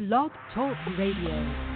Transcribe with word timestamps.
Blog 0.00 0.30
Talk 0.54 0.78
Radio. 0.96 1.69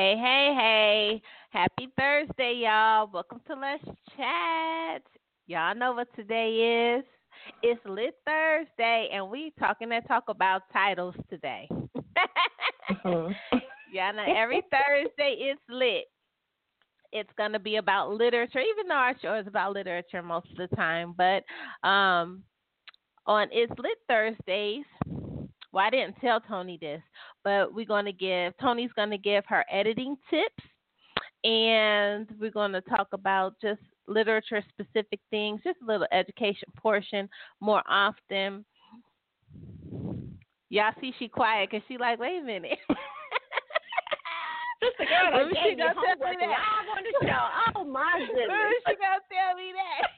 Hey, 0.00 0.16
hey, 0.16 0.54
hey. 0.58 1.22
Happy 1.50 1.92
Thursday, 1.94 2.62
y'all. 2.62 3.10
Welcome 3.12 3.42
to 3.46 3.54
Let's 3.54 3.84
Chat. 4.16 5.02
Y'all 5.46 5.74
know 5.74 5.92
what 5.92 6.08
today 6.16 6.96
is. 6.96 7.04
It's 7.62 7.80
Lit 7.84 8.14
Thursday, 8.26 9.10
and 9.12 9.28
we 9.28 9.52
talking 9.58 9.90
that 9.90 10.08
talk 10.08 10.24
about 10.28 10.62
titles 10.72 11.14
today. 11.28 11.68
Uh-huh. 12.00 13.28
Y'all 13.92 14.14
know 14.14 14.24
every 14.34 14.62
Thursday 14.70 15.36
it's 15.38 15.60
lit. 15.68 16.06
It's 17.12 17.28
gonna 17.36 17.60
be 17.60 17.76
about 17.76 18.10
literature, 18.10 18.60
even 18.60 18.88
though 18.88 18.94
our 18.94 19.14
show 19.20 19.34
is 19.34 19.46
about 19.46 19.74
literature 19.74 20.22
most 20.22 20.46
of 20.52 20.70
the 20.70 20.74
time. 20.76 21.14
But 21.14 21.44
um, 21.86 22.42
on 23.26 23.48
It's 23.52 23.78
Lit 23.78 23.98
Thursdays, 24.08 24.86
well, 25.72 25.84
I 25.84 25.90
didn't 25.90 26.16
tell 26.20 26.40
Toni 26.40 26.78
this, 26.80 27.02
but 27.44 27.72
we're 27.74 27.86
going 27.86 28.04
to 28.04 28.12
give 28.12 28.56
Toni's 28.58 28.92
going 28.94 29.10
to 29.10 29.18
give 29.18 29.44
her 29.46 29.64
editing 29.70 30.16
tips, 30.28 30.64
and 31.44 32.28
we're 32.40 32.50
going 32.50 32.72
to 32.72 32.80
talk 32.82 33.08
about 33.12 33.54
just 33.60 33.80
literature 34.06 34.62
specific 34.68 35.20
things, 35.30 35.60
just 35.64 35.78
a 35.82 35.86
little 35.86 36.06
education 36.12 36.68
portion 36.76 37.28
more 37.60 37.82
often. 37.88 38.64
Y'all 40.68 40.92
see 41.00 41.12
she 41.18 41.28
quiet 41.28 41.70
because 41.70 41.84
she 41.88 41.98
like, 41.98 42.18
wait 42.18 42.40
a 42.40 42.44
minute. 42.44 42.78
Sister 44.80 45.04
girl, 45.04 45.44
When 45.44 45.56
I 45.56 45.60
she 45.62 45.76
gave 45.76 45.78
you 45.78 45.84
gonna 45.84 45.94
tell 45.94 46.16
homework 46.16 46.40
me 46.40 46.46
that? 46.46 46.56
live 46.56 46.88
on 46.96 47.02
the 47.04 47.12
show. 47.26 47.44
Oh 47.76 47.84
my 47.84 48.26
goodness. 48.32 48.80
she 48.88 48.94
gonna 48.96 49.20
tell 49.28 49.52
me 49.56 49.72
that? 49.76 50.09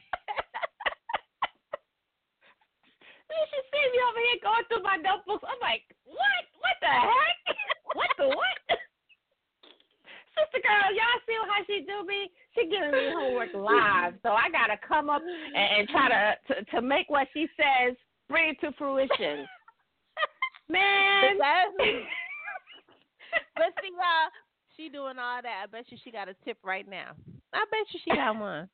Then 3.33 3.45
she 3.49 3.59
see 3.73 3.85
me 3.89 3.99
over 4.05 4.21
here 4.21 4.39
going 4.45 4.65
through 4.69 4.85
my 4.85 4.97
notebooks. 5.01 5.41
I'm 5.41 5.57
like, 5.57 5.81
what? 6.05 6.43
What 6.61 6.77
the 6.85 6.93
heck? 6.93 7.37
what 7.97 8.11
the 8.21 8.27
what? 8.29 8.57
Sister 10.37 10.61
girl, 10.61 10.89
y'all 10.93 11.21
see 11.25 11.37
how 11.45 11.61
she 11.65 11.85
do 11.85 12.05
me? 12.05 12.29
She 12.53 12.69
giving 12.69 12.93
me 12.93 13.09
homework 13.13 13.53
live, 13.57 14.17
so 14.21 14.33
I 14.33 14.49
gotta 14.49 14.77
come 14.81 15.09
up 15.09 15.21
and, 15.21 15.53
and 15.55 15.89
try 15.89 16.09
to, 16.09 16.37
to 16.49 16.65
to 16.71 16.81
make 16.81 17.09
what 17.09 17.27
she 17.33 17.47
says 17.57 17.97
bring 18.29 18.49
it 18.49 18.59
to 18.61 18.71
fruition. 18.77 19.45
Man, 20.69 21.37
but 23.55 23.73
see, 23.81 23.89
y'all, 23.93 24.29
she 24.75 24.89
doing 24.89 25.19
all 25.19 25.41
that. 25.41 25.63
I 25.63 25.65
bet 25.67 25.85
you 25.89 25.97
she 26.03 26.11
got 26.11 26.29
a 26.29 26.35
tip 26.45 26.57
right 26.63 26.87
now. 26.89 27.11
I 27.53 27.65
bet 27.69 27.85
you 27.91 27.99
she 28.03 28.15
got 28.15 28.39
one. 28.39 28.69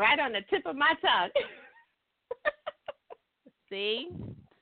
Right 0.00 0.18
on 0.18 0.32
the 0.32 0.40
tip 0.48 0.64
of 0.66 0.74
my 0.74 0.94
tongue. 1.02 1.30
see, 3.70 4.08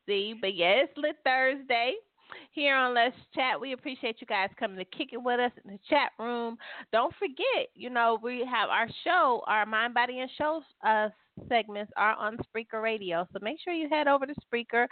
see, 0.07 0.35
but 0.41 0.55
yeah, 0.55 0.83
it's 0.83 0.93
lit 0.97 1.17
Thursday. 1.25 1.95
Here 2.53 2.75
on 2.75 2.93
Let's 2.95 3.17
Chat, 3.35 3.59
we 3.59 3.73
appreciate 3.73 4.17
you 4.21 4.27
guys 4.27 4.51
coming 4.59 4.77
to 4.77 4.85
kick 4.85 5.11
it 5.13 5.23
with 5.23 5.41
us 5.41 5.53
in 5.65 5.71
the 5.71 5.79
chat 5.89 6.11
room. 6.19 6.59
Don't 6.93 7.15
forget, 7.19 7.69
you 7.75 7.89
know, 7.89 8.19
we 8.23 8.41
have 8.41 8.69
our 8.69 8.87
show, 9.05 9.43
our 9.47 9.65
Mind, 9.65 9.95
Body, 9.95 10.21
and 10.21 10.31
Show 10.37 10.61
uh, 10.87 11.09
segments 11.49 11.91
are 11.97 12.15
on 12.17 12.37
Spreaker 12.37 12.83
Radio. 12.83 13.27
So 13.33 13.39
make 13.41 13.59
sure 13.65 13.73
you 13.73 13.89
head 13.89 14.09
over 14.09 14.27
to 14.27 14.35
Spreaker, 14.35 14.87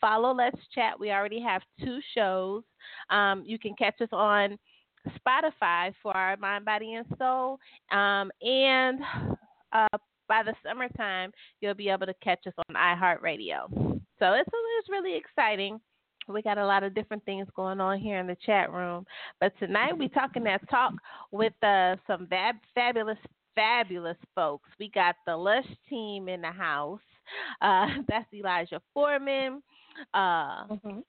follow 0.00 0.34
Let's 0.34 0.58
Chat. 0.74 0.98
We 0.98 1.12
already 1.12 1.40
have 1.40 1.62
two 1.82 2.00
shows. 2.14 2.62
Um, 3.08 3.44
you 3.46 3.58
can 3.58 3.74
catch 3.78 3.98
us 4.02 4.10
on 4.12 4.58
Spotify 5.08 5.94
for 6.02 6.14
our 6.14 6.36
Mind, 6.36 6.64
Body, 6.64 6.94
and 6.94 7.06
Soul. 7.18 7.58
Um, 7.90 8.30
and 8.42 9.00
uh, 9.72 9.98
by 10.28 10.42
the 10.42 10.54
summertime, 10.66 11.32
you'll 11.60 11.74
be 11.74 11.88
able 11.88 12.06
to 12.06 12.14
catch 12.22 12.46
us 12.46 12.54
on 12.68 12.74
iHeartRadio. 12.74 13.68
So 14.18 14.32
it's, 14.34 14.48
it's 14.78 14.88
really 14.88 15.16
exciting. 15.16 15.80
We 16.28 16.40
got 16.42 16.58
a 16.58 16.64
lot 16.64 16.84
of 16.84 16.94
different 16.94 17.24
things 17.24 17.48
going 17.56 17.80
on 17.80 17.98
here 17.98 18.18
in 18.18 18.26
the 18.26 18.36
chat 18.46 18.72
room. 18.72 19.04
But 19.40 19.52
tonight 19.58 19.98
we 19.98 20.08
talking 20.08 20.44
that 20.44 20.68
talk 20.70 20.92
with 21.32 21.52
uh, 21.62 21.96
some 22.06 22.26
fab- 22.28 22.56
fabulous, 22.74 23.18
fabulous 23.54 24.16
folks. 24.34 24.70
We 24.78 24.88
got 24.90 25.16
the 25.26 25.36
Lush 25.36 25.66
team 25.88 26.28
in 26.28 26.40
the 26.40 26.52
house. 26.52 27.00
Uh, 27.60 27.86
that's 28.08 28.32
Elijah 28.32 28.80
Foreman, 28.94 29.62
uh, 30.14 30.66
Mm-hmm. 30.68 31.00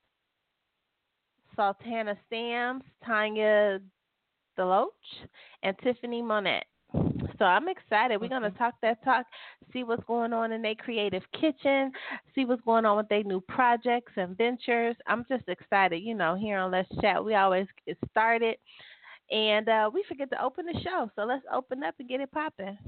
Sultana 1.56 2.16
Sams, 2.28 2.82
Tanya 3.06 3.78
Deloatch, 4.58 4.88
and 5.62 5.76
Tiffany 5.82 6.20
Monet. 6.20 6.64
So 7.38 7.44
I'm 7.44 7.68
excited. 7.68 8.20
We're 8.20 8.28
gonna 8.28 8.50
talk 8.50 8.74
that 8.82 9.02
talk, 9.04 9.26
see 9.72 9.82
what's 9.82 10.04
going 10.04 10.32
on 10.32 10.52
in 10.52 10.62
their 10.62 10.74
creative 10.74 11.22
kitchen, 11.32 11.90
see 12.34 12.44
what's 12.44 12.62
going 12.62 12.84
on 12.84 12.96
with 12.96 13.08
their 13.08 13.24
new 13.24 13.40
projects 13.40 14.12
and 14.16 14.36
ventures. 14.36 14.96
I'm 15.06 15.24
just 15.28 15.48
excited. 15.48 16.02
You 16.02 16.14
know, 16.14 16.36
here 16.36 16.58
on 16.58 16.70
Let's 16.70 16.88
Chat, 17.00 17.24
we 17.24 17.34
always 17.34 17.66
get 17.86 17.96
started, 18.10 18.56
and 19.30 19.68
uh, 19.68 19.90
we 19.92 20.04
forget 20.08 20.30
to 20.30 20.42
open 20.42 20.66
the 20.66 20.78
show. 20.80 21.10
So 21.16 21.22
let's 21.22 21.44
open 21.52 21.82
up 21.82 21.94
and 21.98 22.08
get 22.08 22.20
it 22.20 22.30
popping. 22.30 22.78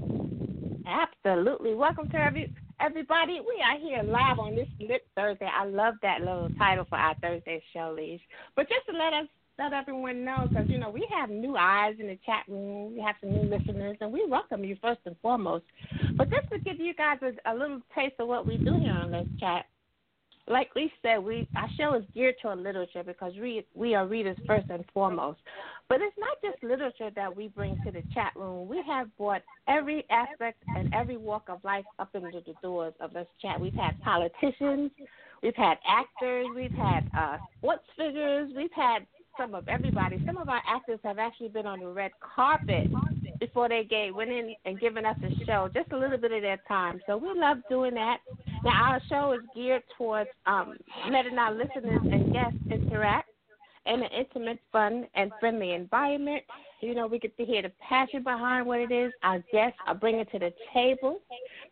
Absolutely. 0.86 1.74
Welcome 1.74 2.08
to 2.10 2.16
every 2.16 2.54
everybody. 2.80 3.40
We 3.40 3.60
are 3.62 3.78
here 3.78 4.02
live 4.04 4.38
on 4.38 4.54
this 4.54 4.68
lit 4.78 5.06
Thursday. 5.16 5.50
I 5.52 5.64
love 5.64 5.94
that 6.02 6.20
little 6.20 6.50
title 6.58 6.86
for 6.88 6.98
our 6.98 7.16
Thursday 7.16 7.60
show, 7.72 7.94
Leash. 7.96 8.20
But 8.54 8.68
just 8.68 8.86
to 8.86 8.92
let 8.92 9.12
us 9.12 9.26
let 9.58 9.72
everyone 9.72 10.24
know, 10.24 10.46
because 10.48 10.68
you 10.68 10.78
know 10.78 10.90
we 10.90 11.06
have 11.14 11.30
new 11.30 11.56
eyes 11.56 11.94
in 11.98 12.06
the 12.06 12.18
chat 12.26 12.44
room, 12.48 12.94
we 12.94 13.00
have 13.00 13.16
some 13.20 13.32
new 13.32 13.48
listeners, 13.48 13.96
and 14.00 14.12
we 14.12 14.24
welcome 14.28 14.64
you 14.64 14.76
first 14.82 15.00
and 15.06 15.16
foremost. 15.22 15.64
But 16.16 16.30
just 16.30 16.50
to 16.50 16.58
give 16.58 16.78
you 16.78 16.94
guys 16.94 17.18
a, 17.22 17.52
a 17.52 17.54
little 17.54 17.80
taste 17.94 18.16
of 18.18 18.28
what 18.28 18.46
we 18.46 18.58
do 18.58 18.78
here 18.78 18.92
on 18.92 19.12
Let's 19.12 19.28
Chat, 19.40 19.66
like 20.48 20.74
we 20.74 20.92
said, 21.02 21.18
we 21.18 21.48
our 21.56 21.68
show 21.76 21.94
is 21.94 22.04
geared 22.14 22.36
toward 22.40 22.58
literature 22.58 23.02
because 23.02 23.32
we 23.40 23.64
we 23.74 23.94
are 23.94 24.06
readers 24.06 24.36
first 24.46 24.68
and 24.70 24.84
foremost. 24.92 25.40
But 25.88 26.00
it's 26.00 26.16
not 26.18 26.36
just 26.42 26.62
literature 26.62 27.10
that 27.14 27.34
we 27.34 27.48
bring 27.48 27.80
to 27.84 27.90
the 27.90 28.02
chat 28.12 28.32
room. 28.36 28.68
We 28.68 28.82
have 28.86 29.16
brought 29.16 29.42
every 29.68 30.04
aspect 30.10 30.62
and 30.68 30.92
every 30.94 31.16
walk 31.16 31.44
of 31.48 31.62
life 31.64 31.84
up 31.98 32.14
into 32.14 32.42
the 32.46 32.54
doors 32.62 32.94
of 33.00 33.12
this 33.12 33.26
chat. 33.40 33.60
We've 33.60 33.74
had 33.74 34.00
politicians, 34.02 34.90
we've 35.42 35.56
had 35.56 35.78
actors, 35.88 36.46
we've 36.54 36.72
had 36.72 37.10
uh, 37.16 37.38
sports 37.58 37.84
figures, 37.96 38.52
we've 38.56 38.72
had 38.72 39.06
some 39.36 39.54
of 39.54 39.68
everybody. 39.68 40.22
Some 40.26 40.36
of 40.36 40.48
our 40.48 40.62
actors 40.66 41.00
have 41.04 41.18
actually 41.18 41.48
been 41.48 41.66
on 41.66 41.80
the 41.80 41.88
red 41.88 42.12
carpet 42.20 42.88
before 43.38 43.68
they 43.68 43.84
gave 43.84 44.14
went 44.14 44.30
in 44.30 44.54
and 44.64 44.80
given 44.80 45.04
us 45.04 45.16
a 45.22 45.44
show, 45.44 45.68
just 45.74 45.92
a 45.92 45.98
little 45.98 46.18
bit 46.18 46.32
of 46.32 46.42
their 46.42 46.58
time. 46.68 47.00
So 47.06 47.16
we 47.16 47.28
love 47.38 47.58
doing 47.68 47.94
that. 47.94 48.18
Now 48.64 48.92
our 48.92 49.00
show 49.08 49.32
is 49.32 49.40
geared 49.54 49.82
towards 49.96 50.30
um, 50.46 50.76
letting 51.10 51.38
our 51.38 51.52
listeners 51.52 52.00
and 52.02 52.32
guests 52.32 52.58
interact 52.70 53.28
in 53.86 54.02
an 54.02 54.08
intimate, 54.16 54.58
fun, 54.72 55.06
and 55.14 55.30
friendly 55.38 55.72
environment. 55.72 56.42
You 56.80 56.94
know, 56.94 57.06
we 57.06 57.18
get 57.18 57.36
to 57.36 57.44
hear 57.44 57.62
the 57.62 57.72
passion 57.88 58.22
behind 58.22 58.66
what 58.66 58.80
it 58.80 58.90
is 58.90 59.12
our 59.22 59.42
guests 59.52 59.78
are 59.86 59.94
bringing 59.94 60.26
to 60.32 60.38
the 60.38 60.52
table 60.74 61.20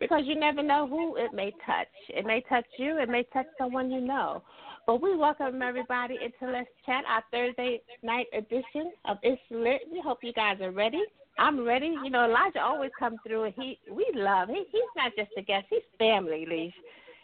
because 0.01 0.23
you 0.25 0.35
never 0.35 0.63
know 0.63 0.87
who 0.87 1.17
it 1.17 1.33
may 1.35 1.53
touch. 1.67 1.89
It 2.09 2.25
may 2.25 2.41
touch 2.49 2.67
you, 2.79 2.99
it 2.99 3.09
may 3.09 3.25
touch 3.33 3.47
someone 3.59 3.91
you 3.91 4.01
know. 4.01 4.43
But 4.87 5.01
we 5.01 5.17
welcome 5.17 5.63
everybody 5.63 6.19
into 6.23 6.53
Let's 6.53 6.69
Chat, 6.85 7.05
our 7.09 7.25
Thursday 7.31 7.81
night 8.03 8.27
edition 8.37 8.93
of 9.07 9.17
It's 9.23 9.41
Lit. 9.51 9.81
We 9.91 9.99
hope 9.99 10.19
you 10.23 10.35
guys 10.35 10.61
are 10.61 10.73
ready. 10.73 11.03
I'm 11.39 11.65
ready. 11.65 11.95
You 12.05 12.11
know, 12.11 12.27
Elijah 12.27 12.61
always 12.61 12.91
comes 12.99 13.17
through. 13.27 13.51
He 13.57 13.79
we 13.91 14.07
love. 14.15 14.49
He 14.49 14.63
he's 14.71 14.83
not 14.95 15.13
just 15.17 15.31
a 15.39 15.43
guest. 15.43 15.69
He's 15.71 15.81
family, 15.99 16.45
Leash. 16.47 16.75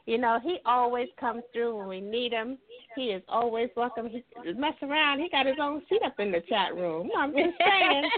You 0.07 0.17
know, 0.17 0.39
he 0.43 0.57
always 0.65 1.09
comes 1.21 1.43
through 1.53 1.77
when 1.77 1.89
we 1.89 2.01
need 2.01 2.33
him. 2.33 2.57
He 2.97 3.09
is 3.09 3.23
always 3.29 3.69
welcome. 3.77 4.09
He 4.09 4.25
mess 4.55 4.73
around. 4.81 5.21
He 5.21 5.29
got 5.29 5.45
his 5.45 5.57
own 5.61 5.83
seat 5.91 6.01
up 6.03 6.19
in 6.19 6.33
the 6.33 6.41
chat 6.49 6.75
room. 6.75 7.11
I'm 7.15 7.33
just 7.33 7.59
saying. 7.59 8.11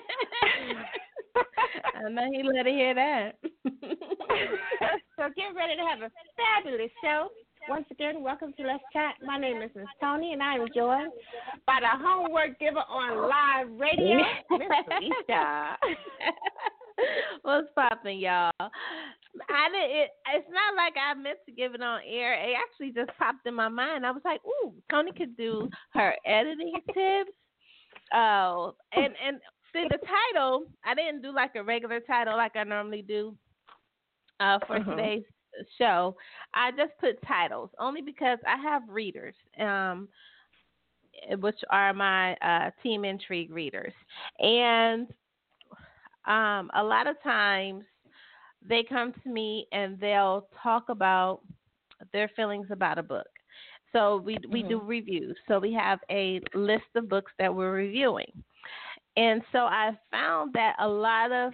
I 2.06 2.08
know 2.10 2.28
he 2.30 2.44
let 2.44 2.66
it 2.68 2.74
hear 2.74 2.94
that. 2.94 3.38
so 3.42 5.28
get 5.34 5.52
ready 5.56 5.74
to 5.74 5.82
have 5.82 6.00
a 6.00 6.10
fabulous 6.36 6.92
show. 7.02 7.28
Once 7.68 7.86
again, 7.90 8.22
welcome 8.22 8.52
to 8.56 8.62
Let's 8.64 8.82
Chat. 8.92 9.14
My 9.24 9.38
name 9.38 9.62
is 9.62 9.70
Miss 9.74 9.86
Toni, 10.00 10.32
and 10.32 10.42
I 10.42 10.56
am 10.56 10.66
joined 10.74 11.12
by 11.66 11.78
the 11.80 11.88
homework 11.92 12.58
giver 12.58 12.80
on 12.80 13.28
live 13.28 13.78
radio, 13.78 14.18
Miss 14.50 14.68
Lisa. 15.00 15.76
What's 17.42 17.68
popping, 17.74 18.18
y'all? 18.18 18.52
I 18.58 19.68
did 19.70 19.90
it. 19.90 20.10
It's 20.34 20.48
not 20.50 20.74
like 20.76 20.94
I 20.96 21.14
meant 21.14 21.38
to 21.46 21.52
give 21.52 21.74
it 21.74 21.82
on 21.82 22.00
air. 22.06 22.34
It 22.34 22.56
actually 22.56 22.92
just 22.92 23.16
popped 23.16 23.46
in 23.46 23.54
my 23.54 23.68
mind. 23.68 24.04
I 24.04 24.10
was 24.10 24.22
like, 24.24 24.40
"Ooh, 24.44 24.74
Toni 24.90 25.12
could 25.12 25.36
do 25.36 25.68
her 25.94 26.14
editing 26.26 26.74
tips." 26.88 27.30
Oh, 28.12 28.74
and 28.92 29.14
and 29.24 29.38
see 29.72 29.86
the 29.88 29.98
title. 29.98 30.64
I 30.84 30.94
didn't 30.94 31.22
do 31.22 31.32
like 31.32 31.54
a 31.54 31.62
regular 31.62 32.00
title 32.00 32.36
like 32.36 32.56
I 32.56 32.64
normally 32.64 33.02
do 33.02 33.36
uh, 34.40 34.58
for 34.66 34.76
uh-huh. 34.76 34.90
today's 34.90 35.22
show, 35.78 36.16
I 36.54 36.70
just 36.72 36.93
put 37.00 37.22
titles 37.26 37.70
only 37.78 38.02
because 38.02 38.38
I 38.46 38.60
have 38.62 38.82
readers, 38.88 39.34
um, 39.60 40.08
which 41.40 41.58
are 41.70 41.93
my 41.93 42.34
uh, 42.37 42.70
team 42.82 43.04
intrigue 43.04 43.50
readers, 43.50 43.93
and 44.38 45.08
um, 46.26 46.70
a 46.75 46.82
lot 46.82 47.06
of 47.06 47.20
times 47.22 47.84
they 48.66 48.84
come 48.88 49.12
to 49.25 49.28
me 49.28 49.66
and 49.72 49.99
they'll 49.99 50.46
talk 50.62 50.88
about 50.88 51.40
their 52.12 52.31
feelings 52.34 52.69
about 52.70 52.98
a 52.98 53.02
book. 53.02 53.26
So 53.93 54.16
we 54.16 54.38
we 54.48 54.60
mm-hmm. 54.60 54.69
do 54.70 54.81
reviews. 54.81 55.37
So 55.48 55.58
we 55.58 55.72
have 55.75 55.98
a 56.10 56.40
list 56.55 56.84
of 56.94 57.08
books 57.08 57.32
that 57.38 57.55
we're 57.55 57.72
reviewing. 57.72 58.32
And 59.16 59.43
so 59.52 59.58
I 59.58 59.90
found 60.10 60.55
that 60.55 60.76
a 60.78 60.88
lot 60.88 61.32
of 61.32 61.52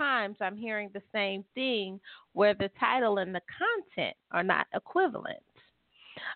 times 0.00 0.36
I'm 0.40 0.56
hearing 0.56 0.90
the 0.92 1.02
same 1.12 1.44
thing 1.54 2.00
where 2.32 2.54
the 2.54 2.70
title 2.80 3.18
and 3.18 3.34
the 3.34 3.42
content 3.58 4.16
are 4.32 4.42
not 4.42 4.66
equivalent. 4.74 5.42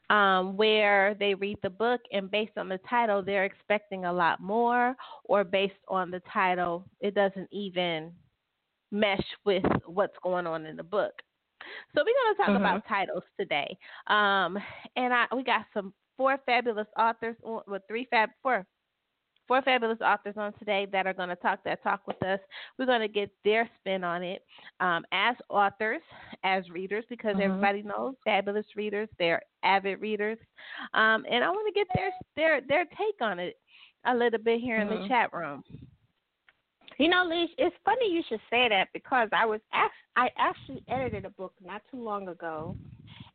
Um, 0.09 0.57
where 0.57 1.15
they 1.15 1.35
read 1.35 1.59
the 1.63 1.69
book 1.69 2.01
and 2.13 2.31
based 2.31 2.57
on 2.57 2.69
the 2.69 2.79
title, 2.89 3.23
they're 3.23 3.45
expecting 3.45 4.07
a 4.07 4.13
lot 4.13 4.41
more, 4.41 4.95
or 5.25 5.45
based 5.45 5.75
on 5.89 6.11
the 6.11 6.23
title, 6.33 6.87
it 7.01 7.15
doesn't 7.15 7.49
even 7.53 8.13
mesh 8.91 9.27
with 9.45 9.65
what's 9.87 10.17
going 10.23 10.47
on 10.47 10.65
in 10.65 10.77
the 10.77 10.83
book. 10.83 11.13
So 11.95 12.03
we're 12.03 12.05
going 12.05 12.35
to 12.35 12.37
talk 12.39 12.47
mm-hmm. 12.49 12.57
about 12.57 12.89
titles 12.89 13.25
today, 13.39 13.77
um, 14.07 14.57
and 14.97 15.13
I 15.13 15.27
we 15.35 15.43
got 15.43 15.67
some 15.75 15.93
four 16.17 16.39
fabulous 16.47 16.87
authors 16.99 17.37
with 17.67 17.83
three 17.89 18.07
fab 18.11 18.31
four 18.43 18.67
four 19.47 19.63
fabulous 19.63 19.99
authors 20.01 20.35
on 20.37 20.53
today 20.55 20.87
that 20.93 21.07
are 21.07 21.13
going 21.13 21.29
to 21.29 21.37
talk 21.37 21.61
that 21.65 21.83
talk 21.83 22.01
with 22.07 22.23
us. 22.23 22.41
We're 22.79 22.87
going 22.87 23.01
to 23.01 23.09
get 23.09 23.31
their 23.45 23.69
spin 23.81 24.05
on 24.05 24.23
it 24.23 24.43
um, 24.81 25.05
as 25.13 25.37
authors, 25.49 26.03
as 26.45 26.69
readers, 26.71 27.05
because 27.09 27.35
mm-hmm. 27.35 27.43
everybody 27.43 27.83
knows 27.83 28.15
fabulous 28.25 28.67
readers. 28.77 29.09
They're 29.19 29.43
avid 29.63 30.01
readers, 30.01 30.39
um, 30.95 31.25
and 31.31 31.45
I 31.45 31.49
want 31.49 31.73
to 31.73 31.79
get 31.79 31.87
their 31.95 32.11
their 32.37 32.61
their 32.67 32.85
take 32.85 33.21
on 33.21 33.39
it 33.39 33.57
a 34.07 34.15
little 34.15 34.41
bit 34.41 34.61
here 34.61 34.79
mm-hmm. 34.79 34.93
in 34.93 34.95
the 34.95 35.05
mm-hmm. 35.05 35.13
chat 35.13 35.33
room. 35.33 35.63
You 36.99 37.09
know, 37.09 37.27
Leash, 37.29 37.51
it's 37.59 37.75
funny 37.85 38.13
you 38.13 38.23
should 38.29 38.41
say 38.51 38.69
that 38.69 38.89
because 38.93 39.29
I 39.33 39.47
was 39.47 39.61
act- 39.73 39.95
I 40.17 40.29
actually 40.39 40.83
edited 40.89 41.25
a 41.25 41.31
book 41.31 41.53
not 41.65 41.83
too 41.91 42.03
long 42.03 42.29
ago, 42.29 42.77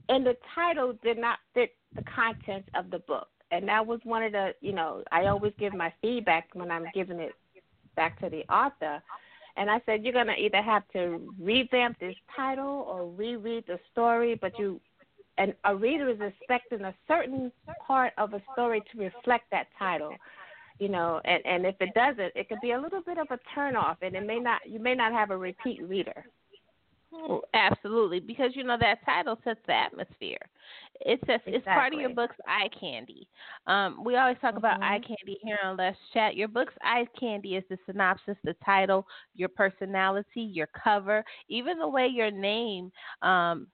and 0.07 0.25
the 0.25 0.37
title 0.55 0.93
did 1.03 1.17
not 1.17 1.39
fit 1.53 1.75
the 1.93 2.03
contents 2.03 2.69
of 2.75 2.89
the 2.89 2.99
book 2.99 3.27
and 3.51 3.67
that 3.67 3.85
was 3.85 3.99
one 4.03 4.23
of 4.23 4.31
the 4.31 4.53
you 4.61 4.73
know 4.73 5.03
I 5.11 5.27
always 5.27 5.53
give 5.59 5.73
my 5.73 5.93
feedback 6.01 6.49
when 6.53 6.71
I'm 6.71 6.85
giving 6.93 7.19
it 7.19 7.33
back 7.95 8.19
to 8.21 8.29
the 8.29 8.43
author. 8.51 9.01
And 9.57 9.69
I 9.69 9.81
said, 9.85 10.05
you're 10.05 10.13
going 10.13 10.27
to 10.27 10.35
either 10.35 10.61
have 10.61 10.83
to 10.93 11.33
revamp 11.37 11.99
this 11.99 12.15
title 12.33 12.85
or 12.87 13.09
reread 13.09 13.65
the 13.67 13.77
story, 13.91 14.39
but 14.39 14.57
you, 14.57 14.79
and 15.37 15.53
a 15.65 15.75
reader 15.75 16.09
is 16.09 16.19
expecting 16.21 16.81
a 16.85 16.95
certain 17.09 17.51
part 17.85 18.13
of 18.17 18.33
a 18.33 18.41
story 18.53 18.81
to 18.91 18.99
reflect 18.99 19.51
that 19.51 19.67
title, 19.77 20.13
you 20.79 20.87
know, 20.87 21.19
and, 21.25 21.45
and 21.45 21.65
if 21.65 21.75
it 21.81 21.93
doesn't, 21.93 22.31
it 22.35 22.47
could 22.47 22.61
be 22.61 22.71
a 22.71 22.79
little 22.79 23.01
bit 23.01 23.17
of 23.17 23.27
a 23.31 23.39
turnoff 23.53 23.97
and 24.01 24.15
it 24.15 24.25
may 24.25 24.39
not, 24.39 24.61
you 24.65 24.79
may 24.79 24.95
not 24.95 25.11
have 25.11 25.29
a 25.29 25.37
repeat 25.37 25.85
reader. 25.85 26.23
Oh, 27.11 27.41
absolutely, 27.53 28.19
because 28.19 28.51
you 28.53 28.63
know 28.63 28.77
that 28.79 29.03
title 29.03 29.39
sets 29.43 29.59
the 29.65 29.73
atmosphere. 29.73 30.37
It 31.01 31.19
says 31.21 31.39
exactly. 31.45 31.53
it's 31.55 31.65
part 31.65 31.93
of 31.93 31.99
your 31.99 32.11
book's 32.11 32.35
eye 32.47 32.69
candy. 32.79 33.27
Um, 33.65 34.03
we 34.03 34.15
always 34.15 34.37
talk 34.41 34.51
mm-hmm. 34.51 34.59
about 34.59 34.81
eye 34.81 34.99
mm-hmm. 34.99 35.13
candy 35.13 35.39
here 35.41 35.57
on 35.63 35.77
Let's 35.77 35.97
Chat. 36.13 36.35
Your 36.35 36.47
book's 36.47 36.73
eye 36.83 37.07
candy 37.19 37.55
is 37.55 37.63
the 37.69 37.77
synopsis, 37.85 38.37
the 38.43 38.55
title, 38.63 39.07
your 39.35 39.49
personality, 39.49 40.41
your 40.41 40.67
cover, 40.83 41.23
even 41.47 41.79
the 41.79 41.87
way 41.87 42.07
your 42.07 42.29
name 42.29 42.91
um, 43.23 43.67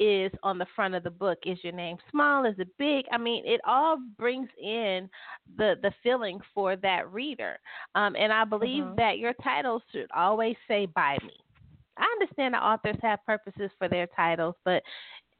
is 0.00 0.32
on 0.42 0.58
the 0.58 0.66
front 0.74 0.94
of 0.94 1.04
the 1.04 1.10
book. 1.10 1.38
Is 1.44 1.58
your 1.62 1.74
name 1.74 1.96
small? 2.10 2.44
Is 2.44 2.58
it 2.58 2.68
big? 2.76 3.04
I 3.12 3.18
mean, 3.18 3.44
it 3.46 3.60
all 3.64 3.98
brings 4.18 4.48
in 4.60 5.08
the 5.58 5.74
the 5.80 5.92
feeling 6.02 6.40
for 6.52 6.74
that 6.76 7.12
reader. 7.12 7.58
Um, 7.94 8.16
and 8.16 8.32
I 8.32 8.44
believe 8.44 8.82
mm-hmm. 8.82 8.96
that 8.96 9.18
your 9.18 9.34
title 9.44 9.80
should 9.92 10.10
always 10.12 10.56
say 10.66 10.86
"by 10.86 11.18
me." 11.22 11.34
I 12.00 12.06
understand 12.20 12.54
that 12.54 12.62
authors 12.62 12.96
have 13.02 13.24
purposes 13.26 13.70
for 13.78 13.88
their 13.88 14.06
titles, 14.08 14.54
but 14.64 14.82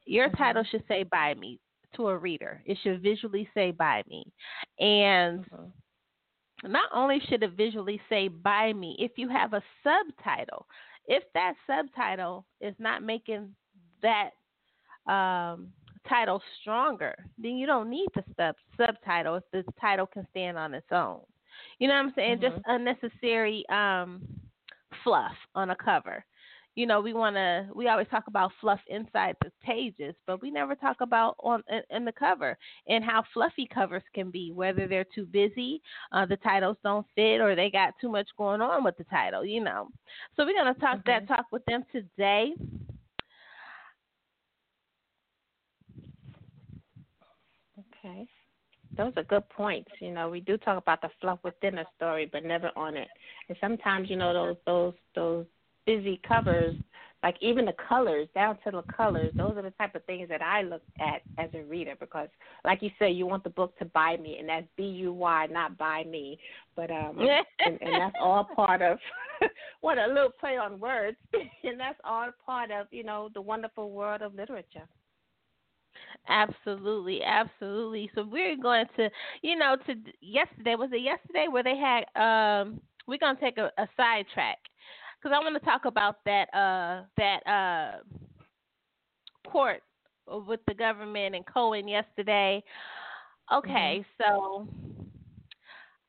your 0.05 0.27
mm-hmm. 0.27 0.37
title 0.37 0.63
should 0.69 0.83
say 0.87 1.03
by 1.03 1.33
me 1.33 1.59
to 1.95 2.07
a 2.07 2.17
reader. 2.17 2.61
It 2.65 2.77
should 2.83 3.01
visually 3.01 3.49
say 3.53 3.71
by 3.71 4.03
me. 4.09 4.23
And 4.79 5.45
mm-hmm. 5.45 6.71
not 6.71 6.89
only 6.93 7.19
should 7.27 7.43
it 7.43 7.53
visually 7.57 7.99
say 8.09 8.27
by 8.27 8.73
me, 8.73 8.95
if 8.99 9.11
you 9.17 9.27
have 9.29 9.53
a 9.53 9.61
subtitle, 9.83 10.65
if 11.07 11.23
that 11.33 11.53
subtitle 11.67 12.45
is 12.61 12.75
not 12.79 13.03
making 13.03 13.53
that 14.01 14.31
um, 15.11 15.67
title 16.07 16.41
stronger, 16.61 17.15
then 17.37 17.57
you 17.57 17.65
don't 17.65 17.89
need 17.89 18.07
the 18.15 18.23
sub 18.37 18.55
subtitle 18.77 19.35
if 19.35 19.43
the 19.51 19.63
title 19.79 20.05
can 20.05 20.27
stand 20.31 20.57
on 20.57 20.73
its 20.73 20.87
own. 20.91 21.19
You 21.79 21.87
know 21.87 21.95
what 21.95 22.01
I'm 22.01 22.13
saying? 22.15 22.39
Mm-hmm. 22.39 22.55
Just 22.55 22.65
unnecessary 22.67 23.65
um, 23.69 24.21
fluff 25.03 25.33
on 25.55 25.71
a 25.71 25.75
cover 25.75 26.23
you 26.75 26.85
know 26.85 27.01
we 27.01 27.13
want 27.13 27.35
to 27.35 27.67
we 27.75 27.87
always 27.87 28.07
talk 28.09 28.27
about 28.27 28.51
fluff 28.61 28.79
inside 28.87 29.35
the 29.43 29.51
pages 29.63 30.15
but 30.25 30.41
we 30.41 30.49
never 30.49 30.75
talk 30.75 30.97
about 31.01 31.35
on 31.39 31.63
in 31.89 32.05
the 32.05 32.11
cover 32.11 32.57
and 32.87 33.03
how 33.03 33.23
fluffy 33.33 33.67
covers 33.73 34.03
can 34.13 34.31
be 34.31 34.51
whether 34.51 34.87
they're 34.87 35.05
too 35.13 35.25
busy 35.25 35.81
uh, 36.11 36.25
the 36.25 36.37
titles 36.37 36.77
don't 36.83 37.05
fit 37.15 37.41
or 37.41 37.55
they 37.55 37.69
got 37.69 37.93
too 37.99 38.09
much 38.09 38.27
going 38.37 38.61
on 38.61 38.83
with 38.83 38.97
the 38.97 39.03
title 39.05 39.45
you 39.45 39.61
know 39.63 39.87
so 40.35 40.45
we're 40.45 40.53
going 40.53 40.73
to 40.73 40.79
talk 40.79 40.99
that 41.05 41.27
talk 41.27 41.45
with 41.51 41.65
them 41.65 41.83
today 41.91 42.53
okay 47.79 48.27
those 48.97 49.13
are 49.15 49.23
good 49.23 49.47
points. 49.49 49.89
You 49.99 50.11
know, 50.11 50.29
we 50.29 50.41
do 50.41 50.57
talk 50.57 50.77
about 50.77 51.01
the 51.01 51.09
fluff 51.21 51.39
within 51.43 51.77
a 51.77 51.85
story, 51.95 52.29
but 52.31 52.43
never 52.43 52.71
on 52.75 52.97
it. 52.97 53.07
And 53.47 53.57
sometimes, 53.61 54.09
you 54.09 54.17
know, 54.17 54.33
those 54.33 54.57
those 54.65 54.93
those 55.15 55.45
busy 55.85 56.19
covers 56.27 56.75
like 57.23 57.35
even 57.39 57.65
the 57.65 57.75
colors 57.87 58.27
down 58.33 58.57
to 58.63 58.71
the 58.71 58.83
colors 58.83 59.33
those 59.37 59.55
are 59.57 59.61
the 59.61 59.71
type 59.71 59.95
of 59.95 60.03
things 60.05 60.27
that 60.29 60.41
i 60.41 60.61
look 60.61 60.81
at 60.99 61.21
as 61.37 61.49
a 61.53 61.63
reader 61.63 61.93
because 61.99 62.29
like 62.65 62.81
you 62.81 62.89
said 62.97 63.07
you 63.07 63.25
want 63.25 63.43
the 63.43 63.49
book 63.49 63.77
to 63.77 63.85
buy 63.85 64.17
me 64.17 64.37
and 64.39 64.49
that's 64.49 64.67
b 64.75 64.83
u 64.83 65.13
y 65.13 65.47
not 65.51 65.77
buy 65.77 66.03
me. 66.03 66.37
But 66.75 66.91
um 66.91 67.17
and, 67.65 67.77
and 67.81 67.93
that's 67.93 68.15
all 68.19 68.47
part 68.55 68.81
of 68.81 68.97
what 69.81 69.97
a 69.97 70.07
little 70.07 70.31
play 70.39 70.57
on 70.57 70.79
words 70.79 71.17
and 71.63 71.79
that's 71.79 71.99
all 72.03 72.29
part 72.45 72.71
of 72.71 72.87
you 72.91 73.03
know 73.03 73.29
the 73.33 73.41
wonderful 73.41 73.91
world 73.91 74.21
of 74.21 74.35
literature. 74.35 74.87
Absolutely, 76.27 77.21
absolutely. 77.23 78.09
So 78.15 78.23
we're 78.23 78.55
going 78.55 78.85
to, 78.95 79.09
you 79.41 79.57
know, 79.57 79.75
to 79.87 79.95
yesterday 80.21 80.75
was 80.75 80.89
it 80.93 81.01
yesterday 81.01 81.47
where 81.49 81.63
they 81.63 81.75
had 81.75 82.05
um 82.15 82.79
we're 83.07 83.17
gonna 83.17 83.39
take 83.39 83.57
a, 83.57 83.71
a 83.77 83.87
sidetrack 83.97 84.59
because 85.21 85.35
I 85.35 85.43
want 85.43 85.61
to 85.61 85.65
talk 85.65 85.85
about 85.85 86.17
that 86.25 86.53
uh 86.53 87.03
that 87.17 87.47
uh 87.47 89.49
court 89.49 89.81
with 90.27 90.59
the 90.67 90.73
government 90.73 91.35
and 91.35 91.45
Cohen 91.45 91.87
yesterday. 91.87 92.63
Okay, 93.53 94.05
mm-hmm. 94.19 94.23
so 94.23 94.67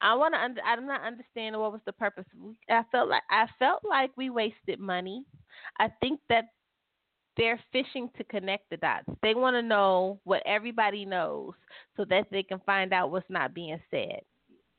I 0.00 0.14
want 0.14 0.34
to. 0.34 0.40
Under, 0.40 0.60
I'm 0.62 0.86
not 0.86 1.02
understanding 1.02 1.60
what 1.60 1.72
was 1.72 1.80
the 1.86 1.92
purpose. 1.92 2.24
I 2.68 2.82
felt 2.90 3.08
like 3.08 3.22
I 3.30 3.46
felt 3.58 3.82
like 3.88 4.10
we 4.16 4.30
wasted 4.30 4.78
money. 4.78 5.24
I 5.78 5.88
think 6.00 6.20
that 6.28 6.46
they're 7.36 7.60
fishing 7.72 8.10
to 8.16 8.24
connect 8.24 8.68
the 8.70 8.76
dots. 8.76 9.06
They 9.22 9.34
want 9.34 9.54
to 9.54 9.62
know 9.62 10.20
what 10.24 10.42
everybody 10.44 11.04
knows 11.04 11.54
so 11.96 12.04
that 12.10 12.26
they 12.30 12.42
can 12.42 12.60
find 12.66 12.92
out 12.92 13.10
what's 13.10 13.28
not 13.30 13.54
being 13.54 13.80
said. 13.90 14.20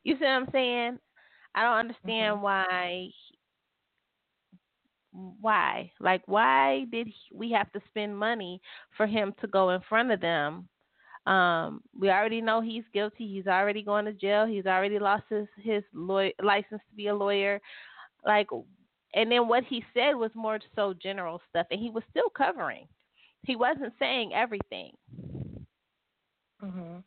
You 0.04 0.16
see 0.16 0.26
what 0.26 0.30
I'm 0.30 0.50
saying? 0.52 1.00
I 1.56 1.64
don't 1.64 1.78
understand 1.78 2.36
mm-hmm. 2.36 2.44
why 2.44 3.10
why 5.14 5.92
like 6.00 6.22
why 6.26 6.86
did 6.92 7.08
he, 7.08 7.14
we 7.36 7.52
have 7.52 7.72
to 7.72 7.82
spend 7.88 8.18
money 8.18 8.62
for 8.98 9.06
him 9.08 9.34
to 9.42 9.48
go 9.48 9.70
in 9.72 9.82
front 9.88 10.12
of 10.12 10.20
them 10.22 10.68
um 11.28 11.82
we 11.98 12.10
already 12.10 12.42
know 12.42 12.62
he's 12.62 12.84
guilty 12.94 13.28
he's 13.28 13.48
already 13.48 13.84
going 13.84 14.06
to 14.06 14.14
jail 14.14 14.46
he's 14.46 14.66
already 14.66 15.00
lost 15.00 15.24
his 15.30 15.48
his 15.58 15.84
lawyer, 15.94 16.32
license 16.42 16.82
to 16.90 16.96
be 16.96 17.08
a 17.08 17.16
lawyer 17.16 17.60
like 18.26 18.48
and 19.14 19.32
then 19.32 19.48
what 19.48 19.64
he 19.66 19.84
said 19.94 20.14
was 20.14 20.32
more 20.36 20.60
so 20.76 20.94
general 20.94 21.42
stuff, 21.50 21.68
and 21.72 21.80
he 21.80 21.90
was 21.90 22.04
still 22.10 22.30
covering. 22.36 22.88
He 23.44 23.56
wasn't 23.56 23.94
saying 24.00 24.34
everything. 24.34 24.92
Mhm. 26.62 27.04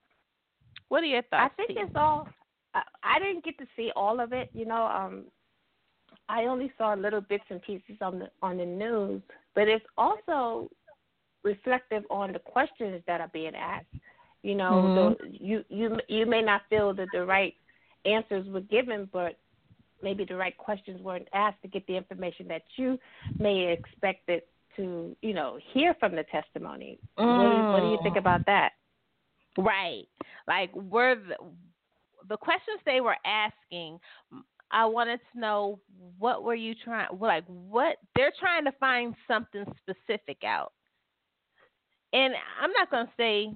What 0.88 1.02
are 1.02 1.06
your 1.06 1.22
thoughts? 1.22 1.54
I 1.54 1.56
think 1.56 1.70
it's 1.76 1.94
all. 1.96 2.28
I, 2.74 2.82
I 3.02 3.18
didn't 3.18 3.44
get 3.44 3.58
to 3.58 3.66
see 3.76 3.90
all 3.96 4.20
of 4.20 4.32
it. 4.32 4.50
You 4.52 4.66
know, 4.66 4.86
um, 4.86 5.24
I 6.28 6.44
only 6.44 6.72
saw 6.76 6.94
little 6.94 7.20
bits 7.20 7.44
and 7.50 7.62
pieces 7.62 7.96
on 8.00 8.18
the 8.18 8.30
on 8.42 8.58
the 8.58 8.66
news, 8.66 9.22
but 9.54 9.68
it's 9.68 9.84
also 9.96 10.70
reflective 11.42 12.02
on 12.10 12.32
the 12.32 12.38
questions 12.38 13.02
that 13.06 13.20
are 13.20 13.30
being 13.32 13.54
asked. 13.54 13.86
You 14.42 14.54
know, 14.54 14.72
mm-hmm. 14.72 15.32
the, 15.32 15.38
you 15.38 15.64
you 15.68 15.98
you 16.08 16.26
may 16.26 16.42
not 16.42 16.62
feel 16.68 16.94
that 16.94 17.08
the 17.12 17.24
right 17.24 17.54
answers 18.04 18.46
were 18.48 18.60
given, 18.60 19.08
but 19.12 19.38
maybe 20.02 20.24
the 20.24 20.36
right 20.36 20.56
questions 20.56 21.00
weren't 21.00 21.28
asked 21.32 21.62
to 21.62 21.68
get 21.68 21.86
the 21.86 21.96
information 21.96 22.46
that 22.48 22.62
you 22.76 22.98
may 23.38 23.72
expect 23.72 24.28
it 24.28 24.48
to, 24.76 25.16
you 25.22 25.32
know, 25.32 25.58
hear 25.72 25.94
from 25.98 26.14
the 26.14 26.24
testimony. 26.24 26.98
Mm. 27.18 27.26
What, 27.26 27.50
do 27.50 27.56
you, 27.56 27.72
what 27.72 27.80
do 27.80 27.86
you 27.92 27.98
think 28.02 28.16
about 28.16 28.44
that? 28.46 28.72
Right. 29.56 30.04
Like 30.46 30.74
were 30.74 31.16
the, 31.16 31.36
the 32.28 32.36
questions 32.36 32.78
they 32.84 33.00
were 33.00 33.16
asking 33.24 33.98
I 34.70 34.84
wanted 34.86 35.20
to 35.32 35.40
know 35.40 35.80
what 36.18 36.42
were 36.42 36.54
you 36.54 36.74
trying 36.74 37.08
like 37.20 37.44
what 37.46 37.96
they're 38.14 38.32
trying 38.38 38.64
to 38.64 38.72
find 38.72 39.14
something 39.28 39.64
specific 39.80 40.42
out. 40.44 40.72
And 42.12 42.34
I'm 42.60 42.72
not 42.72 42.90
going 42.90 43.06
to 43.06 43.12
say 43.16 43.54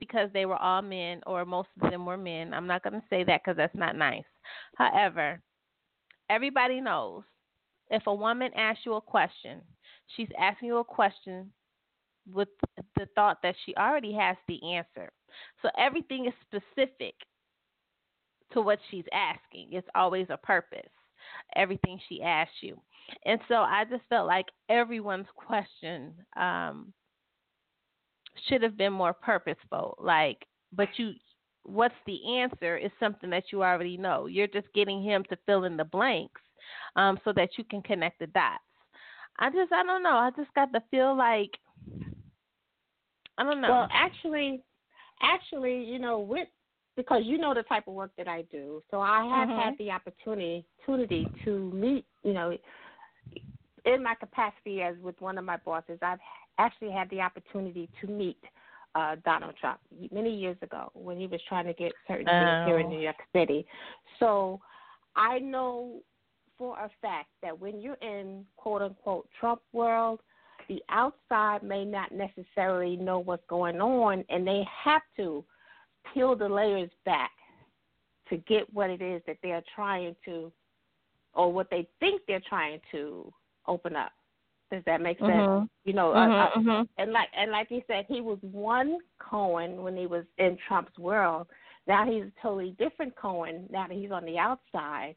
because 0.00 0.30
they 0.32 0.46
were 0.46 0.56
all 0.56 0.82
men 0.82 1.20
or 1.26 1.44
most 1.44 1.68
of 1.80 1.90
them 1.90 2.06
were 2.06 2.16
men. 2.16 2.54
I'm 2.54 2.66
not 2.66 2.82
going 2.82 2.94
to 2.94 3.06
say 3.10 3.24
that 3.24 3.44
cuz 3.44 3.56
that's 3.56 3.74
not 3.74 3.96
nice. 3.96 4.24
However, 4.76 5.40
everybody 6.30 6.80
knows 6.80 7.24
if 7.90 8.06
a 8.06 8.14
woman 8.14 8.52
asks 8.54 8.84
you 8.84 8.94
a 8.94 9.00
question, 9.00 9.62
she's 10.16 10.28
asking 10.38 10.68
you 10.68 10.78
a 10.78 10.84
question 10.84 11.52
with 12.30 12.48
the 12.96 13.06
thought 13.14 13.38
that 13.42 13.54
she 13.64 13.74
already 13.76 14.12
has 14.12 14.36
the 14.46 14.62
answer. 14.74 15.10
So 15.62 15.70
everything 15.78 16.26
is 16.26 16.34
specific 16.42 17.14
to 18.52 18.60
what 18.60 18.78
she's 18.90 19.04
asking. 19.12 19.68
It's 19.72 19.88
always 19.94 20.26
a 20.30 20.36
purpose. 20.36 20.90
Everything 21.56 21.98
she 22.08 22.22
asks 22.22 22.54
you. 22.60 22.80
And 23.24 23.40
so 23.48 23.56
I 23.56 23.84
just 23.88 24.02
felt 24.08 24.26
like 24.26 24.46
everyone's 24.68 25.26
question 25.34 26.12
um, 26.36 26.92
should 28.48 28.62
have 28.62 28.76
been 28.76 28.92
more 28.92 29.12
purposeful. 29.12 29.96
Like, 30.00 30.38
but 30.72 30.88
you 30.96 31.12
what's 31.64 31.94
the 32.06 32.38
answer 32.38 32.76
is 32.76 32.90
something 32.98 33.30
that 33.30 33.44
you 33.52 33.62
already 33.62 33.96
know. 33.96 34.26
You're 34.26 34.46
just 34.46 34.72
getting 34.74 35.02
him 35.02 35.24
to 35.28 35.36
fill 35.44 35.64
in 35.64 35.76
the 35.76 35.84
blanks 35.84 36.40
um, 36.96 37.18
so 37.24 37.32
that 37.34 37.50
you 37.58 37.64
can 37.64 37.82
connect 37.82 38.18
the 38.18 38.26
dots. 38.28 38.62
I 39.38 39.50
just, 39.50 39.72
I 39.72 39.84
don't 39.84 40.02
know. 40.02 40.16
I 40.16 40.30
just 40.36 40.52
got 40.54 40.72
to 40.72 40.82
feel 40.90 41.16
like, 41.16 41.50
I 43.36 43.44
don't 43.44 43.60
know. 43.60 43.68
Well, 43.68 43.88
actually, 43.92 44.62
actually, 45.22 45.84
you 45.84 45.98
know, 45.98 46.18
with 46.18 46.48
because 46.98 47.22
you 47.24 47.38
know 47.38 47.54
the 47.54 47.62
type 47.62 47.86
of 47.86 47.94
work 47.94 48.10
that 48.18 48.26
I 48.26 48.42
do, 48.50 48.82
so 48.90 49.00
I 49.00 49.24
have 49.24 49.48
mm-hmm. 49.48 49.60
had 49.60 49.78
the 49.78 49.92
opportunity, 49.92 50.66
opportunity 50.82 51.28
to 51.44 51.70
meet, 51.72 52.04
you 52.24 52.32
know, 52.32 52.58
in 53.84 54.02
my 54.02 54.16
capacity 54.16 54.82
as 54.82 54.96
with 55.00 55.14
one 55.20 55.38
of 55.38 55.44
my 55.44 55.58
bosses, 55.58 56.00
I've 56.02 56.18
actually 56.58 56.90
had 56.90 57.08
the 57.10 57.20
opportunity 57.20 57.88
to 58.00 58.08
meet 58.08 58.40
uh, 58.96 59.14
Donald 59.24 59.54
Trump 59.60 59.78
many 60.10 60.34
years 60.34 60.56
ago 60.60 60.90
when 60.92 61.16
he 61.16 61.28
was 61.28 61.40
trying 61.48 61.66
to 61.66 61.72
get 61.72 61.92
certain 62.08 62.26
things 62.26 62.66
here 62.66 62.80
in 62.80 62.86
oh. 62.86 62.90
New 62.90 63.00
York 63.00 63.16
City. 63.32 63.64
So 64.18 64.58
I 65.14 65.38
know 65.38 66.00
for 66.58 66.76
a 66.80 66.90
fact 67.00 67.28
that 67.44 67.56
when 67.56 67.80
you're 67.80 67.94
in 68.02 68.44
quote 68.56 68.82
unquote 68.82 69.28
Trump 69.38 69.60
world, 69.72 70.18
the 70.68 70.82
outside 70.90 71.62
may 71.62 71.84
not 71.84 72.10
necessarily 72.10 72.96
know 72.96 73.20
what's 73.20 73.44
going 73.48 73.80
on, 73.80 74.24
and 74.28 74.44
they 74.44 74.64
have 74.84 75.02
to 75.16 75.44
peel 76.12 76.36
the 76.36 76.48
layers 76.48 76.90
back 77.04 77.30
to 78.30 78.36
get 78.36 78.72
what 78.72 78.90
it 78.90 79.00
is 79.00 79.22
that 79.26 79.38
they're 79.42 79.62
trying 79.74 80.14
to, 80.24 80.52
or 81.34 81.52
what 81.52 81.70
they 81.70 81.88
think 82.00 82.22
they're 82.26 82.42
trying 82.48 82.80
to 82.92 83.32
open 83.66 83.96
up. 83.96 84.12
Does 84.70 84.82
that 84.84 85.00
make 85.00 85.18
sense? 85.18 85.30
Mm-hmm. 85.30 85.64
You 85.84 85.92
know, 85.94 86.08
mm-hmm, 86.08 86.32
uh, 86.32 86.44
uh, 86.44 86.50
mm-hmm. 86.58 87.02
and 87.02 87.12
like 87.12 87.28
and 87.36 87.50
like 87.50 87.70
you 87.70 87.82
said, 87.86 88.04
he 88.06 88.20
was 88.20 88.38
one 88.42 88.98
Cohen 89.18 89.82
when 89.82 89.96
he 89.96 90.06
was 90.06 90.24
in 90.36 90.58
Trump's 90.66 90.98
world. 90.98 91.46
Now 91.86 92.04
he's 92.04 92.24
a 92.24 92.32
totally 92.42 92.76
different 92.78 93.16
Cohen. 93.16 93.66
Now 93.70 93.86
that 93.88 93.96
he's 93.96 94.10
on 94.10 94.26
the 94.26 94.36
outside. 94.36 95.14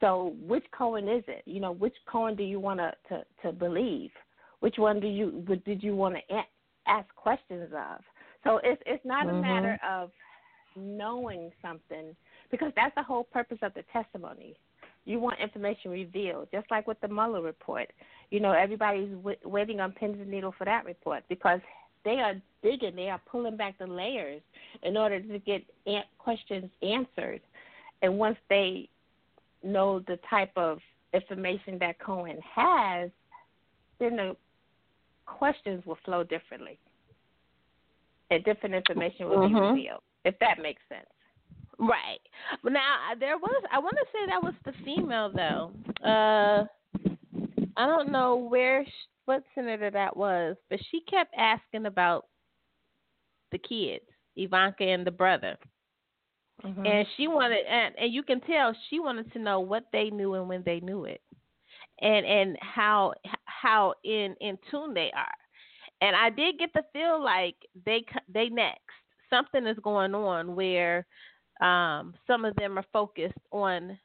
So 0.00 0.34
which 0.40 0.64
Cohen 0.76 1.08
is 1.08 1.24
it? 1.26 1.42
You 1.46 1.60
know, 1.60 1.72
which 1.72 1.94
Cohen 2.06 2.36
do 2.36 2.44
you 2.44 2.60
want 2.60 2.78
to 2.78 2.92
to, 3.08 3.24
to 3.42 3.52
believe? 3.52 4.10
Which 4.60 4.78
one 4.78 5.00
do 5.00 5.08
you 5.08 5.44
did 5.64 5.82
you 5.82 5.96
want 5.96 6.14
to 6.14 6.42
ask 6.86 7.12
questions 7.16 7.70
of? 7.72 8.00
So 8.44 8.60
it's 8.62 8.80
it's 8.86 9.04
not 9.04 9.26
mm-hmm. 9.26 9.36
a 9.36 9.42
matter 9.42 9.78
of 9.88 10.10
knowing 10.76 11.50
something 11.60 12.14
because 12.50 12.72
that's 12.76 12.94
the 12.94 13.02
whole 13.02 13.24
purpose 13.24 13.58
of 13.62 13.74
the 13.74 13.84
testimony. 13.92 14.54
You 15.04 15.18
want 15.18 15.40
information 15.40 15.90
revealed, 15.90 16.48
just 16.52 16.70
like 16.70 16.86
with 16.86 17.00
the 17.00 17.08
Mueller 17.08 17.42
report. 17.42 17.90
You 18.30 18.40
know, 18.40 18.52
everybody's 18.52 19.10
w- 19.10 19.36
waiting 19.44 19.80
on 19.80 19.92
pins 19.92 20.16
and 20.20 20.30
needles 20.30 20.54
for 20.56 20.64
that 20.64 20.84
report 20.84 21.24
because 21.28 21.60
they 22.04 22.20
are 22.20 22.34
digging, 22.62 22.96
they 22.96 23.08
are 23.08 23.20
pulling 23.30 23.56
back 23.56 23.78
the 23.78 23.86
layers 23.86 24.42
in 24.82 24.96
order 24.96 25.20
to 25.20 25.38
get 25.40 25.62
an- 25.86 26.04
questions 26.18 26.70
answered. 26.82 27.40
And 28.02 28.18
once 28.18 28.36
they 28.48 28.88
know 29.62 30.00
the 30.00 30.18
type 30.28 30.52
of 30.56 30.78
information 31.12 31.78
that 31.80 31.98
Cohen 31.98 32.38
has, 32.54 33.10
then 33.98 34.16
the 34.16 34.36
questions 35.26 35.84
will 35.86 35.98
flow 36.04 36.24
differently. 36.24 36.78
And 38.30 38.42
different 38.44 38.74
information 38.74 39.28
will 39.28 39.38
mm-hmm. 39.38 39.54
be 39.54 39.60
revealed, 39.60 40.02
if 40.24 40.38
that 40.38 40.58
makes 40.60 40.82
sense. 40.88 41.06
Right. 41.78 42.20
Now 42.64 43.14
there 43.18 43.38
was 43.38 43.62
I 43.72 43.78
want 43.78 43.96
to 43.96 44.06
say 44.12 44.26
that 44.28 44.42
was 44.42 44.54
the 44.64 44.72
female 44.84 45.32
though. 45.34 45.72
Uh 46.06 46.66
I 47.76 47.86
don't 47.86 48.12
know 48.12 48.36
where 48.36 48.84
what 49.24 49.42
senator 49.54 49.90
that 49.90 50.16
was, 50.16 50.56
but 50.68 50.80
she 50.90 51.00
kept 51.08 51.34
asking 51.36 51.86
about 51.86 52.26
the 53.50 53.58
kids, 53.58 54.04
Ivanka 54.36 54.84
and 54.84 55.06
the 55.06 55.10
brother. 55.10 55.56
Mm-hmm. 56.64 56.86
And 56.86 57.06
she 57.16 57.28
wanted 57.28 57.66
and, 57.66 57.94
and 57.98 58.12
you 58.12 58.22
can 58.22 58.40
tell 58.40 58.74
she 58.90 59.00
wanted 59.00 59.32
to 59.32 59.38
know 59.38 59.60
what 59.60 59.84
they 59.92 60.10
knew 60.10 60.34
and 60.34 60.48
when 60.48 60.62
they 60.64 60.80
knew 60.80 61.04
it. 61.04 61.20
And 62.00 62.26
and 62.26 62.58
how 62.60 63.14
how 63.44 63.94
in 64.04 64.34
in 64.40 64.58
tune 64.70 64.94
they 64.94 65.10
are. 65.16 65.34
And 66.00 66.16
I 66.16 66.30
did 66.30 66.58
get 66.58 66.70
the 66.74 66.82
feel 66.92 67.22
like 67.22 67.56
they 67.86 68.04
they 68.32 68.48
next. 68.48 68.80
Something 69.32 69.66
is 69.66 69.78
going 69.82 70.14
on 70.14 70.54
where 70.54 71.06
um, 71.60 72.14
some 72.26 72.44
of 72.44 72.54
them 72.56 72.78
are 72.78 72.84
focused 72.92 73.34
on 73.50 73.98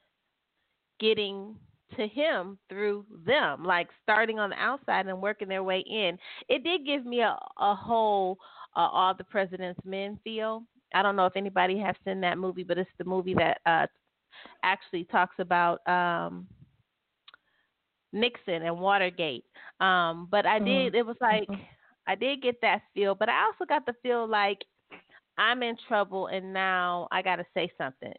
getting 1.00 1.56
to 1.96 2.06
him 2.06 2.58
through 2.68 3.04
them, 3.26 3.64
like 3.64 3.88
starting 4.02 4.38
on 4.38 4.50
the 4.50 4.56
outside 4.56 5.06
and 5.06 5.20
working 5.20 5.48
their 5.48 5.62
way 5.62 5.80
in. 5.80 6.18
It 6.48 6.64
did 6.64 6.86
give 6.86 7.04
me 7.04 7.20
a, 7.20 7.36
a 7.58 7.74
whole 7.74 8.38
uh, 8.76 8.88
All 8.92 9.14
the 9.14 9.24
President's 9.24 9.80
Men 9.84 10.18
feel. 10.22 10.62
I 10.94 11.02
don't 11.02 11.16
know 11.16 11.26
if 11.26 11.36
anybody 11.36 11.78
has 11.78 11.94
seen 12.04 12.20
that 12.22 12.38
movie, 12.38 12.62
but 12.62 12.78
it's 12.78 12.90
the 12.98 13.04
movie 13.04 13.34
that 13.34 13.58
uh, 13.66 13.86
actually 14.62 15.04
talks 15.04 15.36
about 15.38 15.86
um, 15.88 16.46
Nixon 18.12 18.62
and 18.62 18.78
Watergate. 18.78 19.44
Um, 19.80 20.28
but 20.30 20.46
I 20.46 20.58
mm-hmm. 20.58 20.64
did, 20.64 20.94
it 20.94 21.06
was 21.06 21.16
like, 21.20 21.48
mm-hmm. 21.48 21.62
I 22.06 22.14
did 22.14 22.42
get 22.42 22.60
that 22.62 22.82
feel, 22.94 23.14
but 23.14 23.28
I 23.28 23.44
also 23.44 23.66
got 23.68 23.84
the 23.84 23.94
feel 24.02 24.26
like 24.26 24.58
I'm 25.38 25.62
in 25.62 25.76
trouble 25.86 26.26
and 26.26 26.52
now 26.52 27.08
I 27.10 27.22
got 27.22 27.36
to 27.36 27.44
say 27.54 27.70
something. 27.78 28.12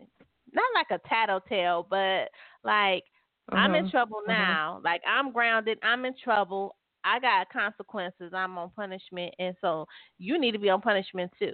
Not 0.51 0.65
like 0.73 0.87
a 0.89 1.07
tattletale, 1.07 1.85
but 1.89 2.29
like 2.63 3.03
uh-huh. 3.51 3.57
I'm 3.57 3.75
in 3.75 3.83
mm-hmm. 3.83 3.91
trouble 3.91 4.21
uh-huh. 4.27 4.33
now. 4.33 4.81
Like 4.83 5.01
I'm 5.07 5.31
grounded. 5.31 5.77
I'm 5.83 6.05
in 6.05 6.15
trouble. 6.23 6.75
I 7.03 7.19
got 7.19 7.51
consequences. 7.51 8.31
I'm 8.33 8.57
on 8.57 8.71
punishment, 8.75 9.33
and 9.39 9.55
so 9.61 9.85
you 10.17 10.39
need 10.39 10.51
to 10.51 10.59
be 10.59 10.69
on 10.69 10.81
punishment 10.81 11.31
too. 11.39 11.53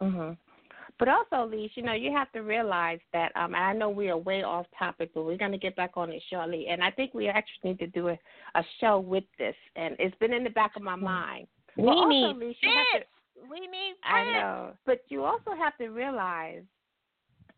Mhm. 0.00 0.36
But 0.98 1.08
also, 1.08 1.44
Lise, 1.50 1.70
you 1.74 1.82
know, 1.82 1.94
you 1.94 2.12
have 2.12 2.30
to 2.32 2.40
realize 2.40 3.00
that. 3.12 3.32
Um, 3.36 3.54
I 3.54 3.72
know 3.72 3.90
we 3.90 4.08
are 4.08 4.16
way 4.16 4.42
off 4.42 4.66
topic, 4.78 5.10
but 5.14 5.24
we're 5.24 5.36
going 5.36 5.52
to 5.52 5.58
get 5.58 5.74
back 5.76 5.92
on 5.96 6.10
it 6.10 6.22
shortly. 6.30 6.68
And 6.68 6.82
I 6.82 6.90
think 6.90 7.12
we 7.12 7.28
actually 7.28 7.70
need 7.70 7.78
to 7.80 7.86
do 7.88 8.08
a, 8.08 8.18
a 8.54 8.64
show 8.80 9.00
with 9.00 9.24
this, 9.38 9.56
and 9.76 9.96
it's 9.98 10.16
been 10.18 10.32
in 10.32 10.44
the 10.44 10.50
back 10.50 10.72
of 10.76 10.82
my 10.82 10.96
mm. 10.96 11.02
mind. 11.02 11.46
We 11.76 11.88
also, 11.88 12.08
need 12.08 12.36
Lise, 12.36 12.56
this. 12.62 13.04
We 13.50 13.60
need. 13.60 13.94
I 14.04 14.24
know, 14.24 14.72
but 14.86 15.02
you 15.08 15.24
also 15.24 15.50
have 15.58 15.76
to 15.78 15.88
realize 15.88 16.62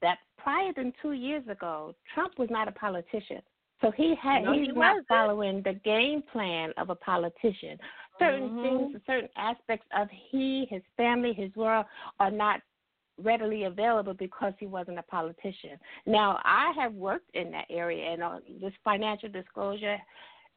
that 0.02 0.18
prior 0.38 0.72
than 0.74 0.92
two 1.00 1.12
years 1.12 1.46
ago, 1.48 1.94
Trump 2.14 2.38
was 2.38 2.48
not 2.50 2.68
a 2.68 2.72
politician. 2.72 3.40
So 3.80 3.90
he 3.90 4.14
had 4.20 4.44
no, 4.44 4.52
he's 4.52 4.68
he 4.68 4.72
not 4.72 4.76
wasn't. 4.76 5.08
following 5.08 5.62
the 5.62 5.74
game 5.84 6.22
plan 6.32 6.72
of 6.78 6.90
a 6.90 6.94
politician. 6.94 7.78
Certain 8.18 8.48
mm-hmm. 8.48 8.62
things, 8.62 9.02
certain 9.06 9.28
aspects 9.36 9.86
of 9.96 10.08
he, 10.30 10.66
his 10.70 10.82
family, 10.96 11.32
his 11.32 11.54
world 11.56 11.86
are 12.20 12.30
not 12.30 12.60
readily 13.22 13.64
available 13.64 14.14
because 14.14 14.52
he 14.58 14.66
wasn't 14.66 14.98
a 14.98 15.02
politician. 15.02 15.78
Now, 16.06 16.40
I 16.44 16.72
have 16.76 16.94
worked 16.94 17.30
in 17.34 17.50
that 17.52 17.66
area, 17.70 18.12
and 18.12 18.22
uh, 18.22 18.38
this 18.60 18.72
financial 18.82 19.28
disclosure 19.28 19.98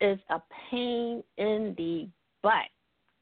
is 0.02 0.20
a 0.30 0.40
pain 0.70 1.24
in 1.38 1.74
the 1.78 2.08
butt. 2.44 2.54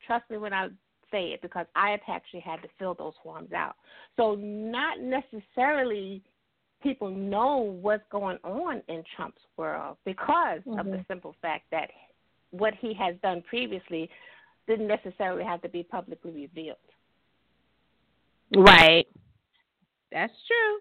Trust 0.05 0.29
me 0.29 0.37
when 0.37 0.53
I 0.53 0.67
say 1.15 1.27
it 1.27 1.41
because 1.41 1.65
I 1.75 1.91
have 1.91 2.01
actually 2.07 2.41
had 2.41 2.61
to 2.61 2.67
fill 2.77 2.93
those 2.93 3.13
forms 3.23 3.53
out. 3.53 3.75
So, 4.17 4.35
not 4.35 4.99
necessarily 4.99 6.21
people 6.83 7.09
know 7.09 7.77
what's 7.81 8.03
going 8.11 8.37
on 8.43 8.81
in 8.89 9.03
Trump's 9.15 9.41
world 9.57 9.97
because 10.05 10.59
mm-hmm. 10.59 10.79
of 10.79 10.85
the 10.85 10.91
mm-hmm. 10.91 11.01
simple 11.07 11.35
fact 11.41 11.63
that 11.71 11.89
what 12.51 12.73
he 12.79 12.93
has 12.93 13.15
done 13.23 13.43
previously 13.49 14.09
didn't 14.67 14.87
necessarily 14.87 15.43
have 15.43 15.61
to 15.61 15.69
be 15.69 15.83
publicly 15.83 16.31
revealed. 16.31 16.77
Right. 18.55 19.07
That's 20.11 20.33
true. 20.47 20.79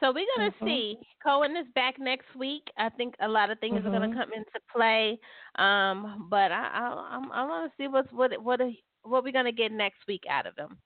So 0.00 0.12
we're 0.12 0.26
gonna 0.36 0.50
mm-hmm. 0.52 0.66
see. 0.66 0.98
Cohen 1.24 1.56
is 1.56 1.66
back 1.74 1.96
next 1.98 2.34
week. 2.36 2.62
I 2.78 2.88
think 2.88 3.14
a 3.20 3.28
lot 3.28 3.50
of 3.50 3.58
things 3.58 3.78
mm-hmm. 3.78 3.88
are 3.88 3.98
gonna 3.98 4.14
come 4.14 4.32
into 4.32 4.60
play. 4.72 5.18
Um, 5.56 6.28
but 6.30 6.52
I 6.52 6.70
I 6.72 7.18
I, 7.18 7.42
I 7.42 7.44
want 7.44 7.70
to 7.70 7.76
see 7.76 7.88
what's 7.88 8.10
what 8.12 8.30
what 8.42 8.60
what 9.08 9.24
we're 9.24 9.32
gonna 9.32 9.52
get 9.52 9.72
next 9.72 10.00
week 10.06 10.22
out 10.28 10.46
of 10.46 10.56
him. 10.56 10.78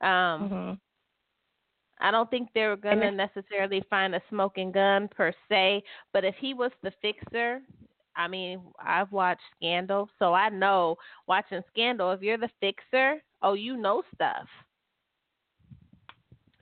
Um, 0.00 0.48
mm-hmm. 0.48 0.72
I 2.00 2.10
don't 2.10 2.30
think 2.30 2.48
they're 2.54 2.76
gonna 2.76 3.10
necessarily 3.10 3.82
find 3.88 4.14
a 4.14 4.22
smoking 4.28 4.72
gun 4.72 5.08
per 5.08 5.32
se, 5.48 5.82
but 6.12 6.24
if 6.24 6.34
he 6.40 6.54
was 6.54 6.70
the 6.82 6.92
fixer, 7.00 7.60
I 8.16 8.28
mean, 8.28 8.60
I've 8.78 9.12
watched 9.12 9.42
Scandal, 9.56 10.08
so 10.18 10.32
I 10.32 10.48
know 10.48 10.96
watching 11.26 11.62
Scandal. 11.70 12.12
If 12.12 12.22
you're 12.22 12.38
the 12.38 12.50
fixer, 12.60 13.22
oh, 13.42 13.54
you 13.54 13.76
know 13.76 14.02
stuff. 14.14 14.46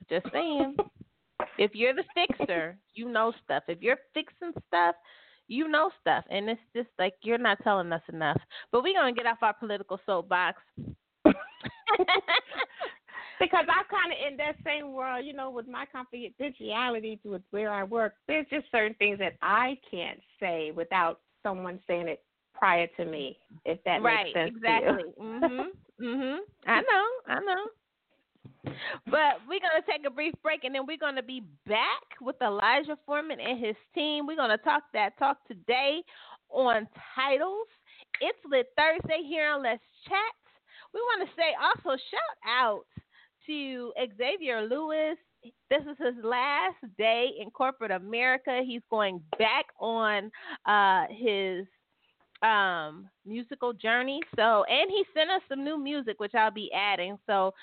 Just 0.09 0.25
saying. 0.33 0.75
if 1.57 1.71
you're 1.73 1.93
the 1.93 2.03
fixer, 2.13 2.77
you 2.93 3.09
know 3.09 3.33
stuff. 3.43 3.63
If 3.67 3.81
you're 3.81 3.97
fixing 4.13 4.51
stuff, 4.67 4.95
you 5.47 5.67
know 5.67 5.91
stuff. 6.01 6.25
And 6.29 6.49
it's 6.49 6.61
just 6.75 6.89
like 6.99 7.13
you're 7.21 7.37
not 7.37 7.59
telling 7.63 7.91
us 7.91 8.01
enough. 8.11 8.41
But 8.71 8.83
we're 8.83 8.93
gonna 8.93 9.13
get 9.13 9.25
off 9.25 9.37
our 9.41 9.53
political 9.53 9.99
soapbox. 10.05 10.61
because 13.39 13.65
I'm 13.67 13.85
kind 13.89 14.11
of 14.11 14.31
in 14.31 14.37
that 14.37 14.55
same 14.65 14.93
world, 14.93 15.25
you 15.25 15.33
know, 15.33 15.49
with 15.49 15.67
my 15.67 15.85
confidentiality 15.93 17.19
with 17.23 17.41
where 17.51 17.71
I 17.71 17.83
work. 17.83 18.13
There's 18.27 18.47
just 18.49 18.65
certain 18.71 18.95
things 18.95 19.19
that 19.19 19.33
I 19.41 19.77
can't 19.89 20.19
say 20.39 20.71
without 20.75 21.19
someone 21.43 21.79
saying 21.87 22.07
it 22.07 22.23
prior 22.53 22.87
to 22.97 23.05
me, 23.05 23.37
if 23.65 23.83
that 23.83 24.01
right, 24.01 24.25
makes 24.25 24.33
sense. 24.33 24.51
Exactly. 24.55 25.03
mhm. 25.19 25.65
Mhm. 25.99 26.37
I 26.65 26.81
know. 26.81 27.05
I 27.27 27.39
know. 27.39 27.65
But 29.05 29.41
we're 29.47 29.59
going 29.59 29.81
to 29.81 29.85
take 29.89 30.05
a 30.05 30.09
brief 30.09 30.33
break 30.41 30.63
and 30.63 30.73
then 30.73 30.85
we're 30.85 30.97
going 30.97 31.15
to 31.15 31.23
be 31.23 31.43
back 31.67 32.03
with 32.21 32.35
Elijah 32.41 32.97
Foreman 33.05 33.39
and 33.39 33.63
his 33.63 33.75
team. 33.93 34.27
We're 34.27 34.35
going 34.35 34.49
to 34.49 34.63
talk 34.63 34.83
that 34.93 35.17
talk 35.17 35.37
today 35.47 36.01
on 36.49 36.87
titles. 37.15 37.67
It's 38.21 38.39
Lit 38.49 38.67
Thursday 38.77 39.23
here 39.27 39.49
on 39.49 39.63
Let's 39.63 39.83
Chat. 40.07 40.35
We 40.93 41.01
want 41.01 41.27
to 41.27 41.35
say 41.35 41.51
also 41.61 41.97
shout 41.97 42.37
out 42.47 42.85
to 43.47 43.93
Xavier 44.17 44.67
Lewis. 44.67 45.17
This 45.69 45.81
is 45.81 45.97
his 45.99 46.23
last 46.23 46.77
day 46.97 47.29
in 47.39 47.51
corporate 47.51 47.91
America. 47.91 48.61
He's 48.65 48.81
going 48.89 49.21
back 49.37 49.65
on 49.79 50.31
uh, 50.65 51.05
his 51.09 51.67
um 52.45 53.09
musical 53.25 53.73
journey. 53.73 54.19
So 54.35 54.63
and 54.65 54.89
he 54.89 55.03
sent 55.13 55.29
us 55.29 55.41
some 55.49 55.63
new 55.63 55.77
music 55.77 56.19
which 56.19 56.35
I'll 56.35 56.51
be 56.51 56.71
adding. 56.73 57.17
So 57.25 57.53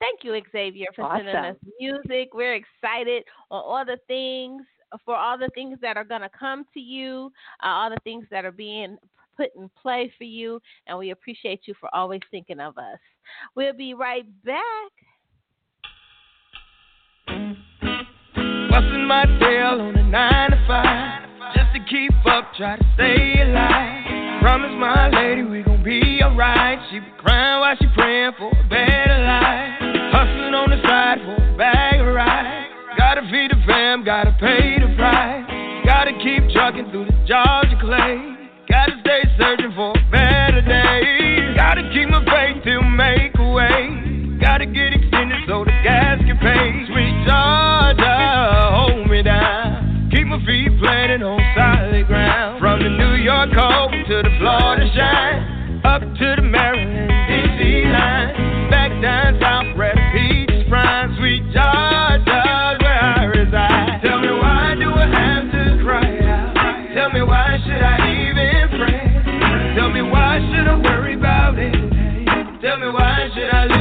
thank 0.00 0.20
you 0.22 0.38
Xavier 0.50 0.86
for 0.94 1.04
awesome. 1.04 1.26
sending 1.26 1.36
us 1.36 1.56
music. 1.78 2.34
We're 2.34 2.54
excited 2.54 3.24
on 3.50 3.62
all 3.62 3.84
the 3.84 3.98
things 4.08 4.62
for 5.06 5.16
all 5.16 5.38
the 5.38 5.48
things 5.54 5.78
that 5.80 5.96
are 5.96 6.04
going 6.04 6.20
to 6.20 6.28
come 6.38 6.66
to 6.74 6.80
you, 6.80 7.32
uh, 7.64 7.68
all 7.68 7.88
the 7.88 7.96
things 8.04 8.26
that 8.30 8.44
are 8.44 8.52
being 8.52 8.98
put 9.36 9.48
in 9.56 9.70
play 9.80 10.12
for 10.18 10.24
you 10.24 10.60
and 10.86 10.98
we 10.98 11.10
appreciate 11.10 11.60
you 11.64 11.74
for 11.80 11.88
always 11.94 12.20
thinking 12.30 12.60
of 12.60 12.76
us. 12.76 12.98
We'll 13.54 13.72
be 13.72 13.94
right 13.94 14.26
back. 14.44 14.92
Busting 18.70 19.06
my 19.06 19.24
tail 19.40 19.80
on 19.80 19.96
a 19.96 20.02
9 20.02 20.50
to 20.50 20.64
5 20.66 21.22
just 21.54 21.74
to 21.74 21.80
keep 21.90 22.12
up, 22.26 22.52
try 22.56 22.76
to 22.76 22.84
stay 22.94 23.42
alive. 23.42 24.01
Promise 24.42 24.74
my 24.74 25.08
lady 25.08 25.44
we 25.44 25.62
gon' 25.62 25.84
be 25.84 26.18
alright. 26.20 26.76
She 26.90 26.98
be 26.98 27.06
crying 27.22 27.60
while 27.60 27.76
she 27.78 27.86
praying 27.94 28.32
for 28.36 28.50
a 28.50 28.64
better 28.66 29.18
life. 29.22 29.78
Hustling 30.10 30.54
on 30.58 30.66
the 30.66 30.82
side 30.82 31.22
for 31.22 31.38
a 31.38 31.56
bag 31.56 32.00
of 32.02 32.10
rice. 32.10 32.66
Gotta 32.98 33.22
feed 33.30 33.54
the 33.54 33.62
fam, 33.64 34.02
gotta 34.02 34.34
pay 34.42 34.82
the 34.82 34.90
price. 34.98 35.46
Gotta 35.86 36.10
keep 36.18 36.42
trucking 36.50 36.90
through 36.90 37.06
the 37.06 37.16
Georgia 37.22 37.78
clay. 37.78 38.18
Gotta 38.66 38.98
stay 39.06 39.22
searching 39.38 39.70
for 39.78 39.94
a 39.94 40.02
better 40.10 40.60
day. 40.66 41.54
Gotta 41.54 41.86
keep 41.94 42.10
my 42.10 42.26
faith 42.26 42.66
till 42.66 42.82
make 42.82 43.38
a 43.38 43.46
way. 43.46 44.42
Gotta 44.42 44.66
get 44.66 44.90
extended 44.90 45.38
so 45.46 45.62
the 45.62 45.70
gas 45.86 46.18
can 46.18 46.34
pay. 46.42 46.82
Sweet 46.90 47.14
Georgia, 47.30 48.21
my 50.32 50.46
feet 50.46 50.72
planted 50.80 51.20
on 51.20 51.36
solid 51.52 52.06
ground. 52.06 52.58
From 52.58 52.80
the 52.80 52.88
New 52.88 53.20
York 53.20 53.52
cold 53.52 53.92
to 53.92 54.16
the 54.24 54.32
Florida 54.40 54.88
shine, 54.96 55.84
up 55.84 56.00
to 56.00 56.28
the 56.40 56.42
Maryland 56.42 57.12
DC 57.28 57.92
line, 57.92 58.70
back 58.72 58.88
down 59.04 59.36
south 59.36 59.76
the 59.76 59.92
peaches 60.16 60.64
prime, 60.70 61.12
sweet 61.20 61.44
Georgia's 61.52 62.80
where 62.80 63.02
I 63.12 63.28
reside. 63.28 64.00
Tell 64.00 64.20
me 64.24 64.32
why 64.32 64.72
do 64.80 64.88
I 64.88 65.04
have 65.04 65.52
to 65.52 65.84
cry? 65.84 66.16
Tell 66.96 67.12
me 67.12 67.20
why 67.20 67.60
should 67.68 67.84
I 67.84 68.00
even 68.24 68.72
pray? 68.80 69.76
Tell 69.76 69.92
me 69.92 70.00
why 70.00 70.40
should 70.48 70.64
I 70.64 70.80
worry 70.80 71.14
about 71.14 71.58
it? 71.58 71.76
Tell 72.64 72.78
me 72.80 72.88
why 72.88 73.28
should 73.36 73.52
I 73.52 73.71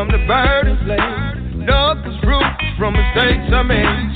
from 0.00 0.08
the 0.08 0.26
burden 0.26 0.78
slave. 0.86 1.60
Knuckles 1.60 2.16
roots 2.24 2.64
from 2.78 2.94
mistakes 2.94 3.52
I 3.52 3.62
made. 3.62 4.09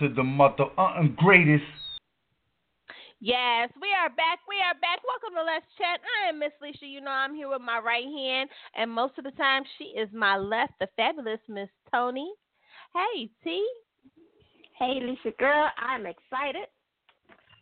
To 0.00 0.08
the 0.08 0.24
mother 0.24 0.64
uh, 0.78 1.02
greatest. 1.14 1.62
Yes, 3.20 3.68
we 3.82 3.88
are 3.92 4.08
back. 4.08 4.38
We 4.48 4.56
are 4.64 4.72
back. 4.80 5.00
Welcome 5.04 5.36
to 5.36 5.44
Let's 5.44 5.66
Chat. 5.76 6.00
I 6.00 6.30
am 6.30 6.38
Miss 6.38 6.52
Lissha. 6.62 6.90
You 6.90 7.02
know 7.02 7.10
I'm 7.10 7.34
here 7.34 7.50
with 7.50 7.60
my 7.60 7.78
right 7.80 8.06
hand, 8.06 8.48
and 8.74 8.90
most 8.90 9.18
of 9.18 9.24
the 9.24 9.30
time 9.32 9.62
she 9.76 9.84
is 9.84 10.08
my 10.14 10.38
left, 10.38 10.72
the 10.80 10.88
fabulous 10.96 11.40
Miss 11.50 11.68
Toni. 11.92 12.32
Hey, 12.94 13.28
T. 13.44 13.62
Hey, 14.78 15.00
Lisa 15.02 15.36
girl, 15.38 15.68
I'm 15.76 16.06
excited 16.06 16.68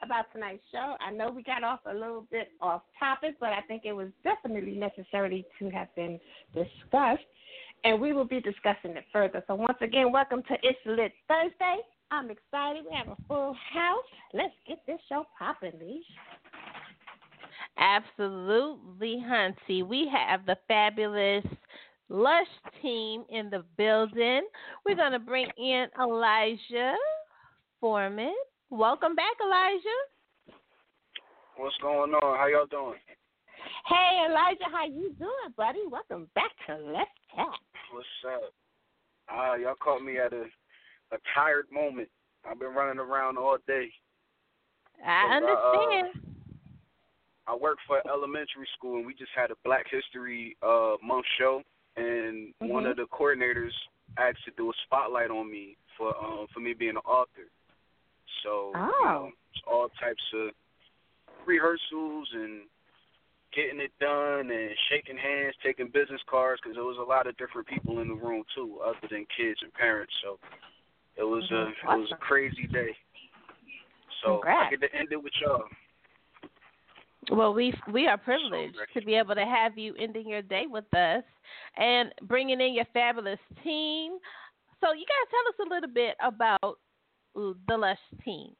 about 0.05 0.27
tonight's 0.33 0.62
show. 0.70 0.94
I 1.01 1.11
know 1.11 1.33
we 1.33 1.42
got 1.42 1.64
off 1.64 1.81
a 1.87 1.92
little 1.92 2.24
bit 2.31 2.51
off 2.61 2.83
topic, 3.01 3.35
but 3.40 3.48
I 3.48 3.62
think 3.62 3.83
it 3.85 3.92
was 3.92 4.11
definitely 4.22 4.77
necessary 4.77 5.44
to 5.59 5.70
have 5.70 5.92
been 5.96 6.20
discussed, 6.55 7.27
and 7.83 8.01
we 8.01 8.12
will 8.12 8.24
be 8.24 8.40
discussing 8.40 8.92
it 8.92 9.07
further. 9.12 9.42
So 9.48 9.57
once 9.57 9.79
again, 9.81 10.12
welcome 10.12 10.44
to 10.44 10.55
It's 10.62 10.79
Lit 10.87 11.11
Thursday. 11.27 11.79
I'm 12.11 12.31
excited. 12.31 12.85
We 12.90 12.97
have 12.97 13.09
a 13.09 13.16
full 13.27 13.55
house. 13.73 14.05
Let's 14.33 14.55
get 14.66 14.79
this 14.87 14.99
show 15.09 15.27
popping, 15.38 15.73
Leash. 15.81 16.05
Absolutely, 17.77 19.23
Hunty. 19.27 19.87
We 19.87 20.11
have 20.12 20.47
the 20.47 20.57
fabulous 20.66 21.44
Lush 22.09 22.47
team 22.81 23.25
in 23.29 23.51
the 23.51 23.62
building. 23.77 24.42
We're 24.87 24.97
going 24.97 25.12
to 25.12 25.18
bring 25.18 25.49
in 25.59 25.87
Elijah 26.01 26.94
Foreman. 27.81 28.35
Welcome 28.71 29.14
back, 29.14 29.35
Elijah. 29.44 30.59
What's 31.57 31.77
going 31.83 32.12
on? 32.12 32.38
How 32.38 32.47
y'all 32.47 32.66
doing? 32.66 32.99
Hey, 33.87 34.27
Elijah, 34.29 34.64
how 34.73 34.87
you 34.87 35.14
doing, 35.18 35.53
buddy? 35.57 35.81
Welcome 35.90 36.29
back 36.35 36.53
to 36.66 36.77
Let's 36.77 37.11
Chat. 37.35 37.47
What's 37.92 38.07
up? 38.27 38.53
Uh, 39.31 39.57
y'all 39.57 39.75
caught 39.83 40.03
me 40.03 40.18
at 40.18 40.33
a 40.33 40.44
a 41.12 41.18
tired 41.35 41.66
moment. 41.73 42.09
I've 42.49 42.59
been 42.59 42.75
running 42.75 42.99
around 42.99 43.38
all 43.38 43.59
day. 43.66 43.88
I 45.05 45.37
understand. 45.37 46.09
I 47.47 47.55
work 47.55 47.79
for 47.87 48.01
elementary 48.07 48.68
school, 48.77 48.97
and 48.99 49.07
we 49.07 49.14
just 49.14 49.31
had 49.35 49.51
a 49.51 49.55
Black 49.64 49.87
History 49.90 50.57
uh, 50.62 50.97
Month 51.03 51.27
show, 51.38 51.62
and 51.97 52.55
one 52.59 52.85
Mhm. 52.85 52.90
of 52.90 52.97
the 52.97 53.07
coordinators 53.07 53.73
asked 54.18 54.44
to 54.44 54.51
do 54.53 54.71
a 54.71 54.75
spotlight 54.85 55.31
on 55.31 55.51
me 55.51 55.77
for 55.97 56.16
um, 56.16 56.47
for 56.49 56.61
me 56.61 56.75
being 56.75 56.97
an 56.97 56.99
author. 56.99 57.49
So 58.42 58.73
you 58.75 58.81
Oh. 58.81 59.05
know, 59.05 59.33
it's 59.51 59.62
all 59.66 59.88
types 60.01 60.23
of 60.35 60.51
rehearsals 61.47 62.33
and 62.35 62.68
getting 63.53 63.81
it 63.81 63.92
done 63.99 64.51
and 64.51 64.77
shaking 64.90 65.16
hands, 65.16 65.57
taking 65.62 65.88
business 65.88 66.21
cards 66.29 66.61
because 66.61 66.77
there 66.77 66.85
was 66.85 66.99
a 66.99 67.03
lot 67.03 67.27
of 67.27 67.37
different 67.38 67.66
people 67.66 68.01
in 68.01 68.09
the 68.09 68.14
room 68.14 68.44
too, 68.55 68.79
other 68.85 69.09
than 69.09 69.25
kids 69.35 69.62
and 69.62 69.73
parents. 69.73 70.12
So 70.23 70.38
it 71.18 71.24
was 71.24 71.44
a 71.50 71.66
Mhm. 71.66 71.94
it 71.94 72.00
was 72.00 72.12
a 72.12 72.16
crazy 72.16 72.66
day. 72.68 72.96
So 74.22 74.42
I 74.44 74.70
get 74.70 74.81
to 74.81 74.94
end 74.94 75.12
it 75.12 75.22
with 75.22 75.33
y'all. 75.40 75.68
Well, 77.31 77.52
we 77.52 77.74
we 77.88 78.07
are 78.07 78.16
privileged 78.16 78.78
ready. 78.78 78.92
to 78.94 79.04
be 79.04 79.14
able 79.14 79.35
to 79.35 79.44
have 79.44 79.76
you 79.76 79.94
ending 79.96 80.28
your 80.28 80.42
day 80.42 80.66
with 80.66 80.92
us 80.94 81.24
and 81.76 82.14
bringing 82.22 82.61
in 82.61 82.74
your 82.74 82.87
fabulous 82.87 83.40
team. 83.62 84.18
So, 84.81 84.92
you 84.92 85.04
guys 85.04 85.31
tell 85.31 85.48
us 85.48 85.59
a 85.66 85.74
little 85.74 85.90
bit 85.90 86.16
about 86.20 86.78
the 87.35 87.76
Lush 87.76 87.98
team. 88.24 88.54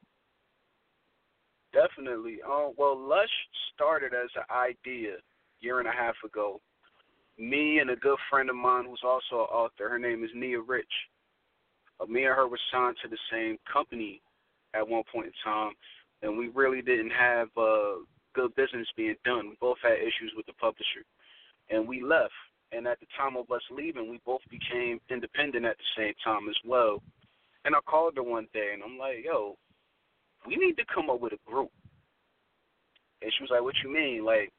Definitely. 1.71 2.41
Um, 2.41 2.73
well, 2.77 2.97
Lush 2.97 3.29
started 3.73 4.13
as 4.13 4.29
an 4.35 4.43
idea 4.49 5.15
a 5.15 5.21
year 5.61 5.79
and 5.79 5.87
a 5.87 5.91
half 5.91 6.15
ago. 6.25 6.61
Me 7.37 7.79
and 7.79 7.91
a 7.91 7.95
good 7.95 8.17
friend 8.29 8.49
of 8.49 8.55
mine 8.55 8.85
who's 8.85 9.03
also 9.03 9.43
an 9.43 9.49
author, 9.55 9.87
her 9.87 9.99
name 9.99 10.25
is 10.25 10.29
Nia 10.35 10.59
Rich. 10.59 10.91
Uh, 11.99 12.05
me 12.05 12.25
and 12.25 12.35
her 12.35 12.47
were 12.47 12.59
signed 12.71 12.95
to 13.03 13.09
the 13.09 13.17
same 13.31 13.57
company 13.71 14.21
at 14.73 14.87
one 14.87 15.03
point 15.11 15.27
in 15.27 15.33
time, 15.43 15.73
and 16.21 16.37
we 16.37 16.49
really 16.49 16.81
didn't 16.81 17.11
have 17.11 17.47
uh, 17.57 18.01
good 18.33 18.55
business 18.55 18.87
being 18.95 19.15
done. 19.25 19.49
We 19.49 19.57
both 19.59 19.77
had 19.81 19.99
issues 19.99 20.33
with 20.35 20.45
the 20.45 20.53
publisher, 20.53 21.03
and 21.69 21.87
we 21.87 22.01
left. 22.01 22.33
And 22.71 22.85
at 22.85 22.99
the 22.99 23.07
time 23.17 23.35
of 23.35 23.49
us 23.49 23.63
leaving, 23.71 24.11
we 24.11 24.19
both 24.25 24.41
became 24.51 24.99
independent 25.09 25.65
at 25.65 25.75
the 25.77 25.89
same 25.97 26.13
time 26.23 26.47
as 26.47 26.55
well. 26.63 27.01
And 27.65 27.75
I 27.75 27.79
called 27.81 28.15
her 28.15 28.23
one 28.23 28.47
day, 28.53 28.71
and 28.73 28.83
I'm 28.83 28.97
like, 28.97 29.25
"Yo, 29.25 29.57
we 30.47 30.55
need 30.55 30.77
to 30.77 30.85
come 30.93 31.09
up 31.09 31.19
with 31.19 31.33
a 31.33 31.49
group. 31.49 31.71
And 33.21 33.31
she 33.35 33.43
was 33.43 33.49
like, 33.51 33.61
What 33.61 33.75
you 33.83 33.91
mean? 33.91 34.23
Like, 34.23 34.51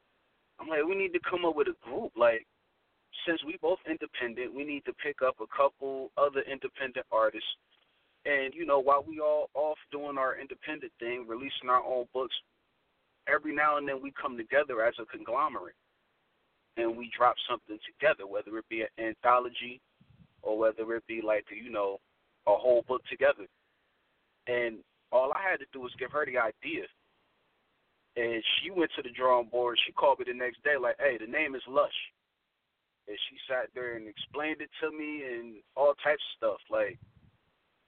I'm 0.61 0.68
like, 0.68 0.85
We 0.87 0.96
need 0.96 1.12
to 1.12 1.20
come 1.29 1.44
up 1.44 1.57
with 1.57 1.68
a 1.68 1.76
group. 1.87 2.12
Like, 2.16 2.46
since 3.27 3.40
we 3.44 3.59
both 3.61 3.79
independent, 3.88 4.55
we 4.55 4.64
need 4.64 4.85
to 4.85 4.92
pick 4.94 5.16
up 5.27 5.37
a 5.40 5.57
couple 5.57 6.11
other 6.16 6.42
independent 6.51 7.07
artists. 7.11 7.49
And, 8.25 8.53
you 8.55 8.66
know, 8.66 8.79
while 8.79 9.05
we 9.07 9.20
all 9.20 9.49
off 9.55 9.79
doing 9.90 10.18
our 10.18 10.38
independent 10.38 10.92
thing, 10.99 11.25
releasing 11.27 11.68
our 11.68 11.83
own 11.83 12.07
books, 12.12 12.35
every 13.27 13.55
now 13.55 13.79
and 13.79 13.88
then 13.88 14.03
we 14.03 14.12
come 14.20 14.37
together 14.37 14.85
as 14.85 14.94
a 15.01 15.07
conglomerate 15.07 15.75
and 16.77 16.96
we 16.96 17.11
drop 17.16 17.35
something 17.49 17.79
together, 17.87 18.27
whether 18.27 18.57
it 18.59 18.68
be 18.68 18.83
an 18.83 18.88
anthology 18.99 19.81
or 20.42 20.59
whether 20.59 20.94
it 20.94 21.07
be 21.07 21.20
like, 21.23 21.44
you 21.51 21.70
know, 21.70 21.99
a 22.46 22.55
whole 22.55 22.85
book 22.88 23.03
together. 23.11 23.46
And 24.46 24.79
all 25.12 25.33
I 25.33 25.51
had 25.51 25.61
to 25.61 25.66
do 25.73 25.81
was 25.81 25.92
give 25.99 26.12
her 26.12 26.25
the 26.25 26.38
idea. 26.38 26.85
And 28.16 28.42
she 28.59 28.70
went 28.70 28.90
to 28.96 29.03
the 29.03 29.11
drawing 29.11 29.49
board. 29.49 29.79
She 29.87 29.92
called 29.92 30.18
me 30.18 30.25
the 30.29 30.35
next 30.35 30.62
day, 30.64 30.77
like, 30.81 30.96
hey, 30.99 31.16
the 31.18 31.31
name 31.31 31.55
is 31.55 31.62
Lush. 31.68 31.88
And 33.11 33.18
she 33.27 33.37
sat 33.51 33.66
there 33.75 33.96
and 33.96 34.07
explained 34.07 34.62
it 34.62 34.70
to 34.79 34.96
me 34.96 35.27
and 35.27 35.57
all 35.75 35.94
types 35.99 36.23
of 36.23 36.37
stuff. 36.38 36.61
Like, 36.70 36.96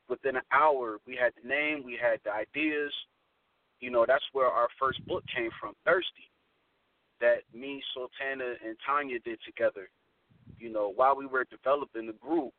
within 0.09 0.35
an 0.35 0.43
hour, 0.51 0.99
we 1.07 1.15
had 1.15 1.31
the 1.39 1.49
name, 1.49 1.85
we 1.87 1.95
had 1.95 2.19
the 2.25 2.33
ideas. 2.33 2.91
You 3.79 3.93
know, 3.93 4.05
that's 4.05 4.25
where 4.33 4.49
our 4.49 4.67
first 4.81 4.99
book 5.07 5.23
came 5.33 5.51
from, 5.61 5.75
Thirsty, 5.85 6.27
that 7.21 7.47
me, 7.55 7.81
Sultana, 7.95 8.59
and 8.67 8.77
Tanya 8.85 9.21
did 9.21 9.39
together. 9.47 9.89
You 10.59 10.73
know, 10.73 10.93
while 10.95 11.15
we 11.15 11.27
were 11.27 11.47
developing 11.49 12.09
the 12.09 12.19
group, 12.19 12.53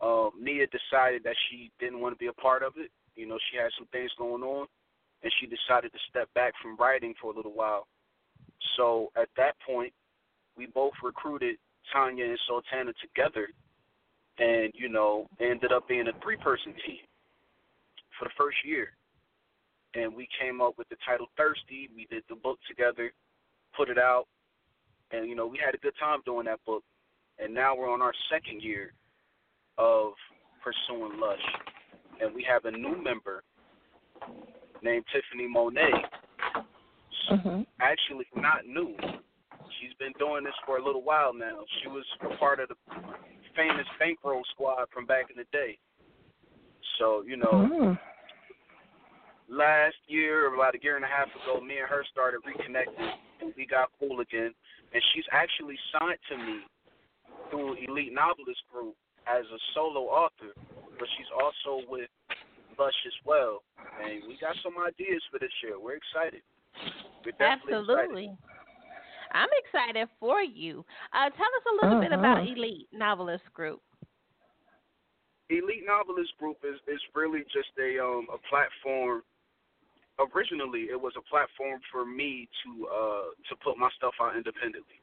um, 0.00 0.30
Nia 0.40 0.66
decided 0.70 1.24
that 1.24 1.36
she 1.50 1.72
didn't 1.80 2.00
want 2.00 2.14
to 2.14 2.18
be 2.18 2.28
a 2.28 2.32
part 2.34 2.62
of 2.62 2.74
it. 2.76 2.90
You 3.16 3.26
know, 3.26 3.38
she 3.50 3.58
had 3.58 3.70
some 3.76 3.88
things 3.90 4.12
going 4.16 4.44
on, 4.44 4.68
and 5.24 5.32
she 5.40 5.46
decided 5.46 5.90
to 5.92 5.98
step 6.08 6.28
back 6.34 6.54
from 6.62 6.76
writing 6.76 7.14
for 7.20 7.32
a 7.32 7.36
little 7.36 7.52
while. 7.52 7.88
So 8.76 9.10
at 9.16 9.28
that 9.36 9.54
point, 9.66 9.92
we 10.56 10.66
both 10.66 10.92
recruited 11.02 11.56
Tanya 11.92 12.24
and 12.24 12.38
Sultana 12.46 12.92
together, 13.00 13.48
and 14.38 14.72
you 14.74 14.88
know, 14.88 15.28
ended 15.40 15.72
up 15.72 15.86
being 15.88 16.08
a 16.08 16.12
three-person 16.22 16.72
team 16.86 17.04
for 18.18 18.24
the 18.26 18.34
first 18.36 18.56
year. 18.64 18.92
And 19.94 20.14
we 20.14 20.28
came 20.40 20.60
up 20.60 20.78
with 20.78 20.88
the 20.88 20.96
title 21.04 21.26
Thirsty. 21.36 21.88
We 21.94 22.06
did 22.06 22.22
the 22.28 22.36
book 22.36 22.58
together, 22.68 23.12
put 23.76 23.88
it 23.88 23.98
out, 23.98 24.26
and 25.10 25.28
you 25.28 25.34
know 25.34 25.46
we 25.46 25.58
had 25.58 25.74
a 25.74 25.78
good 25.78 25.94
time 25.98 26.20
doing 26.24 26.46
that 26.46 26.64
book. 26.64 26.84
And 27.42 27.54
now 27.54 27.74
we're 27.74 27.90
on 27.90 28.02
our 28.02 28.14
second 28.30 28.62
year 28.62 28.92
of 29.78 30.12
pursuing 30.62 31.18
Lush, 31.18 31.38
and 32.20 32.34
we 32.34 32.44
have 32.44 32.66
a 32.66 32.70
new 32.70 33.02
member 33.02 33.42
named 34.82 35.04
Tiffany 35.12 35.48
Monet. 35.48 35.90
Mhm. 37.30 37.66
Actually, 37.80 38.26
not 38.34 38.66
new. 38.66 38.96
She's 39.80 39.94
been 39.98 40.12
doing 40.18 40.44
this 40.44 40.54
for 40.66 40.76
a 40.76 40.84
little 40.84 41.02
while 41.02 41.32
now. 41.32 41.64
She 41.82 41.88
was 41.88 42.04
a 42.22 42.36
part 42.36 42.60
of 42.60 42.68
the 42.68 42.76
famous 43.56 43.86
bankroll 43.98 44.42
squad 44.52 44.86
from 44.92 45.06
back 45.06 45.30
in 45.30 45.36
the 45.36 45.48
day. 45.52 45.78
So 46.98 47.22
you 47.22 47.36
know, 47.36 47.68
Mm. 47.70 47.98
last 49.48 49.96
year, 50.06 50.52
about 50.52 50.74
a 50.74 50.82
year 50.82 50.96
and 50.96 51.04
a 51.04 51.08
half 51.08 51.28
ago, 51.34 51.60
me 51.60 51.78
and 51.78 51.88
her 51.88 52.04
started 52.04 52.42
reconnecting, 52.42 53.12
and 53.40 53.54
we 53.56 53.66
got 53.66 53.90
cool 53.98 54.20
again. 54.20 54.54
And 54.92 55.02
she's 55.12 55.26
actually 55.32 55.78
signed 55.92 56.18
to 56.28 56.36
me 56.36 56.66
through 57.48 57.74
Elite 57.74 58.12
Novelist 58.12 58.62
Group 58.72 58.96
as 59.26 59.44
a 59.46 59.58
solo 59.74 60.06
author, 60.06 60.52
but 60.98 61.08
she's 61.16 61.30
also 61.30 61.86
with 61.88 62.10
Lush 62.78 63.06
as 63.06 63.12
well. 63.24 63.62
And 64.02 64.22
we 64.26 64.36
got 64.38 64.56
some 64.62 64.78
ideas 64.78 65.22
for 65.30 65.38
this 65.38 65.52
year. 65.62 65.78
We're 65.78 65.96
excited. 65.96 66.42
We're 67.24 67.32
definitely 67.32 67.74
Absolutely. 67.74 68.38
I'm 69.32 69.48
excited 69.64 70.08
for 70.18 70.42
you. 70.42 70.84
Uh, 71.12 71.30
tell 71.30 71.46
us 71.46 71.64
a 71.70 71.86
little 71.86 72.00
bit 72.00 72.12
about 72.12 72.38
Uh-huh. 72.38 72.52
Elite 72.52 72.88
Novelist 72.92 73.44
Group. 73.54 73.80
Elite 75.50 75.84
Novelist 75.86 76.36
Group 76.38 76.58
is 76.64 76.78
is 76.86 77.00
really 77.14 77.42
just 77.52 77.70
a 77.78 77.98
um 77.98 78.26
a 78.32 78.38
platform. 78.48 79.22
Originally, 80.34 80.90
it 80.92 81.00
was 81.00 81.12
a 81.16 81.22
platform 81.22 81.80
for 81.90 82.04
me 82.04 82.48
to 82.62 82.86
uh 82.86 83.24
to 83.48 83.56
put 83.62 83.76
my 83.78 83.88
stuff 83.96 84.14
out 84.20 84.36
independently. 84.36 85.00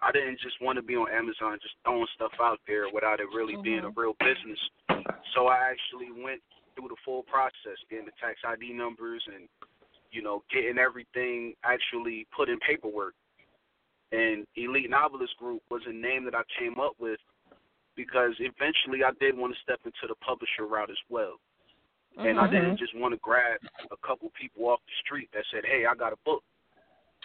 I 0.00 0.10
didn't 0.12 0.40
just 0.40 0.56
want 0.62 0.76
to 0.76 0.82
be 0.82 0.96
on 0.96 1.10
Amazon 1.12 1.58
just 1.60 1.74
throwing 1.84 2.06
stuff 2.14 2.32
out 2.40 2.58
there 2.66 2.86
without 2.92 3.20
it 3.20 3.28
really 3.34 3.56
being 3.62 3.84
a 3.84 3.90
real 3.90 4.16
business. 4.20 4.58
So 5.34 5.48
I 5.48 5.58
actually 5.68 6.08
went 6.24 6.40
through 6.74 6.88
the 6.88 6.96
full 7.04 7.22
process, 7.24 7.76
getting 7.90 8.06
the 8.06 8.16
tax 8.18 8.40
ID 8.46 8.72
numbers 8.72 9.22
and 9.28 9.48
you 10.12 10.22
know 10.22 10.42
getting 10.50 10.78
everything 10.78 11.52
actually 11.64 12.26
put 12.34 12.48
in 12.48 12.58
paperwork. 12.60 13.12
And 14.12 14.46
Elite 14.56 14.90
Novelist 14.90 15.36
Group 15.38 15.62
was 15.70 15.82
a 15.86 15.92
name 15.92 16.24
that 16.24 16.34
I 16.34 16.42
came 16.58 16.80
up 16.80 16.94
with 16.98 17.20
because 17.96 18.32
eventually 18.40 19.04
I 19.04 19.12
did 19.20 19.36
want 19.36 19.54
to 19.54 19.60
step 19.62 19.80
into 19.84 20.06
the 20.08 20.14
publisher 20.16 20.66
route 20.66 20.90
as 20.90 20.98
well. 21.08 21.34
And 22.18 22.38
I 22.38 22.46
Mm-hmm. 22.46 22.54
didn't 22.54 22.78
just 22.78 22.96
want 22.96 23.14
to 23.14 23.20
grab 23.22 23.60
a 23.92 23.96
couple 24.06 24.30
people 24.38 24.66
off 24.66 24.80
the 24.86 24.92
street 25.04 25.30
that 25.32 25.44
said, 25.52 25.64
"Hey, 25.64 25.86
I 25.86 25.94
got 25.94 26.12
a 26.12 26.18
book." 26.24 26.42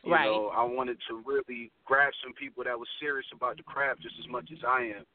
You 0.03 0.11
Right. 0.13 0.25
know, 0.25 0.51
I 0.53 0.63
wanted 0.63 0.97
to 1.09 1.23
really 1.25 1.71
grab 1.85 2.13
some 2.23 2.33
people 2.33 2.63
that 2.63 2.77
was 2.77 2.87
serious 2.99 3.25
about 3.33 3.57
the 3.57 3.63
craft 3.63 4.01
just 4.01 4.15
as 4.19 4.27
much 4.29 4.51
as 4.51 4.59
I 4.67 4.93
am. 4.97 5.05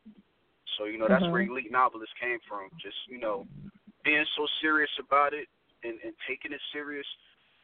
So 0.76 0.84
you 0.86 0.98
know, 0.98 1.08
that's 1.08 1.22
where 1.30 1.42
Mm-hmm. 1.42 1.52
Elite 1.52 1.70
Novelist 1.70 2.12
came 2.20 2.38
from. 2.48 2.68
Just 2.82 2.96
you 3.08 3.18
know, 3.18 3.46
being 4.04 4.24
so 4.36 4.46
serious 4.60 4.90
about 4.98 5.34
it 5.34 5.46
and, 5.84 5.98
and 6.04 6.14
taking 6.28 6.52
it 6.52 6.60
serious 6.72 7.06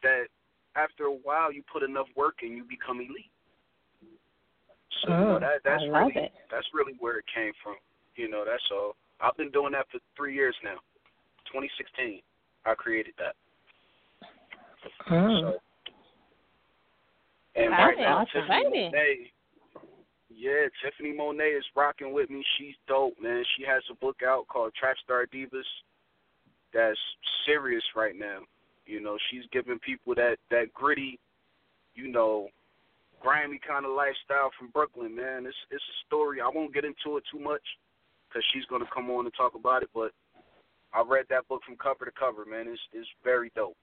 that 0.03 0.27
after 0.75 1.05
a 1.05 1.13
while 1.13 1.51
you 1.51 1.63
put 1.71 1.83
enough 1.83 2.07
work 2.15 2.39
in, 2.43 2.55
you 2.55 2.63
become 2.63 2.97
elite. 2.97 3.31
So 5.03 5.09
you 5.09 5.15
know 5.15 5.37
Mm, 5.37 5.41
that 5.41 5.63
that's 5.63 5.83
I 5.83 5.87
really 5.87 6.13
it. 6.15 6.31
that's 6.51 6.67
really 6.73 6.93
where 6.99 7.17
it 7.19 7.25
came 7.33 7.51
from. 7.63 7.75
You 8.15 8.29
know, 8.29 8.43
that's 8.45 8.63
all. 8.71 8.95
I've 9.21 9.37
been 9.37 9.51
doing 9.51 9.71
that 9.73 9.85
for 9.91 9.99
three 10.15 10.33
years 10.33 10.55
now. 10.63 10.77
2016, 11.51 12.21
I 12.65 12.73
created 12.75 13.13
that. 13.17 13.35
Mm. 15.09 15.41
So, 15.41 15.59
and 17.55 17.71
right 17.71 17.97
now, 17.97 18.17
awesome. 18.19 18.41
Tiffany 18.47 18.89
Monet, 18.91 19.31
yeah, 20.29 20.67
Tiffany 20.83 21.13
Monet 21.15 21.49
is 21.49 21.65
rocking 21.75 22.13
with 22.13 22.29
me. 22.29 22.43
She's 22.57 22.75
dope, 22.87 23.13
man. 23.21 23.43
She 23.57 23.63
has 23.65 23.81
a 23.91 23.95
book 23.95 24.17
out 24.25 24.47
called 24.47 24.73
Trap 24.79 24.95
Star 25.03 25.25
Divas. 25.25 25.61
That's 26.73 26.97
serious 27.45 27.83
right 27.95 28.15
now. 28.17 28.39
You 28.85 29.01
know, 29.01 29.17
she's 29.31 29.43
giving 29.51 29.79
people 29.79 30.13
that 30.15 30.37
that 30.51 30.73
gritty, 30.73 31.19
you 31.95 32.11
know, 32.11 32.49
grimy 33.21 33.59
kind 33.65 33.85
of 33.85 33.91
lifestyle 33.91 34.51
from 34.57 34.69
Brooklyn, 34.69 35.15
man. 35.15 35.45
It's 35.45 35.57
it's 35.71 35.83
a 35.83 35.97
story. 36.05 36.41
I 36.41 36.49
won't 36.53 36.73
get 36.73 36.85
into 36.85 37.17
it 37.17 37.23
too 37.31 37.39
much 37.39 37.63
because 38.27 38.43
she's 38.53 38.65
gonna 38.65 38.89
come 38.93 39.09
on 39.09 39.25
and 39.25 39.33
talk 39.35 39.55
about 39.55 39.83
it. 39.83 39.89
But 39.93 40.11
I 40.93 41.03
read 41.05 41.25
that 41.29 41.47
book 41.47 41.61
from 41.65 41.77
cover 41.77 42.05
to 42.05 42.11
cover, 42.11 42.45
man. 42.45 42.67
It's 42.67 42.81
it's 42.93 43.09
very 43.23 43.51
dope, 43.55 43.77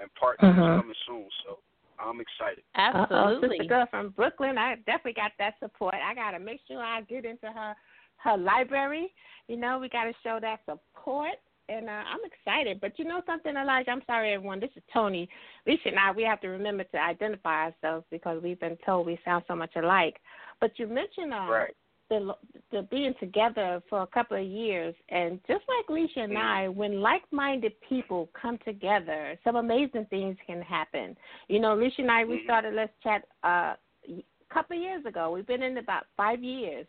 and 0.00 0.12
part 0.14 0.38
two 0.40 0.46
is 0.46 0.54
Mhm. 0.54 0.80
coming 0.80 0.96
soon. 1.06 1.28
So 1.44 1.58
I'm 1.98 2.20
excited. 2.20 2.64
Uh-oh, 2.74 3.06
Absolutely. 3.12 3.58
sister 3.58 3.68
girl 3.68 3.86
from 3.86 4.10
Brooklyn, 4.10 4.58
I 4.58 4.74
definitely 4.86 5.12
got 5.14 5.32
that 5.38 5.58
support. 5.60 5.94
I 5.94 6.14
gotta 6.14 6.38
make 6.38 6.60
sure 6.66 6.82
I 6.82 7.02
get 7.02 7.24
into 7.24 7.50
her 7.50 7.76
her 8.18 8.36
library. 8.36 9.14
You 9.48 9.56
know, 9.56 9.78
we 9.78 9.88
gotta 9.88 10.14
show 10.22 10.40
that 10.40 10.64
support. 10.64 11.38
And 11.68 11.88
uh, 11.88 11.92
I'm 11.92 12.20
excited. 12.24 12.80
But 12.80 12.98
you 12.98 13.04
know 13.06 13.22
something, 13.26 13.56
Elijah? 13.56 13.90
I'm 13.90 14.02
sorry, 14.06 14.34
everyone. 14.34 14.60
This 14.60 14.70
is 14.76 14.82
Toni. 14.92 15.28
Lisa 15.66 15.88
and 15.88 15.98
I, 15.98 16.12
we 16.12 16.22
have 16.22 16.40
to 16.42 16.48
remember 16.48 16.84
to 16.84 16.98
identify 16.98 17.70
ourselves 17.70 18.04
because 18.10 18.42
we've 18.42 18.60
been 18.60 18.76
told 18.84 19.06
we 19.06 19.18
sound 19.24 19.44
so 19.48 19.56
much 19.56 19.74
alike. 19.76 20.16
But 20.60 20.78
you 20.78 20.86
mentioned 20.86 21.32
uh, 21.32 21.48
Right. 21.48 21.76
the 22.10 22.34
the 22.70 22.82
being 22.90 23.14
together 23.18 23.82
for 23.88 24.02
a 24.02 24.06
couple 24.06 24.36
of 24.36 24.44
years, 24.46 24.94
and 25.08 25.40
just 25.48 25.64
like 25.68 25.86
Lissha 25.88 26.24
and 26.24 26.36
I, 26.36 26.68
when 26.68 27.00
like-minded 27.00 27.72
people 27.88 28.28
come 28.40 28.58
together, 28.64 29.38
some 29.42 29.56
amazing 29.56 30.06
things 30.10 30.36
can 30.46 30.60
happen. 30.60 31.16
You 31.48 31.60
know, 31.60 31.74
Lissha 31.76 32.00
and 32.00 32.10
I, 32.10 32.24
we 32.24 32.36
Mhm. 32.36 32.44
started 32.44 32.74
Let's 32.74 32.92
Chat 33.02 33.26
uh, 33.42 33.74
a 34.06 34.22
couple 34.52 34.76
of 34.76 34.82
years 34.82 35.04
ago. 35.06 35.30
We've 35.32 35.46
been 35.46 35.62
in 35.62 35.78
about 35.78 36.04
five 36.14 36.42
years, 36.44 36.86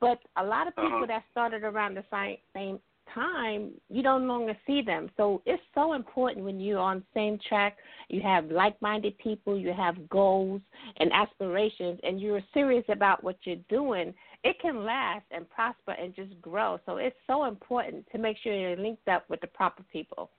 but 0.00 0.18
a 0.38 0.44
lot 0.44 0.66
of 0.66 0.74
people 0.76 0.86
Uh-huh. 0.86 1.06
that 1.08 1.24
started 1.30 1.62
around 1.62 1.94
the 1.94 2.04
same 2.10 2.38
same 2.54 2.80
time, 3.12 3.72
you 3.88 4.02
don't 4.02 4.26
longer 4.26 4.56
see 4.66 4.82
them. 4.82 5.10
So 5.16 5.42
it's 5.46 5.62
so 5.74 5.94
important 5.94 6.44
when 6.44 6.60
you're 6.60 6.78
on 6.78 6.98
the 6.98 7.06
same 7.14 7.38
track, 7.48 7.76
you 8.08 8.20
have 8.22 8.50
like-minded 8.50 9.18
people, 9.18 9.58
you 9.58 9.72
have 9.72 10.08
goals 10.08 10.60
and 10.98 11.12
aspirations, 11.12 11.98
and 12.02 12.20
you're 12.20 12.42
serious 12.52 12.84
about 12.88 13.24
what 13.24 13.36
you're 13.44 13.56
doing. 13.68 14.14
It 14.42 14.60
can 14.60 14.84
last 14.84 15.24
and 15.30 15.48
prosper 15.48 15.92
and 15.92 16.14
just 16.14 16.40
grow. 16.40 16.78
So 16.86 16.96
it's 16.96 17.16
so 17.26 17.44
important 17.44 18.06
to 18.12 18.18
make 18.18 18.36
sure 18.42 18.54
you're 18.54 18.76
linked 18.76 19.08
up 19.08 19.28
with 19.28 19.40
the 19.40 19.48
proper 19.48 19.82
people. 19.92 20.30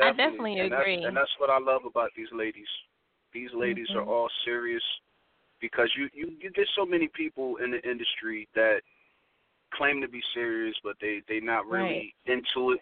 I 0.00 0.10
definitely 0.12 0.58
and 0.60 0.72
agree. 0.72 0.96
That's, 0.96 1.06
and 1.06 1.16
that's 1.16 1.30
what 1.38 1.50
I 1.50 1.58
love 1.58 1.82
about 1.86 2.10
these 2.16 2.28
ladies. 2.32 2.68
These 3.32 3.50
ladies 3.54 3.88
Mhm. 3.90 3.96
are 3.96 4.04
all 4.04 4.28
serious 4.44 4.82
because 5.60 5.90
you, 5.96 6.08
you 6.12 6.36
you 6.40 6.50
get 6.50 6.68
so 6.76 6.84
many 6.84 7.08
people 7.08 7.56
in 7.56 7.70
the 7.70 7.82
industry 7.88 8.46
that 8.54 8.82
claim 9.76 10.00
to 10.00 10.08
be 10.08 10.22
serious, 10.34 10.76
but 10.82 10.96
they 11.00 11.22
they 11.28 11.40
not 11.40 11.66
really 11.66 12.14
into 12.26 12.72
it. 12.72 12.80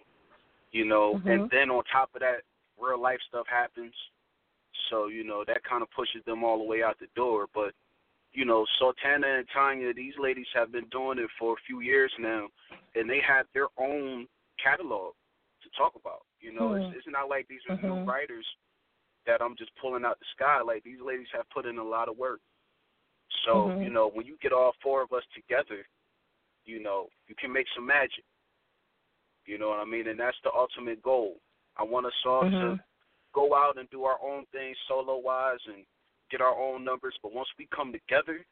You 0.73 0.85
know, 0.85 1.21
and 1.27 1.43
Mhm. 1.43 1.51
then 1.51 1.71
on 1.71 1.85
top 1.85 2.11
of 2.15 2.21
that, 2.21 2.43
real 2.81 3.01
life 3.01 3.21
stuff 3.29 3.47
happens. 3.49 3.95
So 4.91 5.07
you 5.07 5.25
know 5.25 5.45
that 5.47 5.65
kind 5.65 5.83
of 5.83 5.91
pushes 5.91 6.25
them 6.25 6.45
all 6.45 6.59
the 6.59 6.65
way 6.65 6.83
out 6.83 6.99
the 6.99 7.07
door. 7.15 7.47
But 7.55 7.73
you 8.33 8.45
know, 8.45 8.67
Sultana 8.79 9.39
and 9.39 9.49
Tanya, 9.55 9.95
these 9.95 10.15
ladies 10.19 10.49
have 10.55 10.73
been 10.73 10.89
doing 10.89 11.19
it 11.19 11.31
for 11.39 11.53
a 11.53 11.65
few 11.67 11.81
years 11.81 12.13
now, 12.19 12.49
and 12.95 13.09
they 13.09 13.21
have 13.27 13.47
their 13.55 13.69
own 13.79 14.27
catalog 14.63 15.15
to 15.63 15.71
talk 15.77 15.95
about. 15.95 16.23
You 16.41 16.53
know, 16.53 16.73
Mhm. 16.73 16.77
it's, 16.77 16.87
it's 16.97 17.07
not 17.09 17.29
like 17.29 17.47
these 17.49 17.61
are 17.69 17.77
new 17.77 17.95
Mhm. 17.95 18.07
writers 18.07 18.47
that 19.27 19.41
I'm 19.41 19.57
just 19.57 19.71
pulling 19.81 20.05
out 20.05 20.19
the 20.19 20.27
sky. 20.35 20.61
Like 20.61 20.83
these 20.83 21.01
ladies 21.01 21.29
have 21.33 21.49
put 21.51 21.67
in 21.67 21.79
a 21.79 21.85
lot 21.85 22.09
of 22.09 22.19
work. 22.19 22.41
So 23.47 23.69
Mhm. 23.69 23.85
you 23.85 23.91
know, 23.91 24.11
when 24.11 24.27
you 24.27 24.37
get 24.43 24.53
all 24.53 24.75
four 24.83 25.03
of 25.03 25.13
us 25.13 25.25
together, 25.35 25.87
you 26.65 26.83
know, 26.83 27.09
you 27.29 27.35
can 27.35 27.53
make 27.53 27.67
some 27.75 27.87
magic. 27.87 28.25
You 29.47 29.59
know 29.59 29.69
what 29.69 29.81
I 29.81 29.85
mean? 29.85 30.09
And 30.09 30.19
that's 30.19 30.37
the 30.43 30.51
ultimate 30.53 31.03
goal. 31.03 31.37
I 31.77 31.83
want 31.83 32.07
us 32.07 32.13
all 32.25 32.45
Mhm. 32.45 32.61
to 32.61 32.85
go 33.33 33.55
out 33.55 33.79
and 33.79 33.89
do 33.91 34.05
our 34.05 34.19
own 34.23 34.47
thing 34.47 34.75
solo 34.87 35.17
wise 35.19 35.61
and 35.67 35.85
get 36.31 36.41
our 36.41 36.55
own 36.59 36.85
numbers. 36.85 37.17
But 37.23 37.33
once 37.33 37.49
we 37.59 37.67
come 37.67 37.93
together, 37.93 38.45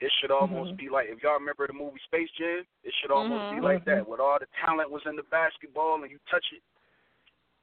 it 0.00 0.12
should 0.20 0.30
almost 0.30 0.72
Mhm. 0.72 0.76
be 0.76 0.88
like 0.90 1.08
if 1.08 1.22
y'all 1.22 1.34
remember 1.34 1.66
the 1.66 1.72
movie 1.72 1.98
Space 2.00 2.30
Jam, 2.32 2.66
it 2.84 2.94
should 2.94 3.10
almost 3.10 3.50
be 3.50 3.56
Mhm. 3.56 3.62
like 3.62 3.84
that. 3.86 4.06
With 4.06 4.20
all 4.20 4.38
the 4.38 4.46
talent 4.46 4.90
was 4.90 5.04
in 5.06 5.16
the 5.16 5.22
basketball 5.24 6.02
and 6.02 6.10
you 6.10 6.20
touch 6.26 6.52
it, 6.52 6.62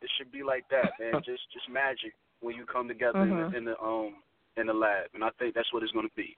it 0.02 0.10
should 0.17 0.32
be 0.32 0.43
like 0.43 0.67
that, 0.69 0.97
man. 0.99 1.21
just 1.23 1.49
just 1.52 1.69
magic 1.69 2.13
when 2.41 2.56
you 2.56 2.65
come 2.65 2.88
together 2.88 3.21
in, 3.21 3.30
the, 3.30 3.58
in 3.58 3.65
the 3.65 3.82
um 3.82 4.21
in 4.58 4.67
the 4.67 4.73
lab, 4.73 5.10
and 5.13 5.23
I 5.23 5.30
think 5.32 5.56
that's 5.56 5.71
what 5.71 5.82
it's 5.84 5.91
going 5.93 6.08
to 6.08 6.15
be 6.15 6.38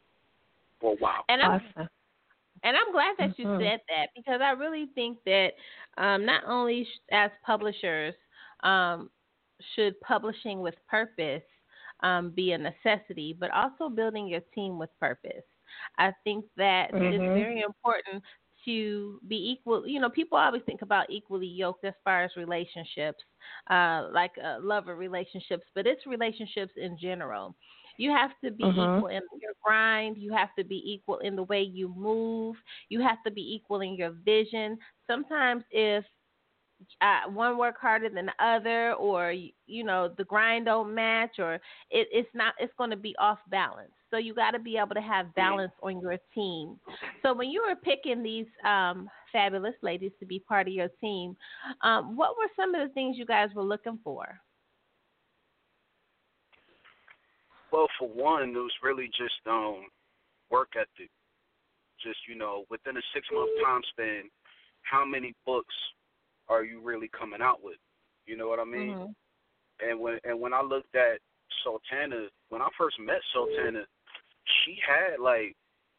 for 0.79 0.93
a 0.93 0.95
while. 0.97 1.25
And 1.29 1.41
I'm 1.41 1.51
Awesome. 1.53 1.89
And 2.65 2.77
I'm 2.77 2.91
glad 2.93 3.15
that 3.19 3.31
you 3.39 3.47
Mhm. 3.47 3.61
said 3.61 3.81
that 3.89 4.09
because 4.15 4.41
I 4.41 4.51
really 4.51 4.87
think 4.95 5.19
that 5.25 5.51
um, 5.97 6.25
not 6.25 6.43
only 6.47 6.87
as 7.11 7.31
publishers 7.45 8.15
um, 8.63 9.11
should 9.75 9.99
publishing 10.01 10.61
with 10.61 10.75
purpose 10.89 11.43
um, 12.03 12.31
be 12.31 12.53
a 12.53 12.59
necessity, 12.59 13.35
but 13.39 13.51
also 13.51 13.89
building 13.89 14.27
your 14.27 14.41
team 14.55 14.79
with 14.79 14.91
purpose. 14.99 15.43
I 15.97 16.13
think 16.23 16.45
that 16.57 16.95
it's 16.99 17.25
Mhm. 17.25 17.45
very 17.45 17.61
important 17.61 18.23
to 18.65 19.19
be 19.27 19.51
equal. 19.57 19.87
You 19.87 20.01
know, 20.01 20.09
people 20.09 20.37
always 20.37 20.63
think 20.65 20.81
about 20.81 21.09
equally 21.11 21.47
yoked 21.47 21.85
as 21.85 21.93
far 22.03 22.23
as 22.23 22.31
relationships, 22.37 23.23
uh, 23.69 24.09
like 24.13 24.31
uh, 24.43 24.57
lover 24.61 24.95
relationships, 24.95 25.65
but 25.75 25.87
it's 25.87 26.05
relationships 26.05 26.73
in 26.77 26.97
general. 26.99 27.55
You 27.97 28.11
have 28.11 28.31
to 28.43 28.51
be 28.51 28.65
Mhm. 28.65 29.03
equal 29.03 29.07
in 29.07 29.21
your 29.41 29.53
grind. 29.63 30.17
You 30.17 30.33
have 30.33 30.49
to 30.57 30.63
be 30.63 30.81
equal 30.85 31.19
in 31.19 31.35
the 31.35 31.43
way 31.43 31.61
you 31.61 31.89
move. 31.95 32.55
You 32.89 33.01
have 33.01 33.21
to 33.25 33.31
be 33.31 33.41
equal 33.55 33.81
in 33.81 33.95
your 33.95 34.11
vision. 34.11 34.77
Sometimes 35.07 35.63
if 35.71 36.05
uh, 37.01 37.29
one 37.31 37.57
work 37.57 37.75
harder 37.79 38.09
than 38.09 38.25
the 38.27 38.43
other, 38.43 38.93
or 38.93 39.31
you 39.31 39.83
know 39.83 40.09
the 40.17 40.23
grind 40.25 40.65
don't 40.65 40.93
match, 40.93 41.39
or 41.39 41.55
it, 41.89 42.07
it's 42.11 42.29
not, 42.33 42.53
it's 42.59 42.73
going 42.77 42.89
to 42.89 42.95
be 42.97 43.15
off 43.17 43.39
balance. 43.49 43.91
So 44.11 44.17
you 44.17 44.33
got 44.33 44.51
to 44.51 44.59
be 44.59 44.77
able 44.77 44.95
to 44.95 45.01
have 45.01 45.33
balance 45.35 45.71
on 45.81 45.99
your 46.01 46.17
team. 46.33 46.79
So 47.21 47.33
when 47.33 47.49
you 47.49 47.63
were 47.67 47.75
picking 47.75 48.23
these 48.23 48.45
um, 48.65 49.09
fabulous 49.31 49.75
ladies 49.81 50.11
to 50.19 50.25
be 50.25 50.39
part 50.39 50.67
of 50.67 50.73
your 50.73 50.89
team, 51.01 51.35
um, 51.81 52.15
what 52.15 52.35
were 52.37 52.49
some 52.55 52.73
of 52.75 52.87
the 52.87 52.93
things 52.93 53.17
you 53.17 53.25
guys 53.25 53.49
were 53.55 53.63
looking 53.63 53.99
for? 54.03 54.39
Well, 57.75 57.87
for 57.99 58.07
one, 58.07 58.55
it 58.55 58.57
was 58.57 58.71
really 58.81 59.07
just 59.07 59.35
um 59.45 59.87
work 60.49 60.69
ethic. 60.75 61.09
Just 62.01 62.19
you 62.27 62.35
know, 62.35 62.63
within 62.69 62.95
a 62.95 63.01
six 63.13 63.27
month 63.33 63.49
time 63.63 63.81
span, 63.89 64.23
how 64.83 65.03
many 65.03 65.33
books 65.45 65.75
are 66.47 66.63
you 66.63 66.79
really 66.79 67.09
coming 67.09 67.41
out 67.41 67.61
with? 67.61 67.75
You 68.27 68.37
know 68.37 68.47
what 68.47 68.59
I 68.59 68.63
mean? 68.63 68.95
Mhm. 68.95 69.15
And 69.81 69.99
when 69.99 70.19
and 70.23 70.39
when 70.39 70.53
I 70.53 70.61
looked 70.61 70.95
at 70.95 71.19
Sultana, 71.63 72.29
when 72.47 72.61
I 72.61 72.69
first 72.77 72.97
met 72.97 73.21
Sultana, 73.33 73.85
she 74.45 74.79
had 74.87 75.19
like 75.19 75.57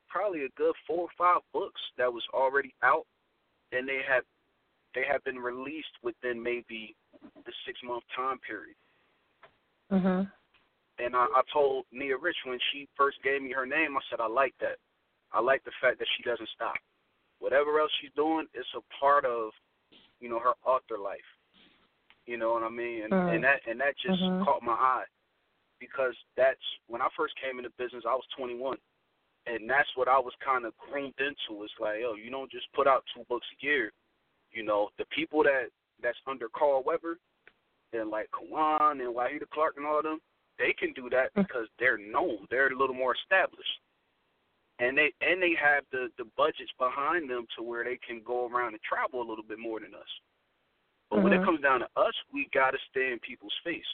probably 0.09 0.47
a 0.47 0.57
good 0.57 0.75
four 0.87 1.03
or 1.03 1.09
five 1.19 1.43
books 1.53 1.81
that 1.99 2.11
was 2.11 2.27
already 2.33 2.75
out, 2.83 3.07
and 3.73 3.87
they 3.87 4.01
had 4.01 4.23
they 4.95 5.05
had 5.05 5.23
been 5.25 5.39
released 5.39 5.93
within 6.03 6.43
maybe 6.43 6.97
the 7.45 7.53
six 7.67 7.79
month 7.83 8.05
time 8.15 8.39
period. 8.39 8.77
Mhm. 9.93 10.33
And 10.99 11.15
I, 11.15 11.27
I 11.35 11.43
told 11.53 11.85
Nia 11.93 12.17
Rich 12.17 12.37
when 12.47 12.59
she 12.73 12.89
first 12.97 13.19
gave 13.23 13.43
me 13.43 13.53
her 13.53 13.67
name, 13.67 13.97
I 13.97 14.01
said 14.09 14.21
I 14.21 14.29
like 14.29 14.55
that. 14.61 14.79
I 15.33 15.41
like 15.41 15.65
the 15.65 15.73
fact 15.81 15.99
that 15.99 16.09
she 16.17 16.23
doesn't 16.23 16.49
stop. 16.55 16.77
Whatever 17.39 17.81
else 17.81 17.91
she's 18.01 18.15
doing, 18.17 18.47
it's 18.55 18.69
a 18.75 18.81
part 18.99 19.25
of, 19.27 19.51
you 20.21 20.29
know, 20.29 20.39
her 20.39 20.55
author 20.65 20.97
life. 20.97 21.21
You 22.25 22.39
know 22.39 22.55
what 22.55 22.63
I 22.63 22.71
mean? 22.71 23.05
And, 23.05 23.13
Mhm. 23.13 23.35
and 23.35 23.45
that 23.45 23.61
and 23.67 23.81
that 23.81 23.97
just 23.99 24.21
Mhm. 24.23 24.41
caught 24.41 24.63
my 24.63 24.73
eye 24.73 25.07
because 25.79 26.17
that's 26.35 26.63
when 26.87 27.03
I 27.03 27.09
first 27.11 27.37
came 27.37 27.59
into 27.59 27.71
business. 27.71 28.05
I 28.07 28.15
was 28.15 28.27
21, 28.29 28.79
and 29.47 29.69
that's 29.69 29.95
what 29.97 30.09
I 30.09 30.19
was 30.19 30.35
kind 30.37 30.65
of 30.65 30.77
groomed 30.79 31.21
into. 31.21 31.63
It's 31.63 31.79
like, 31.79 32.03
oh, 32.03 32.15
you 32.15 32.31
don't 32.31 32.51
just 32.51 32.73
put 32.73 32.87
out 32.87 33.05
two 33.15 33.25
books 33.25 33.47
a 33.53 33.65
year. 33.65 33.93
You 34.51 34.63
know, 34.63 34.91
the 34.97 35.05
people 35.07 35.43
that 35.45 35.71
that's 36.01 36.19
under 36.27 36.49
Carl 36.49 36.83
Weber 36.83 37.19
and 37.93 38.11
like 38.11 38.31
K'wan 38.33 39.01
and 39.05 39.15
Wahida 39.15 39.49
Clark 39.51 39.77
and 39.77 39.87
all 39.87 39.99
of 39.99 40.05
them, 40.05 40.21
they 40.59 40.73
can 40.73 40.93
do 40.93 41.09
that 41.11 41.35
because 41.35 41.69
they're 41.79 41.99
known. 41.99 42.47
They're 42.51 42.73
a 42.73 42.79
little 42.79 42.95
more 42.95 43.15
established. 43.15 43.81
And 44.79 44.97
they 44.97 45.13
and 45.21 45.41
they 45.41 45.55
have 45.61 45.85
the, 45.91 46.09
the 46.19 46.25
budgets 46.37 46.73
behind 46.79 47.31
them 47.31 47.47
to 47.57 47.63
where 47.63 47.85
they 47.85 47.99
can 48.07 48.21
go 48.25 48.47
around 48.49 48.75
and 48.75 48.83
travel 48.83 49.23
a 49.23 49.29
little 49.29 49.45
bit 49.45 49.59
more 49.59 49.81
than 49.81 49.95
us. 49.95 50.21
But 51.09 51.23
when 51.23 51.33
it 51.33 51.41
Mhm. 51.41 51.45
comes 51.45 51.61
down 51.63 51.81
to 51.81 51.89
us, 51.97 52.15
we 52.33 52.49
gotta 52.53 52.79
stay 52.91 53.13
in 53.13 53.19
people's 53.21 53.57
face. 53.65 53.87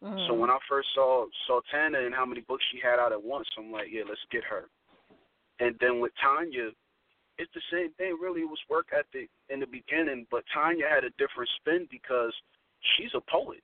So 0.00 0.34
Mhm. 0.34 0.38
when 0.38 0.50
I 0.50 0.58
first 0.68 0.92
saw 0.94 1.26
Sultana 1.46 2.00
and 2.00 2.14
how 2.14 2.26
many 2.26 2.40
books 2.42 2.64
she 2.70 2.80
had 2.80 2.98
out 2.98 3.12
at 3.12 3.22
once, 3.22 3.48
I'm 3.56 3.70
like, 3.72 3.90
yeah, 3.90 4.04
let's 4.04 4.24
get 4.26 4.44
her. 4.44 4.68
And 5.58 5.78
then 5.78 6.00
with 6.00 6.14
Tanya, 6.16 6.72
it's 7.38 7.52
the 7.52 7.62
same 7.70 7.92
thing. 7.94 8.18
Really, 8.20 8.42
it 8.42 8.48
was 8.48 8.62
work 8.68 8.92
ethic 8.92 9.30
in 9.48 9.60
the 9.60 9.66
beginning, 9.66 10.26
but 10.30 10.44
Tanya 10.52 10.88
had 10.88 11.04
a 11.04 11.10
different 11.10 11.50
spin 11.56 11.86
because 11.90 12.34
she's 12.80 13.14
a 13.14 13.20
poet. 13.22 13.62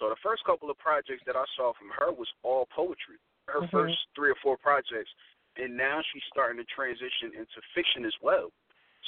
So 0.00 0.08
the 0.08 0.16
first 0.24 0.42
couple 0.44 0.72
of 0.72 0.78
projects 0.78 1.22
that 1.26 1.36
I 1.36 1.44
saw 1.54 1.76
from 1.76 1.92
her 2.00 2.10
was 2.10 2.26
all 2.42 2.66
poetry. 2.74 3.20
Her 3.46 3.60
Mhm. 3.60 3.70
first 3.70 3.98
three 4.16 4.30
or 4.30 4.36
four 4.36 4.56
projects, 4.56 5.12
and 5.56 5.76
now 5.76 6.00
she's 6.10 6.24
starting 6.32 6.56
to 6.56 6.64
transition 6.64 7.34
into 7.36 7.60
fiction 7.74 8.06
as 8.06 8.14
well. 8.22 8.50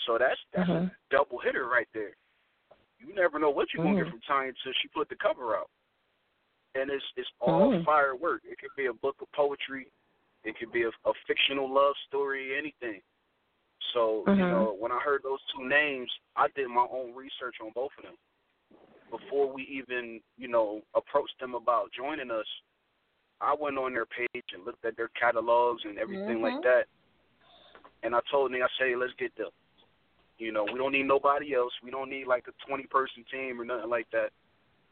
So 0.05 0.19
that's 0.19 0.39
that's 0.53 0.69
a 0.69 0.73
Mhm. 0.73 0.97
double 1.11 1.39
hitter 1.39 1.67
right 1.67 1.89
there. 1.95 2.15
You 2.99 3.15
never 3.15 3.39
know 3.39 3.51
what 3.51 3.73
you're 3.73 3.83
gonna 3.83 3.97
Mhm. 3.97 4.05
get 4.05 4.11
from 4.11 4.21
Tanya 4.21 4.51
until 4.51 4.73
she 4.75 4.89
put 4.89 5.09
the 5.09 5.17
cover 5.17 5.57
out 5.57 5.71
and 6.75 6.91
it's 6.91 7.05
it's 7.17 7.31
all 7.41 7.73
Mhm. 7.73 7.85
firework. 7.85 8.45
It 8.45 8.59
could 8.59 8.75
be 8.77 8.87
a 8.87 8.93
book 8.93 9.21
of 9.23 9.31
poetry, 9.33 9.91
it 10.45 10.57
could 10.59 10.73
be 10.73 10.83
a, 10.83 10.91
a 11.05 11.15
fictional 11.27 11.69
love 11.73 11.97
story, 12.07 12.57
anything. 12.57 13.03
So 13.93 14.25
you 14.27 14.35
Mhm. 14.35 14.51
know, 14.51 14.73
when 14.75 14.93
I 14.93 14.99
heard 15.01 15.23
those 15.23 15.43
two 15.55 15.65
names, 15.65 16.11
I 16.37 16.49
did 16.49 16.69
my 16.69 16.87
own 16.91 17.15
research 17.15 17.61
on 17.61 17.71
both 17.71 17.97
of 17.99 18.05
them 18.05 18.19
before 19.13 19.53
we 19.53 19.63
even 19.65 20.21
you 20.37 20.49
know 20.49 20.81
approached 20.97 21.39
them 21.39 21.55
about 21.55 21.93
joining 21.97 22.33
us. 22.33 22.47
I 23.41 23.55
went 23.59 23.79
on 23.79 23.93
their 23.93 24.07
page 24.07 24.45
and 24.55 24.65
looked 24.65 24.85
at 24.85 24.97
their 24.97 25.11
catalogs 25.19 25.83
and 25.85 25.99
everything 25.99 26.39
Mhm. 26.39 26.43
like 26.43 26.63
that, 26.63 26.87
and 28.03 28.15
I 28.15 28.21
told 28.31 28.53
them, 28.53 28.63
I 28.63 28.69
say, 28.79 28.97
let's 28.97 29.13
get 29.15 29.35
them. 29.37 29.51
You 30.39 30.51
know, 30.51 30.65
we 30.65 30.79
don't 30.79 30.93
need 30.93 31.07
nobody 31.07 31.55
else. 31.55 31.73
We 31.83 31.91
don't 31.91 32.11
need 32.11 32.27
like 32.27 32.49
a 32.49 32.53
twenty 32.67 32.87
person 32.87 33.25
team 33.31 33.61
or 33.61 33.65
nothing 33.65 33.91
like 33.91 34.09
that. 34.11 34.33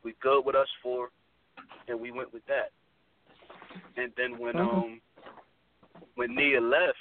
We 0.04 0.14
good 0.20 0.44
with 0.44 0.54
us 0.54 0.68
four 0.82 1.10
and 1.88 2.00
we 2.00 2.10
went 2.10 2.32
with 2.32 2.44
that. 2.46 2.70
And 3.96 4.12
then 4.16 4.38
when 4.38 4.56
Mhm. 4.56 4.60
um 4.60 5.00
when 6.14 6.34
Nia 6.34 6.60
left, 6.60 6.98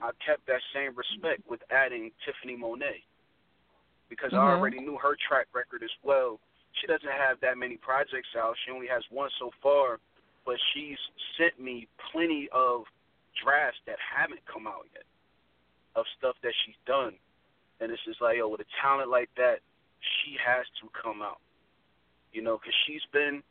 I 0.00 0.10
kept 0.24 0.46
that 0.46 0.62
same 0.74 0.94
respect 0.94 1.42
with 1.48 1.60
adding 1.70 2.12
Tiffany 2.24 2.56
Monet 2.56 3.04
because 4.08 4.32
I 4.32 4.38
Mhm. 4.38 4.58
already 4.58 4.80
knew 4.80 4.96
her 4.98 5.16
track 5.16 5.48
record 5.52 5.82
as 5.82 5.94
well. 6.02 6.40
She 6.72 6.86
doesn't 6.86 7.08
have 7.08 7.40
that 7.40 7.56
many 7.58 7.76
projects 7.76 8.34
out. 8.36 8.56
She 8.58 8.70
only 8.70 8.86
has 8.86 9.08
one 9.10 9.30
so 9.38 9.50
far, 9.62 10.00
but 10.44 10.60
she's 10.72 10.98
sent 11.36 11.58
me 11.58 11.88
plenty 11.98 12.48
of 12.50 12.86
drafts 13.34 13.80
that 13.86 13.98
haven't 13.98 14.44
come 14.46 14.66
out 14.66 14.86
yet 14.94 15.04
of 15.94 16.06
stuff 16.18 16.36
that 16.42 16.54
she's 16.64 16.76
done. 16.84 17.18
And 17.80 17.90
it's 17.90 18.02
just 18.04 18.20
like, 18.20 18.36
yo, 18.36 18.48
with 18.48 18.60
a 18.60 18.66
talent 18.80 19.10
like 19.10 19.34
that, 19.36 19.60
she 20.00 20.36
has 20.36 20.66
to 20.80 20.88
come 20.90 21.22
out. 21.22 21.40
You 22.32 22.42
know, 22.42 22.58
because 22.58 22.74
she's 22.86 23.04
been 23.06 23.42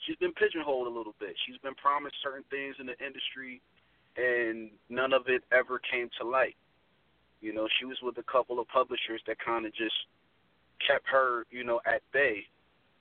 she's 0.00 0.16
been 0.16 0.32
pigeonholed 0.32 0.86
a 0.86 0.90
little 0.90 1.14
bit. 1.18 1.36
She's 1.46 1.58
been 1.58 1.74
promised 1.74 2.16
certain 2.22 2.44
things 2.50 2.76
in 2.78 2.86
the 2.86 2.98
industry, 3.04 3.60
and 4.16 4.70
none 4.88 5.12
of 5.12 5.28
it 5.28 5.42
ever 5.52 5.78
came 5.78 6.10
to 6.20 6.24
light. 6.26 6.56
You 7.40 7.52
know, 7.52 7.68
she 7.78 7.84
was 7.84 7.98
with 8.02 8.18
a 8.18 8.22
couple 8.30 8.58
of 8.58 8.68
publishers 8.68 9.20
that 9.26 9.36
kind 9.44 9.66
of 9.66 9.72
just 9.74 9.94
kept 10.86 11.06
her, 11.08 11.44
you 11.50 11.64
know, 11.64 11.80
at 11.86 12.02
bay 12.12 12.44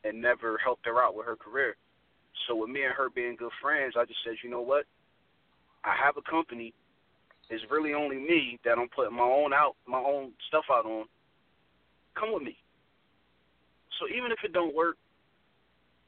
and 0.04 0.22
never 0.22 0.58
helped 0.58 0.86
her 0.86 1.02
out 1.02 1.16
with 1.16 1.26
her 1.26 1.36
career. 1.36 1.76
So 2.48 2.56
with 2.56 2.70
me 2.70 2.84
and 2.84 2.94
her 2.94 3.10
being 3.10 3.36
good 3.36 3.52
friends, 3.62 3.96
I 3.98 4.06
just 4.06 4.20
said, 4.24 4.36
you 4.44 4.50
know 4.50 4.62
what? 4.62 4.86
I 5.84 5.96
have 6.04 6.18
a 6.18 6.30
company. 6.30 6.74
It's 7.50 7.64
really 7.70 7.94
only 7.94 8.18
me 8.18 8.60
that 8.66 8.78
I'm 8.78 8.90
putting 8.90 9.16
my 9.16 9.24
own 9.24 9.54
out, 9.54 9.76
my 9.88 10.00
own 10.00 10.32
stuff 10.48 10.66
out 10.72 10.86
on. 10.86 11.06
Come 12.20 12.34
with 12.34 12.44
me. 12.44 12.58
So 14.00 14.08
even 14.08 14.32
if 14.32 14.40
it 14.44 14.52
don't 14.52 14.76
work, 14.76 14.98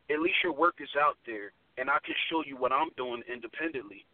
at 0.10 0.20
least 0.20 0.38
your 0.44 0.54
work 0.54 0.76
is 0.82 0.90
out 1.00 1.18
there, 1.26 1.52
and 1.78 1.90
I 1.90 1.98
can 2.06 2.16
show 2.30 2.44
you 2.46 2.58
what 2.58 2.72
I'm 2.72 2.90
doing 2.98 3.22
independently. 3.32 4.06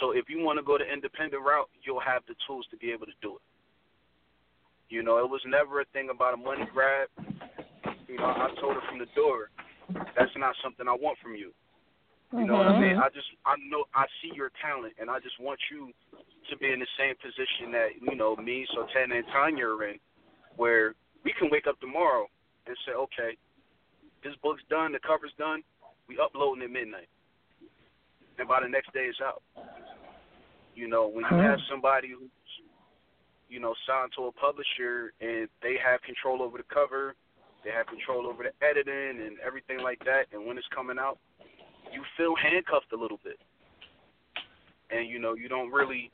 So 0.00 0.12
if 0.12 0.28
you 0.28 0.44
want 0.44 0.58
to 0.58 0.64
go 0.64 0.78
the 0.78 0.90
independent 0.90 1.42
route, 1.42 1.68
you'll 1.82 2.00
have 2.00 2.22
the 2.28 2.34
tools 2.46 2.66
to 2.70 2.76
be 2.76 2.90
able 2.90 3.06
to 3.06 3.16
do 3.20 3.36
it. 3.36 3.44
You 4.88 5.02
know, 5.02 5.18
it 5.18 5.28
was 5.28 5.40
never 5.46 5.80
a 5.80 5.84
thing 5.92 6.08
about 6.12 6.34
a 6.34 6.36
money 6.36 6.66
grab. 6.72 7.08
You 8.08 8.18
know, 8.18 8.24
I 8.24 8.48
told 8.60 8.74
her 8.74 8.84
from 8.88 8.98
the 8.98 9.08
door, 9.16 9.48
that's 10.16 10.36
not 10.36 10.54
something 10.62 10.86
I 10.86 10.92
want 10.92 11.18
from 11.22 11.34
you. 11.34 11.52
You 12.32 12.46
know 12.46 12.56
what 12.56 12.68
I 12.68 12.80
mean? 12.80 12.96
Mm-hmm. 12.96 13.04
I 13.04 13.08
just 13.12 13.28
I 13.44 13.56
know 13.68 13.84
I 13.94 14.08
see 14.20 14.32
your 14.34 14.50
talent, 14.64 14.94
and 14.98 15.10
I 15.10 15.20
just 15.20 15.36
want 15.36 15.60
you 15.70 15.92
to 16.48 16.56
be 16.56 16.72
in 16.72 16.80
the 16.80 16.88
same 16.96 17.14
position 17.20 17.72
that 17.72 18.00
you 18.00 18.16
know 18.16 18.36
me, 18.36 18.66
Sultana, 18.72 19.16
and 19.16 19.26
Tanya 19.28 19.66
are 19.66 19.84
in, 19.84 20.00
where 20.56 20.94
we 21.24 21.34
can 21.38 21.50
wake 21.52 21.66
up 21.68 21.78
tomorrow 21.80 22.24
and 22.66 22.76
say, 22.86 22.92
okay, 22.92 23.36
this 24.24 24.32
book's 24.42 24.62
done, 24.70 24.92
the 24.92 24.98
cover's 25.04 25.32
done, 25.38 25.62
we 26.08 26.16
uploading 26.16 26.64
at 26.64 26.70
midnight, 26.70 27.08
and 28.38 28.48
by 28.48 28.60
the 28.62 28.68
next 28.68 28.92
day 28.94 29.12
it's 29.12 29.20
out. 29.20 29.42
You 30.74 30.88
know, 30.88 31.06
when 31.08 31.24
you 31.30 31.36
have 31.36 31.58
somebody 31.70 32.10
who's 32.10 32.30
you 33.48 33.60
know 33.60 33.74
signed 33.86 34.12
to 34.16 34.24
a 34.24 34.32
publisher 34.32 35.12
and 35.20 35.48
they 35.62 35.76
have 35.84 36.00
control 36.02 36.42
over 36.42 36.58
the 36.58 36.64
cover, 36.72 37.14
they 37.64 37.70
have 37.70 37.86
control 37.86 38.26
over 38.26 38.42
the 38.44 38.52
editing 38.64 39.20
and 39.26 39.38
everything 39.44 39.80
like 39.80 39.98
that, 40.04 40.26
and 40.32 40.46
when 40.46 40.56
it's 40.56 40.66
coming 40.74 40.98
out, 40.98 41.18
you 41.92 42.02
feel 42.16 42.34
handcuffed 42.34 42.92
a 42.92 42.96
little 42.96 43.20
bit. 43.22 43.38
And 44.90 45.08
you 45.08 45.18
know, 45.18 45.34
you 45.34 45.48
don't 45.48 45.70
really 45.70 46.10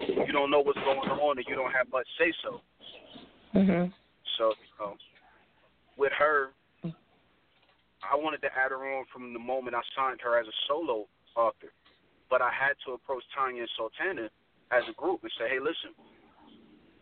you 0.00 0.32
don't 0.32 0.50
know 0.50 0.60
what's 0.60 0.78
going 0.80 1.10
on 1.10 1.38
and 1.38 1.46
you 1.48 1.54
don't 1.54 1.72
have 1.72 1.90
much 1.92 2.06
say 2.18 2.32
so. 2.42 2.60
Mhm. 3.54 3.92
So, 4.38 4.54
know, 4.78 4.96
with 5.96 6.12
her 6.12 6.50
I 8.10 8.14
wanted 8.14 8.40
to 8.42 8.48
add 8.54 8.70
her 8.70 8.96
on 8.98 9.04
from 9.12 9.32
the 9.32 9.38
moment 9.38 9.74
I 9.74 9.82
signed 9.96 10.20
her 10.22 10.38
as 10.38 10.46
a 10.46 10.56
solo 10.68 11.06
author. 11.34 11.72
But 12.28 12.42
I 12.42 12.50
had 12.50 12.74
to 12.86 12.94
approach 12.94 13.22
Tanya 13.34 13.62
and 13.62 13.70
Sultana 13.76 14.28
as 14.70 14.82
a 14.90 14.94
group 14.94 15.22
and 15.22 15.32
say, 15.38 15.48
Hey 15.48 15.60
listen, 15.60 15.94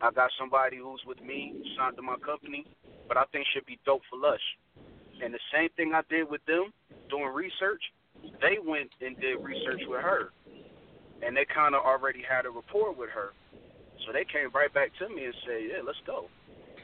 I 0.01 0.11
got 0.11 0.29
somebody 0.37 0.77
who's 0.77 1.01
with 1.07 1.21
me, 1.21 1.53
signed 1.77 1.95
to 1.97 2.01
my 2.01 2.17
company, 2.17 2.65
but 3.07 3.17
I 3.17 3.23
think 3.31 3.45
should 3.53 3.65
be 3.65 3.79
dope 3.85 4.01
for 4.09 4.19
Lush. 4.19 4.43
And 5.23 5.33
the 5.33 5.39
same 5.53 5.69
thing 5.77 5.93
I 5.95 6.01
did 6.09 6.29
with 6.29 6.43
them, 6.45 6.73
doing 7.09 7.31
research, 7.33 7.81
they 8.41 8.57
went 8.59 8.89
and 9.01 9.15
did 9.19 9.39
research 9.41 9.81
with 9.87 10.01
her, 10.01 10.31
and 11.23 11.35
they 11.35 11.45
kind 11.53 11.75
of 11.75 11.81
already 11.81 12.21
had 12.27 12.45
a 12.45 12.49
rapport 12.49 12.91
with 12.91 13.09
her. 13.09 13.31
So 14.05 14.11
they 14.11 14.25
came 14.25 14.51
right 14.53 14.73
back 14.73 14.91
to 14.99 15.09
me 15.09 15.25
and 15.25 15.33
said, 15.45 15.61
"Yeah, 15.69 15.81
let's 15.85 15.97
go, 16.05 16.27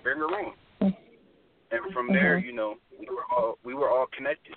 bring 0.04 0.18
her 0.18 0.26
on." 0.26 0.54
And 0.82 1.94
from 1.94 2.08
there, 2.08 2.38
mm-hmm. 2.38 2.48
you 2.48 2.54
know, 2.54 2.76
we 2.98 3.08
were 3.08 3.26
all 3.32 3.58
we 3.64 3.74
were 3.74 3.90
all 3.90 4.08
connected. 4.16 4.56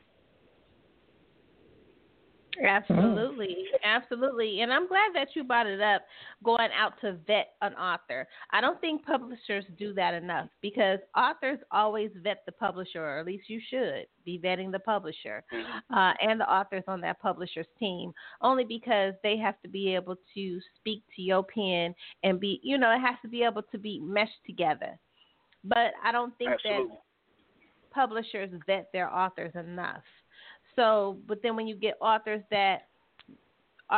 Absolutely, 2.63 3.57
absolutely. 3.85 4.61
And 4.61 4.73
I'm 4.73 4.87
glad 4.87 5.11
that 5.15 5.29
you 5.35 5.45
brought 5.45 5.67
it 5.67 5.81
up 5.81 6.03
going 6.45 6.69
out 6.79 6.93
to 7.01 7.19
vet 7.27 7.55
an 7.63 7.75
author. 7.75 8.27
I 8.51 8.61
don't 8.61 8.81
think 8.81 9.05
publishers 9.05 9.65
do 9.79 9.93
that 9.95 10.15
enough 10.15 10.49
because 10.61 10.99
authors 11.17 11.59
always 11.73 12.11
vet 12.23 12.43
the 12.47 12.53
publisher, 12.53 13.05
or 13.05 13.19
at 13.19 13.27
least 13.27 13.49
you 13.49 13.61
should 13.71 14.07
be 14.25 14.39
vetting 14.39 14.73
the 14.73 14.79
publisher 14.79 15.45
uh, 15.95 16.13
and 16.21 16.41
the 16.41 16.51
authors 16.51 16.85
on 16.87 17.01
that 17.03 17.21
publisher's 17.21 17.67
team, 17.79 18.13
only 18.41 18.65
because 18.65 19.15
they 19.23 19.37
have 19.37 19.61
to 19.63 19.69
be 19.69 19.95
able 19.95 20.17
to 20.35 20.61
speak 20.77 21.03
to 21.17 21.23
your 21.23 21.43
pen 21.43 21.95
and 22.23 22.41
be, 22.41 22.61
you 22.63 22.79
know, 22.79 22.93
it 22.93 23.01
has 23.01 23.17
to 23.23 23.29
be 23.29 23.43
able 23.43 23.63
to 23.63 23.79
be 23.79 24.01
meshed 24.01 24.33
together. 24.47 24.99
But 25.65 25.93
I 26.05 26.13
don't 26.13 26.37
think 26.39 26.53
Absolutely. 26.53 26.89
that 26.89 26.99
publishers 27.93 28.51
vet 28.67 28.91
their 28.93 29.13
authors 29.13 29.53
enough. 29.55 30.03
So, 30.77 31.19
but 31.27 31.43
then 31.43 31.57
when 31.57 31.67
you 31.67 31.75
get 31.75 31.97
authors 32.01 32.43
that 32.51 32.89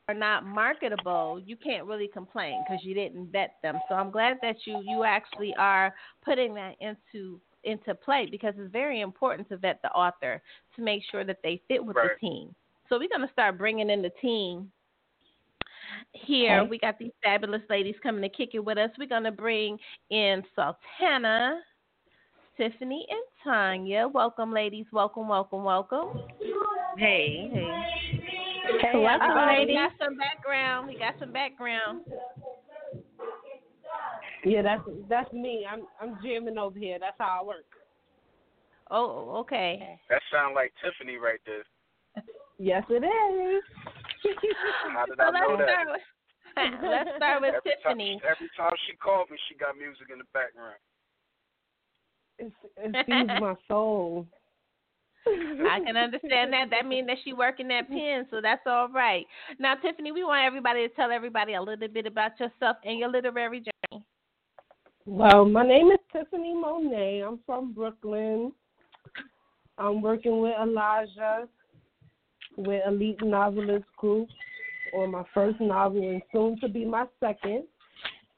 are 0.09 0.15
not 0.15 0.45
marketable, 0.45 1.41
you 1.45 1.57
can't 1.57 1.87
really 1.87 2.09
complain 2.09 2.63
because 2.65 2.85
you 2.85 2.95
didn't 2.95 3.31
vet 3.31 3.57
them. 3.63 3.79
So 3.89 3.95
I'm 3.95 4.11
glad 4.11 4.39
that 4.43 4.57
you 4.65 4.83
you 4.85 5.05
actually 5.05 5.55
are 5.59 5.95
putting 6.25 6.55
that 6.55 6.75
into 6.81 7.41
into 7.65 7.95
play 7.95 8.29
because 8.31 8.55
it's 8.59 8.73
very 8.73 9.01
important 9.01 9.49
to 9.49 9.57
vet 9.57 9.81
the 9.83 9.91
author 9.91 10.41
to 10.77 10.83
make 10.83 11.03
sure 11.11 11.25
that 11.25 11.39
they 11.43 11.61
fit 11.69 11.85
with 11.85 11.97
Right. 11.97 12.11
the 12.21 12.29
team. 12.29 12.55
So 12.89 12.99
we're 12.99 13.09
gonna 13.09 13.31
start 13.33 13.59
bringing 13.59 13.91
in 13.91 14.03
the 14.03 14.11
team 14.11 14.71
here. 16.13 16.61
Okay. 16.61 16.69
We 16.69 16.79
got 16.79 16.99
these 16.99 17.13
fabulous 17.23 17.63
ladies 17.69 17.97
coming 18.03 18.23
to 18.23 18.29
kick 18.29 18.55
it 18.55 18.61
with 18.61 18.79
us. 18.79 18.91
We're 18.99 19.09
gonna 19.09 19.33
bring 19.33 19.79
in 20.11 20.45
Sultana, 20.55 21.63
Tiffany, 22.57 23.07
and 23.11 23.23
Tanya. 23.43 24.09
Welcome, 24.09 24.53
ladies. 24.53 24.87
Welcome, 24.93 25.29
welcome, 25.29 25.65
welcome. 25.65 26.23
Hey, 26.99 27.51
hey. 27.53 27.69
Hey, 28.81 28.99
Welcome, 28.99 29.29
everybody. 29.31 29.59
ladies. 29.59 29.69
We 29.69 29.75
got 29.75 29.93
some 30.03 30.17
background. 30.17 30.89
We 30.89 30.99
got 30.99 31.15
some 31.21 31.33
background. 31.33 32.01
Yeah, 34.45 34.63
that's 34.63 34.83
that's 35.09 35.33
me. 35.33 35.67
I'm 35.71 35.87
I'm 36.01 36.19
jamming 36.23 36.57
over 36.57 36.79
here. 36.79 36.99
That's 36.99 37.17
how 37.19 37.41
I 37.43 37.45
work. 37.45 37.67
Oh, 38.91 39.37
okay. 39.41 39.99
That 40.09 40.23
sounds 40.33 40.53
like 40.55 40.73
Tiffany 40.83 41.17
right 41.17 41.41
there. 41.45 41.65
Yes, 42.59 42.85
it 42.89 43.05
is. 43.05 43.63
How 44.95 45.05
did 45.07 45.17
So 45.19 45.25
I 45.25 45.31
know 45.31 45.57
that? 45.59 45.69
start 45.69 45.89
with 45.91 46.01
let's 46.83 47.11
start 47.17 47.43
with 47.43 47.55
every 47.57 47.73
Tiffany. 47.83 48.21
Time, 48.23 48.31
every 48.33 48.51
time 48.57 48.73
she 48.89 48.97
called 48.97 49.29
me, 49.31 49.37
she 49.49 49.57
got 49.59 49.77
music 49.77 50.09
in 50.11 50.19
the 50.19 50.25
background. 50.33 50.81
It's, 52.39 52.55
it 52.79 53.07
feeds 53.07 53.41
my 53.41 53.55
soul. 53.69 54.27
I 55.27 55.81
can 55.85 55.97
understand 55.97 56.53
that. 56.53 56.71
That 56.71 56.87
means 56.87 57.07
that 57.09 57.17
she 57.25 57.33
working 57.33 57.69
that 57.69 57.89
pen, 57.89 58.27
so 58.31 58.41
that's 58.41 58.63
all 58.67 58.89
right. 58.89 59.27
Now, 59.59 59.75
Tiffany, 59.75 60.13
we 60.13 60.25
want 60.25 60.45
everybody 60.45 60.87
to 60.87 60.95
tell 60.95 61.11
everybody 61.11 61.55
a 61.55 61.63
little 61.63 61.89
bit 61.89 62.07
about 62.07 62.39
yourself 62.39 62.77
and 62.85 62.99
your 62.99 63.11
literary 63.11 63.61
journey. 63.61 64.05
Well, 65.05 65.45
my 65.45 65.67
name 65.67 65.91
is 65.91 65.99
Tiffany 66.13 66.55
Monet. 66.55 67.21
I'm 67.21 67.41
from 67.47 67.73
Brooklyn. 67.73 68.53
I'm 69.79 70.01
working 70.01 70.41
with 70.41 70.55
Elijah 70.61 71.49
with 72.57 72.83
Elite 72.87 73.23
Novelist 73.23 73.85
Group 73.97 74.29
on 74.95 75.11
my 75.11 75.25
first 75.35 75.61
novel 75.61 76.03
and 76.03 76.23
soon 76.33 76.59
to 76.61 76.69
be 76.69 76.85
my 76.85 77.07
second. 77.21 77.65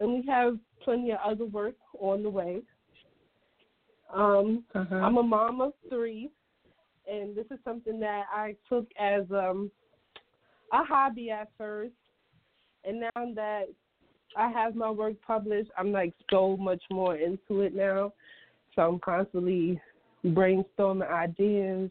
And 0.00 0.12
we 0.14 0.24
have 0.28 0.58
plenty 0.82 1.12
of 1.12 1.18
other 1.24 1.44
work 1.44 1.74
on 2.00 2.22
the 2.22 2.30
way. 2.30 2.62
Um, 4.12 4.64
I'm 4.74 5.18
a 5.18 5.22
mom 5.22 5.60
of 5.60 5.72
three, 5.88 6.30
and 7.10 7.34
this 7.34 7.46
is 7.50 7.58
something 7.64 7.98
that 8.00 8.24
I 8.32 8.54
took 8.68 8.86
as 8.98 9.22
um, 9.30 9.70
a 10.72 10.84
hobby 10.84 11.30
at 11.30 11.50
first. 11.56 11.92
And 12.84 13.00
now 13.00 13.32
that 13.34 13.64
I 14.36 14.48
have 14.50 14.74
my 14.74 14.90
work 14.90 15.14
published, 15.26 15.70
I'm 15.76 15.92
like 15.92 16.12
so 16.30 16.56
much 16.56 16.82
more 16.90 17.16
into 17.16 17.62
it 17.62 17.74
now. 17.74 18.12
So 18.74 18.82
I'm 18.82 18.98
constantly 19.00 19.80
brainstorming 20.24 21.10
ideas. 21.10 21.90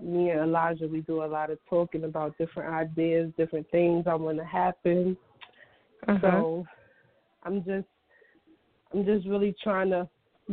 Me 0.00 0.30
and 0.30 0.40
Elijah, 0.40 0.86
we 0.86 1.00
do 1.02 1.24
a 1.24 1.26
lot 1.26 1.50
of 1.50 1.58
talking 1.68 2.04
about 2.04 2.36
different 2.36 2.74
ideas, 2.74 3.32
different 3.36 3.70
things 3.70 4.04
I 4.06 4.14
want 4.14 4.38
to 4.38 4.44
happen. 4.44 5.16
So 6.20 6.66
I'm 7.44 7.64
just, 7.64 7.86
I'm 8.92 9.04
just 9.04 9.26
really 9.26 9.54
trying 9.62 9.90
to 9.90 10.08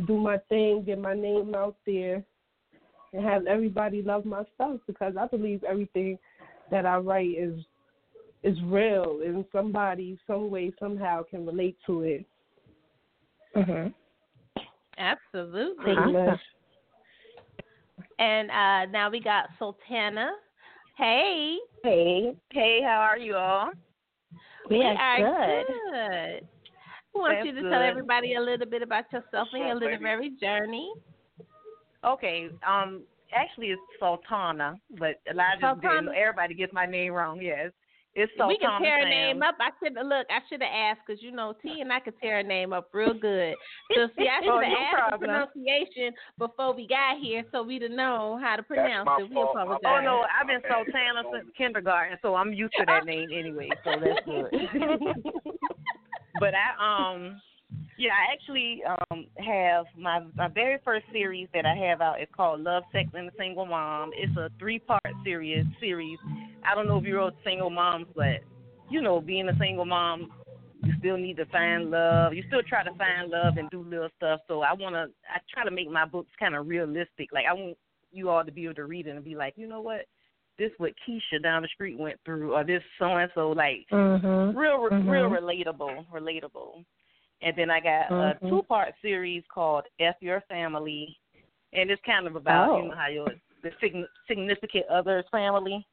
do 0.06 0.16
my 0.16 0.38
thing, 0.48 0.84
get 0.84 0.98
my 0.98 1.14
name 1.14 1.54
out 1.54 1.76
there, 1.86 2.24
and 3.14 3.24
have 3.24 3.46
everybody 3.46 4.02
love 4.02 4.24
my 4.24 4.42
stuff 4.54 4.78
because 4.86 5.14
I 5.18 5.26
believe 5.26 5.62
everything 5.64 6.18
that 6.70 6.84
I 6.84 6.96
write 6.96 7.36
is 7.38 7.60
is 8.42 8.58
real 8.64 9.20
and 9.24 9.44
somebody 9.52 10.18
some 10.26 10.50
way 10.50 10.72
somehow 10.78 11.22
can 11.22 11.46
relate 11.46 11.78
to 11.86 12.02
it. 12.02 12.26
Mm-hmm. 13.56 13.88
Absolutely. 14.98 15.82
Pretty 15.82 16.12
much. 16.12 16.40
And 18.18 18.50
uh, 18.50 18.90
now 18.92 19.08
we 19.10 19.20
got 19.20 19.46
Sultana. 19.58 20.30
Hey, 20.98 21.58
Hey, 21.84 22.34
hey, 22.50 22.80
how 22.82 22.98
are 23.00 23.18
you 23.18 23.36
all? 23.36 23.70
we 24.70 24.82
are 24.82 24.94
are 24.94 25.18
good. 25.18 25.66
good. 25.66 26.48
We 27.14 27.20
want 27.20 27.34
That's 27.34 27.46
you 27.46 27.54
to 27.56 27.60
good. 27.60 27.70
tell 27.70 27.82
everybody 27.82 28.36
a 28.36 28.40
little 28.40 28.66
bit 28.66 28.80
about 28.80 29.04
yourself 29.12 29.48
and 29.52 29.64
your 29.66 29.74
What's 29.74 29.76
up, 29.76 29.80
baby? 29.80 29.92
literary 29.96 30.30
journey. 30.40 30.90
Okay, 32.04 32.48
um, 32.66 33.02
actually 33.34 33.68
it's 33.68 33.80
Sultana, 33.98 34.76
but 34.98 35.20
Elijah 35.30 35.60
Sultana. 35.60 36.00
didn't. 36.02 36.16
Everybody 36.16 36.54
gets 36.54 36.72
my 36.72 36.86
name 36.86 37.12
wrong. 37.12 37.40
Yes, 37.40 37.70
it's 38.14 38.30
Sultana. 38.36 38.48
we 38.48 38.58
can 38.58 38.82
tear 38.82 38.98
a 38.98 39.02
Sam. 39.02 39.10
name 39.10 39.42
up. 39.42 39.56
I 39.58 39.70
should 39.82 39.96
have 39.96 40.06
look. 40.06 40.26
I 40.30 40.38
should 40.48 40.62
have 40.62 40.70
asked 40.72 41.00
because 41.06 41.22
you 41.22 41.32
know 41.32 41.54
T 41.62 41.80
and 41.80 41.92
I 41.92 42.00
could 42.00 42.14
tear 42.20 42.38
a 42.40 42.42
name 42.42 42.72
up 42.72 42.90
real 42.92 43.14
good. 43.14 43.54
So 43.94 44.08
see, 44.18 44.28
I 44.28 44.40
should 44.44 44.50
Oh, 44.52 44.60
have 44.60 44.70
no 44.70 44.76
asked 44.76 45.12
the 45.12 45.26
pronunciation 45.26 46.12
before 46.38 46.74
we 46.74 46.86
got 46.86 47.18
here, 47.20 47.42
so 47.52 47.62
we'd 47.62 47.82
have 47.82 47.90
known 47.90 48.40
how 48.40 48.56
to 48.56 48.62
pronounce 48.62 49.08
it. 49.20 49.30
We 49.30 49.36
apologize. 49.40 49.80
Oh 49.86 50.00
no, 50.04 50.24
I've 50.38 50.46
been 50.46 50.60
Sultana 50.68 51.22
since 51.32 51.46
kindergarten, 51.56 52.18
so 52.22 52.34
I'm 52.34 52.52
used 52.52 52.74
to 52.78 52.84
that 52.86 53.04
name 53.06 53.28
anyway. 53.32 53.70
So 53.82 53.92
that's 53.98 54.20
good. 54.26 54.50
but 56.40 56.52
I 56.54 57.12
um 57.14 57.40
yeah, 57.96 58.10
I 58.12 58.32
actually 58.32 58.82
um 58.84 59.26
have 59.38 59.86
my 59.96 60.20
my 60.36 60.48
very 60.48 60.78
first 60.84 61.04
series 61.12 61.48
that 61.54 61.66
I 61.66 61.74
have 61.74 62.00
out 62.00 62.20
is 62.20 62.28
called 62.34 62.60
Love, 62.60 62.84
Sex 62.92 63.08
and 63.14 63.28
the 63.28 63.32
Single 63.38 63.66
Mom. 63.66 64.10
It's 64.14 64.36
a 64.36 64.50
three 64.58 64.78
part 64.78 65.02
series 65.24 65.64
series. 65.80 66.18
I 66.68 66.74
don't 66.74 66.86
know 66.86 66.98
if 66.98 67.04
you 67.04 67.16
wrote 67.16 67.34
single 67.44 67.70
moms, 67.70 68.06
but 68.14 68.40
you 68.90 69.00
know, 69.02 69.20
being 69.20 69.48
a 69.48 69.56
single 69.58 69.84
mom 69.84 70.32
you 70.82 70.92
still 70.98 71.16
need 71.16 71.36
to 71.38 71.46
find 71.46 71.90
love. 71.90 72.34
You 72.34 72.42
still 72.48 72.62
try 72.62 72.84
to 72.84 72.94
find 72.96 73.30
love 73.30 73.56
and 73.56 73.70
do 73.70 73.82
little 73.82 74.10
stuff. 74.16 74.40
So 74.48 74.60
I 74.60 74.72
wanna 74.74 75.06
I 75.28 75.38
try 75.52 75.64
to 75.64 75.70
make 75.70 75.90
my 75.90 76.04
books 76.04 76.30
kinda 76.38 76.60
realistic. 76.60 77.30
Like 77.32 77.46
I 77.48 77.52
want 77.52 77.76
you 78.12 78.28
all 78.28 78.44
to 78.44 78.52
be 78.52 78.64
able 78.64 78.74
to 78.74 78.84
read 78.84 79.06
it 79.06 79.10
and 79.10 79.24
be 79.24 79.34
like, 79.34 79.54
you 79.56 79.66
know 79.66 79.80
what? 79.80 80.06
This 80.58 80.70
what 80.78 80.92
Keisha 81.08 81.42
down 81.42 81.62
the 81.62 81.68
street 81.68 81.98
went 81.98 82.20
through, 82.24 82.54
or 82.54 82.64
this 82.64 82.82
so 82.98 83.06
and 83.16 83.30
so, 83.34 83.50
like 83.50 83.86
Mhm. 83.90 84.54
real, 84.54 84.88
Mhm. 84.90 85.08
real 85.08 85.30
relatable, 85.30 86.06
relatable. 86.12 86.84
And 87.44 87.54
then 87.56 87.70
I 87.70 87.78
got 87.80 88.10
a 88.10 88.38
Mhm. 88.42 88.48
two-part 88.48 88.94
series 89.02 89.44
called 89.52 89.84
"F 90.00 90.16
Your 90.20 90.40
Family," 90.48 91.18
and 91.74 91.90
it's 91.90 92.02
kind 92.02 92.26
of 92.26 92.36
about 92.36 92.70
Oh. 92.72 92.78
you 92.78 92.88
know 92.88 92.94
how 92.96 93.08
your 93.08 93.34
the 93.62 93.70
sign- 93.80 94.08
significant 94.26 94.86
other's 94.88 95.28
family, 95.30 95.86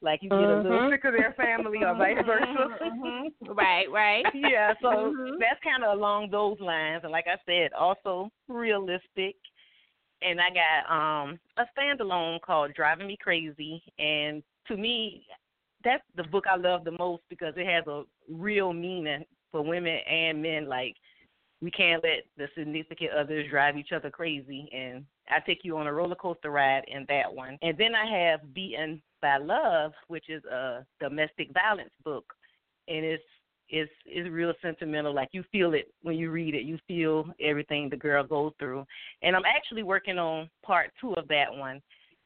like 0.00 0.22
you 0.22 0.30
get 0.30 0.48
a 0.48 0.56
little 0.56 0.78
Mhm. 0.78 0.90
sick 0.90 1.04
of 1.04 1.12
their 1.12 1.32
family, 1.34 1.84
or 1.84 1.94
vice 1.94 2.24
versa. 2.24 2.78
Mhm. 2.80 3.32
Right, 3.42 3.90
right. 3.90 4.24
yeah, 4.34 4.74
so 4.80 5.12
Mhm. 5.12 5.38
that's 5.38 5.60
kind 5.62 5.84
of 5.84 5.96
along 5.96 6.30
those 6.30 6.58
lines. 6.60 7.04
And 7.04 7.12
like 7.12 7.26
I 7.26 7.36
said, 7.44 7.72
also 7.74 8.30
realistic. 8.48 9.36
And 10.22 10.40
I 10.40 10.48
got 10.50 10.90
um 10.90 11.38
a 11.58 11.66
standalone 11.76 12.40
called 12.40 12.72
Driving 12.74 13.06
Me 13.06 13.16
Crazy. 13.18 13.82
And 13.98 14.42
to 14.66 14.76
me, 14.76 15.26
that's 15.84 16.04
the 16.16 16.24
book 16.24 16.46
I 16.46 16.56
love 16.56 16.84
the 16.84 16.92
most 16.92 17.22
because 17.28 17.54
it 17.56 17.66
has 17.66 17.86
a 17.86 18.04
real 18.28 18.72
meaning 18.72 19.24
for 19.56 19.62
women 19.62 19.98
and 20.08 20.42
men. 20.42 20.68
Like, 20.68 20.94
we 21.62 21.70
can't 21.70 22.04
let 22.04 22.24
the 22.36 22.48
significant 22.56 23.12
others 23.18 23.46
drive 23.50 23.78
each 23.78 23.92
other 23.92 24.10
crazy. 24.10 24.68
And 24.72 25.04
I 25.30 25.40
take 25.40 25.60
you 25.62 25.78
on 25.78 25.86
a 25.86 25.92
roller 25.92 26.14
coaster 26.14 26.50
ride 26.50 26.84
in 26.88 27.06
that 27.08 27.32
one. 27.32 27.56
And 27.62 27.76
then 27.78 27.94
I 27.94 28.04
have 28.04 28.52
Beaten 28.52 29.00
by 29.22 29.38
Love, 29.38 29.92
which 30.08 30.28
is 30.28 30.44
a 30.44 30.84
domestic 31.00 31.48
violence 31.54 31.92
book. 32.04 32.24
And 32.88 33.04
it's 33.04 33.22
it's 33.68 33.90
it's 34.04 34.28
real 34.28 34.52
sentimental. 34.62 35.14
Like 35.14 35.30
you 35.32 35.42
feel 35.50 35.72
it 35.72 35.92
when 36.02 36.16
you 36.16 36.30
read 36.30 36.54
it. 36.54 36.62
You 36.62 36.78
feel 36.86 37.24
everything 37.40 37.88
the 37.88 37.96
girl 37.96 38.22
goes 38.22 38.52
through. 38.58 38.84
And 39.22 39.34
I'm 39.34 39.46
actually 39.46 39.82
working 39.82 40.18
on 40.18 40.50
part 40.64 40.92
two 41.00 41.14
of 41.14 41.26
that 41.28 41.50
one. 41.50 41.80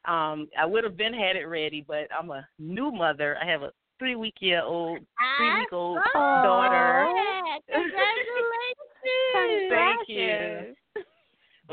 Um, 0.05 0.49
I 0.59 0.65
would 0.65 0.83
have 0.83 0.97
been 0.97 1.13
had 1.13 1.35
it 1.35 1.45
ready, 1.45 1.85
but 1.87 2.07
I'm 2.17 2.29
a 2.31 2.45
new 2.59 2.91
mother. 2.91 3.37
I 3.41 3.45
have 3.45 3.61
a 3.61 3.71
three 4.01 4.15
week 4.15 4.33
year 4.39 4.63
old, 4.63 4.97
three 5.37 5.59
week 5.59 5.71
old 5.71 5.99
daughter. 6.15 7.07
Congratulations! 7.71 9.69
Thank 9.69 10.09
you. 10.09 10.73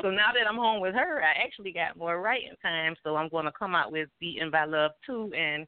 So 0.02 0.10
now 0.10 0.28
that 0.34 0.46
I'm 0.48 0.56
home 0.56 0.82
with 0.82 0.94
her, 0.94 1.22
I 1.22 1.42
actually 1.42 1.72
got 1.72 1.96
more 1.96 2.20
writing 2.20 2.52
time. 2.62 2.94
So 3.02 3.16
I'm 3.16 3.30
going 3.30 3.46
to 3.46 3.52
come 3.58 3.74
out 3.74 3.90
with 3.90 4.10
Beaten 4.20 4.50
by 4.50 4.66
Love 4.66 4.90
too, 5.06 5.32
and 5.36 5.66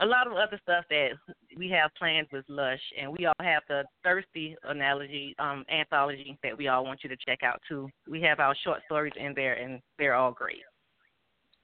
a 0.00 0.06
lot 0.06 0.26
of 0.26 0.32
other 0.32 0.58
stuff 0.62 0.84
that 0.88 1.10
we 1.56 1.68
have 1.68 1.90
planned 1.98 2.28
with 2.32 2.46
Lush, 2.48 2.80
and 2.98 3.12
we 3.12 3.26
all 3.26 3.34
have 3.40 3.62
the 3.68 3.84
Thirsty 4.02 4.56
analogy 4.64 5.36
um, 5.38 5.66
anthology 5.70 6.38
that 6.42 6.56
we 6.56 6.68
all 6.68 6.84
want 6.84 7.00
you 7.02 7.10
to 7.10 7.16
check 7.26 7.42
out 7.42 7.60
too. 7.68 7.90
We 8.08 8.22
have 8.22 8.40
our 8.40 8.54
short 8.64 8.80
stories 8.86 9.12
in 9.16 9.34
there, 9.34 9.54
and 9.54 9.80
they're 9.98 10.14
all 10.14 10.32
great. 10.32 10.62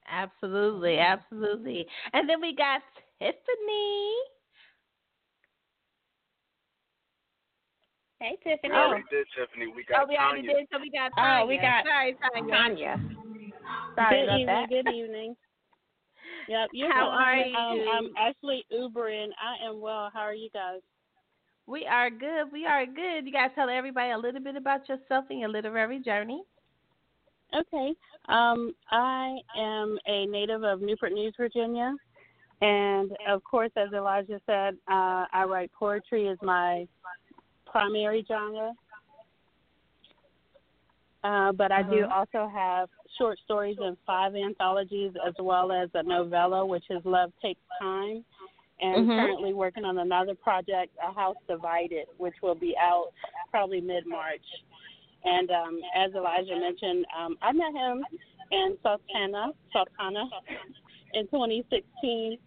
Absolutely, 0.07 0.99
absolutely. 0.99 1.87
And 2.13 2.29
then 2.29 2.39
we 2.39 2.55
got 2.55 2.81
Tiffany. 3.19 4.13
Hey, 8.19 8.37
Tiffany. 8.43 8.71
We 8.71 8.75
already 8.75 9.03
did, 9.11 9.27
Tiffany. 9.37 9.67
We 9.75 9.83
got 9.83 10.03
oh, 10.03 10.05
we 10.07 10.15
already 10.17 10.47
Tanya. 10.47 10.55
did, 10.59 10.67
so 10.71 10.79
we 10.79 10.89
got 10.89 11.11
Tanya. 11.15 11.43
Oh, 11.43 11.47
we 11.47 11.57
got 11.57 11.83
Sorry, 11.85 12.15
Tanya. 12.33 12.53
Tanya. 12.53 12.99
Sorry 13.95 14.19
good 14.19 14.23
about 14.23 14.39
evening. 14.39 14.45
that. 14.47 14.69
Good 14.69 14.87
evening. 14.93 15.35
Yep. 16.47 16.69
You're 16.73 16.93
How 16.93 17.09
fine. 17.11 17.53
are 17.55 17.71
Um, 17.71 17.77
you? 17.77 17.91
I'm 17.91 18.09
actually 18.17 18.65
Ubering. 18.71 19.29
I 19.41 19.65
am 19.67 19.81
well. 19.81 20.09
How 20.13 20.21
are 20.21 20.33
you 20.33 20.49
guys? 20.53 20.79
We 21.67 21.85
are 21.87 22.09
good. 22.09 22.51
We 22.51 22.65
are 22.65 22.85
good. 22.85 23.25
You 23.25 23.31
guys 23.31 23.49
tell 23.55 23.69
everybody 23.69 24.11
a 24.11 24.17
little 24.17 24.41
bit 24.41 24.55
about 24.55 24.87
yourself 24.87 25.25
and 25.29 25.39
your 25.39 25.49
literary 25.49 25.99
journey. 25.99 26.43
Okay. 27.55 27.93
Um, 28.29 28.73
I 28.91 29.37
am 29.57 29.97
a 30.07 30.25
native 30.27 30.63
of 30.63 30.81
Newport 30.81 31.13
News, 31.13 31.33
Virginia, 31.37 31.93
and 32.61 33.11
of 33.27 33.43
course, 33.43 33.71
as 33.75 33.91
Elijah 33.93 34.39
said, 34.45 34.75
uh, 34.87 35.25
I 35.31 35.45
write 35.47 35.71
poetry 35.77 36.27
as 36.29 36.37
my 36.41 36.87
primary 37.65 38.25
genre. 38.27 38.73
Uh, 41.23 41.51
but 41.53 41.71
I 41.71 41.81
do 41.81 42.05
Mhm. 42.05 42.11
also 42.11 42.47
have 42.47 42.87
short 43.17 43.39
stories 43.39 43.77
in 43.79 43.97
five 44.05 44.35
anthologies, 44.35 45.15
as 45.25 45.33
well 45.39 45.71
as 45.71 45.89
a 45.95 46.03
novella, 46.03 46.63
which 46.65 46.85
is 46.91 47.03
Love 47.03 47.33
Takes 47.41 47.59
Time, 47.79 48.23
and 48.79 49.07
Mhm. 49.07 49.15
currently 49.15 49.53
working 49.53 49.85
on 49.85 49.97
another 49.97 50.35
project, 50.35 50.95
A 51.01 51.11
House 51.11 51.37
Divided, 51.47 52.07
which 52.17 52.39
will 52.43 52.55
be 52.55 52.77
out 52.77 53.11
probably 53.49 53.81
mid 53.81 54.05
March. 54.05 54.45
And 55.23 55.49
um, 55.49 55.81
as 55.95 56.13
Elijah 56.13 56.55
mentioned, 56.55 57.05
um, 57.17 57.37
I 57.41 57.51
met 57.51 57.73
him 57.73 58.05
in 58.51 58.77
Sultana, 58.83 59.51
Sultana 59.73 60.29
in 61.15 61.25
2016, 61.27 62.37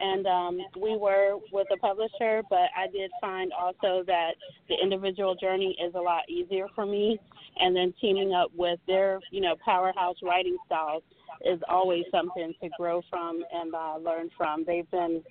and 0.00 0.26
um, 0.26 0.58
we 0.80 0.96
were 0.96 1.36
with 1.52 1.66
a 1.72 1.76
publisher. 1.76 2.42
But 2.48 2.68
I 2.76 2.88
did 2.92 3.10
find 3.20 3.52
also 3.52 4.02
that 4.06 4.32
the 4.68 4.76
individual 4.82 5.34
journey 5.34 5.76
is 5.84 5.94
a 5.94 6.00
lot 6.00 6.22
easier 6.28 6.66
for 6.74 6.86
me, 6.86 7.18
and 7.58 7.76
then 7.76 7.94
teaming 8.00 8.32
up 8.32 8.50
with 8.56 8.80
their, 8.86 9.20
you 9.30 9.40
know, 9.40 9.54
powerhouse 9.64 10.16
writing 10.22 10.56
styles 10.66 11.02
is 11.44 11.60
always 11.68 12.04
something 12.10 12.54
to 12.62 12.68
grow 12.78 13.02
from 13.10 13.42
and 13.52 13.74
uh, 13.74 13.96
learn 13.98 14.30
from. 14.36 14.64
They've 14.66 14.90
been 14.90 15.22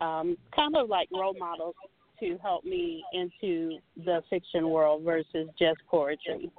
um, 0.00 0.36
kind 0.54 0.76
of 0.76 0.88
like 0.88 1.08
role 1.12 1.34
models 1.38 1.74
to 2.20 2.38
help 2.42 2.64
me 2.64 3.04
into 3.12 3.78
the 4.04 4.22
fiction 4.30 4.68
world 4.70 5.02
versus 5.04 5.48
just 5.58 5.78
poetry. 5.90 6.50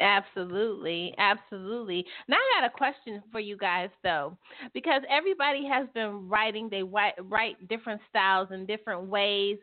Absolutely, 0.00 1.12
absolutely. 1.18 2.04
Now 2.28 2.36
I 2.36 2.60
got 2.60 2.66
a 2.68 2.76
question 2.76 3.22
for 3.32 3.40
you 3.40 3.56
guys 3.56 3.90
though, 4.04 4.36
because 4.72 5.02
everybody 5.10 5.66
has 5.66 5.88
been 5.92 6.28
writing. 6.28 6.68
They 6.70 6.82
write, 6.82 7.68
different 7.68 8.00
styles 8.08 8.48
in 8.52 8.64
different 8.66 9.04
ways. 9.08 9.58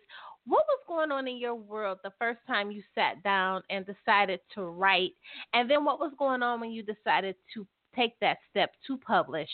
What 0.45 0.65
was 0.67 0.79
going 0.88 1.11
on 1.11 1.27
in 1.27 1.38
your 1.38 1.55
world 1.55 1.99
the 2.03 2.11
first 2.19 2.39
time 2.47 2.69
you 2.69 2.83
sat 2.93 3.23
down 3.23 3.63
and 3.69 3.86
decided 3.86 4.41
to 4.55 4.63
write, 4.63 5.13
and 5.53 5.69
then 5.69 5.86
what 5.86 5.99
was 5.99 6.11
going 6.19 6.43
on 6.43 6.59
when 6.59 6.71
you 6.71 6.83
decided 6.83 7.36
to 7.53 7.65
take 7.95 8.19
that 8.19 8.38
step 8.49 8.71
to 8.88 8.97
publish 8.97 9.49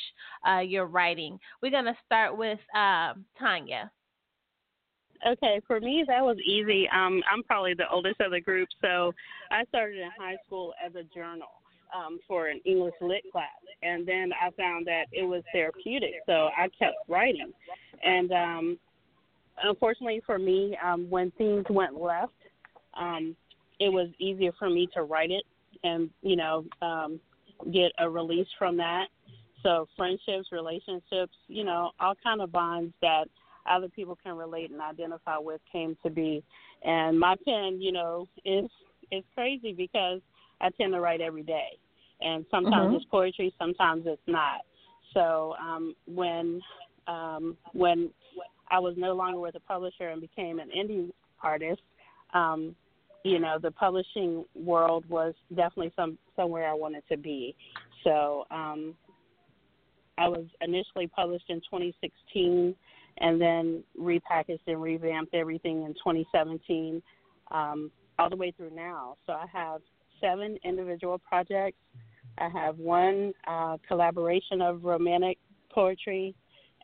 uh, 0.49 0.59
your 0.59 0.87
writing? 0.87 1.39
We're 1.61 1.71
gonna 1.71 1.95
start 2.05 2.35
with 2.35 2.59
um, 2.75 3.25
Tanya. 3.37 3.91
Okay, 5.27 5.61
for 5.67 5.79
me 5.79 6.03
that 6.07 6.21
was 6.21 6.37
easy. 6.45 6.87
Um, 6.89 7.21
I'm 7.31 7.43
probably 7.43 7.73
the 7.73 7.89
oldest 7.91 8.19
of 8.21 8.31
the 8.31 8.41
group, 8.41 8.69
so 8.81 9.13
I 9.51 9.65
started 9.65 9.97
in 9.97 10.09
high 10.19 10.37
school 10.45 10.73
as 10.83 10.93
a 10.95 11.03
journal 11.13 11.49
um, 11.95 12.19
for 12.27 12.47
an 12.47 12.59
English 12.65 12.95
lit 13.01 13.23
class, 13.31 13.49
and 13.83 14.07
then 14.07 14.31
I 14.33 14.49
found 14.51 14.87
that 14.87 15.05
it 15.11 15.23
was 15.23 15.43
therapeutic, 15.53 16.13
so 16.25 16.49
I 16.57 16.69
kept 16.79 16.95
writing. 17.07 17.51
And 18.03 18.31
um, 18.31 18.79
unfortunately 19.63 20.21
for 20.25 20.39
me, 20.39 20.77
um, 20.83 21.09
when 21.09 21.31
things 21.31 21.65
went 21.69 21.99
left, 22.01 22.33
um, 22.99 23.35
it 23.79 23.89
was 23.89 24.09
easier 24.19 24.51
for 24.57 24.69
me 24.69 24.87
to 24.93 25.03
write 25.03 25.31
it 25.31 25.43
and 25.83 26.09
you 26.21 26.35
know 26.35 26.65
um, 26.81 27.19
get 27.71 27.91
a 27.99 28.09
release 28.09 28.47
from 28.57 28.77
that. 28.77 29.05
So 29.63 29.87
friendships, 29.95 30.47
relationships, 30.51 31.33
you 31.47 31.63
know, 31.63 31.91
all 31.99 32.15
kind 32.23 32.41
of 32.41 32.51
bonds 32.51 32.93
that 33.01 33.25
other 33.69 33.89
people 33.89 34.17
can 34.21 34.35
relate 34.35 34.71
and 34.71 34.81
identify 34.81 35.37
with 35.37 35.61
came 35.71 35.97
to 36.03 36.09
be. 36.09 36.43
And 36.83 37.19
my 37.19 37.35
pen, 37.45 37.81
you 37.81 37.91
know, 37.91 38.27
is 38.45 38.69
is 39.11 39.23
crazy 39.35 39.73
because 39.73 40.21
I 40.61 40.69
tend 40.71 40.93
to 40.93 40.99
write 40.99 41.21
every 41.21 41.43
day, 41.43 41.77
and 42.21 42.45
sometimes 42.49 42.91
Mhm. 42.91 42.97
it's 42.97 43.05
poetry, 43.05 43.53
sometimes 43.57 44.05
it's 44.05 44.21
not. 44.27 44.61
So 45.13 45.55
um, 45.59 45.95
when 46.05 46.61
um, 47.07 47.57
when 47.73 48.11
I 48.69 48.79
was 48.79 48.95
no 48.97 49.13
longer 49.13 49.39
with 49.39 49.55
a 49.55 49.59
publisher 49.59 50.09
and 50.09 50.21
became 50.21 50.59
an 50.59 50.69
indie 50.69 51.11
artist, 51.41 51.81
um, 52.33 52.75
you 53.23 53.39
know, 53.39 53.57
the 53.59 53.71
publishing 53.71 54.45
world 54.55 55.07
was 55.09 55.33
definitely 55.49 55.91
some 55.95 56.17
somewhere 56.35 56.69
I 56.69 56.73
wanted 56.73 57.03
to 57.09 57.17
be. 57.17 57.55
So 58.03 58.45
um, 58.49 58.95
I 60.17 60.27
was 60.27 60.45
initially 60.61 61.07
published 61.07 61.49
in 61.49 61.57
2016 61.61 62.75
and 63.17 63.39
then 63.39 63.83
repackaged 63.99 64.59
and 64.67 64.81
revamped 64.81 65.33
everything 65.33 65.83
in 65.83 65.93
2017 65.93 67.01
um, 67.51 67.91
all 68.17 68.29
the 68.29 68.35
way 68.35 68.51
through 68.51 68.71
now. 68.73 69.17
So 69.25 69.33
I 69.33 69.45
have 69.51 69.81
seven 70.19 70.57
individual 70.63 71.17
projects. 71.17 71.77
I 72.37 72.49
have 72.49 72.77
one 72.77 73.33
uh, 73.47 73.77
collaboration 73.87 74.61
of 74.61 74.83
romantic 74.83 75.37
poetry, 75.73 76.33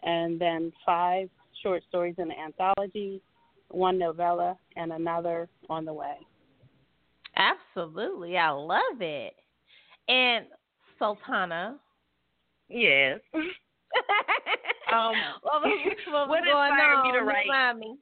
and 0.04 0.40
then 0.40 0.72
five 0.86 1.30
short 1.64 1.84
stories 1.88 2.16
in 2.18 2.28
the 2.28 2.40
anthology, 2.40 3.22
one 3.70 3.98
novella, 3.98 4.58
and 4.76 4.92
another 4.92 5.48
on 5.70 5.86
the 5.86 5.94
way. 5.94 6.18
Absolutely, 7.36 8.38
I 8.38 8.50
love 8.50 9.02
it. 9.02 9.34
And 10.08 10.46
Sultana. 11.00 11.78
Yes. 12.70 13.20
Um, 14.98 15.14
what 15.42 15.62
was, 15.62 15.90
what 16.08 16.30
was 16.30 16.30
what 16.30 16.40
inspired 16.40 16.96
on? 16.96 17.08
me 17.08 17.20
to 17.20 17.24
write? 17.24 17.78
Me. 17.78 17.98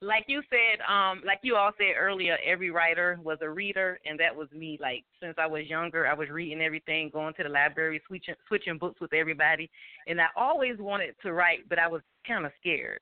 like 0.00 0.24
you 0.26 0.42
said, 0.50 0.80
um, 0.88 1.22
like 1.24 1.40
you 1.42 1.56
all 1.56 1.70
said 1.78 1.94
earlier, 1.98 2.36
every 2.44 2.70
writer 2.70 3.18
was 3.22 3.38
a 3.40 3.48
reader, 3.48 3.98
and 4.04 4.18
that 4.20 4.34
was 4.34 4.48
me. 4.52 4.78
Like 4.80 5.04
since 5.20 5.34
I 5.38 5.46
was 5.46 5.66
younger, 5.66 6.06
I 6.06 6.14
was 6.14 6.28
reading 6.28 6.60
everything, 6.60 7.10
going 7.12 7.34
to 7.34 7.42
the 7.44 7.48
library, 7.48 8.00
switching 8.06 8.34
switching 8.48 8.78
books 8.78 9.00
with 9.00 9.12
everybody, 9.12 9.70
and 10.06 10.20
I 10.20 10.26
always 10.36 10.78
wanted 10.78 11.14
to 11.22 11.32
write, 11.32 11.68
but 11.68 11.78
I 11.78 11.88
was 11.88 12.02
kind 12.26 12.46
of 12.46 12.52
scared 12.60 13.00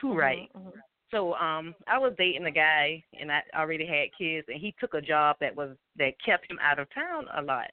to 0.00 0.14
write. 0.14 0.48
Mhm, 0.56 0.66
mhm. 0.66 0.72
So 1.10 1.34
um, 1.34 1.74
I 1.86 1.98
was 1.98 2.12
dating 2.18 2.46
a 2.46 2.50
guy, 2.50 3.02
and 3.18 3.32
I 3.32 3.40
already 3.56 3.86
had 3.86 4.08
kids, 4.16 4.46
and 4.48 4.60
he 4.60 4.74
took 4.78 4.94
a 4.94 5.00
job 5.00 5.36
that 5.40 5.56
was 5.56 5.76
that 5.96 6.12
kept 6.24 6.50
him 6.50 6.58
out 6.62 6.78
of 6.78 6.92
town 6.92 7.26
a 7.36 7.42
lot. 7.42 7.70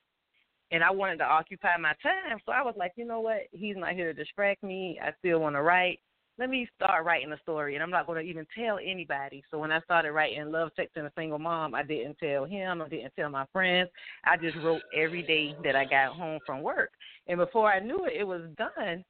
And 0.71 0.83
I 0.83 0.91
wanted 0.91 1.17
to 1.17 1.25
occupy 1.25 1.77
my 1.79 1.93
time, 2.01 2.39
so 2.45 2.51
I 2.51 2.63
was 2.63 2.73
like, 2.75 2.93
you 2.95 3.05
know 3.05 3.19
what? 3.19 3.41
He's 3.51 3.75
not 3.77 3.93
here 3.93 4.11
to 4.11 4.13
distract 4.13 4.63
me. 4.63 4.99
I 5.01 5.11
still 5.19 5.39
want 5.39 5.55
to 5.55 5.61
write 5.61 5.99
let 6.37 6.49
me 6.49 6.67
start 6.75 7.05
writing 7.05 7.31
a 7.31 7.39
story 7.39 7.75
and 7.75 7.83
I'm 7.83 7.89
not 7.89 8.07
going 8.07 8.23
to 8.23 8.29
even 8.29 8.45
tell 8.57 8.77
anybody. 8.83 9.43
So 9.49 9.57
when 9.57 9.71
I 9.71 9.79
started 9.81 10.11
writing 10.11 10.51
Love, 10.51 10.71
and 10.77 11.07
a 11.07 11.11
Single 11.17 11.39
Mom, 11.39 11.73
I 11.73 11.83
didn't 11.83 12.17
tell 12.17 12.45
him. 12.45 12.81
I 12.81 12.89
didn't 12.89 13.13
tell 13.17 13.29
my 13.29 13.45
friends. 13.53 13.89
I 14.25 14.35
just 14.37 14.57
wrote 14.57 14.81
every 14.93 15.23
day 15.23 15.55
that 15.63 15.75
I 15.75 15.85
got 15.85 16.15
home 16.15 16.39
from 16.45 16.61
work. 16.61 16.91
And 17.27 17.37
before 17.37 17.71
I 17.71 17.79
knew 17.79 18.05
it, 18.05 18.13
it 18.19 18.27
was 18.27 18.41
done. 18.57 19.03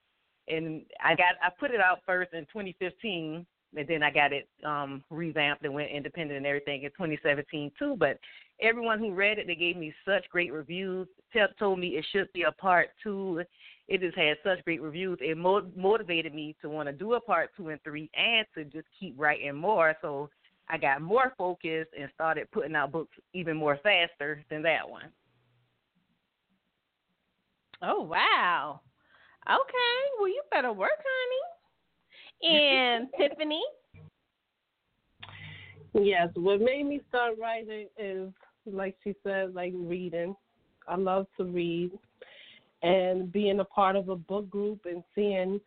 And 0.47 0.83
I 1.03 1.15
got 1.15 1.35
I 1.41 1.49
put 1.59 1.71
it 1.71 1.81
out 1.81 1.99
first 2.05 2.33
in 2.33 2.41
2015, 2.41 3.45
and 3.75 3.87
then 3.87 4.03
I 4.03 4.11
got 4.11 4.31
it 4.31 4.47
um 4.63 5.03
revamped 5.09 5.65
and 5.65 5.73
went 5.73 5.89
independent 5.89 6.37
and 6.37 6.45
everything 6.45 6.83
in 6.83 6.91
2017 6.91 7.71
too. 7.79 7.95
But 7.97 8.19
everyone 8.61 8.99
who 8.99 9.13
read 9.13 9.37
it, 9.39 9.47
they 9.47 9.55
gave 9.55 9.77
me 9.77 9.93
such 10.05 10.29
great 10.29 10.53
reviews. 10.53 11.07
Told 11.59 11.79
me 11.79 11.89
it 11.89 12.05
should 12.11 12.31
be 12.33 12.43
a 12.43 12.51
part 12.51 12.89
two 13.03 13.43
it 13.87 14.01
just 14.01 14.17
had 14.17 14.37
such 14.43 14.63
great 14.65 14.81
reviews. 14.81 15.19
It 15.21 15.37
mo- 15.37 15.71
motivated 15.75 16.33
me 16.33 16.55
to 16.61 16.69
want 16.69 16.87
to 16.89 16.93
do 16.93 17.13
a 17.13 17.19
part 17.19 17.51
two 17.55 17.69
and 17.69 17.81
three, 17.83 18.09
and 18.15 18.45
to 18.55 18.63
just 18.65 18.87
keep 18.99 19.13
writing 19.17 19.55
more. 19.55 19.95
So 20.01 20.29
I 20.69 20.77
got 20.77 21.01
more 21.01 21.33
focused 21.37 21.91
and 21.99 22.09
started 22.13 22.49
putting 22.51 22.75
out 22.75 22.91
books 22.91 23.15
even 23.33 23.55
more 23.55 23.77
faster 23.83 24.43
than 24.49 24.63
that 24.63 24.89
one. 24.89 25.09
Oh 27.81 28.01
wow. 28.01 28.81
Okay. 29.47 30.19
Well, 30.19 30.29
you 30.29 30.41
better 30.51 30.73
work, 30.73 30.89
honey. 30.97 31.41
And 32.43 33.07
Tiffany. 33.17 33.63
Yes, 35.95 36.29
what 36.35 36.59
made 36.59 36.85
me 36.85 37.01
start 37.07 37.35
writing 37.39 37.87
is, 37.97 38.29
like 38.65 38.95
she 39.03 39.15
said, 39.23 39.53
like 39.53 39.73
reading. 39.75 40.35
I 40.87 40.97
love 40.97 41.27
to 41.37 41.45
read, 41.45 41.91
and 42.83 43.31
being 43.31 43.59
a 43.59 43.65
part 43.65 43.95
of 43.95 44.09
a 44.09 44.15
book 44.15 44.49
group 44.49 44.81
and 44.85 45.03
seeing 45.15 45.59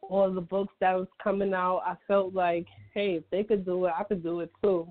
all 0.00 0.32
the 0.32 0.40
books 0.40 0.72
that 0.80 0.94
was 0.94 1.08
coming 1.22 1.52
out, 1.52 1.82
I 1.84 1.96
felt 2.06 2.32
like, 2.32 2.66
hey, 2.94 3.14
if 3.14 3.24
they 3.30 3.44
could 3.44 3.64
do 3.64 3.86
it, 3.86 3.92
I 3.98 4.04
could 4.04 4.22
do 4.22 4.40
it 4.40 4.50
too. 4.62 4.86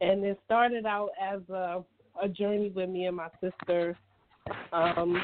And 0.00 0.24
it 0.24 0.38
started 0.44 0.86
out 0.86 1.10
as 1.20 1.40
a 1.48 1.82
a 2.22 2.28
journey 2.28 2.70
with 2.70 2.88
me 2.88 3.06
and 3.06 3.16
my 3.16 3.28
sister. 3.40 3.96
Um, 4.72 5.20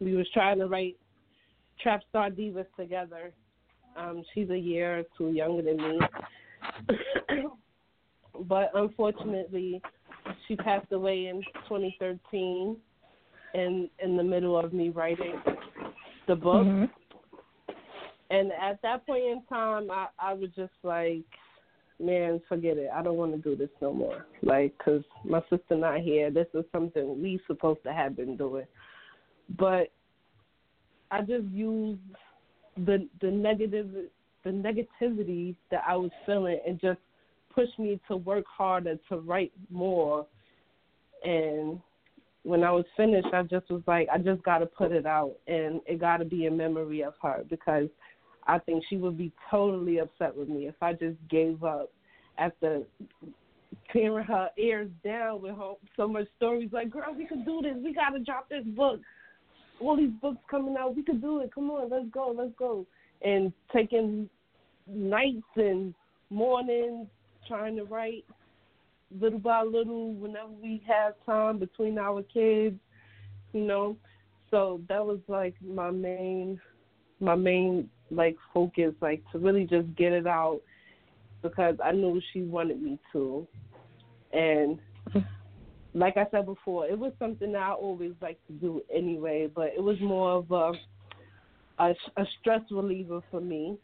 we 0.00 0.14
was 0.14 0.28
trying 0.32 0.58
to 0.58 0.66
write 0.66 0.96
Trap 1.82 2.02
Star 2.10 2.30
Divas 2.30 2.66
together. 2.76 3.32
Um, 3.96 4.22
she's 4.34 4.50
a 4.50 4.58
year 4.58 5.00
or 5.00 5.02
two 5.16 5.32
younger 5.32 5.62
than 5.62 5.76
me. 5.76 5.98
but 8.46 8.70
unfortunately, 8.74 9.80
she 10.46 10.56
passed 10.56 10.92
away 10.92 11.26
in 11.26 11.42
2013 11.68 12.76
in 13.54 13.90
in 14.02 14.16
the 14.16 14.22
middle 14.22 14.58
of 14.58 14.72
me 14.72 14.90
writing 14.90 15.40
the 16.26 16.36
book. 16.36 16.66
Mm-hmm. 16.66 16.84
And 18.30 18.52
at 18.52 18.80
that 18.82 19.06
point 19.06 19.24
in 19.24 19.42
time, 19.48 19.90
I 19.90 20.08
I 20.18 20.34
was 20.34 20.50
just 20.54 20.72
like, 20.82 21.24
man, 21.98 22.40
forget 22.48 22.76
it. 22.76 22.90
I 22.94 23.02
don't 23.02 23.16
want 23.16 23.32
to 23.32 23.38
do 23.38 23.56
this 23.56 23.70
no 23.80 23.92
more. 23.92 24.26
Like, 24.42 24.76
cause 24.78 25.02
my 25.24 25.40
sister 25.50 25.76
not 25.76 26.00
here. 26.00 26.30
This 26.30 26.48
is 26.54 26.64
something 26.72 27.22
we 27.22 27.40
supposed 27.46 27.82
to 27.84 27.92
have 27.92 28.16
been 28.16 28.36
doing. 28.36 28.66
But 29.58 29.90
I 31.10 31.20
just 31.20 31.46
used 31.52 32.00
the 32.76 33.08
the 33.20 33.30
negative 33.30 33.90
the 34.44 34.50
negativity 34.50 35.56
that 35.70 35.82
I 35.86 35.96
was 35.96 36.10
feeling 36.24 36.60
and 36.66 36.80
just 36.80 37.00
pushed 37.58 37.78
me 37.78 37.98
to 38.06 38.16
work 38.16 38.44
harder 38.46 38.96
to 39.08 39.16
write 39.18 39.52
more. 39.68 40.24
And 41.24 41.80
when 42.44 42.62
I 42.62 42.70
was 42.70 42.84
finished, 42.96 43.26
I 43.32 43.42
just 43.42 43.68
was 43.68 43.82
like, 43.88 44.06
I 44.12 44.18
just 44.18 44.44
got 44.44 44.58
to 44.58 44.66
put 44.66 44.92
it 44.92 45.06
out, 45.06 45.34
and 45.48 45.80
it 45.84 45.98
got 45.98 46.18
to 46.18 46.24
be 46.24 46.46
in 46.46 46.56
memory 46.56 47.02
of 47.02 47.14
her 47.20 47.44
because 47.50 47.88
I 48.46 48.60
think 48.60 48.84
she 48.88 48.96
would 48.96 49.18
be 49.18 49.32
totally 49.50 49.98
upset 49.98 50.36
with 50.36 50.48
me 50.48 50.68
if 50.68 50.76
I 50.80 50.92
just 50.92 51.16
gave 51.28 51.64
up 51.64 51.90
after 52.38 52.82
tearing 53.92 54.24
her 54.24 54.50
ears 54.56 54.88
down 55.04 55.42
with 55.42 55.56
her, 55.56 55.72
so 55.96 56.06
much 56.06 56.26
stories 56.36 56.70
like, 56.72 56.90
girl, 56.90 57.12
we 57.16 57.26
could 57.26 57.44
do 57.44 57.60
this. 57.60 57.74
We 57.82 57.92
got 57.92 58.10
to 58.10 58.20
drop 58.20 58.48
this 58.48 58.64
book. 58.76 59.00
All 59.80 59.96
these 59.96 60.12
books 60.22 60.38
coming 60.48 60.76
out. 60.78 60.94
We 60.94 61.02
could 61.02 61.20
do 61.20 61.40
it. 61.40 61.52
Come 61.52 61.70
on, 61.70 61.90
let's 61.90 62.06
go, 62.12 62.32
let's 62.36 62.52
go. 62.56 62.86
And 63.22 63.52
taking 63.72 64.30
nights 64.86 65.42
and 65.56 65.92
mornings 66.30 67.08
trying 67.48 67.76
to 67.76 67.84
write 67.84 68.24
little 69.18 69.38
by 69.38 69.62
little 69.62 70.12
whenever 70.14 70.52
we 70.62 70.82
have 70.86 71.14
time 71.24 71.58
between 71.58 71.98
our 71.98 72.22
kids, 72.22 72.76
you 73.52 73.62
know. 73.62 73.96
So 74.50 74.80
that 74.88 75.04
was 75.04 75.18
like 75.28 75.54
my 75.64 75.90
main 75.90 76.60
my 77.20 77.34
main 77.34 77.88
like 78.10 78.36
focus, 78.54 78.94
like 79.00 79.22
to 79.32 79.38
really 79.38 79.64
just 79.64 79.94
get 79.96 80.12
it 80.12 80.26
out 80.26 80.60
because 81.42 81.76
I 81.84 81.92
knew 81.92 82.20
she 82.32 82.42
wanted 82.42 82.80
me 82.80 82.98
to. 83.12 83.46
And 84.32 84.78
like 85.94 86.16
I 86.16 86.26
said 86.30 86.46
before, 86.46 86.86
it 86.86 86.98
was 86.98 87.12
something 87.18 87.52
that 87.52 87.62
I 87.62 87.72
always 87.72 88.12
like 88.20 88.38
to 88.46 88.52
do 88.52 88.82
anyway, 88.94 89.48
but 89.52 89.72
it 89.76 89.82
was 89.82 90.00
more 90.00 90.32
of 90.32 90.50
a 90.50 90.72
a, 91.80 91.94
a 92.16 92.24
stress 92.40 92.62
reliever 92.70 93.20
for 93.30 93.40
me 93.40 93.76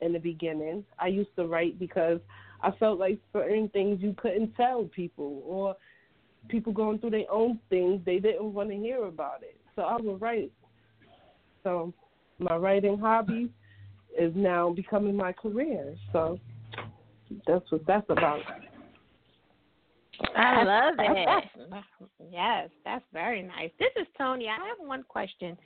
in 0.00 0.12
the 0.12 0.18
beginning. 0.18 0.84
I 0.98 1.08
used 1.08 1.34
to 1.36 1.46
write 1.46 1.78
because 1.78 2.20
I 2.60 2.70
felt 2.72 2.98
like 2.98 3.18
certain 3.32 3.68
things 3.68 4.00
you 4.00 4.14
couldn't 4.16 4.54
tell 4.54 4.84
people 4.84 5.42
or 5.44 5.76
people 6.48 6.72
going 6.72 6.98
through 6.98 7.10
their 7.10 7.30
own 7.30 7.58
things, 7.70 8.00
they 8.04 8.18
didn't 8.18 8.52
want 8.52 8.70
to 8.70 8.76
hear 8.76 9.04
about 9.04 9.42
it. 9.42 9.56
So 9.76 9.82
I 9.82 9.96
would 10.00 10.20
write. 10.20 10.50
So 11.62 11.92
my 12.38 12.56
writing 12.56 12.98
hobby 12.98 13.50
is 14.18 14.32
now 14.34 14.70
becoming 14.70 15.16
my 15.16 15.32
career. 15.32 15.94
So 16.12 16.38
that's 17.46 17.70
what 17.70 17.86
that's 17.86 18.08
about. 18.08 18.40
I 20.36 20.62
love 20.64 20.94
it. 20.98 21.44
yes, 22.30 22.68
that's 22.84 23.04
very 23.12 23.42
nice. 23.42 23.70
This 23.78 23.90
is 24.00 24.06
Toni. 24.16 24.48
I 24.48 24.54
have 24.54 24.78
one 24.86 25.04
question. 25.04 25.56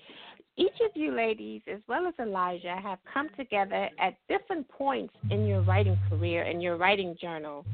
Each 0.57 0.75
of 0.85 0.91
you 0.95 1.13
ladies, 1.13 1.63
as 1.67 1.81
well 1.89 2.07
as 2.07 2.15
Elijah, 2.21 2.77
have 2.83 2.99
come 3.13 3.29
together 3.37 3.89
at 3.99 4.15
different 4.29 4.69
points 4.69 5.15
in 5.31 5.47
your 5.47 5.63
writing 5.63 5.99
career 6.11 6.43
and 6.43 6.63
your 6.63 6.77
writing 6.77 7.17
journal, 7.21 7.65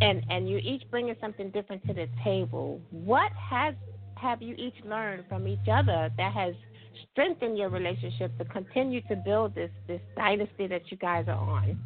and 0.00 0.22
and 0.28 0.48
you 0.48 0.58
each 0.58 0.82
bringing 0.90 1.16
something 1.20 1.50
different 1.50 1.86
to 1.86 1.94
the 1.94 2.08
table. 2.22 2.80
What 2.90 3.32
has 3.32 3.74
have 4.16 4.42
you 4.42 4.54
each 4.56 4.76
learned 4.84 5.24
from 5.28 5.46
each 5.46 5.68
other 5.70 6.10
that 6.16 6.32
has 6.32 6.54
strengthened 7.12 7.56
your 7.56 7.68
relationship 7.70 8.36
to 8.38 8.44
continue 8.46 9.00
to 9.02 9.16
build 9.16 9.54
this 9.54 9.70
this 9.86 10.00
dynasty 10.16 10.66
that 10.66 10.90
you 10.90 10.98
guys 10.98 11.24
are 11.28 11.36
on? 11.36 11.78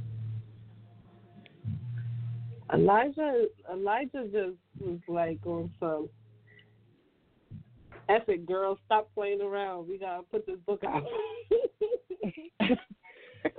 Elijah 2.73 3.47
Elijah 3.73 4.25
just 4.25 4.57
was 4.81 5.01
like 5.09 5.39
on 5.45 5.71
some 5.81 6.09
epic 8.09 8.47
girl, 8.47 8.79
stop 8.87 9.09
playing 9.15 9.41
around. 9.41 9.89
We 9.89 9.99
gotta 9.99 10.23
put 10.25 10.47
this 10.47 10.59
book 10.67 10.83
out. 10.85 11.05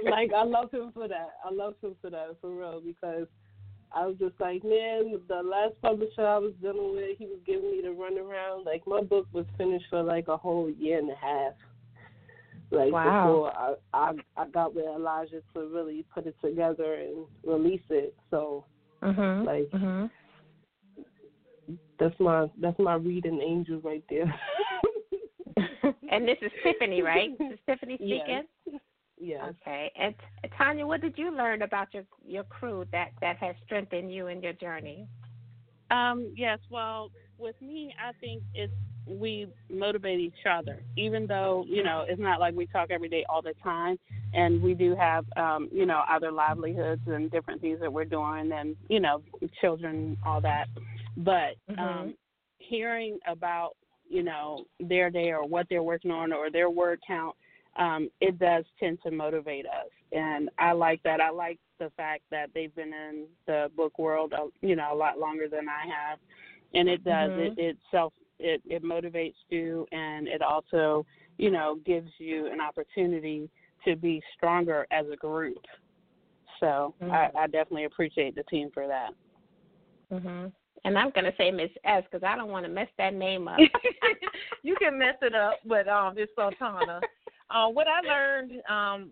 like 0.03 0.31
I 0.33 0.43
love 0.43 0.71
him 0.71 0.91
for 0.93 1.07
that. 1.07 1.29
I 1.43 1.51
love 1.51 1.75
him 1.81 1.95
for 2.01 2.09
that 2.09 2.35
for 2.41 2.49
real 2.49 2.81
because 2.81 3.27
I 3.93 4.07
was 4.07 4.15
just 4.19 4.39
like, 4.39 4.63
man, 4.63 5.19
the 5.27 5.41
last 5.43 5.73
publisher 5.81 6.25
I 6.25 6.37
was 6.37 6.53
dealing 6.61 6.95
with, 6.95 7.17
he 7.17 7.25
was 7.25 7.39
giving 7.45 7.71
me 7.71 7.81
the 7.83 7.91
run 7.91 8.17
around. 8.17 8.65
Like 8.65 8.83
my 8.87 9.01
book 9.01 9.27
was 9.33 9.45
finished 9.57 9.85
for 9.89 10.01
like 10.03 10.27
a 10.27 10.37
whole 10.37 10.69
year 10.69 10.99
and 10.99 11.09
a 11.09 11.15
half. 11.15 11.53
Like 12.71 12.93
wow. 12.93 13.25
before 13.25 13.57
I, 13.57 13.75
I 13.93 14.11
I 14.37 14.47
got 14.47 14.73
with 14.73 14.85
Elijah 14.85 15.41
to 15.53 15.67
really 15.67 16.05
put 16.13 16.25
it 16.25 16.35
together 16.41 16.93
and 16.95 17.25
release 17.45 17.81
it. 17.89 18.15
So 18.29 18.65
mm-hmm. 19.03 19.45
like 19.45 19.69
mm-hmm. 19.71 20.05
that's 21.99 22.19
my 22.19 22.47
that's 22.59 22.79
my 22.79 22.95
reading 22.95 23.41
angel 23.41 23.79
right 23.81 24.03
there. 24.09 24.33
and 26.11 26.27
this 26.27 26.37
is 26.41 26.51
Tiffany, 26.63 27.01
right? 27.01 27.37
This 27.37 27.53
is 27.53 27.59
Tiffany 27.65 27.95
speaking. 27.95 28.43
Yes. 28.65 28.81
yes. 29.19 29.43
Okay. 29.61 29.91
And 29.99 30.15
Tanya, 30.57 30.85
what 30.85 31.01
did 31.01 31.17
you 31.17 31.35
learn 31.35 31.61
about 31.61 31.93
your 31.93 32.03
your 32.25 32.43
crew 32.43 32.85
that 32.91 33.11
that 33.21 33.37
has 33.37 33.55
strengthened 33.65 34.13
you 34.13 34.27
in 34.27 34.41
your 34.41 34.53
journey? 34.53 35.07
Um, 35.91 36.33
yes, 36.37 36.59
well, 36.69 37.11
with 37.37 37.61
me, 37.61 37.93
I 38.01 38.13
think 38.21 38.43
it's 38.53 38.71
we 39.19 39.47
motivate 39.69 40.19
each 40.19 40.45
other, 40.49 40.81
even 40.95 41.27
though 41.27 41.65
you 41.67 41.83
know 41.83 42.05
it's 42.07 42.21
not 42.21 42.39
like 42.39 42.55
we 42.55 42.65
talk 42.67 42.89
every 42.91 43.09
day 43.09 43.25
all 43.29 43.41
the 43.41 43.53
time, 43.63 43.97
and 44.33 44.61
we 44.61 44.73
do 44.73 44.95
have 44.95 45.25
um, 45.37 45.69
you 45.71 45.85
know 45.85 46.01
other 46.09 46.31
livelihoods 46.31 47.01
and 47.07 47.29
different 47.31 47.61
things 47.61 47.79
that 47.81 47.91
we're 47.91 48.05
doing, 48.05 48.51
and 48.53 48.75
you 48.89 48.99
know 48.99 49.21
children, 49.59 50.17
all 50.25 50.41
that. 50.41 50.67
But 51.17 51.55
Mm-hmm. 51.69 51.81
um, 51.83 52.13
hearing 52.59 53.19
about 53.27 53.71
you 54.09 54.23
know 54.23 54.65
their 54.79 55.09
day 55.09 55.31
or 55.31 55.45
what 55.45 55.67
they're 55.69 55.83
working 55.83 56.11
on 56.11 56.31
or 56.33 56.49
their 56.51 56.69
word 56.69 56.99
count, 57.05 57.35
um, 57.77 58.09
it 58.21 58.39
does 58.39 58.65
tend 58.79 58.99
to 59.03 59.11
motivate 59.11 59.65
us, 59.65 59.89
and 60.11 60.49
I 60.59 60.71
like 60.71 61.01
that. 61.03 61.21
I 61.21 61.29
like 61.29 61.59
the 61.79 61.91
fact 61.97 62.23
that 62.31 62.49
they've 62.53 62.73
been 62.75 62.93
in 62.93 63.25
the 63.47 63.69
book 63.75 63.97
world, 63.97 64.33
uh, 64.33 64.45
you 64.61 64.75
know, 64.75 64.93
a 64.93 64.95
lot 64.95 65.19
longer 65.19 65.47
than 65.49 65.67
I 65.67 65.87
have, 65.87 66.19
and 66.73 66.87
it 66.87 67.03
does. 67.03 67.31
Mhm. 67.31 67.47
It 67.47 67.53
it 67.57 67.77
self 67.89 68.13
it 68.41 68.61
it 68.65 68.83
motivates 68.83 69.35
you, 69.49 69.87
and 69.91 70.27
it 70.27 70.41
also 70.41 71.05
you 71.37 71.51
know 71.51 71.79
gives 71.85 72.09
you 72.17 72.47
an 72.47 72.59
opportunity 72.59 73.49
to 73.85 73.95
be 73.95 74.21
stronger 74.35 74.85
as 74.91 75.05
a 75.11 75.15
group. 75.15 75.65
So 76.59 76.93
Mhm. 77.01 77.11
I, 77.11 77.31
I 77.35 77.47
definitely 77.47 77.85
appreciate 77.85 78.35
the 78.35 78.43
team 78.43 78.69
for 78.71 78.87
that. 78.87 79.13
hmm 80.09 80.47
And 80.83 80.97
I'm 80.97 81.09
gonna 81.11 81.33
say 81.37 81.51
Miss 81.51 81.71
S 81.83 82.03
because 82.03 82.23
I 82.23 82.35
don't 82.35 82.49
want 82.49 82.65
to 82.65 82.71
mess 82.71 82.89
that 82.97 83.13
name 83.13 83.47
up. 83.47 83.59
you 84.63 84.75
can 84.77 84.97
mess 84.97 85.15
it 85.21 85.33
up, 85.35 85.59
but 85.65 85.87
um, 85.87 86.17
it's 86.17 86.31
Sultana. 86.35 87.01
uh, 87.49 87.67
what 87.67 87.87
I 87.87 88.01
learned, 88.01 88.61
um, 88.69 89.11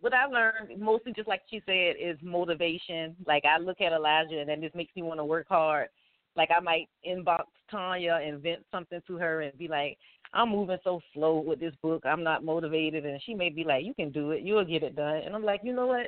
what 0.00 0.12
I 0.14 0.26
learned 0.26 0.78
mostly, 0.78 1.12
just 1.12 1.28
like 1.28 1.42
she 1.50 1.62
said, 1.66 1.96
is 1.98 2.16
motivation. 2.22 3.16
Like 3.26 3.44
I 3.44 3.58
look 3.58 3.80
at 3.80 3.92
Elijah, 3.92 4.40
and 4.40 4.48
then 4.48 4.60
this 4.60 4.74
makes 4.74 4.94
me 4.94 5.02
want 5.02 5.18
to 5.20 5.24
work 5.24 5.48
hard. 5.48 5.88
Like 6.36 6.50
I 6.56 6.60
might 6.60 6.88
inbox 7.06 7.44
Tanya 7.70 8.20
and 8.22 8.42
vent 8.42 8.64
something 8.70 9.00
to 9.06 9.16
her 9.16 9.42
and 9.42 9.56
be 9.58 9.68
like, 9.68 9.98
"I'm 10.32 10.50
moving 10.50 10.78
so 10.84 11.00
slow 11.14 11.38
with 11.38 11.60
this 11.60 11.74
book. 11.82 12.04
I'm 12.04 12.22
not 12.22 12.44
motivated," 12.44 13.06
and 13.06 13.20
she 13.22 13.34
may 13.34 13.48
be 13.48 13.64
like, 13.64 13.84
"You 13.84 13.94
can 13.94 14.10
do 14.10 14.32
it. 14.32 14.42
You'll 14.42 14.64
get 14.64 14.82
it 14.82 14.96
done." 14.96 15.16
And 15.16 15.34
I'm 15.34 15.44
like, 15.44 15.62
"You 15.64 15.72
know 15.72 15.86
what? 15.86 16.06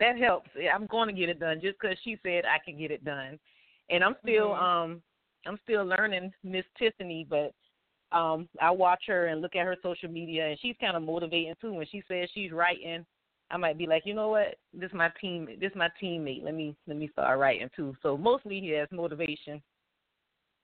That 0.00 0.16
helps. 0.16 0.50
I'm 0.72 0.86
going 0.86 1.08
to 1.08 1.18
get 1.18 1.28
it 1.28 1.40
done 1.40 1.60
just 1.60 1.78
because 1.80 1.98
she 2.04 2.18
said 2.22 2.44
I 2.44 2.58
can 2.64 2.78
get 2.78 2.90
it 2.90 3.04
done." 3.04 3.38
And 3.90 4.02
I'm 4.02 4.16
still, 4.22 4.54
Mhm. 4.54 4.62
um, 4.62 5.02
I'm 5.46 5.58
still 5.64 5.84
learning 5.84 6.32
Miss 6.42 6.64
Tiffany, 6.78 7.26
but 7.28 7.52
um, 8.12 8.48
I 8.60 8.70
watch 8.70 9.04
her 9.06 9.26
and 9.26 9.40
look 9.40 9.56
at 9.56 9.66
her 9.66 9.76
social 9.82 10.08
media, 10.08 10.46
and 10.48 10.58
she's 10.60 10.76
kind 10.78 10.96
of 10.96 11.02
motivating 11.02 11.54
too. 11.60 11.72
When 11.74 11.86
she 11.86 12.02
says 12.06 12.30
she's 12.32 12.52
writing, 12.52 13.04
I 13.54 13.56
might 13.56 13.78
be 13.78 13.86
like, 13.86 14.02
you 14.04 14.14
know 14.14 14.30
what, 14.30 14.56
this 14.72 14.90
my 14.92 15.10
team, 15.20 15.48
this 15.60 15.70
my 15.76 15.88
teammate. 16.02 16.42
Let 16.42 16.54
me 16.54 16.74
let 16.88 16.96
me 16.96 17.08
start 17.12 17.38
writing 17.38 17.70
too. 17.76 17.94
So 18.02 18.16
mostly 18.16 18.58
he 18.60 18.70
has 18.70 18.88
motivation. 18.90 19.62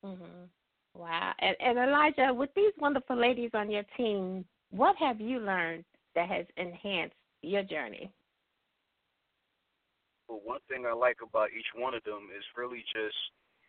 Mhm. 0.05 0.49
Wow. 0.95 1.33
And, 1.39 1.57
and 1.61 1.79
Elijah, 1.79 2.35
with 2.35 2.51
these 2.57 2.73
wonderful 2.79 3.17
ladies 3.17 3.53
on 3.55 3.71
your 3.71 3.85
team, 3.97 4.45
what 4.71 4.97
have 4.97 5.21
you 5.21 5.39
learned 5.39 5.85
that 6.17 6.29
has 6.29 6.47
enhanced 6.57 7.15
your 7.43 7.63
journey? 7.63 8.11
Well, 10.29 10.41
one 10.43 10.61
thing 10.69 10.85
I 10.85 10.93
like 10.93 11.19
about 11.23 11.51
each 11.57 11.71
one 11.77 11.95
of 11.95 12.03
them 12.03 12.29
is 12.37 12.45
really 12.57 12.83
just 12.93 13.15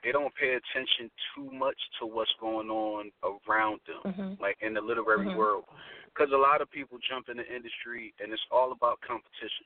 they 0.04 0.12
don't 0.12 0.34
pay 0.36 0.58
attention 0.58 1.12
too 1.36 1.50
much 1.52 1.78
to 2.00 2.06
what's 2.06 2.34
going 2.40 2.70
on 2.70 3.12
around 3.24 3.80
them, 3.86 4.02
Mhm. 4.14 4.40
like 4.40 4.58
in 4.62 4.74
the 4.74 4.82
literary 4.82 5.28
Mhm. 5.28 5.36
world. 5.36 5.66
Because 6.06 6.32
a 6.32 6.38
lot 6.38 6.62
of 6.62 6.70
people 6.70 6.98
jump 7.00 7.30
in 7.30 7.38
the 7.38 7.48
industry 7.54 8.14
and 8.20 8.34
it's 8.34 8.46
all 8.52 8.72
about 8.72 9.00
competition. 9.02 9.66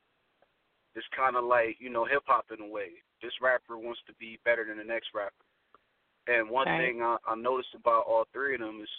It's 0.93 1.07
kind 1.09 1.35
of 1.35 1.43
like 1.43 1.79
you 1.79 1.89
know 1.89 2.05
hip 2.05 2.23
hop 2.25 2.51
in 2.51 2.61
a 2.61 2.67
way. 2.67 3.01
This 3.21 3.41
rapper 3.41 3.77
wants 3.77 4.01
to 4.03 4.13
be 4.13 4.37
better 4.43 4.63
than 4.63 4.77
the 4.77 4.83
next 4.83 5.13
rapper. 5.13 5.45
And 6.27 6.49
one 6.49 6.67
Right. 6.67 6.77
thing 6.79 7.01
I, 7.01 7.17
I 7.25 7.35
noticed 7.35 7.73
about 7.75 8.05
all 8.05 8.25
three 8.25 8.55
of 8.55 8.61
them 8.61 8.81
is 8.81 8.89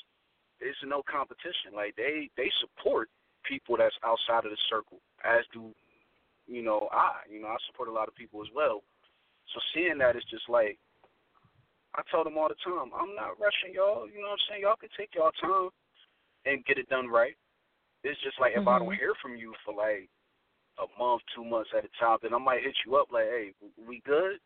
there's 0.59 0.77
no 0.85 1.03
competition. 1.03 1.75
Like 1.75 1.95
they 1.97 2.31
they 2.37 2.51
support 2.61 3.11
people 3.45 3.77
that's 3.77 3.97
outside 4.03 4.45
of 4.45 4.51
the 4.51 4.57
circle, 4.69 5.01
as 5.25 5.47
do 5.53 5.75
you 6.47 6.63
know 6.63 6.89
I. 6.93 7.23
You 7.29 7.41
know 7.41 7.49
I 7.49 7.57
support 7.67 7.89
a 7.89 7.93
lot 7.93 8.09
of 8.09 8.15
people 8.15 8.43
as 8.43 8.49
well. 8.55 8.83
So 9.55 9.61
seeing 9.73 9.99
that, 9.99 10.17
it's 10.17 10.27
just 10.27 10.49
like 10.49 10.79
I 11.97 12.03
tell 12.11 12.25
them 12.25 12.37
all 12.37 12.49
the 12.49 12.61
time, 12.61 12.93
I'm 12.93 13.17
not 13.17 13.41
rushing 13.41 13.73
y'all. 13.73 14.07
You 14.07 14.21
know 14.21 14.29
what 14.29 14.39
I'm 14.39 14.47
saying? 14.49 14.63
Y'all 14.63 14.77
can 14.77 14.93
take 14.97 15.15
y'all 15.17 15.33
time 15.41 15.71
and 16.45 16.65
get 16.65 16.79
it 16.79 16.89
done 16.89 17.09
right. 17.09 17.35
It's 18.05 18.21
just 18.21 18.39
like 18.39 18.53
if 18.55 18.69
I 18.69 18.79
don't 18.79 18.93
Mhm. 18.93 18.99
hear 19.01 19.15
from 19.17 19.37
you 19.37 19.55
for 19.65 19.75
like 19.75 20.09
a 20.79 20.87
month, 20.99 21.23
two 21.35 21.45
months 21.45 21.73
at 21.73 21.85
a 21.85 21.89
time, 21.99 22.19
then 22.23 22.35
I 22.35 22.39
might 22.39 22.63
hit 22.63 22.77
you 22.85 22.97
up 22.97 23.11
like, 23.11 23.25
hey, 23.25 23.55
we 23.79 24.01
good? 24.01 24.39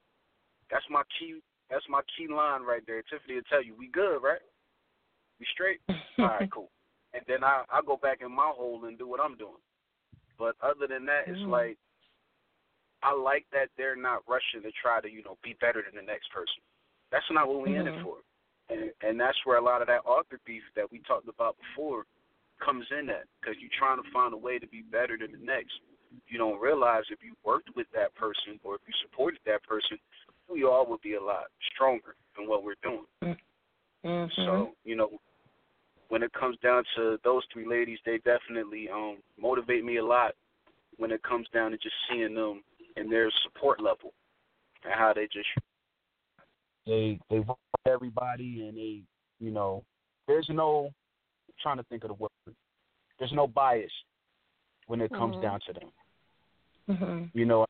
That's 0.70 0.88
my 0.88 1.03
key. 1.18 1.42
That's 1.68 1.86
my 1.88 2.03
key 2.16 2.28
line 2.28 2.62
right 2.62 2.86
there. 2.86 3.03
Tiffany 3.03 3.34
will 3.34 3.42
tell 3.51 3.62
you, 3.62 3.74
we 3.74 3.88
good, 3.88 4.22
right? 4.22 4.42
We 5.38 5.46
straight? 5.46 5.80
All 6.18 6.26
right, 6.26 6.51
cool. 6.55 6.70
And 7.12 7.24
then 7.26 7.42
I 7.42 7.64
I 7.68 7.82
go 7.82 7.96
back 7.96 8.22
in 8.22 8.30
my 8.30 8.53
hole 8.55 8.84
and 8.84 8.96
do 8.96 9.09
what 9.09 9.20
I'm 9.20 9.36
doing. 9.36 9.61
But 10.38 10.55
other 10.62 10.86
than 10.86 11.05
that, 11.07 11.26
it's 11.26 11.40
Mhm. 11.40 11.48
like 11.51 11.78
I 13.03 13.12
like 13.12 13.48
that 13.51 13.70
they're 13.76 13.96
not 13.96 14.22
rushing 14.28 14.62
to 14.62 14.70
try 14.72 15.01
to 15.01 15.11
you 15.11 15.22
know 15.24 15.36
be 15.42 15.55
better 15.55 15.82
than 15.82 15.96
the 15.96 16.03
next 16.07 16.30
person. 16.30 16.62
That's 17.11 17.28
not 17.30 17.48
what 17.48 17.62
we 17.62 17.76
in 17.76 17.86
it 17.86 17.94
Mhm. 17.94 18.02
for. 18.02 18.18
And, 18.68 18.92
and 19.02 19.20
that's 19.20 19.44
where 19.44 19.58
a 19.58 19.62
lot 19.62 19.82
of 19.82 19.88
that 19.88 20.04
author 20.04 20.38
beef 20.44 20.62
that 20.74 20.90
we 20.90 21.00
talked 21.00 21.28
about 21.28 21.56
before 21.58 22.06
comes 22.61 22.86
in 22.92 23.11
at 23.11 23.26
because 23.40 23.56
you're 23.61 23.70
trying 23.78 24.02
to 24.02 24.11
find 24.11 24.32
a 24.32 24.36
way 24.36 24.58
to 24.58 24.66
be 24.66 24.82
better 24.82 25.16
than 25.18 25.32
the 25.32 25.38
next. 25.38 25.80
You 26.28 26.38
don't 26.38 26.61
realize 26.61 27.04
if 27.11 27.22
you 27.22 27.34
worked 27.44 27.74
with 27.74 27.90
that 27.92 28.14
person 28.14 28.61
or 28.62 28.76
if 28.76 28.82
you 28.86 28.94
supported 29.02 29.40
that 29.46 29.62
person, 29.64 29.98
we 30.48 30.64
all 30.64 30.86
would 30.86 31.00
be 31.00 31.14
a 31.14 31.22
lot 31.22 31.46
stronger 31.72 32.14
than 32.36 32.48
what 32.48 32.62
we're 32.62 32.74
doing. 32.82 33.06
Mhm. 34.04 34.30
So, 34.32 34.76
you 34.84 34.96
know, 34.96 35.20
when 36.08 36.22
it 36.22 36.32
comes 36.32 36.56
down 36.58 36.84
to 36.96 37.18
those 37.22 37.44
three 37.52 37.66
ladies, 37.66 37.98
they 38.04 38.18
definitely 38.18 38.88
um 38.88 39.22
motivate 39.36 39.84
me 39.84 39.96
a 39.96 40.04
lot 40.04 40.34
when 40.96 41.11
it 41.11 41.22
comes 41.22 41.48
down 41.48 41.70
to 41.70 41.78
just 41.78 41.94
seeing 42.08 42.34
them 42.34 42.62
and 42.96 43.11
their 43.11 43.30
support 43.42 43.80
level 43.80 44.12
and 44.84 44.92
how 44.92 45.12
they 45.12 45.26
just 45.26 45.48
they 46.86 47.18
they 47.30 47.38
vote 47.38 47.58
everybody 47.86 48.66
and 48.68 48.76
they 48.76 49.02
you 49.38 49.50
know 49.50 49.84
there's 50.26 50.48
no 50.50 50.86
I'm 51.48 51.54
trying 51.62 51.76
to 51.78 51.82
think 51.84 52.04
of 52.04 52.08
the 52.08 52.14
word 52.14 52.30
there's 53.18 53.32
no 53.32 53.46
bias 53.46 53.92
when 54.86 55.00
it 55.00 55.12
comes 55.12 55.36
Mhm. 55.36 55.42
down 55.42 55.60
to 55.66 55.72
them. 55.74 55.92
Mhm. 56.88 57.30
you 57.34 57.44
know 57.44 57.66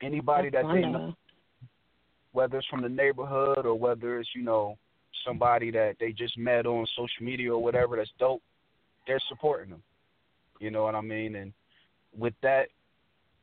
anybody 0.00 0.50
That's 0.50 0.66
that 0.66 0.74
they 0.74 0.82
know 0.82 1.14
whether 2.32 2.58
it's 2.58 2.66
from 2.68 2.82
the 2.82 2.88
neighborhood 2.88 3.64
or 3.64 3.74
whether 3.74 4.18
it's 4.20 4.28
you 4.34 4.42
know 4.42 4.78
somebody 5.24 5.70
that 5.70 5.96
they 5.98 6.12
just 6.12 6.36
met 6.38 6.66
on 6.66 6.86
social 6.94 7.24
media 7.24 7.52
or 7.52 7.62
whatever 7.62 7.96
that's 7.96 8.10
dope 8.18 8.42
they're 9.06 9.20
supporting 9.28 9.70
them. 9.70 9.82
You 10.60 10.70
know 10.70 10.82
what 10.84 10.94
i 10.94 11.00
mean? 11.00 11.36
And 11.36 11.52
with 12.16 12.34
that 12.42 12.68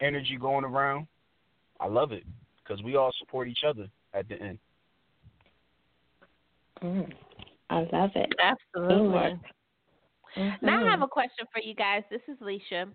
energy 0.02 0.38
going 0.38 0.66
around 0.66 1.08
i 1.80 1.88
love 1.88 2.12
it 2.12 2.24
because 2.58 2.82
we 2.84 2.96
all 2.96 3.12
support 3.20 3.48
each 3.48 3.64
other 3.66 3.88
at 4.14 4.28
the 4.30 4.42
end 4.42 4.60
Mhm. 6.84 7.14
I 7.70 7.80
love 7.94 8.12
it. 8.16 8.34
Absolutely. 8.40 8.98
Teamwork. 8.98 9.40
Now 10.62 10.86
I 10.86 10.90
have 10.90 11.02
a 11.02 11.08
question 11.08 11.48
for 11.54 11.62
you 11.62 11.74
guys. 11.74 12.04
This 12.10 12.22
is 12.28 12.38
Lissha. 12.40 12.92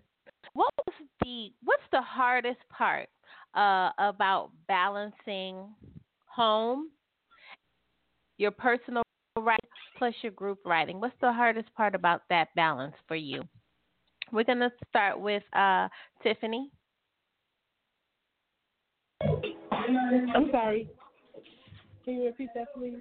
What 0.53 0.69
was 0.85 0.95
the 1.21 1.51
what's 1.63 1.83
the 1.91 2.01
hardest 2.01 2.59
part 2.69 3.09
uh, 3.55 3.91
about 3.97 4.51
balancing 4.67 5.73
home, 6.27 6.91
your 8.37 8.51
personal 8.51 9.03
writing 9.37 9.69
plus 9.97 10.13
your 10.21 10.33
group 10.33 10.59
writing? 10.65 10.99
What's 10.99 11.19
the 11.19 11.33
hardest 11.33 11.73
part 11.73 11.95
about 11.95 12.21
that 12.29 12.49
balance 12.55 12.95
for 13.07 13.15
you? 13.15 13.43
We're 14.31 14.43
gonna 14.43 14.71
start 14.89 15.19
with 15.19 15.43
uh, 15.53 15.87
Tiffany. 16.21 16.69
I'm 19.21 20.49
sorry. 20.51 20.89
Can 22.09 22.17
you 22.17 22.25
repeat 22.25 22.49
that, 22.55 22.73
please? 22.73 22.97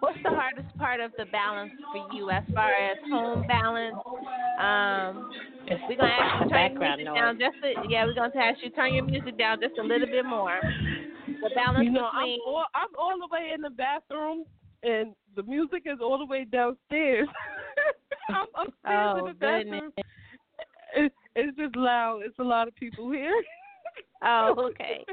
What's 0.00 0.16
the 0.22 0.30
hardest 0.30 0.74
part 0.78 0.98
of 0.98 1.12
the 1.18 1.26
balance 1.26 1.72
for 1.92 2.16
you 2.16 2.30
as 2.30 2.42
far 2.54 2.70
as 2.72 2.96
home 3.10 3.46
balance? 3.46 3.96
Um, 4.58 5.30
we're 5.86 5.96
gonna 5.96 6.08
ask 6.08 6.40
you 6.40 6.48
to 6.48 6.54
turn 6.54 6.72
your 6.72 6.80
music 6.80 7.04
noise. 7.04 7.14
down 7.14 7.38
just 7.38 7.56
a, 7.62 7.86
yeah, 7.86 8.06
we're 8.06 8.14
gonna 8.14 8.32
ask 8.34 8.62
you 8.62 8.70
to 8.70 8.76
turn 8.76 8.94
your 8.94 9.04
music 9.04 9.36
down 9.36 9.58
just 9.60 9.76
a 9.78 9.82
little 9.82 10.06
bit 10.06 10.24
more. 10.24 10.58
The 11.26 11.50
balance 11.54 11.84
You 11.84 11.90
know, 11.90 12.08
I'm 12.10 12.38
all, 12.46 12.64
I'm 12.74 12.88
all 12.98 13.18
the 13.18 13.28
way 13.30 13.50
in 13.54 13.60
the 13.60 13.68
bathroom, 13.68 14.46
and 14.82 15.14
the 15.36 15.42
music 15.42 15.82
is 15.84 15.98
all 16.00 16.16
the 16.16 16.24
way 16.24 16.46
downstairs. 16.46 17.28
I'm 18.30 18.46
upstairs 18.56 18.72
Oh, 18.86 19.18
in 19.18 19.24
the 19.26 19.34
bathroom. 19.34 19.92
It, 20.96 21.12
it's 21.36 21.58
just 21.58 21.76
loud. 21.76 22.22
It's 22.24 22.38
a 22.38 22.42
lot 22.42 22.68
of 22.68 22.74
people 22.74 23.12
here. 23.12 23.34
Oh, 24.24 24.54
okay. 24.70 25.04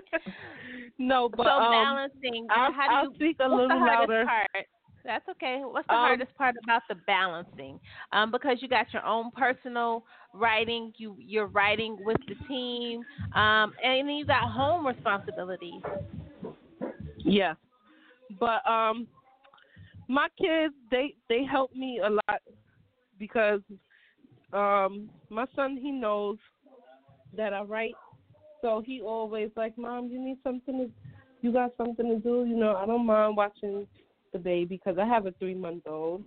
no, 0.99 1.30
but 1.30 1.47
so 1.47 1.62
um, 1.62 1.70
balancing. 1.70 2.49
I'll, 2.49 2.72
how 2.74 2.88
do 2.88 2.95
I'll 2.95 3.07
you? 3.12 3.16
speak 3.16 3.38
a 3.39 3.47
little 3.47 3.84
louder. 3.86 4.26
part? 4.26 4.66
That's 5.03 5.28
okay. 5.30 5.62
What's 5.64 5.88
the 5.89 5.95
Um, 5.95 5.97
hardest 5.97 6.36
part 6.38 6.55
about 6.64 6.84
the 6.89 6.95
balancing? 7.07 7.80
Um, 8.12 8.32
because 8.32 8.57
you 8.62 8.68
got 8.68 8.88
your 8.93 9.05
own 9.05 9.32
personal 9.36 10.03
writing, 10.34 10.93
you 10.97 11.16
you're 11.20 11.47
writing 11.47 11.97
with 11.99 12.18
the 12.28 12.36
team, 12.47 13.05
um, 13.36 13.74
and 13.84 14.07
then 14.07 14.16
you 14.16 14.26
got 14.26 14.51
home 14.51 14.86
responsibilities. 14.86 15.82
Yeah, 17.24 17.55
but 18.39 18.68
um, 18.70 19.07
my 20.07 20.28
kids 20.39 20.74
they 20.91 21.16
they 21.30 21.43
help 21.43 21.74
me 21.74 21.99
a 22.03 22.09
lot 22.09 22.41
because 23.20 23.62
um 24.53 25.09
my 25.30 25.45
son 25.55 25.78
he 25.78 25.91
knows 25.91 26.38
that 27.36 27.53
I 27.53 27.62
write, 27.62 27.95
so 28.62 28.84
he 28.86 29.01
always 29.01 29.49
like, 29.55 29.78
Mom, 29.78 30.07
you 30.07 30.20
need 30.20 30.38
something 30.43 30.78
to, 30.78 30.89
you 31.41 31.51
got 31.51 31.72
something 31.78 32.07
to 32.07 32.18
do. 32.18 32.45
You 32.45 32.55
know, 32.55 32.76
I 32.76 32.86
don't 32.86 33.05
mind 33.05 33.36
watching 33.38 33.88
the 34.34 34.39
baby 34.39 34.80
because 34.84 34.97
I 34.97 35.05
have 35.05 35.26
a 35.26 35.32
three 35.34 35.55
month 35.55 35.84
old, 35.88 36.24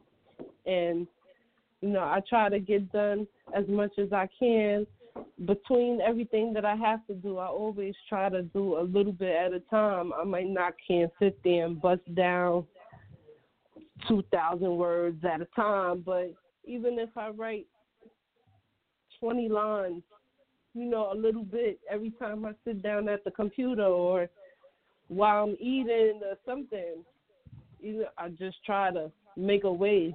and 0.66 1.06
you 1.80 1.88
know 1.88 2.00
I 2.00 2.20
try 2.28 2.48
to 2.48 2.58
get 2.58 2.92
done 2.92 3.26
as 3.54 3.64
much 3.68 3.92
as 3.98 4.12
I 4.12 4.28
can 4.38 4.86
between 5.46 6.00
everything 6.00 6.52
that 6.54 6.64
I 6.64 6.76
have 6.76 7.06
to 7.06 7.14
do, 7.14 7.38
I 7.38 7.46
always 7.46 7.94
try 8.08 8.28
to 8.28 8.42
do 8.42 8.78
a 8.78 8.82
little 8.82 9.12
bit 9.12 9.34
at 9.34 9.52
a 9.52 9.60
time. 9.70 10.12
I 10.12 10.24
might 10.24 10.48
not 10.48 10.74
can 10.86 11.10
sit 11.18 11.38
there 11.44 11.66
and 11.66 11.80
bust 11.80 12.02
down 12.14 12.64
two 14.08 14.22
thousand 14.32 14.76
words 14.76 15.24
at 15.24 15.40
a 15.40 15.46
time, 15.56 16.02
but 16.04 16.32
even 16.64 16.98
if 16.98 17.10
I 17.16 17.30
write 17.30 17.66
twenty 19.20 19.48
lines, 19.48 20.02
you 20.74 20.86
know, 20.86 21.12
a 21.12 21.14
little 21.14 21.44
bit 21.44 21.78
every 21.90 22.10
time 22.12 22.44
I 22.44 22.52
sit 22.64 22.82
down 22.82 23.08
at 23.08 23.24
the 23.24 23.30
computer 23.30 23.84
or 23.84 24.28
while 25.08 25.44
I'm 25.44 25.56
eating 25.60 26.20
or 26.22 26.36
something, 26.44 27.04
you 27.80 27.98
know, 28.00 28.08
I 28.18 28.30
just 28.30 28.56
try 28.64 28.90
to 28.90 29.10
make 29.36 29.64
a 29.64 29.72
way 29.72 30.14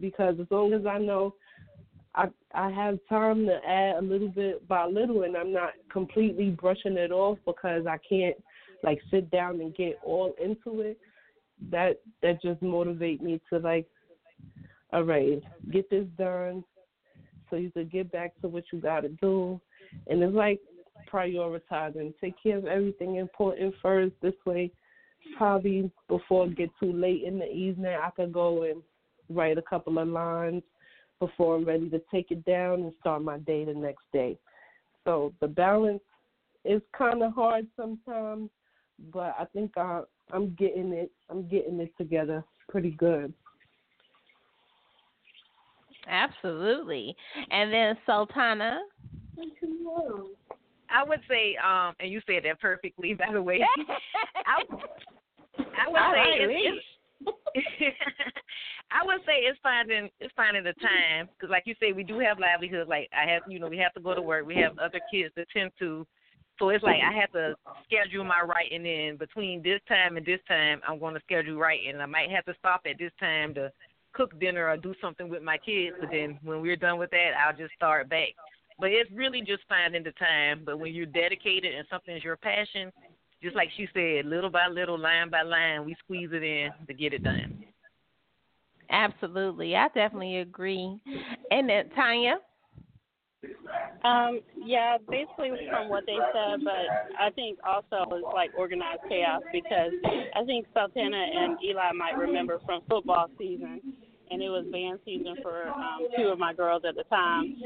because 0.00 0.36
as 0.40 0.46
long 0.50 0.72
as 0.72 0.86
I 0.86 0.98
know 0.98 1.34
I 2.14 2.28
I 2.54 2.70
have 2.70 2.98
time 3.08 3.46
to 3.46 3.58
add 3.68 3.96
a 3.96 4.02
little 4.02 4.28
bit 4.28 4.66
by 4.66 4.86
little, 4.86 5.22
and 5.24 5.36
I'm 5.36 5.52
not 5.52 5.72
completely 5.92 6.50
brushing 6.50 6.96
it 6.96 7.12
off 7.12 7.38
because 7.44 7.86
I 7.86 7.98
can't 8.08 8.36
like 8.82 9.00
sit 9.10 9.30
down 9.30 9.60
and 9.60 9.74
get 9.74 9.98
all 10.02 10.34
into 10.42 10.80
it. 10.80 10.98
That 11.70 12.00
that 12.22 12.40
just 12.42 12.62
motivate 12.62 13.22
me 13.22 13.40
to 13.50 13.58
like, 13.58 13.86
all 14.92 15.04
right, 15.04 15.42
get 15.70 15.90
this 15.90 16.06
done, 16.16 16.64
so 17.48 17.56
you 17.56 17.70
could 17.70 17.90
get 17.90 18.10
back 18.12 18.32
to 18.40 18.48
what 18.48 18.64
you 18.72 18.80
got 18.80 19.00
to 19.00 19.08
do, 19.08 19.60
and 20.08 20.22
it's 20.22 20.34
like 20.34 20.60
prioritizing, 21.12 22.14
take 22.20 22.34
care 22.42 22.58
of 22.58 22.66
everything 22.66 23.16
important 23.16 23.74
first. 23.82 24.14
This 24.22 24.34
way, 24.44 24.70
probably 25.36 25.90
before 26.08 26.46
it 26.46 26.56
get 26.56 26.70
too 26.80 26.92
late 26.92 27.22
in 27.24 27.38
the 27.38 27.50
evening, 27.50 27.96
I 28.00 28.10
could 28.10 28.32
go 28.32 28.64
and 28.64 28.82
write 29.28 29.58
a 29.58 29.62
couple 29.62 29.98
of 29.98 30.08
lines 30.08 30.62
before 31.18 31.56
I'm 31.56 31.64
ready 31.64 31.88
to 31.90 32.00
take 32.10 32.30
it 32.30 32.44
down 32.44 32.82
and 32.82 32.92
start 33.00 33.22
my 33.22 33.38
day 33.38 33.64
the 33.64 33.74
next 33.74 34.04
day. 34.12 34.38
So 35.04 35.32
the 35.40 35.48
balance 35.48 36.02
is 36.64 36.82
kind 36.96 37.22
of 37.22 37.32
hard 37.32 37.66
sometimes, 37.76 38.50
but 39.12 39.34
I 39.38 39.46
think 39.52 39.72
I, 39.76 40.02
I'm 40.32 40.54
getting 40.58 40.92
it. 40.92 41.10
I'm 41.30 41.48
getting 41.48 41.80
it 41.80 41.92
together 41.96 42.44
pretty 42.68 42.90
good. 42.90 43.32
Absolutely. 46.08 47.16
And 47.50 47.72
then 47.72 47.96
Sultana. 48.06 48.80
I 50.88 51.02
would 51.02 51.20
say, 51.28 51.56
um, 51.62 51.94
and 52.00 52.10
you 52.10 52.20
said 52.26 52.44
that 52.44 52.60
perfectly, 52.60 53.14
by 53.14 53.32
the 53.32 53.42
way. 53.42 53.60
I, 54.46 54.62
I 55.58 55.90
would 55.90 56.00
say 56.14 56.38
it's, 56.38 56.84
it's 57.54 57.96
I 58.90 59.04
would 59.04 59.20
say 59.26 59.42
it's 59.42 59.58
finding 59.62 60.08
it's 60.20 60.32
finding 60.36 60.64
the 60.64 60.74
time 60.74 61.28
because, 61.32 61.50
like 61.50 61.64
you 61.66 61.74
say, 61.80 61.92
we 61.92 62.04
do 62.04 62.18
have 62.20 62.38
livelihood. 62.38 62.88
Like 62.88 63.08
I 63.12 63.28
have, 63.30 63.42
you 63.48 63.58
know, 63.58 63.68
we 63.68 63.78
have 63.78 63.92
to 63.94 64.00
go 64.00 64.14
to 64.14 64.22
work. 64.22 64.46
We 64.46 64.56
have 64.56 64.78
other 64.78 65.00
kids 65.10 65.34
to 65.36 65.44
tend 65.52 65.72
to. 65.80 66.06
So 66.58 66.70
it's 66.70 66.82
like 66.82 67.00
I 67.04 67.12
have 67.12 67.32
to 67.32 67.54
schedule 67.84 68.24
my 68.24 68.40
writing 68.40 68.86
in 68.86 69.16
between 69.18 69.62
this 69.62 69.80
time 69.88 70.16
and 70.16 70.24
this 70.24 70.40
time. 70.48 70.80
I'm 70.88 70.98
going 70.98 71.12
to 71.14 71.20
schedule 71.20 71.56
writing. 71.56 72.00
I 72.00 72.06
might 72.06 72.30
have 72.30 72.46
to 72.46 72.54
stop 72.58 72.82
at 72.86 72.98
this 72.98 73.12
time 73.20 73.52
to 73.54 73.70
cook 74.16 74.38
dinner 74.40 74.68
or 74.68 74.76
do 74.76 74.94
something 75.00 75.28
with 75.28 75.42
my 75.42 75.58
kids. 75.58 75.96
But 76.00 76.10
then 76.10 76.38
when 76.42 76.60
we're 76.60 76.76
done 76.76 76.98
with 76.98 77.10
that, 77.10 77.32
I'll 77.44 77.56
just 77.56 77.74
start 77.74 78.08
back. 78.08 78.28
But 78.78 78.90
it's 78.90 79.10
really 79.10 79.40
just 79.40 79.62
finding 79.68 80.02
the 80.02 80.12
time. 80.12 80.62
But 80.64 80.78
when 80.78 80.94
you're 80.94 81.06
dedicated 81.06 81.74
and 81.74 81.86
something's 81.90 82.24
your 82.24 82.36
passion, 82.36 82.92
just 83.42 83.56
like 83.56 83.68
she 83.76 83.88
said, 83.94 84.26
little 84.26 84.50
by 84.50 84.66
little, 84.68 84.98
line 84.98 85.30
by 85.30 85.42
line, 85.42 85.84
we 85.84 85.94
squeeze 86.04 86.30
it 86.32 86.42
in 86.42 86.70
to 86.86 86.94
get 86.94 87.12
it 87.12 87.22
done. 87.22 87.64
Absolutely, 88.90 89.76
I 89.76 89.88
definitely 89.88 90.38
agree. 90.38 91.00
And 91.50 91.68
then 91.68 91.90
Tanya. 91.94 92.36
Um, 94.04 94.40
yeah, 94.64 94.96
basically 95.08 95.50
from 95.70 95.88
what 95.88 96.04
they 96.06 96.16
said, 96.32 96.60
but 96.64 97.20
I 97.20 97.30
think 97.30 97.58
also 97.66 98.04
it's 98.16 98.26
like 98.34 98.50
organized 98.56 99.02
chaos 99.08 99.42
because 99.52 99.92
I 100.34 100.44
think 100.44 100.66
Sultana 100.72 101.16
and 101.16 101.56
Eli 101.62 101.92
might 101.92 102.16
remember 102.16 102.60
from 102.64 102.82
football 102.88 103.28
season, 103.38 103.80
and 104.30 104.42
it 104.42 104.48
was 104.48 104.64
band 104.72 104.98
season 105.04 105.36
for 105.42 105.68
um, 105.68 106.06
two 106.16 106.28
of 106.28 106.38
my 106.38 106.52
girls 106.52 106.82
at 106.88 106.94
the 106.94 107.04
time, 107.04 107.56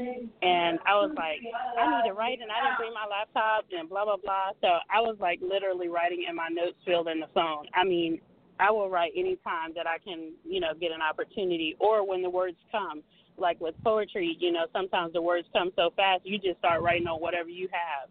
and 0.41 0.79
I 0.85 0.93
was 0.95 1.11
like, 1.15 1.39
I 1.79 2.01
need 2.01 2.09
to 2.09 2.13
write, 2.13 2.39
and 2.41 2.51
I 2.51 2.63
didn't 2.63 2.77
bring 2.77 2.93
my 2.93 3.07
laptop, 3.09 3.65
and 3.71 3.89
blah 3.89 4.05
blah 4.05 4.17
blah. 4.17 4.51
So 4.61 4.67
I 4.89 5.01
was 5.01 5.17
like 5.19 5.39
literally 5.41 5.87
writing 5.87 6.25
in 6.29 6.35
my 6.35 6.49
notes 6.49 6.77
filled 6.85 7.07
in 7.07 7.19
the 7.19 7.29
phone. 7.33 7.65
I 7.73 7.83
mean, 7.83 8.19
I 8.59 8.69
will 8.69 8.89
write 8.89 9.11
anytime 9.17 9.73
that 9.75 9.87
I 9.87 9.97
can, 9.97 10.33
you 10.45 10.59
know, 10.59 10.73
get 10.79 10.91
an 10.91 11.01
opportunity 11.01 11.75
or 11.79 12.07
when 12.07 12.21
the 12.21 12.29
words 12.29 12.57
come. 12.71 13.01
Like 13.37 13.59
with 13.59 13.73
poetry, 13.83 14.37
you 14.39 14.51
know, 14.51 14.65
sometimes 14.71 15.13
the 15.13 15.21
words 15.21 15.47
come 15.51 15.71
so 15.75 15.89
fast 15.95 16.21
you 16.25 16.37
just 16.37 16.59
start 16.59 16.83
writing 16.83 17.07
on 17.07 17.19
whatever 17.19 17.49
you 17.49 17.67
have. 17.71 18.09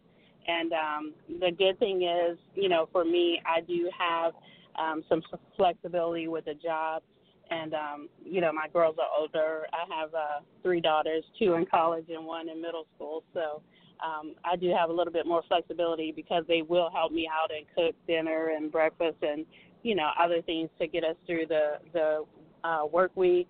And 0.48 0.72
um, 0.72 1.12
the 1.40 1.52
good 1.52 1.78
thing 1.78 2.02
is, 2.02 2.36
you 2.54 2.68
know, 2.68 2.88
for 2.90 3.04
me, 3.04 3.40
I 3.46 3.60
do 3.60 3.88
have 3.96 4.32
um, 4.78 5.04
some 5.08 5.22
flexibility 5.56 6.26
with 6.26 6.46
a 6.48 6.54
job. 6.54 7.02
And, 7.50 7.74
um, 7.74 8.08
you 8.24 8.40
know, 8.40 8.52
my 8.52 8.68
girls 8.72 8.96
are 8.98 9.08
older. 9.18 9.66
I 9.72 10.00
have 10.00 10.14
uh, 10.14 10.40
three 10.62 10.80
daughters, 10.80 11.24
two 11.38 11.54
in 11.54 11.66
college 11.66 12.06
and 12.08 12.24
one 12.24 12.48
in 12.48 12.62
middle 12.62 12.86
school. 12.94 13.24
So 13.34 13.62
um, 14.04 14.34
I 14.44 14.56
do 14.56 14.72
have 14.76 14.90
a 14.90 14.92
little 14.92 15.12
bit 15.12 15.26
more 15.26 15.42
flexibility 15.48 16.12
because 16.12 16.44
they 16.48 16.62
will 16.62 16.90
help 16.90 17.12
me 17.12 17.28
out 17.28 17.50
and 17.50 17.66
cook 17.74 17.94
dinner 18.06 18.50
and 18.56 18.70
breakfast 18.70 19.16
and 19.22 19.44
you 19.82 19.94
know 19.94 20.10
other 20.22 20.42
things 20.42 20.68
to 20.78 20.86
get 20.86 21.04
us 21.04 21.16
through 21.26 21.46
the 21.46 21.78
the 21.92 22.24
uh, 22.64 22.86
work 22.86 23.10
week 23.14 23.48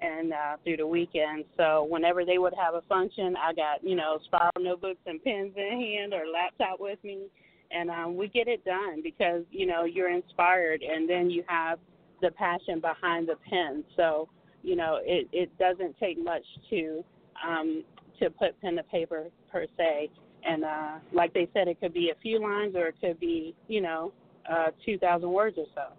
and 0.00 0.32
uh, 0.32 0.56
through 0.64 0.76
the 0.76 0.86
weekend. 0.86 1.44
So 1.56 1.86
whenever 1.88 2.24
they 2.24 2.38
would 2.38 2.54
have 2.54 2.74
a 2.74 2.82
function, 2.82 3.34
I 3.36 3.52
got 3.52 3.82
you 3.82 3.96
know 3.96 4.18
spiral 4.24 4.52
notebooks 4.58 5.00
and 5.06 5.22
pens 5.22 5.52
in 5.56 5.80
hand 5.80 6.14
or 6.14 6.30
laptop 6.30 6.80
with 6.80 6.98
me, 7.04 7.26
and 7.70 7.90
um, 7.90 8.16
we 8.16 8.28
get 8.28 8.48
it 8.48 8.64
done 8.64 9.02
because 9.02 9.42
you 9.50 9.66
know 9.66 9.84
you're 9.84 10.10
inspired, 10.10 10.82
and 10.82 11.08
then 11.08 11.30
you 11.30 11.44
have 11.46 11.78
the 12.22 12.30
passion 12.30 12.80
behind 12.80 13.28
the 13.28 13.36
pen. 13.48 13.84
So 13.96 14.28
you 14.62 14.76
know 14.76 14.98
it 15.02 15.28
it 15.32 15.56
doesn't 15.58 15.98
take 15.98 16.22
much 16.22 16.44
to 16.70 17.04
um, 17.46 17.84
to 18.20 18.30
put 18.30 18.60
pen 18.60 18.76
to 18.76 18.82
paper 18.84 19.26
per 19.50 19.66
se. 19.76 20.10
And 20.44 20.64
uh, 20.64 20.92
like 21.12 21.32
they 21.34 21.48
said, 21.52 21.68
it 21.68 21.80
could 21.80 21.94
be 21.94 22.10
a 22.10 22.20
few 22.20 22.40
lines 22.40 22.74
or 22.74 22.86
it 22.88 22.96
could 23.00 23.20
be, 23.20 23.54
you 23.68 23.80
know, 23.80 24.12
uh, 24.50 24.68
2,000 24.84 25.30
words 25.30 25.56
or 25.56 25.66
so. 25.74 25.94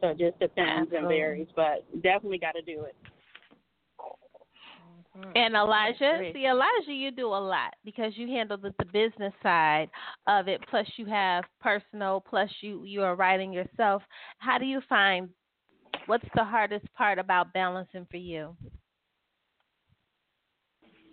So 0.00 0.08
it 0.08 0.18
just 0.18 0.38
depends 0.38 0.92
Absolutely. 0.92 0.98
and 0.98 1.08
varies, 1.08 1.46
but 1.56 1.84
definitely 2.02 2.38
got 2.38 2.52
to 2.52 2.62
do 2.62 2.82
it. 2.82 2.94
Mm-hmm. 5.16 5.30
And 5.34 5.54
Elijah, 5.54 6.30
see, 6.34 6.46
Elijah, 6.46 6.92
you 6.92 7.10
do 7.10 7.28
a 7.28 7.40
lot 7.40 7.74
because 7.84 8.12
you 8.16 8.28
handle 8.28 8.58
the, 8.58 8.74
the 8.78 8.84
business 8.84 9.32
side 9.42 9.88
of 10.26 10.46
it. 10.46 10.60
Plus, 10.68 10.86
you 10.96 11.06
have 11.06 11.44
personal. 11.60 12.22
Plus, 12.28 12.50
you 12.60 12.84
you 12.84 13.02
are 13.02 13.16
writing 13.16 13.50
yourself. 13.50 14.02
How 14.38 14.58
do 14.58 14.66
you 14.66 14.82
find? 14.88 15.30
What's 16.06 16.28
the 16.34 16.44
hardest 16.44 16.86
part 16.94 17.18
about 17.18 17.52
balancing 17.52 18.06
for 18.10 18.16
you? 18.16 18.56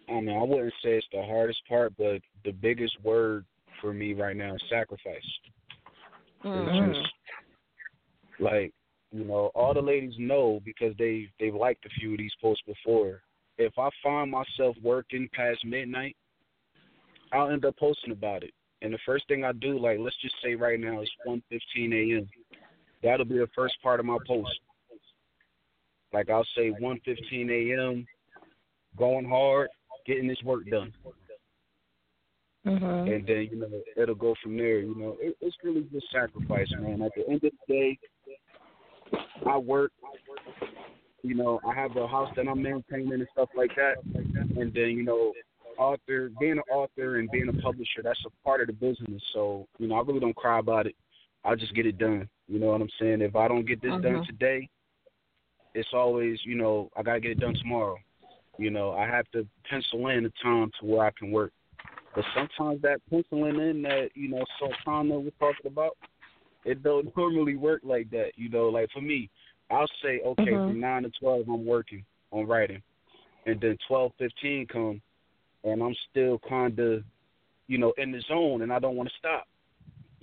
I 0.09 0.19
mean, 0.19 0.37
I 0.37 0.43
wouldn't 0.43 0.73
say 0.83 0.97
it's 0.97 1.07
the 1.11 1.23
hardest 1.23 1.61
part, 1.67 1.93
but 1.97 2.21
the 2.43 2.51
biggest 2.51 2.95
word 3.03 3.45
for 3.81 3.93
me 3.93 4.13
right 4.13 4.35
now 4.35 4.55
is 4.55 4.61
sacrifice. 4.69 5.21
Mm-hmm. 6.43 6.93
Just 6.93 7.07
like 8.39 8.73
you 9.11 9.23
know, 9.23 9.51
all 9.55 9.73
the 9.73 9.81
ladies 9.81 10.15
know 10.17 10.59
because 10.65 10.93
they 10.97 11.29
they've 11.39 11.53
liked 11.53 11.85
a 11.85 11.89
few 11.99 12.13
of 12.13 12.17
these 12.17 12.33
posts 12.41 12.63
before. 12.65 13.21
If 13.57 13.73
I 13.77 13.89
find 14.01 14.31
myself 14.31 14.75
working 14.81 15.29
past 15.33 15.63
midnight, 15.63 16.15
I'll 17.31 17.49
end 17.49 17.65
up 17.65 17.77
posting 17.77 18.11
about 18.11 18.43
it. 18.43 18.53
And 18.81 18.93
the 18.93 18.99
first 19.05 19.27
thing 19.27 19.45
I 19.45 19.53
do, 19.53 19.79
like 19.79 19.99
let's 19.99 20.15
just 20.21 20.35
say 20.43 20.55
right 20.55 20.79
now, 20.79 21.01
it's 21.01 21.11
one 21.23 21.41
fifteen 21.49 21.93
a.m. 21.93 22.27
That'll 23.03 23.25
be 23.25 23.37
the 23.37 23.49
first 23.55 23.75
part 23.81 23.99
of 23.99 24.05
my 24.05 24.17
post. 24.27 24.59
Like 26.13 26.29
I'll 26.29 26.45
say 26.55 26.69
one 26.79 26.99
fifteen 27.03 27.49
a.m. 27.49 28.05
Going 28.97 29.27
hard, 29.27 29.69
getting 30.05 30.27
this 30.27 30.41
work 30.43 30.69
done. 30.69 30.93
Mm-hmm. 32.65 33.11
And 33.11 33.27
then 33.27 33.49
you 33.51 33.59
know 33.59 33.67
it'll 33.97 34.15
go 34.15 34.35
from 34.41 34.55
there. 34.55 34.79
You 34.79 34.95
know 34.95 35.17
it, 35.19 35.35
it's 35.41 35.55
really 35.63 35.85
just 35.91 36.05
sacrifice, 36.13 36.67
man. 36.79 37.01
At 37.01 37.11
the 37.15 37.27
end 37.27 37.43
of 37.43 37.51
the 37.67 37.73
day, 37.73 37.99
I 39.45 39.57
work. 39.57 39.91
You 41.23 41.35
know 41.35 41.59
I 41.67 41.73
have 41.73 41.97
a 41.97 42.07
house 42.07 42.29
that 42.35 42.47
I'm 42.47 42.61
maintaining 42.61 43.11
and 43.11 43.27
stuff 43.33 43.49
like 43.57 43.71
that. 43.75 43.95
And 44.55 44.73
then 44.73 44.91
you 44.91 45.03
know 45.03 45.33
author, 45.77 46.29
being 46.39 46.53
an 46.53 46.59
author 46.71 47.19
and 47.19 47.29
being 47.31 47.49
a 47.49 47.61
publisher, 47.61 48.01
that's 48.03 48.19
a 48.25 48.43
part 48.45 48.61
of 48.61 48.67
the 48.67 48.73
business. 48.73 49.21
So 49.33 49.67
you 49.79 49.87
know 49.87 49.95
I 49.95 50.01
really 50.01 50.19
don't 50.19 50.35
cry 50.35 50.59
about 50.59 50.85
it. 50.85 50.95
I 51.43 51.55
just 51.55 51.75
get 51.75 51.85
it 51.85 51.97
done. 51.97 52.29
You 52.47 52.59
know 52.59 52.67
what 52.67 52.81
I'm 52.81 52.89
saying? 52.99 53.21
If 53.21 53.35
I 53.35 53.47
don't 53.47 53.67
get 53.67 53.81
this 53.81 53.91
mm-hmm. 53.91 54.15
done 54.15 54.25
today, 54.25 54.69
it's 55.73 55.89
always 55.93 56.39
you 56.43 56.55
know 56.55 56.89
I 56.95 57.03
gotta 57.03 57.19
get 57.19 57.31
it 57.31 57.39
done 57.39 57.55
tomorrow. 57.55 57.97
You 58.57 58.69
know 58.69 58.91
I 58.91 59.05
have 59.05 59.29
to 59.31 59.47
pencil 59.69 60.07
in 60.07 60.23
the 60.23 60.31
time 60.41 60.71
to 60.79 60.85
where 60.85 61.05
I 61.05 61.11
can 61.17 61.31
work. 61.31 61.51
But 62.15 62.25
sometimes 62.35 62.81
that 62.83 63.01
penciling 63.09 63.59
in 63.59 63.81
that, 63.83 64.09
you 64.13 64.29
know, 64.29 64.43
Sultana 64.59 65.19
was 65.19 65.33
talking 65.39 65.65
about, 65.65 65.97
it 66.63 66.83
don't 66.83 67.11
normally 67.17 67.55
work 67.55 67.81
like 67.83 68.09
that. 68.11 68.31
You 68.35 68.49
know, 68.49 68.69
like 68.69 68.89
for 68.91 69.01
me, 69.01 69.29
I'll 69.71 69.87
say, 70.03 70.21
okay, 70.25 70.43
mm-hmm. 70.43 70.71
from 70.71 70.79
nine 70.79 71.03
to 71.03 71.11
twelve 71.19 71.47
I'm 71.47 71.65
working 71.65 72.03
on 72.31 72.47
writing. 72.47 72.81
And 73.45 73.59
then 73.59 73.77
twelve 73.87 74.11
fifteen 74.17 74.67
come 74.71 75.01
and 75.63 75.81
I'm 75.81 75.95
still 76.11 76.39
kinda, 76.47 77.03
you 77.67 77.77
know, 77.77 77.93
in 77.97 78.11
the 78.11 78.21
zone 78.27 78.61
and 78.61 78.71
I 78.71 78.79
don't 78.79 78.95
want 78.95 79.09
to 79.09 79.15
stop. 79.17 79.47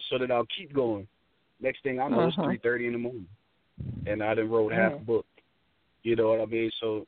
So 0.08 0.18
that 0.18 0.30
I'll 0.30 0.46
keep 0.56 0.72
going. 0.72 1.06
Next 1.60 1.82
thing 1.82 2.00
I 2.00 2.08
know 2.08 2.26
it's 2.28 2.38
uh-huh. 2.38 2.46
three 2.46 2.60
thirty 2.62 2.86
in 2.86 2.92
the 2.92 2.98
morning. 2.98 3.26
And 4.06 4.22
I 4.22 4.34
done 4.34 4.50
wrote 4.50 4.72
half 4.72 4.92
a 4.92 4.96
book. 4.96 5.26
You 6.02 6.16
know 6.16 6.28
what 6.28 6.40
I 6.40 6.46
mean? 6.46 6.70
So 6.80 7.06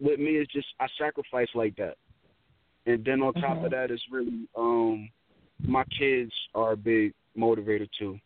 with 0.00 0.18
me 0.18 0.32
it's 0.36 0.52
just 0.52 0.68
I 0.80 0.86
sacrifice 0.98 1.48
like 1.54 1.76
that. 1.76 1.96
And 2.86 3.04
then 3.04 3.22
on 3.22 3.34
top 3.34 3.56
mm-hmm. 3.56 3.64
of 3.66 3.70
that 3.72 3.90
is 3.90 4.00
really 4.10 4.48
um 4.56 5.08
my 5.66 5.84
kids 5.98 6.32
are 6.54 6.72
a 6.72 6.76
big 6.76 7.14
motivator 7.36 7.88
too 7.98 8.18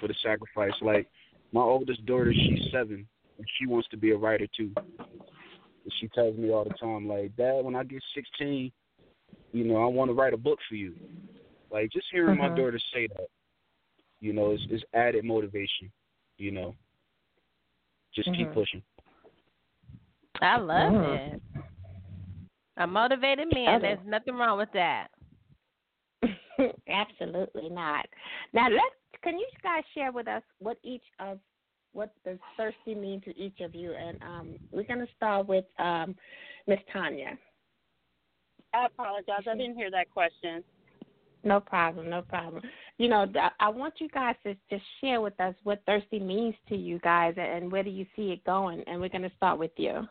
for 0.00 0.08
the 0.08 0.14
sacrifice. 0.22 0.72
Like 0.80 1.08
my 1.52 1.62
oldest 1.62 2.04
daughter, 2.06 2.32
she's 2.32 2.70
seven 2.72 3.06
and 3.38 3.46
she 3.58 3.66
wants 3.66 3.88
to 3.88 3.96
be 3.96 4.10
a 4.10 4.16
writer 4.16 4.46
too. 4.56 4.72
And 4.76 5.92
she 6.00 6.08
tells 6.08 6.36
me 6.36 6.50
all 6.50 6.64
the 6.64 6.74
time, 6.74 7.08
like, 7.08 7.34
Dad, 7.36 7.64
when 7.64 7.74
I 7.74 7.84
get 7.84 8.02
sixteen, 8.14 8.70
you 9.52 9.64
know, 9.64 9.76
I 9.82 9.86
want 9.86 10.10
to 10.10 10.14
write 10.14 10.34
a 10.34 10.38
book 10.38 10.58
for 10.68 10.74
you. 10.74 10.94
Like 11.70 11.90
just 11.90 12.06
hearing 12.12 12.36
mm-hmm. 12.38 12.54
my 12.54 12.56
daughter 12.56 12.78
say 12.92 13.08
that, 13.16 13.28
you 14.20 14.32
know, 14.32 14.52
is 14.52 14.60
is 14.70 14.82
added 14.94 15.24
motivation, 15.24 15.90
you 16.36 16.50
know. 16.50 16.74
Just 18.14 18.28
mm-hmm. 18.28 18.42
keep 18.42 18.52
pushing. 18.52 18.82
I 20.40 20.58
love 20.58 20.92
mm-hmm. 20.92 21.34
it. 21.34 21.42
A 22.78 22.86
motivated 22.86 23.48
man. 23.52 23.82
There's 23.82 23.98
nothing 24.06 24.34
wrong 24.34 24.58
with 24.58 24.68
that. 24.72 25.08
Absolutely 26.88 27.68
not. 27.68 28.06
Now 28.52 28.68
let's 28.68 28.94
can 29.22 29.38
you 29.38 29.46
guys 29.62 29.82
share 29.94 30.12
with 30.12 30.28
us 30.28 30.42
what 30.60 30.78
each 30.84 31.02
of 31.18 31.38
what 31.92 32.12
does 32.24 32.38
thirsty 32.56 32.94
mean 32.94 33.20
to 33.22 33.36
each 33.36 33.60
of 33.60 33.74
you? 33.74 33.92
And 33.92 34.22
um, 34.22 34.54
we're 34.70 34.84
going 34.84 35.00
to 35.00 35.12
start 35.16 35.48
with 35.48 35.64
um, 35.78 36.14
Miss 36.66 36.78
Tanya. 36.92 37.36
I 38.74 38.86
apologize. 38.86 39.44
I 39.50 39.56
didn't 39.56 39.76
hear 39.76 39.90
that 39.90 40.10
question. 40.10 40.62
No 41.44 41.60
problem, 41.60 42.10
no 42.10 42.22
problem. 42.22 42.62
You 42.98 43.08
know, 43.08 43.26
I 43.60 43.68
want 43.68 43.94
you 43.98 44.08
guys 44.08 44.34
to 44.44 44.54
just 44.68 44.82
share 45.00 45.20
with 45.20 45.40
us 45.40 45.54
what 45.62 45.82
thirsty 45.86 46.18
means 46.18 46.54
to 46.68 46.76
you 46.76 46.98
guys 46.98 47.34
and 47.36 47.70
where 47.72 47.82
do 47.82 47.90
you 47.90 48.04
see 48.14 48.30
it 48.32 48.44
going. 48.44 48.82
And 48.86 49.00
we're 49.00 49.08
going 49.08 49.22
to 49.22 49.32
start 49.36 49.58
with 49.58 49.70
you. 49.76 50.06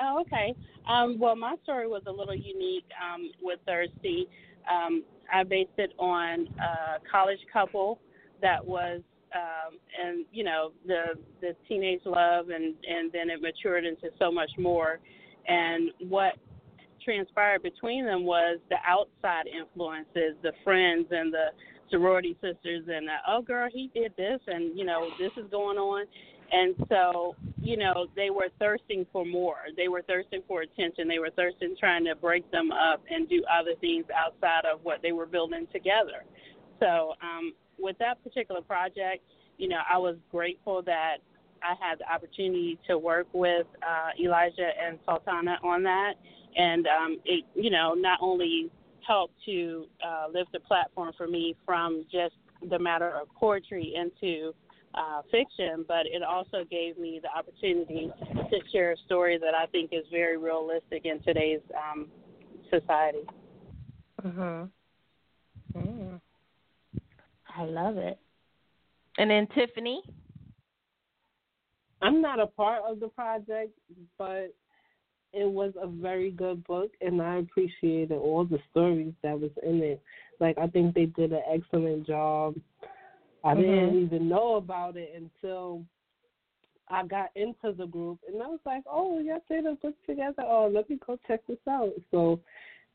Oh, 0.00 0.20
okay. 0.22 0.54
Um, 0.88 1.18
well, 1.18 1.36
my 1.36 1.56
story 1.62 1.86
was 1.86 2.02
a 2.06 2.10
little 2.12 2.34
unique 2.34 2.86
um, 3.02 3.30
with 3.42 3.60
thirsty. 3.66 4.26
Um, 4.70 5.04
I 5.32 5.44
based 5.44 5.70
it 5.78 5.92
on 5.98 6.48
a 6.58 7.10
college 7.10 7.38
couple 7.52 8.00
that 8.42 8.64
was, 8.64 9.00
um, 9.34 9.78
and 10.02 10.24
you 10.32 10.44
know, 10.44 10.72
the 10.86 11.14
the 11.40 11.54
teenage 11.68 12.02
love, 12.04 12.50
and 12.50 12.74
and 12.88 13.10
then 13.12 13.30
it 13.30 13.40
matured 13.40 13.84
into 13.84 14.10
so 14.18 14.30
much 14.30 14.50
more. 14.58 14.98
And 15.46 15.90
what 16.08 16.34
transpired 17.04 17.62
between 17.62 18.04
them 18.04 18.24
was 18.24 18.58
the 18.70 18.76
outside 18.86 19.44
influences, 19.46 20.36
the 20.42 20.52
friends 20.62 21.06
and 21.10 21.32
the 21.32 21.46
sorority 21.90 22.34
sisters, 22.40 22.84
and 22.88 23.06
the, 23.06 23.16
oh 23.28 23.42
girl, 23.42 23.68
he 23.72 23.90
did 23.94 24.12
this, 24.16 24.40
and 24.46 24.76
you 24.78 24.84
know 24.84 25.08
this 25.18 25.32
is 25.36 25.50
going 25.50 25.78
on, 25.78 26.06
and 26.52 26.74
so 26.88 27.36
you 27.64 27.76
know 27.76 28.06
they 28.14 28.30
were 28.30 28.48
thirsting 28.58 29.06
for 29.12 29.24
more. 29.24 29.56
They 29.76 29.88
were 29.88 30.02
thirsting 30.02 30.42
for 30.46 30.62
attention. 30.62 31.08
They 31.08 31.18
were 31.18 31.30
thirsting 31.30 31.74
trying 31.78 32.04
to 32.04 32.14
break 32.14 32.48
them 32.50 32.70
up 32.70 33.02
and 33.10 33.28
do 33.28 33.42
other 33.50 33.74
things 33.80 34.04
outside 34.14 34.64
of 34.70 34.80
what 34.82 35.00
they 35.02 35.12
were 35.12 35.26
building 35.26 35.66
together. 35.72 36.24
So 36.80 37.14
um, 37.22 37.54
with 37.78 37.96
that 37.98 38.22
particular 38.22 38.60
project, 38.60 39.22
you 39.56 39.68
know, 39.68 39.80
I 39.90 39.98
was 39.98 40.16
grateful 40.30 40.82
that 40.82 41.18
I 41.62 41.74
had 41.80 41.98
the 41.98 42.12
opportunity 42.12 42.78
to 42.86 42.98
work 42.98 43.26
with 43.32 43.66
uh, 43.82 44.10
Elijah 44.22 44.70
and 44.84 44.98
Sultana 45.06 45.58
on 45.64 45.82
that, 45.84 46.14
and 46.56 46.86
um, 46.86 47.18
it 47.24 47.44
you 47.54 47.70
know 47.70 47.94
not 47.94 48.18
only 48.20 48.70
helped 49.06 49.34
to 49.46 49.86
uh, 50.06 50.26
lift 50.32 50.52
the 50.52 50.60
platform 50.60 51.12
for 51.16 51.26
me 51.26 51.56
from 51.64 52.04
just 52.10 52.34
the 52.70 52.78
matter 52.78 53.10
of 53.10 53.28
poetry 53.34 53.94
into 53.96 54.54
uh, 54.94 55.22
fiction, 55.30 55.84
but 55.86 56.06
it 56.06 56.22
also 56.22 56.64
gave 56.70 56.98
me 56.98 57.20
the 57.22 57.28
opportunity 57.36 58.10
to 58.50 58.58
share 58.72 58.92
a 58.92 58.96
story 59.06 59.38
that 59.38 59.54
I 59.54 59.66
think 59.66 59.90
is 59.92 60.04
very 60.10 60.36
realistic 60.36 61.04
in 61.04 61.20
today's 61.22 61.60
um, 61.76 62.08
society. 62.70 63.26
Mhm. 64.22 64.70
Mm. 65.76 66.20
I 67.56 67.64
love 67.64 67.98
it. 67.98 68.18
And 69.18 69.30
then 69.30 69.46
Tiffany. 69.48 70.02
I'm 72.02 72.20
not 72.20 72.40
a 72.40 72.46
part 72.46 72.82
of 72.86 73.00
the 73.00 73.08
project, 73.08 73.72
but 74.18 74.54
it 75.32 75.50
was 75.50 75.72
a 75.80 75.86
very 75.86 76.30
good 76.30 76.62
book, 76.64 76.90
and 77.00 77.20
I 77.20 77.38
appreciated 77.38 78.12
all 78.12 78.44
the 78.44 78.58
stories 78.70 79.14
that 79.22 79.38
was 79.38 79.50
in 79.62 79.82
it. 79.82 80.02
Like 80.38 80.58
I 80.58 80.66
think 80.66 80.94
they 80.94 81.06
did 81.06 81.32
an 81.32 81.42
excellent 81.50 82.06
job. 82.06 82.54
I 83.44 83.54
mm-hmm. 83.54 83.60
didn't 83.60 84.02
even 84.04 84.28
know 84.28 84.56
about 84.56 84.96
it 84.96 85.12
until 85.14 85.84
I 86.88 87.06
got 87.06 87.30
into 87.36 87.76
the 87.76 87.86
group, 87.86 88.18
and 88.26 88.42
I 88.42 88.46
was 88.46 88.60
like, 88.64 88.82
"Oh, 88.86 89.18
y'all 89.18 89.42
did 89.48 89.66
a 89.66 89.74
book 89.74 89.94
together. 90.06 90.42
Oh, 90.42 90.70
let 90.72 90.88
me 90.88 90.98
go 91.06 91.18
check 91.26 91.40
this 91.46 91.58
out." 91.68 91.92
So 92.10 92.40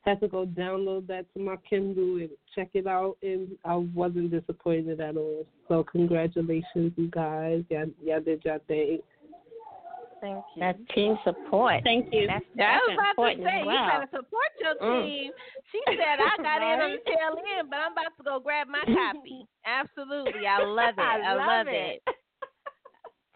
had 0.01 0.19
to 0.21 0.27
go 0.27 0.45
download 0.45 1.07
that 1.07 1.25
to 1.33 1.39
my 1.39 1.57
Kindle 1.69 2.17
and 2.17 2.29
check 2.55 2.69
it 2.73 2.87
out, 2.87 3.17
and 3.21 3.49
I 3.65 3.75
wasn't 3.75 4.31
disappointed 4.31 5.01
at 5.01 5.17
all. 5.17 5.45
So 5.67 5.83
congratulations, 5.83 6.93
you 6.95 7.09
guys. 7.11 7.63
Y'all, 7.69 7.89
y'all 8.03 8.21
did 8.21 8.43
your 8.45 8.59
thing. 8.59 8.99
Thank 10.21 10.43
you. 10.55 10.59
That's 10.59 10.77
team 10.93 11.17
support. 11.23 11.81
Thank 11.83 12.13
you. 12.13 12.27
That's, 12.27 12.45
that's 12.55 12.81
I 12.83 12.91
was 12.91 12.97
about 13.15 13.23
to 13.23 13.43
say, 13.43 13.63
well. 13.65 13.75
you 13.75 13.89
gotta 13.91 14.07
support 14.11 14.51
your 14.59 14.75
Mm. 14.75 15.05
team. 15.05 15.31
She 15.71 15.81
said 15.87 16.19
I 16.19 16.35
got 16.43 16.61
in 16.61 16.81
on 16.81 16.91
the 16.91 16.97
tail 17.05 17.35
end, 17.57 17.69
but 17.69 17.77
I'm 17.79 17.91
about 17.93 18.15
to 18.17 18.23
go 18.23 18.39
grab 18.39 18.67
my 18.67 18.83
copy. 18.85 19.45
Absolutely. 19.65 20.45
I 20.47 20.63
love 20.63 20.95
it. 20.97 21.01
I 21.01 21.35
love, 21.35 21.47
love 21.47 21.67
it. 21.69 22.01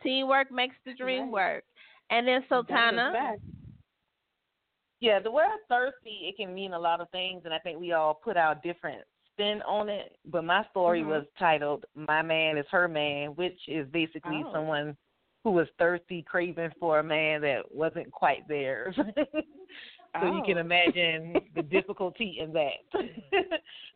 Teamwork 0.02 0.52
makes 0.52 0.76
the 0.86 0.94
dream 0.94 1.32
work. 1.32 1.64
And 2.10 2.28
then 2.28 2.44
Sultana. 2.50 3.38
Yeah, 5.00 5.20
the 5.20 5.32
word 5.32 5.48
thirsty 5.70 6.30
it 6.30 6.38
can 6.38 6.54
mean 6.54 6.74
a 6.74 6.80
lot 6.80 7.02
of 7.02 7.10
things, 7.10 7.42
and 7.46 7.54
I 7.54 7.60
think 7.60 7.80
we 7.80 7.92
all 7.94 8.14
put 8.14 8.38
our 8.38 8.56
different 8.64 9.02
spin 9.32 9.62
on 9.64 9.90
it. 9.90 10.16
But 10.26 10.44
my 10.46 10.66
story 10.72 11.02
Mhm. 11.02 11.08
was 11.08 11.26
titled 11.38 11.86
"My 11.96 12.22
Man 12.22 12.58
Is 12.58 12.68
Her 12.70 12.88
Man," 12.88 13.36
which 13.36 13.68
is 13.68 13.88
basically 13.90 14.44
Oh. 14.46 14.52
someone 14.54 14.96
who 15.44 15.52
was 15.52 15.68
thirsty, 15.78 16.22
craving 16.24 16.72
for 16.80 17.00
a 17.00 17.04
man 17.04 17.41
that 17.41 17.64
wasn't 17.72 18.12
quite 18.12 18.48
theirs. 18.48 18.96
so 18.98 19.04
you 20.26 20.41
can 20.46 20.58
Oh. 20.58 20.62
imagine 20.62 21.36
the 21.56 21.62
difficulty 21.64 22.38
in 22.39 22.54
that. 22.54 22.80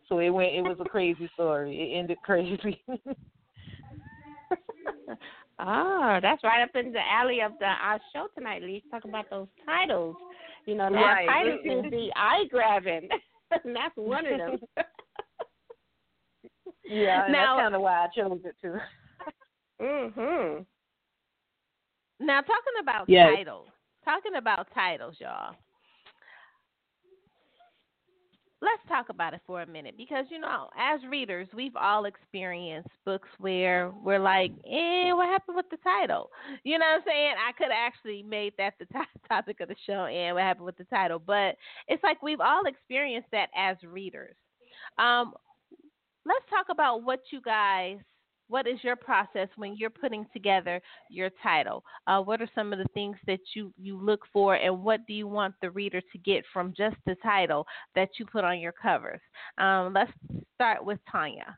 so 0.09 0.19
it 0.19 0.29
went. 0.29 0.53
It 0.55 0.61
was 0.61 0.77
a 0.79 0.85
crazy 0.89 1.29
story. 1.35 1.93
It 1.93 1.97
ended 1.99 2.17
crazy. 2.23 2.83
oh, 5.59 6.19
that's 6.21 6.43
right 6.43 6.63
up 6.63 6.75
in 6.75 6.91
the 6.91 6.99
alley 7.11 7.41
of 7.41 7.53
the 7.59 7.65
our 7.65 7.99
show 8.13 8.27
tonight. 8.37 8.61
Let's 8.63 8.85
talk 8.91 9.05
about 9.05 9.29
those 9.29 9.47
titles. 9.65 10.15
You 10.65 10.75
know, 10.75 10.89
that 10.91 10.99
Right. 11.01 11.27
title 11.27 11.59
can 11.63 11.89
be 11.89 12.11
eye 12.15 12.43
grabbing, 12.51 13.07
and 13.63 13.75
that's 13.75 13.95
one 13.95 14.25
of 14.25 14.37
them. 14.37 14.59
yeah, 16.83 17.27
Now- 17.29 17.55
that's 17.55 17.61
kind 17.63 17.75
of 17.75 17.81
why 17.81 18.03
I 18.03 18.07
chose 18.15 18.41
it 18.43 18.55
too. 18.61 18.77
mhm. 19.81 20.65
Now 22.19 22.41
talking 22.41 22.73
about 22.81 23.07
Yes. 23.09 23.35
titles. 23.35 23.69
Talking 24.03 24.35
about 24.35 24.67
titles, 24.73 25.19
y'all. 25.19 25.55
Let's 28.59 28.81
talk 28.87 29.09
about 29.09 29.35
it 29.35 29.41
for 29.45 29.61
a 29.61 29.67
minute 29.67 29.95
because 29.97 30.25
you 30.31 30.39
know, 30.39 30.69
as 30.75 31.03
readers, 31.03 31.47
we've 31.53 31.75
all 31.75 32.05
experienced 32.05 32.89
books 33.05 33.29
where 33.37 33.91
we're 34.03 34.17
like, 34.17 34.51
"Eh, 34.65 35.11
what 35.11 35.27
happened 35.27 35.57
with 35.57 35.69
the 35.69 35.77
title?" 35.77 36.31
You 36.63 36.79
know 36.79 36.85
what 36.87 36.95
I'm 37.01 37.03
saying? 37.05 37.35
I 37.37 37.51
could 37.51 37.65
have 37.71 37.77
actually 37.93 38.23
made 38.23 38.53
that 38.57 38.73
the 38.79 38.85
to- 38.87 39.05
topic 39.29 39.59
of 39.59 39.67
the 39.69 39.75
show, 39.85 40.05
and 40.05 40.33
what 40.33 40.43
happened 40.43 40.65
with 40.65 40.77
the 40.77 40.85
title, 40.85 41.19
but 41.19 41.55
it's 41.87 42.01
like 42.03 42.23
we've 42.23 42.41
all 42.41 42.65
experienced 42.65 43.29
that 43.31 43.49
as 43.55 43.77
readers. 43.83 44.35
Um, 44.97 45.35
let's 46.25 46.45
talk 46.49 46.65
about 46.69 47.03
what 47.03 47.19
you 47.31 47.41
guys 47.41 47.99
what 48.47 48.67
is 48.67 48.83
your 48.83 48.95
process 48.95 49.47
when 49.55 49.75
you're 49.77 49.89
putting 49.89 50.25
together 50.33 50.81
your 51.09 51.29
title 51.41 51.83
uh, 52.07 52.19
what 52.19 52.41
are 52.41 52.49
some 52.55 52.73
of 52.73 52.79
the 52.79 52.87
things 52.93 53.15
that 53.25 53.39
you 53.55 53.73
you 53.77 53.99
look 53.99 54.21
for 54.31 54.55
and 54.55 54.83
what 54.83 55.05
do 55.07 55.13
you 55.13 55.27
want 55.27 55.53
the 55.61 55.69
reader 55.71 56.01
to 56.11 56.17
get 56.19 56.43
from 56.53 56.73
just 56.75 56.95
the 57.05 57.15
title 57.23 57.65
that 57.95 58.09
you 58.19 58.25
put 58.25 58.43
on 58.43 58.59
your 58.59 58.73
covers 58.73 59.21
um, 59.57 59.93
let's 59.93 60.11
start 60.55 60.83
with 60.83 60.99
tanya 61.11 61.55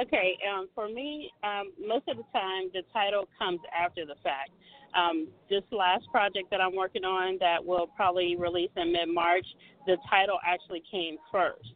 Okay, 0.00 0.38
um, 0.50 0.68
for 0.74 0.88
me, 0.88 1.30
um, 1.44 1.72
most 1.78 2.08
of 2.08 2.16
the 2.16 2.24
time 2.32 2.70
the 2.72 2.82
title 2.92 3.28
comes 3.38 3.60
after 3.78 4.06
the 4.06 4.14
fact. 4.22 4.50
Um, 4.96 5.28
this 5.50 5.62
last 5.70 6.04
project 6.10 6.50
that 6.50 6.60
I'm 6.60 6.74
working 6.74 7.04
on 7.04 7.36
that 7.40 7.64
will 7.64 7.86
probably 7.94 8.36
release 8.36 8.70
in 8.76 8.92
mid 8.92 9.08
March, 9.08 9.46
the 9.86 9.96
title 10.08 10.38
actually 10.46 10.82
came 10.90 11.16
first. 11.30 11.74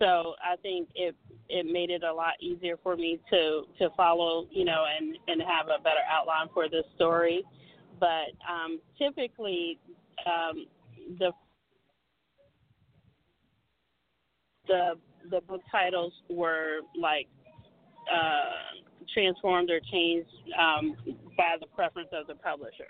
So 0.00 0.34
I 0.42 0.56
think 0.56 0.88
it 0.94 1.14
it 1.48 1.66
made 1.66 1.90
it 1.90 2.02
a 2.02 2.12
lot 2.12 2.34
easier 2.40 2.76
for 2.82 2.96
me 2.96 3.20
to 3.30 3.62
to 3.78 3.90
follow, 3.96 4.46
you 4.50 4.64
know, 4.64 4.84
and 4.98 5.16
and 5.28 5.42
have 5.42 5.66
a 5.66 5.82
better 5.82 6.00
outline 6.10 6.48
for 6.54 6.68
this 6.68 6.84
story. 6.96 7.44
But 8.00 8.32
um, 8.48 8.80
typically, 8.98 9.78
um, 10.26 10.66
the 11.18 11.32
the 14.66 14.94
the 15.30 15.40
book 15.42 15.60
titles 15.70 16.14
were 16.30 16.80
like 16.98 17.28
uh, 18.10 18.80
transformed 19.12 19.70
or 19.70 19.80
changed 19.92 20.30
um, 20.58 20.96
by 21.36 21.56
the 21.60 21.66
preference 21.74 22.08
of 22.12 22.26
the 22.26 22.34
publisher. 22.36 22.88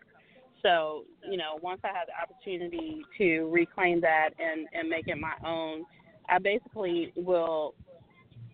So, 0.63 1.05
you 1.29 1.39
know, 1.39 1.59
once 1.63 1.81
I 1.85 1.89
had 1.89 2.07
the 2.07 2.23
opportunity 2.23 3.03
to 3.19 3.49
reclaim 3.51 4.01
that 4.03 4.31
and, 4.39 4.67
and 4.75 4.89
make 4.89 5.09
it 5.09 5.17
my 5.19 5.33
own, 5.47 5.85
I 6.31 6.39
basically 6.39 7.13
will 7.17 7.75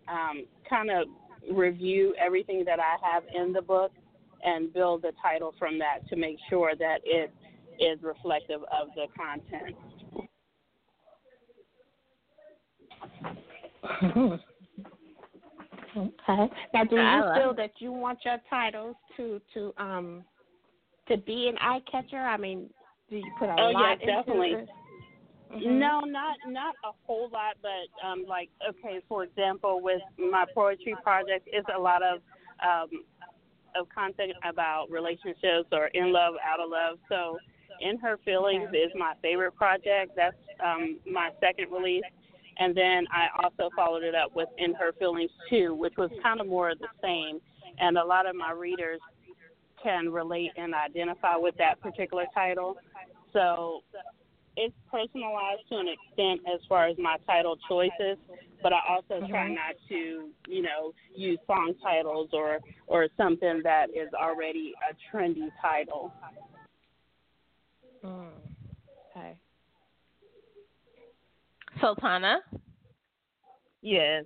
um, 0.08 0.46
kind 0.68 0.90
of 0.90 1.06
review 1.52 2.14
everything 2.18 2.64
that 2.64 2.80
I 2.80 2.96
have 3.02 3.24
in 3.34 3.52
the 3.52 3.62
book 3.62 3.92
and 4.44 4.72
build 4.72 5.02
the 5.02 5.12
title 5.22 5.54
from 5.58 5.78
that 5.78 6.08
to 6.08 6.16
make 6.16 6.36
sure 6.48 6.74
that 6.76 6.98
it 7.04 7.32
is 7.78 8.02
reflective 8.02 8.62
of 8.62 8.88
the 8.94 9.06
content. 9.16 9.76
Okay. 15.96 16.52
Now, 16.74 16.84
do 16.84 16.96
you 16.96 17.22
feel 17.34 17.54
that 17.54 17.70
you 17.78 17.90
want 17.92 18.18
your 18.24 18.36
titles 18.50 18.96
to 19.16 19.40
to 19.54 19.72
um 19.78 20.24
to 21.08 21.16
be 21.16 21.48
an 21.48 21.56
eye 21.58 21.80
catcher? 21.90 22.18
I 22.18 22.36
mean, 22.36 22.68
do 23.08 23.16
you 23.16 23.30
put 23.38 23.48
a 23.48 23.56
Oh, 23.58 23.70
lot 23.70 23.82
yeah, 23.82 23.92
into 23.92 24.06
definitely. 24.06 24.48
it? 24.52 24.68
Mhm. 25.50 25.78
No, 25.78 26.00
not 26.00 26.36
not 26.46 26.74
a 26.84 26.90
whole 27.06 27.28
lot, 27.30 27.56
but 27.62 28.06
um, 28.06 28.24
like 28.26 28.50
okay, 28.68 29.00
for 29.08 29.24
example, 29.24 29.80
with 29.80 30.02
my 30.18 30.44
poetry 30.54 30.96
project, 31.02 31.48
it's 31.50 31.68
a 31.74 31.78
lot 31.78 32.02
of 32.02 32.20
um, 32.62 33.04
of 33.76 33.88
content 33.90 34.32
about 34.44 34.90
relationships 34.90 35.68
or 35.72 35.86
in 35.88 36.12
love, 36.12 36.34
out 36.44 36.60
of 36.60 36.70
love. 36.70 36.98
So, 37.08 37.38
in 37.80 37.98
her 37.98 38.18
feelings 38.24 38.70
is 38.72 38.90
my 38.96 39.14
favorite 39.22 39.54
project. 39.54 40.12
That's 40.16 40.36
um, 40.64 40.98
my 41.10 41.30
second 41.40 41.70
release, 41.70 42.04
and 42.58 42.76
then 42.76 43.06
I 43.12 43.28
also 43.42 43.70
followed 43.76 44.02
it 44.02 44.14
up 44.14 44.34
with 44.34 44.48
In 44.58 44.74
Her 44.74 44.92
Feelings 44.98 45.30
too, 45.48 45.74
which 45.74 45.94
was 45.96 46.10
kind 46.22 46.40
of 46.40 46.46
more 46.48 46.70
of 46.70 46.78
the 46.78 46.88
same. 47.02 47.40
And 47.78 47.98
a 47.98 48.04
lot 48.04 48.26
of 48.26 48.34
my 48.34 48.52
readers 48.52 49.00
can 49.82 50.10
relate 50.10 50.50
and 50.56 50.74
identify 50.74 51.36
with 51.36 51.54
that 51.58 51.80
particular 51.80 52.24
title. 52.34 52.76
So 53.32 53.82
it's 54.56 54.74
personalized 54.90 55.68
to 55.68 55.76
an 55.76 55.86
extent 55.88 56.40
as 56.52 56.60
far 56.68 56.88
as 56.88 56.96
my 56.98 57.16
title 57.26 57.56
choices, 57.68 58.16
but 58.62 58.72
I 58.72 58.78
also 58.88 59.22
mm-hmm. 59.22 59.30
try 59.30 59.48
not 59.48 59.74
to, 59.88 60.28
you 60.48 60.62
know, 60.62 60.92
use 61.14 61.38
song 61.46 61.74
titles 61.82 62.30
or 62.32 62.60
or 62.86 63.08
something 63.16 63.60
that 63.64 63.90
is 63.90 64.08
already 64.14 64.72
a 64.90 65.16
trendy 65.16 65.48
title. 65.60 66.12
Mm. 68.04 68.28
Okay. 69.10 69.36
Sultana? 71.80 72.38
Yes. 73.82 74.24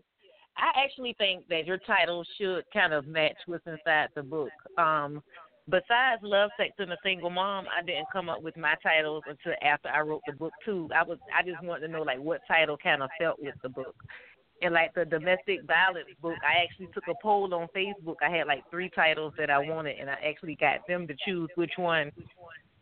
I 0.56 0.84
actually 0.84 1.14
think 1.18 1.48
that 1.48 1.66
your 1.66 1.78
title 1.78 2.24
should 2.38 2.64
kind 2.72 2.92
of 2.92 3.06
match 3.06 3.36
what's 3.46 3.66
inside 3.66 4.08
the 4.14 4.22
book. 4.22 4.50
Um, 4.76 5.22
besides 5.70 6.22
Love, 6.22 6.50
Sex, 6.56 6.72
and 6.78 6.92
a 6.92 6.96
Single 7.02 7.30
Mom, 7.30 7.66
I 7.76 7.82
didn't 7.82 8.06
come 8.12 8.28
up 8.28 8.42
with 8.42 8.56
my 8.56 8.74
titles 8.82 9.22
until 9.26 9.54
after 9.62 9.88
I 9.88 10.00
wrote 10.00 10.22
the 10.26 10.32
book 10.32 10.52
too. 10.64 10.88
I 10.94 11.02
was 11.02 11.18
I 11.36 11.42
just 11.42 11.62
wanted 11.62 11.86
to 11.86 11.92
know 11.92 12.02
like 12.02 12.18
what 12.18 12.40
title 12.46 12.76
kind 12.76 13.02
of 13.02 13.10
felt 13.18 13.40
with 13.40 13.54
the 13.62 13.68
book. 13.68 13.94
And 14.62 14.74
like 14.74 14.92
the 14.94 15.06
domestic 15.06 15.60
violence 15.66 16.08
book, 16.20 16.36
I 16.46 16.62
actually 16.62 16.88
took 16.92 17.08
a 17.08 17.14
poll 17.22 17.54
on 17.54 17.68
Facebook. 17.74 18.16
I 18.22 18.28
had 18.28 18.46
like 18.46 18.62
three 18.70 18.90
titles 18.90 19.32
that 19.38 19.48
I 19.48 19.58
wanted, 19.58 19.98
and 19.98 20.10
I 20.10 20.18
actually 20.28 20.56
got 20.56 20.86
them 20.86 21.06
to 21.08 21.14
choose 21.24 21.48
which 21.54 21.72
one 21.76 22.12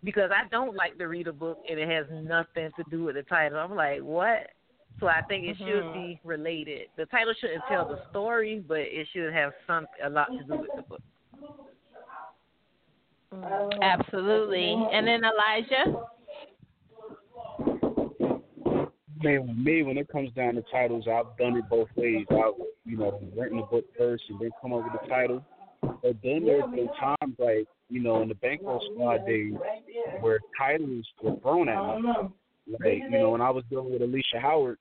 because 0.04 0.30
I 0.34 0.48
don't 0.48 0.74
like 0.74 0.98
to 0.98 1.06
read 1.06 1.28
a 1.28 1.32
book 1.32 1.58
and 1.68 1.78
it 1.78 1.88
has 1.88 2.06
nothing 2.10 2.70
to 2.76 2.84
do 2.90 3.04
with 3.04 3.16
the 3.16 3.22
title. 3.22 3.58
I'm 3.58 3.74
like, 3.74 4.00
what? 4.00 4.48
So 5.00 5.06
I 5.06 5.22
think 5.28 5.44
it 5.44 5.56
should 5.58 5.84
Mm-hmm. 5.84 5.92
be 5.92 6.20
related. 6.24 6.88
The 6.96 7.06
title 7.06 7.34
shouldn't 7.40 7.62
tell 7.68 7.86
the 7.86 8.00
story, 8.10 8.64
but 8.66 8.78
it 8.78 9.06
should 9.12 9.32
have 9.32 9.52
some 9.66 9.86
a 10.04 10.08
lot 10.10 10.28
to 10.36 10.44
do 10.44 10.60
with 10.60 10.70
the 10.74 10.82
book. 10.82 11.02
Mm. 13.34 13.82
Absolutely. 13.82 14.74
And 14.92 15.06
then 15.06 15.22
Elijah? 15.24 15.94
Man, 19.22 19.48
with 19.48 19.56
me, 19.56 19.82
when 19.82 19.98
it 19.98 20.08
comes 20.08 20.30
down 20.32 20.54
to 20.54 20.62
titles, 20.70 21.06
I've 21.10 21.36
done 21.36 21.56
it 21.56 21.68
both 21.68 21.88
ways. 21.96 22.24
I've, 22.30 22.54
you 22.84 22.96
know, 22.96 23.20
written 23.36 23.58
the 23.58 23.64
book 23.64 23.84
first 23.98 24.22
and 24.28 24.40
then 24.40 24.50
come 24.62 24.72
up 24.72 24.84
with 24.84 25.02
the 25.02 25.08
title. 25.08 25.44
But 25.82 26.16
then 26.22 26.44
there's 26.44 26.70
been 26.70 26.88
times 26.98 27.36
like, 27.38 27.66
you 27.88 28.00
know, 28.00 28.22
in 28.22 28.28
the 28.28 28.34
Bankroll 28.36 28.82
Squad 28.92 29.26
days 29.26 29.54
where 30.20 30.38
titles 30.56 31.06
were 31.22 31.36
thrown 31.40 31.68
at 31.68 32.00
me. 32.00 32.12
Like, 32.80 33.02
you 33.10 33.18
know, 33.18 33.30
when 33.30 33.40
I 33.40 33.50
was 33.50 33.64
dealing 33.70 33.90
with 33.90 34.02
Alicia 34.02 34.40
Howard, 34.40 34.78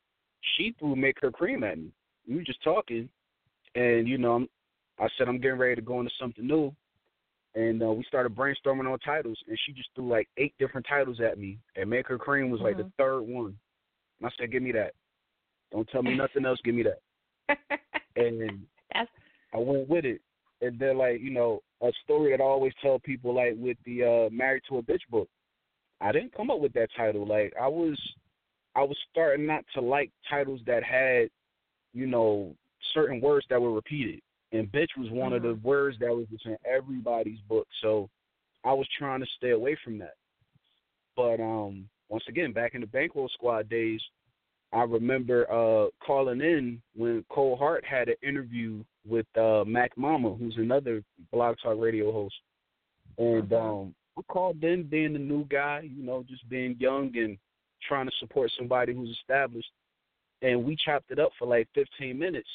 she 0.55 0.75
threw 0.77 0.95
Make 0.95 1.17
Her 1.21 1.31
Cream 1.31 1.63
at 1.63 1.77
me. 1.77 1.91
We 2.27 2.35
were 2.35 2.43
just 2.43 2.63
talking, 2.63 3.09
and, 3.75 4.07
you 4.07 4.17
know, 4.17 4.33
I'm, 4.33 4.49
I 4.99 5.07
said, 5.17 5.27
I'm 5.27 5.39
getting 5.39 5.57
ready 5.57 5.75
to 5.75 5.81
go 5.81 5.99
into 5.99 6.11
something 6.19 6.45
new. 6.45 6.75
And 7.57 7.81
uh, 7.81 7.91
we 7.91 8.03
started 8.03 8.35
brainstorming 8.35 8.91
on 8.91 8.99
titles, 8.99 9.39
and 9.47 9.57
she 9.65 9.73
just 9.73 9.89
threw 9.95 10.07
like 10.07 10.29
eight 10.37 10.53
different 10.59 10.85
titles 10.87 11.19
at 11.19 11.39
me. 11.39 11.57
And 11.75 11.89
Make 11.89 12.07
Her 12.07 12.19
Cream 12.19 12.51
was 12.51 12.61
like 12.61 12.77
the 12.77 12.91
third 12.99 13.21
one. 13.21 13.57
And 14.19 14.27
I 14.27 14.29
said, 14.37 14.51
"Give 14.51 14.61
me 14.61 14.71
that. 14.73 14.93
Don't 15.71 15.89
tell 15.89 16.03
me 16.03 16.15
nothing 16.15 16.45
else. 16.45 16.59
Give 16.63 16.75
me 16.75 16.83
that." 16.83 16.99
and 18.15 18.63
That's 18.93 19.09
I 19.55 19.57
went 19.57 19.89
with 19.89 20.05
it. 20.05 20.21
And 20.61 20.77
then, 20.77 20.99
like 20.99 21.19
you 21.19 21.31
know, 21.31 21.63
a 21.81 21.91
story 22.03 22.29
that 22.31 22.43
I 22.43 22.45
always 22.45 22.73
tell 22.79 22.99
people, 22.99 23.33
like 23.33 23.55
with 23.57 23.77
the 23.85 24.03
uh 24.03 24.29
Married 24.31 24.61
to 24.69 24.77
a 24.77 24.83
Bitch 24.83 25.01
book. 25.09 25.27
I 25.99 26.11
didn't 26.11 26.35
come 26.35 26.51
up 26.51 26.59
with 26.59 26.73
that 26.73 26.89
title. 26.95 27.25
Like 27.25 27.53
I 27.59 27.67
was, 27.67 27.99
I 28.75 28.83
was 28.83 28.97
starting 29.09 29.47
not 29.47 29.63
to 29.73 29.81
like 29.81 30.11
titles 30.29 30.61
that 30.67 30.83
had, 30.83 31.29
you 31.95 32.05
know, 32.05 32.55
certain 32.93 33.19
words 33.19 33.47
that 33.49 33.59
were 33.59 33.73
repeated. 33.73 34.21
And 34.51 34.71
bitch 34.71 34.97
was 34.97 35.09
one 35.11 35.33
of 35.33 35.41
the 35.41 35.55
words 35.55 35.97
that 35.99 36.15
was 36.15 36.25
just 36.31 36.45
in 36.45 36.57
everybody's 36.65 37.39
book. 37.49 37.67
So 37.81 38.09
I 38.63 38.73
was 38.73 38.87
trying 38.97 39.19
to 39.19 39.27
stay 39.37 39.51
away 39.51 39.77
from 39.83 39.97
that. 39.99 40.15
But 41.15 41.41
um 41.41 41.89
once 42.09 42.23
again, 42.29 42.53
back 42.53 42.73
in 42.73 42.81
the 42.81 42.87
bankroll 42.87 43.29
squad 43.29 43.69
days, 43.69 44.01
I 44.71 44.83
remember 44.83 45.51
uh 45.51 45.89
calling 46.05 46.41
in 46.41 46.81
when 46.95 47.25
Cole 47.29 47.57
Hart 47.57 47.83
had 47.85 48.07
an 48.07 48.15
interview 48.23 48.83
with 49.05 49.25
uh 49.37 49.63
Mac 49.65 49.97
Mama, 49.97 50.33
who's 50.33 50.55
another 50.57 51.03
blog 51.31 51.57
talk 51.61 51.77
radio 51.77 52.11
host. 52.11 52.35
And 53.17 53.51
um 53.51 53.95
I 54.17 54.21
called 54.23 54.63
in 54.63 54.83
being 54.83 55.13
the 55.13 55.19
new 55.19 55.45
guy, 55.45 55.81
you 55.83 56.03
know, 56.03 56.23
just 56.27 56.47
being 56.49 56.75
young 56.79 57.11
and 57.17 57.37
trying 57.87 58.07
to 58.07 58.11
support 58.19 58.51
somebody 58.57 58.93
who's 58.93 59.09
established. 59.09 59.69
And 60.41 60.63
we 60.63 60.75
chopped 60.83 61.11
it 61.11 61.19
up 61.19 61.31
for 61.37 61.47
like 61.47 61.67
15 61.75 62.17
minutes. 62.17 62.47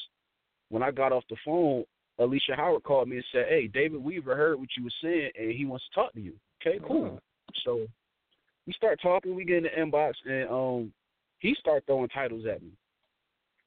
When 0.73 0.81
I 0.81 0.89
got 0.89 1.11
off 1.11 1.23
the 1.29 1.35
phone, 1.45 1.83
Alicia 2.17 2.55
Howard 2.55 2.81
called 2.81 3.07
me 3.07 3.17
and 3.17 3.25
said, 3.31 3.45
Hey, 3.47 3.67
David 3.67 4.03
Weaver 4.03 4.35
heard 4.35 4.59
what 4.59 4.69
you 4.75 4.85
were 4.85 4.89
saying 5.03 5.29
and 5.39 5.51
he 5.51 5.65
wants 5.65 5.85
to 5.85 5.93
talk 5.93 6.13
to 6.13 6.19
you. 6.19 6.33
Okay, 6.59 6.79
cool. 6.87 7.19
So 7.63 7.85
we 8.65 8.73
start 8.73 8.99
talking, 8.99 9.35
we 9.35 9.45
get 9.45 9.57
in 9.57 9.63
the 9.65 9.69
inbox 9.69 10.13
and 10.25 10.49
um 10.49 10.93
he 11.37 11.55
start 11.59 11.83
throwing 11.85 12.09
titles 12.09 12.45
at 12.51 12.63
me. 12.63 12.71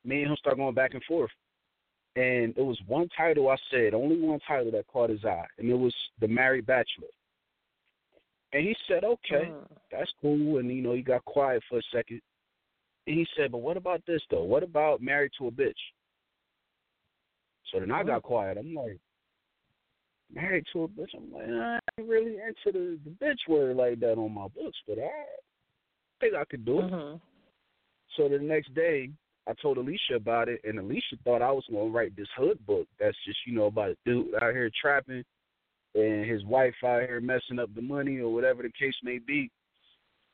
Me 0.04 0.22
and 0.22 0.32
him 0.32 0.36
start 0.36 0.56
going 0.56 0.74
back 0.74 0.94
and 0.94 1.04
forth. 1.04 1.30
And 2.16 2.52
it 2.56 2.64
was 2.64 2.80
one 2.88 3.08
title 3.16 3.50
I 3.50 3.56
said, 3.70 3.94
only 3.94 4.18
one 4.18 4.40
title 4.40 4.72
that 4.72 4.88
caught 4.88 5.10
his 5.10 5.24
eye, 5.24 5.46
and 5.58 5.70
it 5.70 5.78
was 5.78 5.94
The 6.20 6.26
Married 6.26 6.66
Bachelor. 6.66 7.06
And 8.52 8.64
he 8.64 8.74
said, 8.88 9.04
Okay, 9.04 9.52
that's 9.92 10.10
cool 10.20 10.58
and 10.58 10.68
you 10.72 10.82
know, 10.82 10.94
he 10.94 11.02
got 11.02 11.24
quiet 11.24 11.62
for 11.68 11.78
a 11.78 11.82
second. 11.94 12.20
And 13.06 13.16
he 13.16 13.28
said, 13.36 13.52
But 13.52 13.58
what 13.58 13.76
about 13.76 14.02
this 14.08 14.22
though? 14.28 14.42
What 14.42 14.64
about 14.64 15.00
married 15.00 15.30
to 15.38 15.46
a 15.46 15.52
bitch? 15.52 15.72
So 17.72 17.80
then 17.80 17.90
I 17.90 18.02
got 18.02 18.22
quiet. 18.22 18.58
I'm 18.58 18.74
like, 18.74 18.98
married 20.32 20.64
to 20.72 20.84
a 20.84 20.88
bitch. 20.88 21.14
I'm 21.16 21.32
like, 21.32 21.48
I 21.48 21.78
ain't 21.98 22.08
really 22.08 22.36
into 22.36 22.72
the, 22.72 22.98
the 23.04 23.24
bitch 23.24 23.48
word 23.48 23.76
like 23.76 24.00
that 24.00 24.18
on 24.18 24.32
my 24.32 24.48
books, 24.48 24.78
but 24.86 24.98
I 24.98 25.10
think 26.20 26.34
I 26.34 26.44
could 26.44 26.64
do 26.64 26.80
it. 26.80 27.20
So 28.16 28.28
the 28.28 28.38
next 28.38 28.74
day, 28.74 29.10
I 29.48 29.52
told 29.60 29.78
Alicia 29.78 30.14
about 30.16 30.48
it, 30.48 30.60
and 30.64 30.78
Alicia 30.78 31.16
thought 31.24 31.42
I 31.42 31.52
was 31.52 31.64
going 31.70 31.92
to 31.92 31.96
write 31.96 32.16
this 32.16 32.28
hood 32.36 32.58
book 32.66 32.86
that's 32.98 33.16
just, 33.24 33.38
you 33.46 33.54
know, 33.54 33.66
about 33.66 33.90
a 33.90 33.96
dude 34.04 34.34
out 34.42 34.52
here 34.52 34.70
trapping 34.80 35.24
and 35.94 36.28
his 36.28 36.44
wife 36.44 36.74
out 36.84 37.02
here 37.02 37.20
messing 37.20 37.58
up 37.58 37.74
the 37.74 37.82
money 37.82 38.18
or 38.18 38.32
whatever 38.32 38.62
the 38.62 38.72
case 38.78 38.94
may 39.02 39.18
be. 39.18 39.50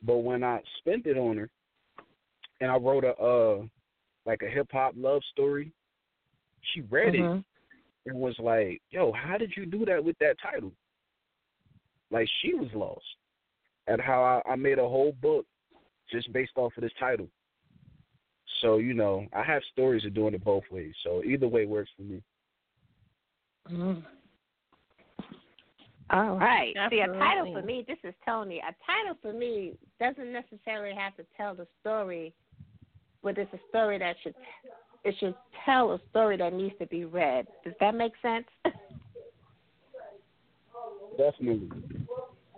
But 0.02 0.18
when 0.18 0.42
I 0.42 0.60
spent 0.78 1.06
it 1.06 1.16
on 1.16 1.36
her, 1.36 1.50
and 2.60 2.70
I 2.70 2.76
wrote 2.76 3.04
a 3.04 3.14
uh 3.14 3.62
like 4.24 4.42
a 4.42 4.48
hip 4.48 4.68
hop 4.72 4.94
love 4.96 5.22
story, 5.32 5.72
she 6.72 6.82
read 6.82 7.14
Mm-hmm. 7.14 7.38
it 7.38 7.44
and 8.06 8.18
was 8.18 8.36
like, 8.38 8.80
"Yo, 8.90 9.12
how 9.12 9.38
did 9.38 9.52
you 9.56 9.66
do 9.66 9.84
that 9.86 10.02
with 10.02 10.18
that 10.18 10.36
title?" 10.40 10.72
Like 12.10 12.28
she 12.40 12.54
was 12.54 12.68
lost 12.74 13.04
at 13.88 14.00
how 14.00 14.42
I, 14.46 14.52
I 14.52 14.56
made 14.56 14.78
a 14.78 14.88
whole 14.88 15.12
book 15.20 15.46
just 16.10 16.32
based 16.32 16.52
off 16.56 16.72
of 16.76 16.82
this 16.82 16.92
title. 16.98 17.28
So 18.60 18.78
you 18.78 18.94
know, 18.94 19.26
I 19.32 19.42
have 19.42 19.62
stories 19.72 20.04
of 20.04 20.14
doing 20.14 20.34
it 20.34 20.44
both 20.44 20.64
ways. 20.70 20.94
So 21.02 21.22
either 21.24 21.48
way 21.48 21.66
works 21.66 21.90
for 21.96 22.02
me. 22.02 22.22
All 26.10 26.36
right. 26.36 26.74
See, 26.90 27.00
a 27.00 27.06
title 27.06 27.52
for 27.54 27.62
me, 27.62 27.84
this 27.88 27.96
is 28.04 28.14
Toni. 28.26 28.58
A 28.58 28.74
title 28.84 29.16
for 29.22 29.32
me 29.32 29.72
doesn't 29.98 30.30
necessarily 30.32 30.94
have 30.94 31.16
to 31.16 31.24
tell 31.36 31.54
the 31.54 31.66
story, 31.80 32.34
but 33.22 33.38
it's 33.38 33.52
a 33.54 33.60
story 33.70 33.98
that 33.98 34.16
should 34.22 34.34
it 35.04 35.14
should 35.18 35.34
tell 35.64 35.92
a 35.92 36.00
story 36.10 36.36
that 36.36 36.52
needs 36.52 36.74
to 36.80 36.86
be 36.86 37.04
read. 37.04 37.46
Does 37.64 37.74
that 37.80 37.94
make 37.94 38.12
sense? 38.22 38.46
Definitely. 41.18 41.68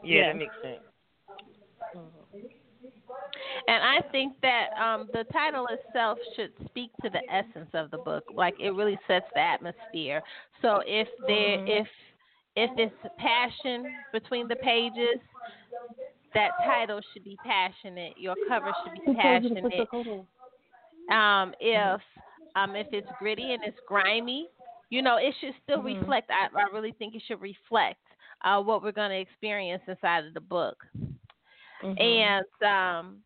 Yeah, 0.05 0.33
that 0.33 0.37
makes 0.37 0.55
sense. 0.63 0.81
And 3.67 3.83
I 3.83 4.01
think 4.11 4.35
that 4.43 4.69
um, 4.81 5.09
the 5.13 5.25
title 5.33 5.67
itself 5.69 6.19
should 6.37 6.51
speak 6.67 6.91
to 7.03 7.11
the 7.11 7.21
essence 7.33 7.71
of 7.73 7.91
the 7.91 7.99
book. 7.99 8.25
Like 8.35 8.55
it 8.61 8.71
really 8.71 8.99
sets 9.09 9.27
the 9.35 9.41
atmosphere. 9.41 10.23
So 10.61 10.83
if 10.87 11.09
there, 11.27 11.59
if 11.67 11.87
if 12.57 12.71
it's 12.77 12.95
passion 13.19 13.85
between 14.13 14.49
the 14.49 14.57
pages, 14.57 15.19
that 16.35 16.51
title 16.65 17.01
should 17.13 17.25
be 17.25 17.39
passionate. 17.45 18.15
Your 18.19 18.35
cover 18.47 18.71
should 18.85 18.95
be 18.95 19.15
passionate. 19.15 19.89
Um, 21.11 21.55
if 21.61 22.01
um, 22.57 22.77
if 22.77 22.87
it's 22.93 23.09
gritty 23.19 23.53
and 23.53 23.63
it's 23.65 23.79
grimy, 23.87 24.49
you 24.91 25.03
know, 25.03 25.17
it 25.17 25.35
should 25.41 25.55
still 25.63 25.83
reflect. 25.83 26.31
I, 26.31 26.47
I 26.57 26.75
really 26.75 26.93
think 26.99 27.15
it 27.15 27.23
should 27.27 27.41
reflect 27.41 28.01
uh, 28.45 28.61
what 28.61 28.83
we're 28.83 28.93
going 28.93 29.11
to 29.11 29.19
experience 29.19 29.83
inside 29.89 30.25
of 30.25 30.35
the 30.35 30.41
book. 30.41 30.77
And 31.83 32.47
um, 32.67 33.19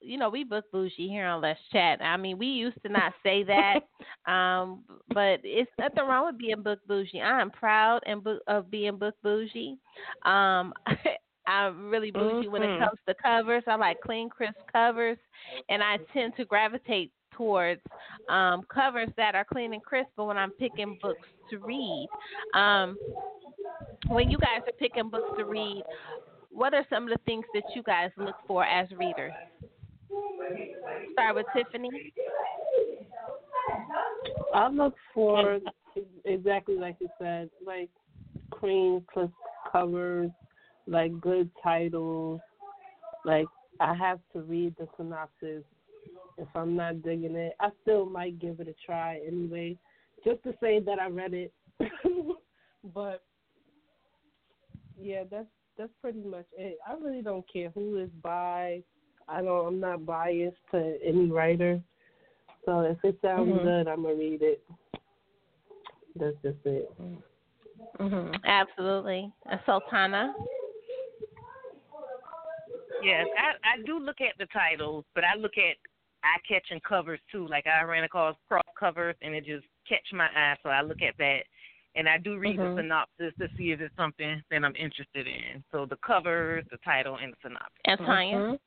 you 0.00 0.18
know, 0.18 0.28
we 0.28 0.44
book 0.44 0.64
bougie 0.72 1.08
here 1.08 1.26
on 1.26 1.40
Let's 1.40 1.60
Chat. 1.72 2.02
I 2.02 2.16
mean, 2.16 2.38
we 2.38 2.46
used 2.46 2.80
to 2.84 2.92
not 2.92 3.12
say 3.22 3.44
that, 3.44 3.80
um, 4.30 4.82
but 5.08 5.40
it's 5.44 5.70
nothing 5.78 6.04
wrong 6.04 6.26
with 6.26 6.38
being 6.38 6.62
book 6.62 6.80
bougie. 6.86 7.20
I 7.20 7.40
am 7.40 7.50
proud 7.50 8.00
and 8.06 8.22
book, 8.22 8.42
of 8.46 8.70
being 8.70 8.96
book 8.96 9.14
bougie. 9.22 9.78
Um, 10.24 10.72
I'm 11.46 11.90
really 11.90 12.10
bougie 12.10 12.46
mm-hmm. 12.46 12.52
when 12.52 12.62
it 12.62 12.66
Mm-hmm. 12.66 12.84
comes 12.84 12.98
to 13.08 13.14
covers. 13.20 13.64
I 13.66 13.74
like 13.76 14.00
clean, 14.00 14.28
crisp 14.28 14.58
covers, 14.70 15.18
and 15.68 15.82
I 15.82 15.98
tend 16.12 16.34
to 16.36 16.44
gravitate 16.44 17.10
towards 17.36 17.80
um, 18.28 18.62
covers 18.72 19.08
that 19.16 19.34
are 19.34 19.44
clean 19.44 19.72
and 19.72 19.82
crisp. 19.82 20.10
But 20.16 20.24
when 20.26 20.36
I'm 20.36 20.52
picking 20.52 20.98
books 21.00 21.28
to 21.50 21.58
read, 21.58 22.08
um, 22.54 22.96
when 24.08 24.30
you 24.30 24.38
guys 24.38 24.60
are 24.66 24.72
picking 24.78 25.10
books 25.10 25.28
to 25.38 25.44
read, 25.44 25.82
what 26.50 26.74
are 26.74 26.84
some 26.90 27.04
of 27.04 27.08
the 27.08 27.20
things 27.24 27.44
that 27.54 27.64
you 27.74 27.82
guys 27.82 28.10
look 28.16 28.36
for 28.46 28.64
as 28.64 28.90
readers? 28.92 29.32
Start 31.12 31.36
with 31.36 31.46
Tiffany. 31.56 32.12
I 34.54 34.68
look 34.68 34.94
for 35.14 35.58
exactly 36.24 36.76
like 36.76 36.96
you 37.00 37.08
said, 37.18 37.50
like 37.64 37.88
cream 38.50 39.02
crisp 39.06 39.32
covers, 39.70 40.30
like 40.86 41.18
good 41.20 41.50
titles. 41.62 42.40
Like 43.24 43.46
I 43.80 43.94
have 43.94 44.20
to 44.34 44.40
read 44.42 44.74
the 44.78 44.86
synopsis. 44.96 45.64
If 46.38 46.48
I'm 46.54 46.76
not 46.76 47.02
digging 47.02 47.36
it, 47.36 47.54
I 47.60 47.70
still 47.82 48.06
might 48.06 48.38
give 48.38 48.60
it 48.60 48.68
a 48.68 48.74
try 48.86 49.20
anyway, 49.26 49.76
just 50.24 50.42
to 50.44 50.54
say 50.60 50.80
that 50.80 50.98
I 50.98 51.08
read 51.08 51.34
it. 51.34 51.52
but 52.94 53.22
yeah, 55.00 55.24
that's 55.30 55.46
that's 55.78 55.92
pretty 56.00 56.22
much 56.22 56.46
it. 56.56 56.78
I 56.86 56.94
really 56.94 57.22
don't 57.22 57.44
care 57.52 57.70
who 57.74 57.98
is 57.98 58.10
by. 58.22 58.82
I 59.28 59.42
don't. 59.42 59.66
I'm 59.66 59.80
not 59.80 60.06
biased 60.06 60.56
to 60.72 60.98
any 61.04 61.30
writer. 61.30 61.80
So 62.64 62.80
if 62.80 62.98
it 63.04 63.18
sounds 63.22 63.50
Mhm. 63.50 63.62
good, 63.62 63.88
I'm 63.88 64.02
gonna 64.02 64.14
read 64.14 64.42
it. 64.42 64.64
That's 66.16 66.36
just 66.42 66.64
it. 66.64 66.90
Mm-hmm. 67.98 68.34
Absolutely. 68.44 69.32
And 69.46 69.60
Sultana. 69.66 70.34
Yes, 73.02 73.26
I, 73.36 73.74
I 73.74 73.82
do 73.84 73.98
look 73.98 74.20
at 74.20 74.38
the 74.38 74.46
titles, 74.46 75.04
but 75.14 75.24
I 75.24 75.34
look 75.34 75.58
at 75.58 75.76
eye 76.24 76.38
catching 76.46 76.80
covers 76.80 77.20
too. 77.30 77.46
Like 77.48 77.66
I 77.66 77.82
ran 77.82 78.04
across 78.04 78.36
cross 78.48 78.62
covers 78.78 79.16
and 79.22 79.34
it 79.34 79.44
just 79.44 79.66
catch 79.88 80.06
my 80.12 80.26
eye, 80.26 80.56
so 80.62 80.68
I 80.68 80.82
look 80.82 81.02
at 81.02 81.16
that. 81.18 81.40
And 81.94 82.08
I 82.08 82.16
do 82.16 82.38
read 82.38 82.58
Mhm. 82.58 82.74
the 82.74 82.82
synopsis 82.82 83.34
to 83.38 83.48
see 83.56 83.72
if 83.72 83.80
it's 83.80 83.94
something 83.96 84.42
that 84.50 84.64
I'm 84.64 84.76
interested 84.76 85.26
in. 85.26 85.62
So 85.70 85.84
the 85.84 85.96
covers, 85.96 86.64
the 86.70 86.78
title, 86.78 87.16
and 87.16 87.32
the 87.34 87.36
synopsis. 87.42 87.70
And 87.84 88.06
Tanya. 88.06 88.58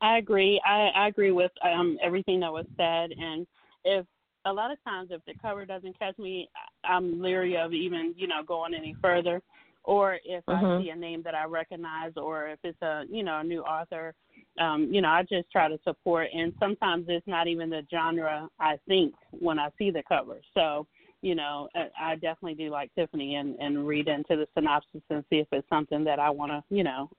I 0.00 0.18
agree. 0.18 0.60
I, 0.64 0.90
I 0.94 1.08
agree 1.08 1.32
with 1.32 1.52
um, 1.62 1.98
everything 2.02 2.40
that 2.40 2.52
was 2.52 2.66
said. 2.76 3.12
And 3.18 3.46
if 3.84 4.06
a 4.44 4.52
lot 4.52 4.70
of 4.70 4.82
times, 4.84 5.10
if 5.10 5.22
the 5.26 5.34
cover 5.42 5.66
doesn't 5.66 5.98
catch 5.98 6.16
me, 6.18 6.48
I- 6.54 6.92
I'm 6.92 7.20
leery 7.20 7.56
of 7.56 7.72
even 7.72 8.14
you 8.16 8.26
know 8.26 8.42
going 8.42 8.74
any 8.74 8.94
further. 9.02 9.42
Or 9.84 10.18
if 10.24 10.44
I 10.48 10.62
Mhm. 10.62 10.82
see 10.82 10.90
a 10.90 10.96
name 10.96 11.22
that 11.22 11.34
I 11.34 11.44
recognize, 11.44 12.16
or 12.16 12.48
if 12.48 12.58
it's 12.64 12.80
a 12.82 13.06
you 13.08 13.22
know 13.22 13.38
a 13.38 13.44
new 13.44 13.62
author, 13.62 14.14
um, 14.58 14.92
you 14.92 15.00
know 15.00 15.08
I 15.08 15.22
just 15.22 15.50
try 15.50 15.68
to 15.68 15.78
support. 15.84 16.28
And 16.32 16.52
sometimes 16.58 17.06
it's 17.08 17.26
not 17.26 17.46
even 17.48 17.70
the 17.70 17.86
genre 17.90 18.48
I 18.58 18.76
think 18.86 19.14
when 19.30 19.58
I 19.58 19.70
see 19.78 19.90
the 19.90 20.02
cover. 20.02 20.40
So 20.54 20.86
you 21.22 21.34
know 21.34 21.68
I, 21.74 21.88
I 22.00 22.14
definitely 22.16 22.54
do 22.54 22.70
like 22.70 22.94
Tiffany 22.94 23.36
and 23.36 23.56
and 23.58 23.86
read 23.86 24.08
into 24.08 24.36
the 24.36 24.46
synopsis 24.54 25.02
and 25.10 25.24
see 25.30 25.38
if 25.38 25.48
it's 25.52 25.68
something 25.68 26.04
that 26.04 26.18
I 26.18 26.30
want 26.30 26.52
to 26.52 26.62
you 26.74 26.84
know 26.84 27.10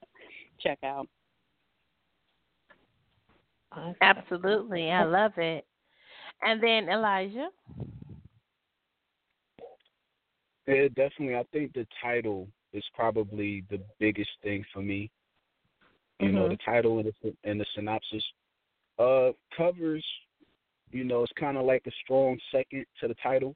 check 0.59 0.79
out. 0.83 1.07
Absolutely. 4.01 4.91
I 4.91 5.03
love 5.05 5.37
it. 5.37 5.65
And 6.43 6.61
then 6.61 6.89
Elijah. 6.89 7.49
Yeah, 10.67 10.87
definitely. 10.89 11.35
I 11.35 11.43
think 11.51 11.73
the 11.73 11.87
title 12.01 12.47
is 12.73 12.83
probably 12.95 13.63
the 13.69 13.79
biggest 13.99 14.29
thing 14.43 14.63
for 14.73 14.81
me. 14.81 15.09
You 16.19 16.31
know, 16.31 16.47
Mhm. 16.47 16.51
the 16.51 16.57
title 16.57 16.99
and 16.99 17.13
the 17.21 17.35
and 17.43 17.59
the 17.59 17.65
synopsis. 17.73 18.23
Uh, 18.99 19.31
covers. 19.51 20.05
You 20.91 21.03
know, 21.05 21.23
it's 21.23 21.31
kind 21.33 21.57
of 21.57 21.65
like 21.65 21.87
a 21.87 21.91
strong 22.03 22.39
second 22.51 22.85
to 22.99 23.07
the 23.07 23.15
title. 23.15 23.55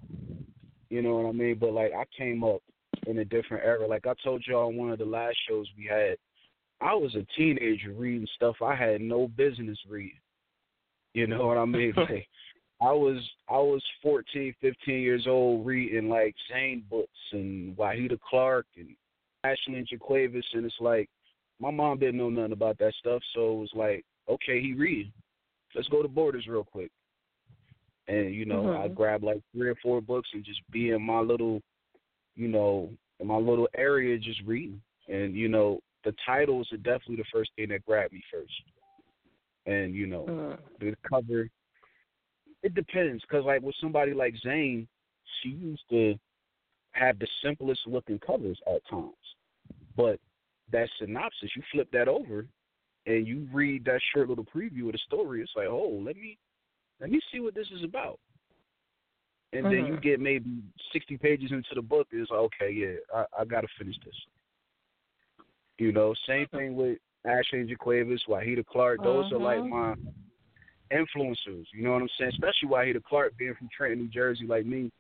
You 0.90 1.02
know 1.02 1.18
what 1.18 1.30
I 1.30 1.32
mean? 1.34 1.56
But 1.56 1.73
like, 1.73 1.94
I 1.94 2.06
came 2.18 2.44
up 2.44 2.61
in 3.07 3.19
a 3.19 3.26
different 3.26 3.64
era. 3.65 3.86
Like 3.86 4.07
I 4.07 4.14
told 4.23 4.45
y'all 4.48 4.68
on 4.68 4.77
one 4.77 4.91
of 4.91 4.99
the 4.99 5.06
last 5.06 5.38
shows 5.48 5.68
we 5.77 5.86
had, 5.86 6.18
I 6.82 6.94
was 6.94 7.15
a 7.15 7.26
teenager 7.38 7.91
reading 7.91 8.27
stuff 8.36 8.61
I 8.61 8.76
had 8.76 9.02
no 9.02 9.27
business 9.27 9.77
reading. 9.88 10.19
You 11.14 11.27
know 11.27 11.48
what 11.48 11.57
I 11.57 11.65
mean? 11.65 11.94
Like, 11.98 12.27
I 12.81 12.91
was 12.91 13.18
I 13.49 13.57
was 13.57 13.81
14, 14.02 14.53
15 14.61 14.99
years 15.02 15.27
old 15.27 15.65
reading 15.65 16.10
like 16.10 16.35
Zane 16.52 16.84
books 16.89 17.10
and 17.31 17.76
Wahida 17.77 18.19
Clark 18.19 18.65
and 18.77 18.95
Ashley 19.43 19.76
and 19.76 19.88
Jaquavis, 19.88 20.43
and 20.53 20.65
it's 20.65 20.76
like 20.80 21.10
my 21.60 21.72
mom 21.72 21.99
didn't 21.99 22.18
know 22.18 22.30
nothing 22.30 22.52
about 22.52 22.77
that 22.80 22.93
stuff, 22.99 23.22
so 23.34 23.53
it 23.53 23.60
was 23.60 23.72
like, 23.73 24.03
okay, 24.30 24.61
he 24.61 24.73
reading. 24.73 25.14
Let's 25.73 25.88
go 25.88 26.02
to 26.02 26.07
Borders 26.07 26.47
real 26.47 26.65
quick. 26.65 26.91
And 28.07 28.34
you 28.35 28.45
know, 28.45 28.73
I 28.73 28.88
Mhm. 28.89 28.95
grabbed 28.95 29.23
like 29.23 29.41
three 29.53 29.69
or 29.69 29.76
four 29.76 30.02
books 30.02 30.30
and 30.34 30.43
just 30.43 30.60
be 30.72 30.91
in 30.91 31.02
my 31.02 31.19
little, 31.22 31.61
you 32.35 32.49
know, 32.49 32.91
in 33.19 33.27
my 33.27 33.38
little 33.38 33.69
area 33.76 34.18
just 34.18 34.41
reading. 34.41 34.81
And 35.07 35.34
you 35.34 35.47
know, 35.47 35.80
the 36.03 36.14
titles 36.26 36.72
are 36.73 36.77
definitely 36.77 37.18
the 37.18 37.30
first 37.31 37.52
thing 37.56 37.69
that 37.69 37.85
grabbed 37.85 38.14
me 38.14 38.22
first. 38.30 38.61
And 39.65 39.95
you 39.95 40.07
know, 40.07 40.26
Mm. 40.26 40.60
the 40.80 40.95
cover. 41.07 41.49
It 42.65 42.73
depends, 42.73 43.23
cause 43.29 43.45
like 43.45 43.61
with 43.61 43.75
somebody 43.79 44.15
like 44.15 44.33
Zane, 44.41 44.87
she 45.37 45.49
used 45.49 45.83
to 45.91 46.17
have 46.93 47.19
the 47.19 47.27
simplest 47.43 47.81
looking 47.85 48.17
covers 48.17 48.59
at 48.65 48.81
times, 48.89 49.13
but 49.95 50.19
that 50.71 50.89
synopsis, 50.97 51.51
you 51.55 51.61
flip 51.71 51.87
that 51.91 52.07
over, 52.07 52.47
and 53.05 53.27
you 53.27 53.47
read 53.53 53.85
that 53.85 54.01
short 54.11 54.29
little 54.29 54.43
preview 54.43 54.87
of 54.87 54.93
the 54.93 54.97
story. 55.05 55.43
It's 55.43 55.51
like, 55.55 55.67
oh, 55.67 56.01
let 56.03 56.15
me 56.15 56.39
let 56.99 57.11
me 57.11 57.21
see 57.31 57.39
what 57.39 57.53
this 57.53 57.67
is 57.71 57.83
about. 57.83 58.19
And 59.53 59.65
then 59.65 59.85
you 59.85 59.93
Mhm. 59.93 60.01
get 60.01 60.19
maybe 60.19 60.63
sixty 60.91 61.17
pages 61.19 61.51
into 61.51 61.75
the 61.75 61.83
book, 61.83 62.07
and 62.11 62.21
it's 62.21 62.31
like, 62.31 62.39
okay, 62.39 62.71
yeah, 62.71 62.95
I, 63.13 63.41
I 63.41 63.45
got 63.45 63.61
to 63.61 63.67
finish 63.77 63.95
this. 64.03 64.15
You 65.77 65.91
know, 65.91 66.15
same 66.25 66.47
thing 66.47 66.75
with 66.75 66.97
Ashley 67.25 67.63
Jaquavis, 67.65 68.25
Wahida 68.27 68.65
Clark. 68.65 69.03
Those 69.03 69.31
are 69.31 69.37
like 69.37 69.59
Mhm. 69.59 69.69
my 69.69 69.93
influencers. 70.91 71.65
You 71.73 71.83
know 71.83 71.93
what 71.93 72.01
I'm 72.01 72.09
saying? 72.17 72.31
Especially 72.33 72.69
Wahida 72.69 73.03
Clark 73.03 73.37
being 73.37 73.55
from 73.55 73.69
Trenton, 73.75 73.99
New 73.99 74.07
Jersey, 74.07 74.45
like 74.45 74.65
me. 74.65 74.91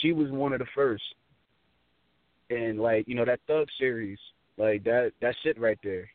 She 0.00 0.12
was 0.12 0.30
one 0.30 0.52
of 0.52 0.58
the 0.58 0.66
first. 0.74 1.02
And 2.50 2.80
like 2.80 3.06
you 3.06 3.14
know 3.14 3.24
that 3.24 3.40
Thug 3.46 3.68
series, 3.78 4.18
like 4.56 4.82
that 4.84 5.12
that's 5.20 5.38
it 5.44 5.58
right 5.58 5.78
there. 5.82 6.08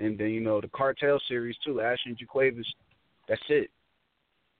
And 0.00 0.18
then 0.18 0.30
you 0.30 0.40
know 0.40 0.60
the 0.60 0.68
Cartel 0.68 1.20
series 1.28 1.56
too, 1.64 1.80
and 1.80 2.18
Jaquavis. 2.18 2.64
That's 3.28 3.42
it. 3.48 3.70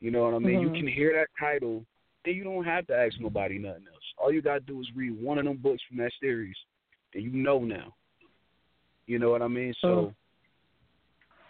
You 0.01 0.10
know 0.10 0.24
what 0.24 0.35
I 0.35 0.39
mean? 0.39 0.59
Mhm. 0.59 0.62
You 0.62 0.70
can 0.70 0.86
hear 0.86 1.12
that 1.14 1.28
title, 1.39 1.85
then 2.24 2.35
you 2.35 2.44
don't 2.44 2.64
have 2.64 2.86
to 2.89 2.97
ask 2.97 3.18
nobody 3.18 3.59
nothing 3.59 3.86
else. 3.93 4.14
All 4.18 4.30
you 4.30 4.43
gotta 4.43 4.60
do 4.60 4.80
is 4.80 4.86
read 4.94 5.20
one 5.20 5.39
of 5.39 5.44
them 5.44 5.56
books 5.56 5.82
from 5.89 5.97
that 5.98 6.12
series, 6.20 6.56
and 7.14 7.24
you 7.24 7.30
know 7.30 7.60
now. 7.60 7.94
You 9.06 9.18
know 9.18 9.30
what 9.30 9.43
I 9.43 9.48
mean? 9.48 9.74
So 9.80 10.14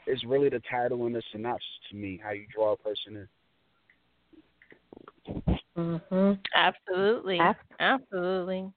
it's 0.08 0.24
really 0.24 0.48
the 0.48 0.62
title 0.70 1.06
and 1.06 1.14
the 1.14 1.22
synopsis 1.32 1.66
to 1.90 1.96
me, 1.96 2.20
how 2.22 2.30
you 2.30 2.46
draw 2.54 2.72
a 2.72 2.76
person 2.76 3.16
in. 3.16 3.28
Mhm. 5.76 6.38
Absolutely. 6.54 7.38
Ab- 7.38 7.56
Absolutely. 7.78 8.72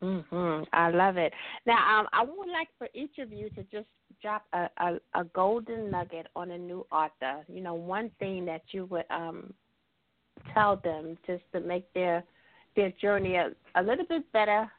Mhm. 0.00 0.66
I 0.72 0.90
love 0.90 1.16
it. 1.16 1.32
Now, 1.66 2.00
um, 2.00 2.08
I 2.12 2.24
would 2.24 2.48
like 2.48 2.68
for 2.78 2.88
each 2.94 3.18
of 3.18 3.32
you 3.32 3.50
to 3.50 3.62
just 3.64 3.88
drop 4.20 4.44
a, 4.52 4.68
a, 4.78 5.00
a 5.14 5.24
golden 5.24 5.90
nugget 5.90 6.26
on 6.36 6.50
a 6.52 6.58
new 6.58 6.86
author. 6.92 7.44
You 7.48 7.62
know, 7.62 7.74
one 7.74 8.10
thing 8.18 8.44
that 8.46 8.62
you 8.72 8.86
would 8.86 9.06
um 9.10 9.52
tell 10.52 10.76
them 10.76 11.16
just 11.26 11.42
to 11.52 11.60
make 11.60 11.92
their 11.94 12.22
their 12.76 12.90
journey 13.00 13.36
a, 13.36 13.52
a 13.76 13.82
little 13.82 14.04
bit 14.06 14.30
better 14.32 14.70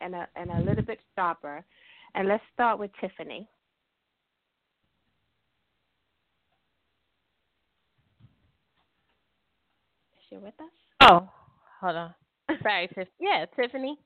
and 0.00 0.14
a 0.14 0.28
and 0.36 0.50
a 0.50 0.60
little 0.60 0.84
bit 0.84 1.00
sharper. 1.14 1.64
And 2.14 2.28
let's 2.28 2.44
start 2.52 2.78
with 2.78 2.90
Tiffany. 3.00 3.48
Is 10.32 10.38
she 10.38 10.44
with 10.44 10.54
us? 10.60 10.70
Oh, 11.02 11.28
hold 11.80 11.96
on. 11.96 12.14
Sorry, 12.62 12.88
Tiff. 12.94 13.08
Yeah, 13.20 13.44
Tiffany. 13.54 13.98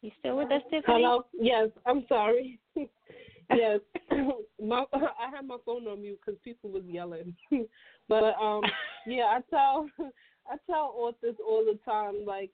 You 0.00 0.10
still 0.18 0.36
with 0.36 0.50
us, 0.50 0.62
Tiffany? 0.70 0.82
Hello. 0.86 1.26
Yes, 1.38 1.68
I'm 1.86 2.04
sorry. 2.08 2.58
yes, 2.76 3.80
my 4.62 4.84
I 4.94 5.30
had 5.34 5.46
my 5.46 5.56
phone 5.66 5.86
on 5.86 6.02
mute 6.02 6.18
because 6.24 6.40
people 6.44 6.70
was 6.70 6.84
yelling. 6.86 7.34
but 8.08 8.34
um, 8.40 8.62
yeah, 9.06 9.24
I 9.24 9.40
tell 9.50 9.86
I 10.00 10.56
tell 10.66 10.94
authors 10.96 11.36
all 11.46 11.64
the 11.64 11.78
time 11.84 12.24
like 12.26 12.50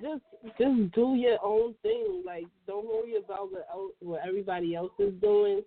just 0.00 0.22
just 0.58 0.92
do 0.92 1.14
your 1.16 1.38
own 1.42 1.74
thing. 1.82 2.22
Like 2.24 2.46
don't 2.66 2.86
worry 2.86 3.16
about 3.16 3.50
what 3.50 3.66
else, 3.72 3.92
what 4.00 4.20
everybody 4.26 4.74
else 4.74 4.92
is 4.98 5.14
doing. 5.20 5.62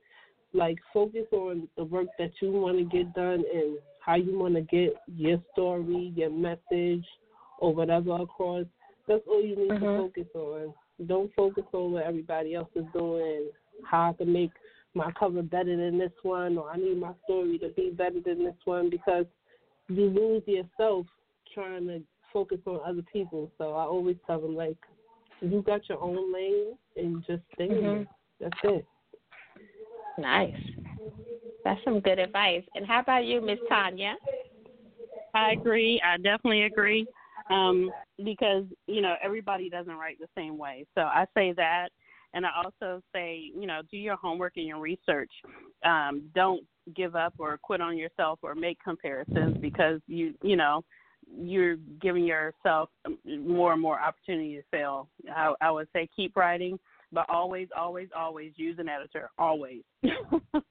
Like 0.55 0.77
focus 0.93 1.25
on 1.31 1.67
the 1.75 1.83
work 1.83 2.07
that 2.17 2.31
you 2.41 2.51
want 2.51 2.77
to 2.77 2.83
get 2.85 3.13
done 3.13 3.43
and 3.53 3.77
how 3.99 4.15
you 4.15 4.37
want 4.39 4.55
to 4.55 4.61
get 4.61 4.95
your 5.07 5.41
story, 5.51 6.13
your 6.15 6.29
message, 6.29 7.05
or 7.59 7.73
whatever 7.73 8.15
across. 8.21 8.65
That's 9.07 9.23
all 9.27 9.41
you 9.41 9.55
need 9.55 9.71
Mm-hmm. 9.71 9.85
to 9.85 9.97
focus 9.97 10.27
on. 10.33 10.73
Don't 11.07 11.31
focus 11.35 11.65
on 11.73 11.91
what 11.91 12.03
everybody 12.03 12.55
else 12.55 12.69
is 12.75 12.85
doing. 12.93 13.49
How 13.83 14.11
I 14.11 14.13
can 14.13 14.31
make 14.31 14.51
my 14.93 15.11
cover 15.19 15.41
better 15.41 15.75
than 15.75 15.97
this 15.97 16.13
one, 16.23 16.57
or 16.57 16.69
I 16.69 16.77
need 16.77 16.97
my 16.97 17.11
story 17.25 17.59
to 17.59 17.69
be 17.69 17.89
better 17.89 18.21
than 18.25 18.45
this 18.45 18.55
one 18.63 18.89
because 18.89 19.25
you 19.89 20.05
lose 20.05 20.43
yourself 20.47 21.05
trying 21.53 21.87
to 21.87 22.01
focus 22.31 22.59
on 22.65 22.79
other 22.85 23.03
people. 23.11 23.51
So 23.57 23.73
I 23.73 23.83
always 23.83 24.15
tell 24.25 24.39
them 24.39 24.55
like, 24.55 24.77
you 25.41 25.61
got 25.61 25.87
your 25.89 26.01
own 26.01 26.33
lane 26.33 26.77
and 26.95 27.25
just 27.27 27.43
stay 27.53 27.65
in 27.65 27.71
Mhm. 27.71 28.01
it. 28.03 28.07
That's 28.39 28.57
it. 28.63 28.85
Nice. 30.17 30.55
That's 31.63 31.83
some 31.83 31.99
good 31.99 32.19
advice. 32.19 32.63
And 32.75 32.85
how 32.85 32.99
about 32.99 33.25
you, 33.25 33.41
Miss 33.41 33.59
Tanya? 33.67 34.15
I 35.33 35.51
agree. 35.51 36.01
I 36.05 36.17
definitely 36.17 36.63
agree. 36.63 37.07
Um, 37.49 37.91
because, 38.23 38.63
you 38.87 39.01
know, 39.01 39.15
everybody 39.21 39.69
doesn't 39.69 39.95
write 39.95 40.17
the 40.19 40.27
same 40.37 40.57
way. 40.57 40.85
So 40.95 41.01
I 41.01 41.25
say 41.35 41.53
that. 41.53 41.89
And 42.33 42.45
I 42.45 42.49
also 42.63 43.01
say, 43.13 43.51
you 43.57 43.65
know, 43.65 43.81
do 43.89 43.97
your 43.97 44.17
homework 44.17 44.53
and 44.57 44.67
your 44.67 44.79
research. 44.79 45.31
Um, 45.85 46.23
don't 46.35 46.63
give 46.95 47.15
up 47.15 47.33
or 47.37 47.57
quit 47.57 47.81
on 47.81 47.97
yourself 47.97 48.39
or 48.41 48.55
make 48.55 48.77
comparisons 48.83 49.57
because 49.61 50.01
you, 50.07 50.33
you 50.41 50.55
know, 50.55 50.83
you're 51.33 51.77
giving 52.01 52.25
yourself 52.25 52.89
more 53.25 53.73
and 53.73 53.81
more 53.81 53.99
opportunity 53.99 54.55
to 54.57 54.63
fail. 54.69 55.09
I, 55.33 55.53
I 55.61 55.71
would 55.71 55.87
say 55.93 56.07
keep 56.15 56.35
writing, 56.35 56.77
but 57.15 57.25
always, 57.29 57.69
always, 57.75 58.09
always 58.15 58.51
use 58.57 58.77
an 58.77 58.89
editor. 58.89 59.31
Always. 59.39 59.81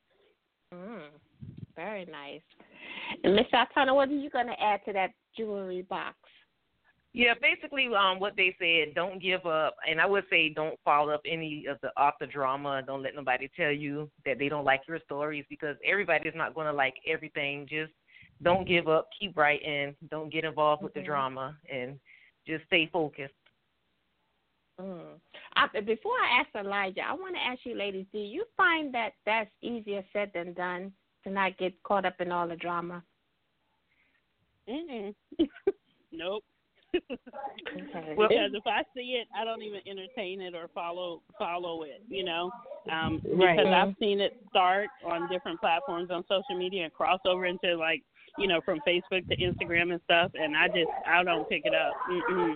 Mm, 0.73 1.03
very 1.77 2.05
nice. 2.07 2.41
And 3.23 3.37
Miss 3.37 3.45
Sultana, 3.51 3.95
what 3.95 4.09
are 4.09 4.13
you 4.13 4.29
going 4.29 4.49
to 4.49 4.61
add 4.61 4.81
to 4.87 4.93
that 4.93 5.11
jewelry 5.37 5.83
box? 5.83 6.17
Yeah, 7.13 7.35
basically, 7.41 7.87
um, 7.97 8.19
what 8.19 8.35
they 8.37 8.57
said, 8.59 8.93
don't 8.97 9.23
give 9.23 9.47
up, 9.47 9.77
and 9.89 10.01
I 10.01 10.07
would 10.07 10.25
say 10.29 10.49
don't 10.49 10.77
follow 10.85 11.13
up 11.13 11.21
any 11.25 11.67
of 11.71 11.79
the 11.81 11.91
author 11.91 12.27
drama. 12.27 12.83
Don't 12.85 13.05
let 13.05 13.15
nobody 13.15 13.49
tell 13.57 13.71
you 13.71 14.11
that 14.27 14.41
they 14.41 14.49
don't 14.49 14.65
like 14.65 14.81
your 14.89 14.99
stories 15.05 15.45
because 15.49 15.77
everybody's 15.89 16.33
not 16.35 16.57
going 16.57 16.67
to 16.67 16.73
like 16.73 16.95
everything. 17.07 17.69
Just 17.71 17.93
don't 18.43 18.67
give 18.67 18.89
up, 18.89 19.09
keep 19.19 19.37
writing, 19.37 19.95
don't 20.11 20.33
get 20.33 20.45
involved 20.45 20.83
with 20.83 20.93
the 20.95 21.01
Mhm. 21.01 21.07
drama, 21.07 21.57
and 21.71 22.01
just 22.49 22.65
stay 22.67 22.87
focused. 22.87 23.33
Mm. 24.81 25.21
I, 25.57 25.81
before 25.81 26.13
I 26.13 26.41
ask 26.41 26.49
Elijah, 26.67 27.03
I 27.09 27.13
want 27.13 27.35
to 27.35 27.41
ask 27.41 27.61
you, 27.65 27.77
ladies, 27.77 28.07
do 28.13 28.19
you 28.19 28.45
find 28.57 28.93
that 28.95 29.13
that's 29.25 29.51
easier 29.63 30.05
said 30.13 30.31
than 30.35 30.53
done 30.53 30.93
to 31.25 31.31
not 31.31 31.57
get 31.59 31.81
caught 31.83 32.05
up 32.05 32.21
in 32.21 32.33
all 32.33 32.49
the 32.49 32.57
drama? 32.57 33.03
Mm-mm. 34.69 35.15
nope. 36.13 36.43
Okay. 36.95 38.15
because 38.17 38.51
if 38.53 38.67
I 38.67 38.83
see 38.95 39.19
it, 39.21 39.27
I 39.37 39.45
don't 39.45 39.63
even 39.63 39.81
entertain 39.87 40.41
it 40.41 40.55
or 40.55 40.69
follow 40.75 41.23
follow 41.39 41.83
it. 41.83 42.03
You 42.09 42.25
know, 42.25 42.51
um, 42.91 43.21
Right. 43.25 43.57
because 43.57 43.73
I've 43.73 43.95
seen 43.99 44.21
it 44.21 44.41
start 44.51 44.89
on 45.05 45.29
different 45.29 45.61
platforms 45.61 46.11
on 46.11 46.25
social 46.29 46.57
media 46.57 46.85
and 46.85 46.93
cross 46.93 47.21
over 47.27 47.47
into 47.47 47.77
like 47.77 48.03
you 48.39 48.47
know 48.47 48.61
from 48.65 48.81
Facebook 48.87 49.27
to 49.29 49.37
Instagram 49.37 49.93
and 49.93 50.01
stuff, 50.05 50.31
and 50.35 50.57
I 50.57 50.69
just 50.69 50.91
I 51.07 51.23
don't 51.25 51.49
pick 51.49 51.63
it 51.65 51.75
up. 51.75 51.95
Mm-mm. 52.09 52.55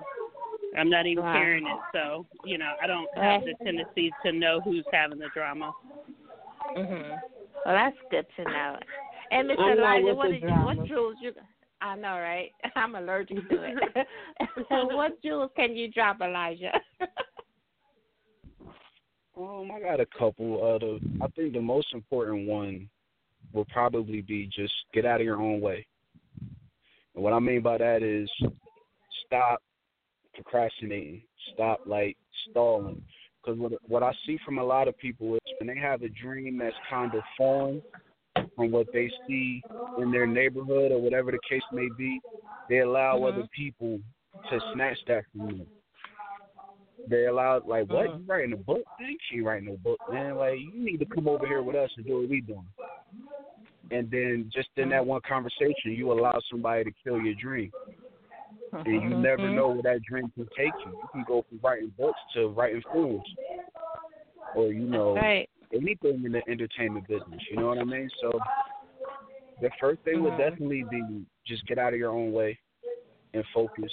I'm 0.77 0.90
not 0.90 1.07
even 1.07 1.24
Wow. 1.24 1.32
carrying 1.32 1.66
it, 1.66 1.77
so 1.93 2.27
you 2.45 2.59
know 2.59 2.73
I 2.81 2.86
don't 2.86 3.09
have 3.16 3.45
the 3.45 3.55
tendency 3.65 4.12
to 4.24 4.32
know 4.32 4.61
who's 4.61 4.85
having 4.93 5.19
the 5.19 5.28
drama. 5.35 5.73
Mhm. 6.77 7.20
Well, 7.65 7.74
that's 7.74 7.97
good 8.11 8.27
to 8.36 8.45
know. 8.45 8.78
And 9.31 9.49
Miss 9.49 9.59
I'm 9.59 9.78
Elijah, 9.78 10.15
what 10.15 10.28
the 10.28 10.40
did 10.40 10.43
you, 10.43 10.49
what 10.49 10.86
jewels 10.86 11.16
you? 11.20 11.32
I 11.81 11.95
know, 11.97 12.19
right? 12.19 12.53
I'm 12.77 12.95
allergic 12.95 13.49
to 13.49 13.62
it. 13.62 13.77
so, 14.69 14.86
what 14.97 15.20
jewels 15.23 15.51
can 15.57 15.77
you 15.77 15.90
drop, 15.90 16.20
Elijah? 16.20 16.73
Um, 19.36 19.70
I 19.73 19.81
got 19.81 20.01
a 20.01 20.07
couple. 20.19 20.57
Uh, 20.57 20.78
the 20.78 21.01
I 21.20 21.28
think 21.28 21.53
the 21.53 21.61
most 21.61 21.95
important 21.95 22.49
one 22.49 22.89
will 23.53 23.66
probably 23.66 24.20
be 24.20 24.47
just 24.47 24.74
get 24.93 25.07
out 25.07 25.20
of 25.20 25.24
your 25.24 25.40
own 25.40 25.61
way. 25.61 25.86
And 27.15 27.23
what 27.23 27.32
I 27.32 27.39
mean 27.39 27.62
by 27.62 27.78
that 27.78 28.03
is 28.03 28.28
stop 29.27 29.62
procrastinating, 30.43 31.23
stop 31.52 31.81
like 31.86 32.16
stalling. 32.51 33.02
Because 33.43 33.59
what 33.59 33.73
what 33.89 34.02
I 34.02 34.12
see 34.27 34.39
from 34.44 34.59
a 34.59 34.65
lot 34.65 34.89
of 34.89 34.98
people 34.98 35.35
is 35.35 35.40
when 35.59 35.69
they 35.69 35.81
have 35.81 36.02
a 36.02 36.09
dream 36.09 36.59
that's 36.59 36.77
kind 36.89 37.15
of 37.15 37.23
foreign 37.36 37.82
from 38.56 38.70
what 38.70 38.86
they 38.93 39.10
see 39.27 39.62
in 40.01 40.10
their 40.10 40.27
neighborhood 40.27 40.93
or 40.93 41.01
whatever 41.01 41.31
the 41.31 41.39
case 41.48 41.62
may 41.73 41.89
be, 41.97 42.20
they 42.69 42.81
allow 42.81 43.16
mm-hmm. 43.16 43.39
other 43.39 43.48
people 43.55 43.98
to 44.51 44.60
snatch 44.74 44.98
that 45.06 45.24
from 45.32 45.47
them. 45.47 45.66
They 47.09 47.27
allow 47.27 47.62
like 47.66 47.89
what 47.89 48.09
mm-hmm. 48.09 48.20
you 48.20 48.24
writing 48.27 48.52
a 48.52 48.56
book? 48.56 48.82
Man, 49.01 49.16
you 49.32 49.47
write 49.47 49.62
no 49.62 49.77
book, 49.77 49.98
man. 50.12 50.36
Like 50.36 50.59
you 50.59 50.85
need 50.85 50.98
to 50.98 51.06
come 51.06 51.28
over 51.28 51.47
here 51.47 51.62
with 51.62 51.77
us 51.77 51.90
and 51.97 52.06
do 52.06 52.20
what 52.20 52.28
we 52.28 52.40
doing. 52.40 52.66
And 53.90 54.10
then 54.10 54.51
just 54.52 54.69
in 54.77 54.90
that 54.90 55.06
one 55.06 55.23
conversation, 55.27 55.93
you 55.93 56.12
allow 56.12 56.39
somebody 56.51 56.85
to 56.85 56.90
kill 57.02 57.20
your 57.20 57.35
dream. 57.35 57.70
And 58.85 59.03
you 59.03 59.15
never 59.16 59.51
know 59.51 59.69
where 59.69 59.82
that 59.82 60.03
dream 60.03 60.31
can 60.35 60.49
take 60.57 60.74
you. 60.85 60.93
You 61.03 61.09
can 61.12 61.23
go 61.24 61.45
from 61.49 61.61
writing 61.62 61.93
books 61.99 62.20
to 62.35 62.49
writing 62.49 62.82
films, 62.93 63.24
or 64.55 64.73
you 64.73 64.86
know, 64.86 65.15
right. 65.15 65.49
anything 65.73 66.24
in 66.24 66.32
the 66.32 66.43
entertainment 66.49 67.07
business. 67.09 67.40
You 67.51 67.59
know 67.59 67.69
what 67.69 67.78
I 67.78 67.85
mean? 67.85 68.09
So 68.20 68.40
the 69.61 69.70
first 69.81 70.01
thing 70.05 70.23
would 70.23 70.32
Mhm. 70.35 70.51
definitely 70.51 70.82
be 70.85 71.27
just 71.47 71.66
get 71.66 71.78
out 71.78 71.93
of 71.93 71.99
your 71.99 72.11
own 72.12 72.32
way 72.32 72.59
and 73.35 73.45
focus. 73.53 73.93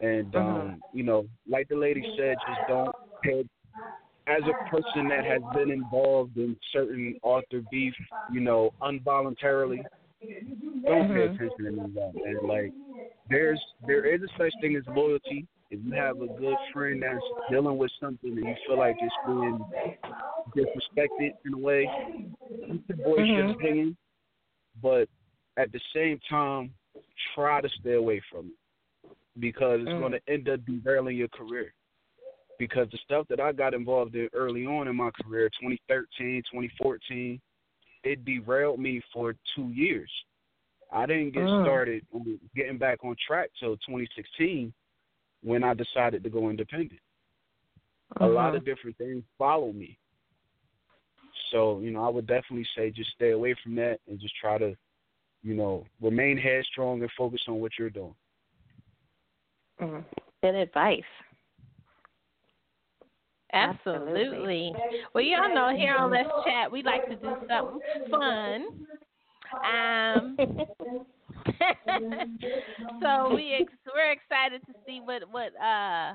And 0.00 0.34
um, 0.34 0.82
you 0.92 1.02
know, 1.02 1.26
like 1.48 1.68
the 1.68 1.76
lady 1.76 2.06
said, 2.16 2.38
just 2.46 2.60
don't 2.66 2.94
pay. 3.22 3.44
As 4.26 4.42
a 4.46 4.54
person 4.70 5.06
that 5.08 5.26
has 5.26 5.42
been 5.52 5.70
involved 5.70 6.38
in 6.38 6.56
certain 6.72 7.14
author 7.22 7.60
beef, 7.70 7.94
you 8.30 8.40
know, 8.40 8.70
involuntarily, 8.82 9.84
don't 10.86 11.06
pay 11.08 11.24
Mhm. 11.24 11.34
attention 11.34 11.64
to 11.64 11.92
that. 11.94 12.14
And 12.24 12.48
like, 12.48 12.72
there's 13.28 13.60
there 13.86 14.04
is 14.04 14.20
a 14.22 14.28
such 14.38 14.52
thing 14.60 14.76
as 14.76 14.82
loyalty. 14.88 15.46
If 15.70 15.80
you 15.84 15.92
have 15.92 16.20
a 16.20 16.28
good 16.28 16.56
friend 16.72 17.02
that's 17.02 17.24
dealing 17.50 17.78
with 17.78 17.90
something 18.00 18.30
and 18.30 18.46
you 18.46 18.54
feel 18.66 18.78
like 18.78 18.96
it's 19.00 19.14
being 19.26 19.64
disrespected 20.54 21.32
in 21.44 21.54
a 21.54 21.58
way, 21.58 21.90
you 22.68 22.82
can 22.86 23.02
voice 23.02 23.26
your 23.28 23.44
Mhm. 23.44 23.54
opinion, 23.54 23.96
but 24.80 25.08
at 25.56 25.72
the 25.72 25.80
same 25.92 26.18
time, 26.20 26.74
try 27.34 27.60
to 27.60 27.68
stay 27.80 27.94
away 27.94 28.20
from 28.30 28.48
it 28.48 29.16
because 29.40 29.80
it's 29.80 29.90
Mm. 29.92 29.98
going 29.98 30.12
to 30.12 30.30
end 30.30 30.48
up 30.48 30.64
derailing 30.64 31.16
your 31.16 31.28
career. 31.28 31.72
Because 32.58 32.88
the 32.90 32.98
stuff 32.98 33.26
that 33.28 33.40
I 33.40 33.52
got 33.52 33.74
involved 33.74 34.14
in 34.14 34.28
early 34.32 34.64
on 34.64 34.86
in 34.86 34.94
my 34.94 35.10
career, 35.10 35.50
2013, 35.58 36.42
2014, 36.44 37.40
it 38.04 38.24
derailed 38.24 38.78
me 38.78 39.00
for 39.12 39.34
two 39.54 39.70
years. 39.70 40.10
I 40.94 41.06
didn't 41.06 41.32
get 41.32 41.42
Mm. 41.42 41.62
started 41.62 42.06
getting 42.54 42.78
back 42.78 43.04
on 43.04 43.16
track 43.16 43.50
till 43.58 43.76
2016 43.78 44.72
when 45.42 45.64
I 45.64 45.74
decided 45.74 46.22
to 46.22 46.30
go 46.30 46.50
independent. 46.50 47.00
A 48.20 48.26
lot 48.26 48.52
Mhm. 48.52 48.58
of 48.58 48.64
different 48.64 48.96
things 48.96 49.24
follow 49.36 49.72
me. 49.72 49.98
So, 51.50 51.80
you 51.80 51.90
know, 51.90 52.04
I 52.04 52.08
would 52.08 52.26
definitely 52.26 52.66
say 52.76 52.90
just 52.90 53.10
stay 53.10 53.30
away 53.30 53.54
from 53.54 53.74
that 53.74 54.00
and 54.06 54.20
just 54.20 54.36
try 54.36 54.56
to, 54.56 54.76
you 55.42 55.54
know, 55.54 55.84
remain 56.00 56.38
headstrong 56.38 57.02
and 57.02 57.10
focus 57.12 57.42
on 57.48 57.60
what 57.60 57.76
you're 57.76 57.90
doing. 57.90 58.14
Mm. 59.80 60.04
Good 60.42 60.54
advice. 60.54 61.02
Absolutely. 63.52 64.72
Well, 65.12 65.24
y'all 65.24 65.54
know 65.54 65.74
here 65.76 65.96
on 65.96 66.10
Let's 66.10 66.28
Chat, 66.44 66.70
we 66.70 66.82
like 66.82 67.06
to 67.08 67.16
do 67.16 67.36
something 67.48 67.80
fun. 68.10 68.86
Um, 69.64 70.36
so 73.02 73.34
we 73.34 73.54
ex- 73.60 73.72
we're 73.94 74.12
excited 74.12 74.62
to 74.66 74.72
see 74.86 75.00
what 75.04 75.22
what 75.30 75.52
uh 75.62 76.14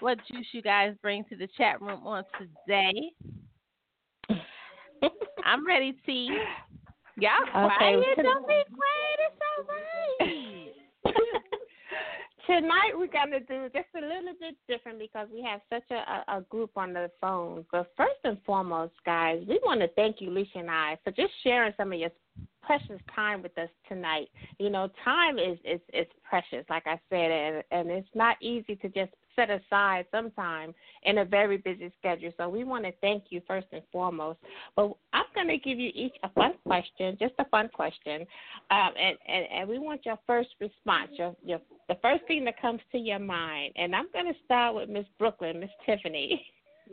what 0.00 0.18
juice 0.30 0.46
you 0.52 0.62
guys 0.62 0.94
bring 1.00 1.24
to 1.24 1.36
the 1.36 1.48
chat 1.56 1.80
room 1.80 2.06
on 2.06 2.24
today. 2.38 3.12
I'm 5.44 5.66
ready, 5.66 5.96
T. 6.04 6.30
Y'all 7.18 7.30
quiet? 7.50 7.98
Okay. 7.98 8.22
Don't 8.22 8.46
be 8.46 8.62
quiet. 8.72 9.18
It's 9.18 9.40
all 9.48 9.64
right. 9.68 11.14
Tonight 12.46 12.92
we're 12.96 13.06
gonna 13.06 13.38
do 13.38 13.68
just 13.72 13.86
a 13.96 14.00
little 14.00 14.34
bit 14.40 14.56
different 14.68 14.98
because 14.98 15.28
we 15.32 15.42
have 15.42 15.60
such 15.72 15.84
a, 15.90 16.38
a, 16.38 16.40
group 16.50 16.70
on 16.76 16.92
the 16.92 17.08
phone. 17.20 17.64
But 17.70 17.92
first 17.96 18.18
and 18.24 18.36
foremost, 18.44 18.94
guys, 19.06 19.42
we 19.48 19.60
want 19.64 19.80
to 19.80 19.88
thank 19.88 20.20
you, 20.20 20.30
Lissha 20.30 20.56
and 20.56 20.70
I, 20.70 20.98
for 21.04 21.12
just 21.12 21.32
sharing 21.44 21.72
some 21.76 21.92
of 21.92 22.00
your 22.00 22.10
precious 22.62 23.00
time 23.14 23.42
with 23.42 23.56
us 23.58 23.68
tonight. 23.88 24.28
You 24.58 24.70
know, 24.70 24.88
time 25.04 25.38
is 25.38 25.58
is 25.64 25.80
is 25.92 26.06
precious, 26.28 26.64
like 26.68 26.86
I 26.86 26.98
said, 27.10 27.30
and 27.30 27.62
and 27.70 27.90
it's 27.90 28.08
not 28.14 28.36
easy 28.42 28.74
to 28.76 28.88
just 28.88 29.12
set 29.36 29.50
aside 29.50 30.06
some 30.10 30.30
time 30.32 30.74
in 31.04 31.18
a 31.18 31.24
very 31.24 31.58
busy 31.58 31.92
schedule. 31.98 32.30
So 32.36 32.48
we 32.48 32.64
want 32.64 32.84
to 32.84 32.92
thank 33.00 33.24
you 33.30 33.40
first 33.46 33.66
and 33.72 33.82
foremost. 33.90 34.38
But 34.76 34.92
I'm 35.12 35.24
going 35.34 35.48
to 35.48 35.58
give 35.58 35.78
you 35.78 35.90
each 35.94 36.14
a 36.22 36.30
fun 36.30 36.52
question, 36.66 37.16
just 37.20 37.34
a 37.38 37.44
fun 37.46 37.68
question, 37.72 38.26
um, 38.70 38.90
and, 38.98 39.16
and 39.28 39.46
and 39.52 39.68
we 39.68 39.78
want 39.78 40.04
your 40.06 40.18
first 40.26 40.50
response, 40.60 41.10
your 41.12 41.34
your 41.44 41.60
the 41.88 41.96
first 42.02 42.24
thing 42.26 42.44
that 42.44 42.60
comes 42.60 42.80
to 42.92 42.98
your 42.98 43.18
mind. 43.18 43.72
And 43.76 43.94
I'm 43.94 44.08
going 44.12 44.26
to 44.26 44.38
start 44.44 44.74
with 44.74 44.88
Miss 44.88 45.06
Brooklyn, 45.18 45.60
Miss 45.60 45.70
Tiffany. 45.86 46.46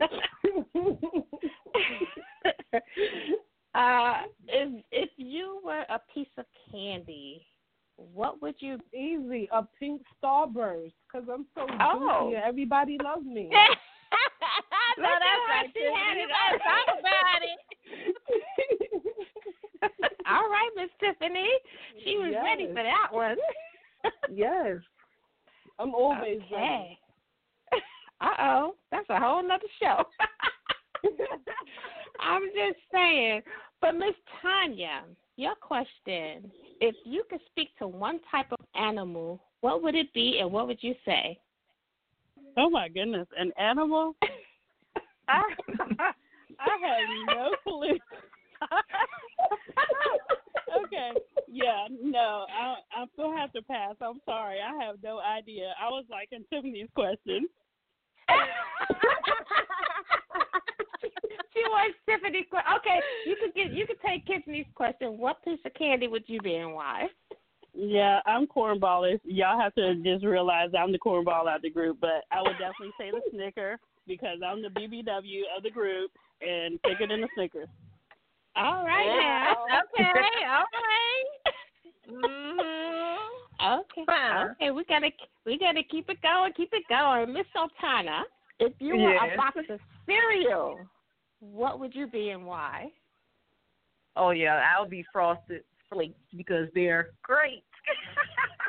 uh, 3.74 4.14
if 4.48 4.84
if 4.92 5.10
you 5.16 5.60
were 5.64 5.84
a 5.88 6.00
piece 6.14 6.28
of 6.38 6.44
candy, 6.70 7.46
what 8.14 8.40
would 8.42 8.54
you? 8.58 8.78
Easy, 8.94 9.48
a 9.52 9.62
pink 9.78 10.02
starburst, 10.22 10.92
because 11.06 11.28
I'm 11.32 11.46
so 11.54 11.66
Oh. 11.80 12.24
juicy 12.24 12.36
and 12.36 12.44
everybody 12.44 12.98
loves 13.02 13.24
me. 13.24 13.48
no, 14.98 15.04
that's 15.04 15.48
right. 15.48 15.70
She 15.72 15.84
had 15.84 16.16
it. 16.16 16.28
Let's 16.28 16.64
talk 16.64 16.98
about 16.98 17.42
it. 17.42 17.58
All 20.26 20.48
right, 20.48 20.70
Miss 20.76 20.90
Tiffany. 21.00 21.48
She 22.04 22.16
was 22.16 22.34
ready 22.42 22.66
for 22.68 22.82
that 22.82 23.08
one. 23.10 23.36
yes, 24.32 24.76
I'm 25.78 25.94
always 25.94 26.40
ready. 26.52 26.98
Uh 28.22 28.36
oh, 28.38 28.74
that's 28.90 29.08
a 29.08 29.18
whole 29.18 29.42
nother 29.42 29.64
show. 29.80 30.04
I'm 32.20 32.42
just 32.54 32.78
saying. 32.92 33.40
But 33.80 33.92
Miss 33.94 34.12
Tanya, 34.42 35.04
your 35.40 35.54
question: 35.56 36.50
If 36.80 36.94
you 37.04 37.24
could 37.28 37.40
speak 37.50 37.76
to 37.78 37.88
one 37.88 38.20
type 38.30 38.52
of 38.52 38.64
animal, 38.74 39.42
what 39.60 39.82
would 39.82 39.94
it 39.94 40.12
be, 40.12 40.38
and 40.40 40.50
what 40.52 40.66
would 40.66 40.82
you 40.82 40.94
say? 41.04 41.38
Oh 42.56 42.68
my 42.68 42.88
goodness, 42.88 43.28
an 43.38 43.52
animal? 43.58 44.16
I 45.28 45.42
I 46.60 46.78
have 46.86 47.08
no 47.28 47.54
clue. 47.64 47.96
okay, 50.84 51.12
yeah, 51.48 51.86
no, 52.02 52.44
I 52.50 52.74
I'm 52.96 53.08
gonna 53.16 53.38
have 53.38 53.52
to 53.52 53.62
pass. 53.62 53.94
I'm 54.02 54.20
sorry, 54.26 54.58
I 54.60 54.84
have 54.84 54.96
no 55.02 55.20
idea. 55.20 55.72
I 55.80 55.88
was 55.88 56.04
like 56.10 56.28
in 56.32 56.44
Tiffany's 56.52 56.90
question. 56.94 57.48
she 61.52 61.62
wants 61.68 61.98
Tiffany's 62.08 62.46
question. 62.50 62.72
Okay, 62.78 63.00
you 63.26 63.36
could 63.40 63.54
get 63.54 63.72
you 63.72 63.86
could 63.86 64.00
take 64.04 64.26
Tiffany's 64.26 64.66
question. 64.74 65.18
What 65.18 65.42
piece 65.44 65.60
of 65.64 65.74
candy 65.74 66.08
would 66.08 66.24
you 66.26 66.40
be, 66.40 66.56
and 66.56 66.74
why? 66.74 67.08
Yeah, 67.72 68.20
I'm 68.26 68.46
cornballish. 68.46 69.20
Y'all 69.24 69.60
have 69.60 69.74
to 69.76 69.94
just 69.96 70.24
realize 70.24 70.70
I'm 70.76 70.92
the 70.92 70.98
cornball 70.98 71.48
out 71.48 71.62
the 71.62 71.70
group, 71.70 71.98
but 72.00 72.24
I 72.32 72.42
would 72.42 72.58
definitely 72.58 72.92
say 72.98 73.10
the 73.10 73.20
Snicker 73.30 73.78
because 74.06 74.38
I'm 74.44 74.60
the 74.60 74.68
BBW 74.68 75.42
of 75.56 75.62
the 75.62 75.70
group 75.70 76.10
and 76.42 76.80
thicker 76.82 77.06
than 77.06 77.20
the 77.20 77.28
Snickers. 77.34 77.68
All 78.56 78.84
right 78.84 79.06
now. 79.06 79.80
Okay, 79.98 80.10
all 80.48 80.64
right. 80.74 81.54
Mm-hmm. 82.10 83.00
Okay. 83.60 84.04
Fine. 84.06 84.50
Okay, 84.52 84.70
we 84.70 84.84
gotta 84.84 85.10
we 85.46 85.58
gotta 85.58 85.82
keep 85.82 86.08
it 86.08 86.20
going, 86.22 86.52
keep 86.54 86.70
it 86.72 86.82
going. 86.88 87.32
Miss 87.32 87.46
Sultana, 87.52 88.24
if 88.60 88.72
you 88.78 88.96
were 88.96 89.14
Yes. 89.14 89.32
a 89.34 89.36
box 89.36 89.56
of 89.68 89.80
cereal, 90.06 90.78
what 91.40 91.80
would 91.80 91.94
you 91.94 92.06
be 92.06 92.30
and 92.30 92.46
why? 92.46 92.92
Oh 94.16 94.30
yeah, 94.30 94.62
I'll 94.74 94.88
be 94.88 95.04
frosted 95.12 95.64
flakes 95.88 96.18
because 96.36 96.68
they're 96.74 97.10
great. 97.22 97.64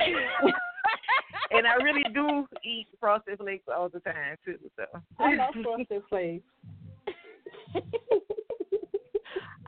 and 1.50 1.66
I 1.66 1.74
really 1.74 2.04
do 2.14 2.46
eat 2.64 2.88
frosted 2.98 3.38
flakes 3.38 3.68
all 3.68 3.88
the 3.88 4.00
time 4.00 4.36
too. 4.44 4.58
So 4.76 4.84
I 5.18 5.34
love 5.34 5.54
frosted 5.62 6.02
flakes. 6.08 6.44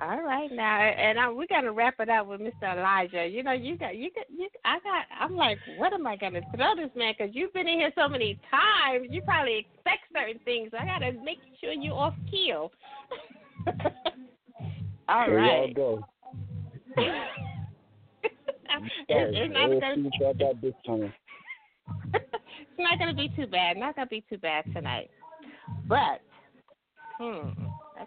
All 0.04 0.22
right 0.22 0.52
now, 0.52 0.80
and 0.82 1.18
I, 1.18 1.30
we 1.30 1.46
got 1.46 1.62
to 1.62 1.72
wrap 1.72 1.94
it 1.98 2.10
up 2.10 2.26
with 2.26 2.40
Mr. 2.40 2.76
Elijah. 2.76 3.26
You 3.26 3.42
know, 3.42 3.52
you 3.52 3.78
got 3.78 3.96
you 3.96 4.10
got 4.14 4.26
you. 4.28 4.48
I 4.64 4.78
got. 4.80 5.06
I'm 5.18 5.34
like, 5.34 5.58
what 5.78 5.94
am 5.94 6.06
I 6.06 6.16
gonna 6.16 6.42
throw 6.54 6.74
this 6.76 6.90
man? 6.94 7.14
Because 7.16 7.34
you've 7.34 7.54
been 7.54 7.66
in 7.66 7.78
here 7.78 7.92
so 7.96 8.06
many 8.06 8.38
times, 8.50 9.08
you 9.10 9.22
probably 9.22 9.56
expect 9.56 10.02
certain 10.12 10.38
things. 10.44 10.70
I 10.78 10.84
gotta 10.84 11.12
make 11.24 11.38
sure 11.58 11.72
you 11.72 11.92
off 11.92 12.12
keel. 12.30 12.70
All 15.08 15.24
Here 15.24 15.38
right. 15.38 15.74
y'all 15.74 15.74
go. 15.74 16.04
it's, 18.28 18.84
it's 19.08 19.54
not 19.54 19.70
gonna. 19.80 19.94
see 19.94 20.02
what 20.02 20.20
y'all 20.20 20.34
got 20.34 20.60
this 20.60 20.74
time. 20.86 21.12
it's 22.12 22.78
not 22.78 22.98
gonna 22.98 23.14
be 23.14 23.30
too 23.36 23.46
bad. 23.46 23.78
Not 23.78 23.96
gonna 23.96 24.06
be 24.08 24.22
too 24.28 24.38
bad 24.38 24.64
tonight. 24.74 25.10
But 25.88 26.20
hmm, 27.18 27.48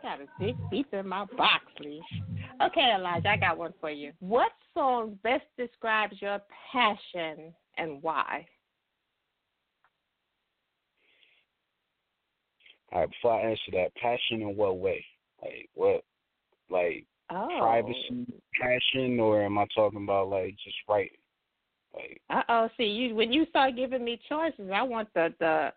I 0.03 0.07
got 0.07 0.21
a 0.21 0.27
big 0.39 0.55
beep 0.69 0.93
in 0.93 1.07
my 1.07 1.25
box, 1.37 1.65
Lee. 1.79 2.01
Okay, 2.61 2.93
Elijah, 2.95 3.29
I 3.29 3.37
got 3.37 3.57
one 3.57 3.73
for 3.79 3.89
you. 3.89 4.11
What 4.19 4.51
song 4.73 5.17
best 5.23 5.45
describes 5.57 6.21
your 6.21 6.39
passion 6.71 7.53
and 7.77 8.01
why? 8.01 8.45
All 12.91 13.01
right, 13.01 13.09
before 13.09 13.33
I 13.33 13.49
answer 13.49 13.71
that, 13.73 13.95
passion 13.95 14.41
in 14.41 14.55
what 14.55 14.77
way? 14.77 15.03
Like 15.41 15.69
what? 15.73 16.03
Like 16.69 17.05
Oh. 17.29 17.57
privacy, 17.59 18.25
passion, 18.59 19.19
or 19.19 19.43
am 19.43 19.57
I 19.57 19.65
talking 19.75 20.03
about 20.03 20.29
like 20.29 20.55
just 20.63 20.77
writing? 20.87 21.17
Like 21.93 22.21
Uh 22.29 22.43
oh. 22.47 22.69
See, 22.77 22.85
you 22.85 23.15
when 23.15 23.33
you 23.33 23.45
start 23.47 23.75
giving 23.75 24.03
me 24.03 24.19
choices, 24.29 24.71
I 24.73 24.81
want 24.83 25.09
the 25.13 25.33
the. 25.39 25.73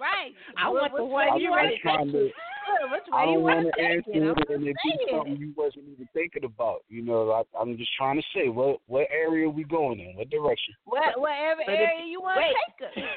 Right. 0.00 0.32
I 0.56 0.68
want 0.68 0.94
the 0.96 1.04
one 1.04 1.40
you 1.40 1.50
you 1.50 1.56
ready 1.56 1.80
I'm 1.84 2.30
trying. 2.78 2.90
Which 2.92 3.02
I 3.12 3.16
way 3.16 3.26
you 3.26 3.34
don't 3.34 3.42
want 3.42 3.64
want 3.64 3.66
to 3.66 3.72
to 3.72 3.76
take 3.76 3.90
answer 3.96 4.10
it? 4.14 4.22
I'm 4.22 4.38
it, 4.38 4.50
and 4.50 4.68
it 4.68 4.76
be 4.84 4.92
something 5.10 5.36
you 5.36 5.52
wasn't 5.56 5.84
even 5.90 6.08
thinking 6.12 6.44
about. 6.44 6.84
You 6.88 7.02
know, 7.02 7.30
I, 7.30 7.42
I'm 7.58 7.76
just 7.76 7.90
trying 7.96 8.16
to 8.16 8.22
say 8.34 8.48
what 8.48 8.80
what 8.86 9.06
area 9.12 9.46
are 9.46 9.50
we 9.50 9.64
going 9.64 10.00
in, 10.00 10.16
what 10.16 10.30
direction. 10.30 10.74
What, 10.84 11.18
whatever 11.20 11.62
But 11.66 11.74
if- 11.74 11.80
area 11.80 12.06
you 12.06 12.20
want 12.20 12.40
to 12.40 12.46
take 12.46 12.88
us. 12.88 12.94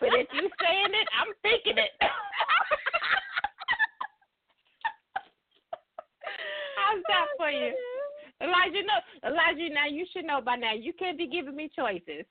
But 0.00 0.10
if 0.12 0.28
you 0.34 0.50
saying 0.60 0.92
it, 0.92 1.08
I'm 1.16 1.32
thinking 1.40 1.78
it. 1.78 1.90
How's 6.76 7.02
that 7.08 7.24
oh, 7.24 7.36
for 7.38 7.50
you? 7.50 7.72
Elijah, 8.40 8.82
no, 8.84 9.00
Elijah. 9.28 9.72
Now 9.74 9.86
you 9.86 10.06
should 10.12 10.24
know 10.24 10.40
by 10.40 10.56
now. 10.56 10.74
You 10.74 10.92
can't 10.92 11.18
be 11.18 11.26
giving 11.26 11.56
me 11.56 11.70
choices. 11.74 12.26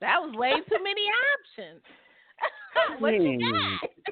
That 0.00 0.20
was 0.22 0.34
way 0.36 0.52
too 0.68 0.82
many 0.82 1.10
options. 1.34 1.82
What 2.98 3.14
you 3.14 3.38
got? 3.52 3.90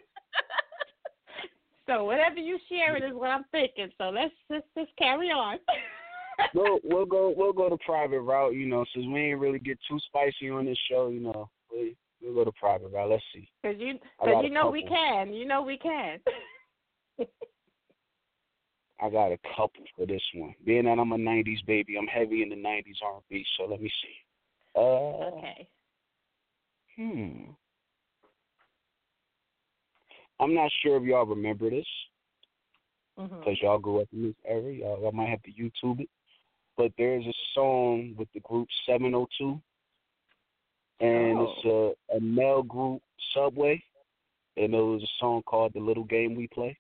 so 1.86 2.04
whatever 2.04 2.36
you 2.36 2.58
sharing 2.68 3.02
is 3.02 3.14
what 3.14 3.30
I'm 3.30 3.44
thinking. 3.52 3.88
So 3.98 4.10
let's 4.10 4.34
just 4.76 4.90
carry 4.98 5.28
on. 5.28 5.58
we'll 6.54 6.78
we'll 6.84 7.06
go 7.06 7.32
we'll 7.36 7.52
go 7.52 7.68
the 7.68 7.78
private 7.84 8.20
route. 8.20 8.54
You 8.54 8.66
know, 8.66 8.84
since 8.94 9.06
we 9.06 9.20
ain't 9.20 9.40
really 9.40 9.58
get 9.58 9.78
too 9.88 9.98
spicy 10.06 10.50
on 10.50 10.66
this 10.66 10.78
show. 10.90 11.08
You 11.08 11.20
know, 11.20 11.48
we 11.70 11.96
we'll 12.20 12.34
go 12.34 12.44
the 12.44 12.52
private 12.52 12.92
route. 12.92 13.10
Let's 13.10 13.22
see. 13.34 13.48
Cause 13.64 13.76
you, 13.78 13.98
cause 14.20 14.44
you 14.44 14.50
know 14.50 14.70
we 14.70 14.82
can. 14.82 15.32
You 15.32 15.46
know 15.46 15.62
we 15.62 15.78
can. 15.78 16.18
I 18.98 19.10
got 19.10 19.30
a 19.30 19.38
couple 19.56 19.84
for 19.94 20.06
this 20.06 20.22
one. 20.34 20.54
Being 20.64 20.84
that 20.84 20.98
I'm 20.98 21.12
a 21.12 21.16
'90s 21.16 21.64
baby, 21.66 21.96
I'm 21.96 22.06
heavy 22.06 22.42
in 22.42 22.48
the 22.48 22.56
'90s 22.56 23.02
R&B. 23.04 23.44
So 23.56 23.64
let 23.64 23.80
me 23.80 23.90
see. 24.02 24.14
Uh, 24.74 24.80
okay. 24.80 25.68
hmm. 26.96 27.50
I'm 30.40 30.54
not 30.54 30.70
sure 30.82 30.96
if 30.98 31.02
y'all 31.04 31.24
remember 31.26 31.70
this 31.70 31.86
because 33.16 33.56
y'all 33.62 33.78
grew 33.78 34.00
up 34.02 34.08
in 34.12 34.22
this 34.24 34.34
era. 34.46 34.72
Y'all, 34.72 35.00
y'all 35.00 35.12
might 35.12 35.28
have 35.30 35.42
to 35.44 35.50
YouTube 35.52 36.00
it. 36.00 36.08
But 36.76 36.92
there's 36.98 37.24
a 37.24 37.32
song 37.54 38.14
with 38.18 38.28
the 38.34 38.40
group 38.40 38.68
702, 38.86 39.58
and 41.00 41.38
it's 41.40 41.64
a, 41.64 42.16
a 42.16 42.20
male 42.20 42.62
group, 42.62 43.00
Subway, 43.34 43.82
and 44.58 44.74
it 44.74 44.78
was 44.82 45.02
a 45.02 45.12
song 45.18 45.42
called 45.46 45.72
"The 45.74 45.80
Little 45.80 46.04
Game 46.04 46.34
We 46.34 46.48
Play." 46.48 46.76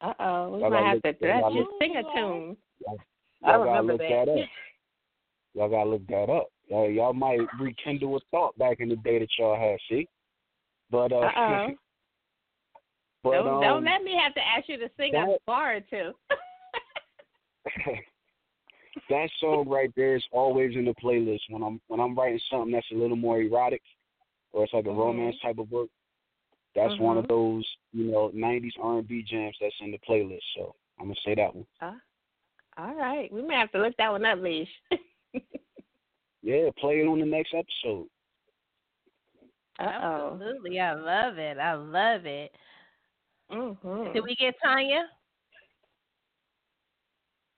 Uh 0.00 0.12
oh, 0.20 0.50
we 0.50 0.60
Y'all 0.60 0.70
might 0.70 0.84
have 0.86 1.00
look- 1.04 1.18
to 1.20 1.26
y'all 1.26 1.34
let 1.34 1.40
gotta 1.42 1.54
you 1.54 1.60
look- 1.62 1.70
sing 1.80 1.96
a 1.96 2.02
tune. 2.14 2.56
Y'all 2.86 2.98
I 3.44 3.46
gotta 3.52 3.62
remember 3.64 3.92
look 3.94 4.00
that. 4.02 4.28
up. 4.28 4.48
Y'all 5.54 5.68
gotta 5.68 5.90
look 5.90 6.06
that 6.06 6.30
up. 6.30 6.46
Y'all, 6.68 6.88
y'all 6.90 7.12
might 7.12 7.38
rekindle 7.60 8.16
a 8.16 8.20
thought 8.30 8.56
back 8.56 8.80
in 8.80 8.88
the 8.88 8.96
day 8.96 9.18
that 9.18 9.28
y'all 9.38 9.54
had. 9.54 9.78
See, 9.88 10.08
but 10.92 11.10
uh, 11.10 11.16
Uh-oh. 11.16 11.68
but 13.24 13.32
don't, 13.32 13.48
um, 13.48 13.60
don't 13.62 13.84
let 13.84 14.04
me 14.04 14.16
have 14.22 14.34
to 14.34 14.40
ask 14.40 14.68
you 14.68 14.76
to 14.78 14.88
sing 14.96 15.12
a 15.16 15.26
that- 15.26 15.38
bar 15.46 15.76
or 15.76 15.80
two. 15.80 16.12
that 19.08 19.28
song 19.40 19.68
right 19.68 19.90
there 19.96 20.16
is 20.16 20.24
always 20.32 20.76
in 20.76 20.84
the 20.84 20.94
playlist 21.02 21.40
when 21.48 21.62
I'm 21.62 21.80
when 21.88 21.98
I'm 21.98 22.14
writing 22.16 22.40
something 22.50 22.72
that's 22.72 22.86
a 22.92 22.96
little 22.96 23.16
more 23.16 23.40
erotic 23.40 23.82
or 24.52 24.64
it's 24.64 24.72
like 24.72 24.84
a 24.84 24.88
Mhm. 24.88 24.98
romance 24.98 25.36
type 25.40 25.58
of 25.58 25.70
book. 25.70 25.88
That's 26.74 26.98
one 26.98 27.16
of 27.18 27.24
Mhm. 27.24 27.28
those 27.28 27.76
you 27.92 28.04
know 28.10 28.30
'90s 28.34 28.76
R&B 28.80 29.22
jams 29.22 29.56
that's 29.60 29.74
in 29.80 29.90
the 29.92 29.98
playlist. 29.98 30.42
So 30.54 30.74
I'm 30.98 31.06
gonna 31.06 31.20
say 31.24 31.34
that 31.34 31.54
one. 31.54 31.66
Uh, 31.80 31.98
all 32.76 32.94
right, 32.94 33.32
we 33.32 33.42
may 33.42 33.54
have 33.54 33.70
to 33.72 33.78
look 33.78 33.96
that 33.96 34.10
one 34.12 34.24
up, 34.24 34.38
Leash. 34.40 34.70
Yeah, 36.44 36.70
play 36.76 36.98
it 37.00 37.06
on 37.06 37.20
the 37.20 37.24
next 37.26 37.54
episode. 37.54 38.08
Uh-oh. 39.80 40.32
Absolutely, 40.34 40.78
I 40.80 40.94
love 40.94 41.38
it. 41.38 41.58
I 41.58 41.74
love 41.74 42.26
it. 42.26 42.52
Mm-hmm. 43.50 44.12
Did 44.12 44.22
we 44.22 44.34
get 44.36 44.54
Tanya? 44.62 45.04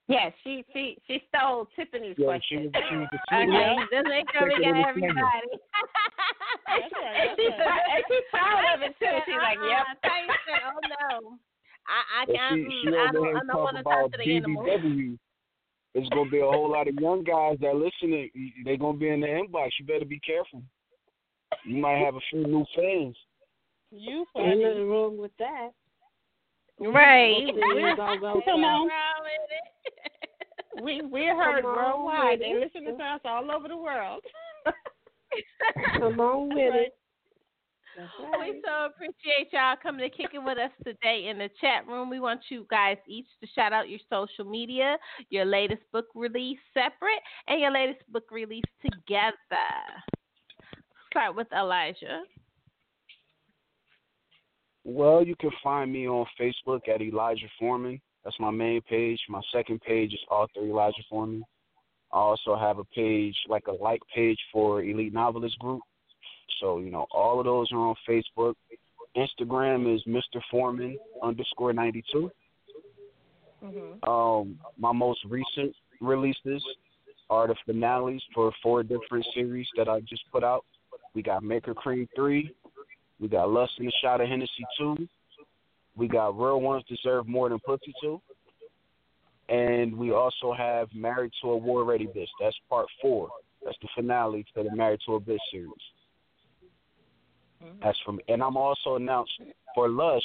Yeah, 0.06 0.28
she 0.44 0.64
she 0.72 0.98
she 1.08 1.22
stole 1.32 1.66
Tiffany's 1.74 2.14
Yeah, 2.18 2.26
question. 2.26 2.58
she 2.60 2.66
was- 2.68 2.84
she 2.90 2.96
was 2.96 3.08
the 3.10 3.18
Okay, 3.36 3.48
Yeah. 3.52 3.86
just 3.90 4.08
make 4.08 4.26
sure 4.32 4.48
we 4.48 4.60
got 4.62 4.88
everybody. 4.88 5.16
and 6.68 6.84
she's 7.36 7.52
she's 8.08 8.24
proud 8.30 8.64
of 8.74 8.82
it 8.82 8.94
too. 8.98 9.16
She's 9.24 9.34
like, 9.40 9.56
"Yep." 9.64 9.80
Uh, 9.80 10.08
Tanya 10.08 10.36
said, 10.44 10.60
"Oh 10.68 10.80
no, 10.92 11.38
I 11.88 12.22
I 12.22 12.26
can't. 12.26 12.54
she, 12.70 12.80
she 12.82 12.88
mm, 12.88 13.08
I 13.08 13.12
don't. 13.12 13.28
I 13.36 13.40
don't 13.48 13.62
want 13.62 13.76
to 13.78 13.82
talk 13.82 14.12
to 14.12 14.18
the 14.18 14.36
animals." 14.36 14.66
BBW. 14.68 15.18
There's 15.94 16.08
gonna 16.10 16.28
be 16.30 16.40
a 16.40 16.44
whole 16.44 16.70
lot 16.70 16.86
of 16.88 16.94
young 17.00 17.24
guys 17.24 17.56
that 17.62 17.74
listening. 17.74 18.28
They're 18.64 18.76
gonna 18.76 18.98
be 18.98 19.08
in 19.08 19.20
the 19.20 19.26
inbox. 19.28 19.70
You 19.80 19.86
better 19.86 20.04
be 20.04 20.20
careful. 20.20 20.62
You 21.64 21.76
might 21.80 21.98
have 21.98 22.14
a 22.16 22.20
few 22.30 22.46
new 22.46 22.64
fans. 22.74 23.16
You 23.90 24.26
Ain't 24.36 24.50
funny. 24.50 24.64
nothing 24.64 24.88
wrong 24.88 25.18
with 25.18 25.32
that. 25.38 25.70
Right. 26.80 27.44
We're 27.54 27.96
gonna 27.96 28.20
go 28.20 28.42
Come 28.44 28.64
on. 28.64 28.90
We 30.82 31.02
we 31.02 31.26
heard 31.26 31.64
worldwide. 31.64 32.40
They 32.40 32.46
it. 32.46 32.72
listen 32.74 32.96
to 32.96 33.04
us 33.04 33.20
all 33.24 33.50
over 33.50 33.68
the 33.68 33.76
world. 33.76 34.22
Come 35.98 36.18
on 36.20 36.48
with 36.48 36.74
it. 36.74 36.94
Right. 37.96 38.54
We 38.54 38.62
so 38.64 38.86
appreciate 38.86 39.52
y'all 39.52 39.76
coming 39.80 40.08
to 40.08 40.16
kicking 40.16 40.44
with 40.44 40.58
us 40.58 40.72
today 40.84 41.28
in 41.30 41.38
the 41.38 41.48
chat 41.60 41.86
room. 41.86 42.10
We 42.10 42.18
want 42.18 42.40
you 42.48 42.66
guys 42.68 42.96
each 43.08 43.28
to 43.40 43.46
shout 43.54 43.72
out 43.72 43.88
your 43.88 44.00
social 44.10 44.44
media, 44.44 44.96
your 45.30 45.44
latest 45.44 45.82
book 45.92 46.06
release 46.16 46.58
separate, 46.72 47.22
and 47.46 47.60
your 47.60 47.70
latest 47.70 48.00
book 48.10 48.24
release 48.32 48.64
together. 48.82 49.34
Start 51.14 51.36
with 51.36 51.46
Elijah. 51.52 52.22
Well, 54.82 55.24
you 55.24 55.36
can 55.36 55.52
find 55.62 55.92
me 55.92 56.08
on 56.08 56.26
Facebook 56.40 56.88
at 56.92 57.00
Elijah 57.00 57.46
Foreman. 57.56 58.00
That's 58.24 58.34
my 58.40 58.50
main 58.50 58.80
page. 58.80 59.20
My 59.28 59.40
second 59.52 59.80
page 59.82 60.12
is 60.12 60.18
author 60.28 60.62
Elijah 60.64 61.02
Foreman. 61.08 61.44
I 62.12 62.16
also 62.16 62.56
have 62.56 62.78
a 62.78 62.84
page, 62.84 63.36
like 63.48 63.68
a 63.68 63.72
like 63.72 64.00
page 64.12 64.38
for 64.52 64.82
Elite 64.82 65.14
Novelist 65.14 65.56
Group. 65.60 65.82
So, 66.60 66.80
you 66.80 66.90
know, 66.90 67.06
all 67.12 67.38
of 67.38 67.44
those 67.44 67.70
are 67.70 67.78
on 67.78 67.94
Facebook. 68.08 68.54
Instagram 69.16 69.94
is 69.94 70.02
Mr. 70.08 70.40
Foreman 70.50 70.98
underscore 71.22 71.72
92. 71.72 72.28
Mm-hmm. 73.64 74.10
Um, 74.10 74.58
my 74.76 74.90
most 74.90 75.20
recent 75.28 75.76
releases 76.00 76.60
are 77.30 77.46
the 77.46 77.54
finales 77.64 78.20
for 78.34 78.52
four 78.64 78.82
different 78.82 79.24
series 79.32 79.68
that 79.76 79.88
I 79.88 80.00
just 80.00 80.22
put 80.32 80.42
out. 80.42 80.64
We 81.14 81.22
got 81.22 81.42
Make 81.42 81.66
Her 81.66 81.74
Cream 81.74 82.08
3. 82.16 82.52
We 83.20 83.28
got 83.28 83.50
Lust 83.50 83.72
in 83.78 83.86
a 83.86 83.90
Shot 84.02 84.20
of 84.20 84.28
Hennessy 84.28 84.64
2. 84.78 85.08
We 85.96 86.08
got 86.08 86.38
Real 86.38 86.60
Ones 86.60 86.84
Deserve 86.88 87.28
More 87.28 87.48
Than 87.48 87.60
Pussy 87.60 87.94
2. 88.02 88.20
And 89.48 89.96
we 89.96 90.12
also 90.12 90.52
have 90.52 90.88
Married 90.94 91.32
to 91.42 91.50
a 91.50 91.56
War 91.56 91.84
Ready 91.84 92.06
Bitch. 92.06 92.28
That's 92.40 92.56
part 92.68 92.86
four. 93.00 93.28
That's 93.64 93.76
the 93.82 93.88
finale 93.94 94.44
to 94.54 94.62
the 94.62 94.74
Married 94.74 95.00
to 95.06 95.14
a 95.14 95.20
Bitch 95.20 95.38
series. 95.50 95.70
That's 97.82 97.98
from, 98.04 98.20
and 98.28 98.42
I'm 98.42 98.56
also 98.56 98.96
announced 98.96 99.32
for 99.74 99.88
Lush. 99.88 100.22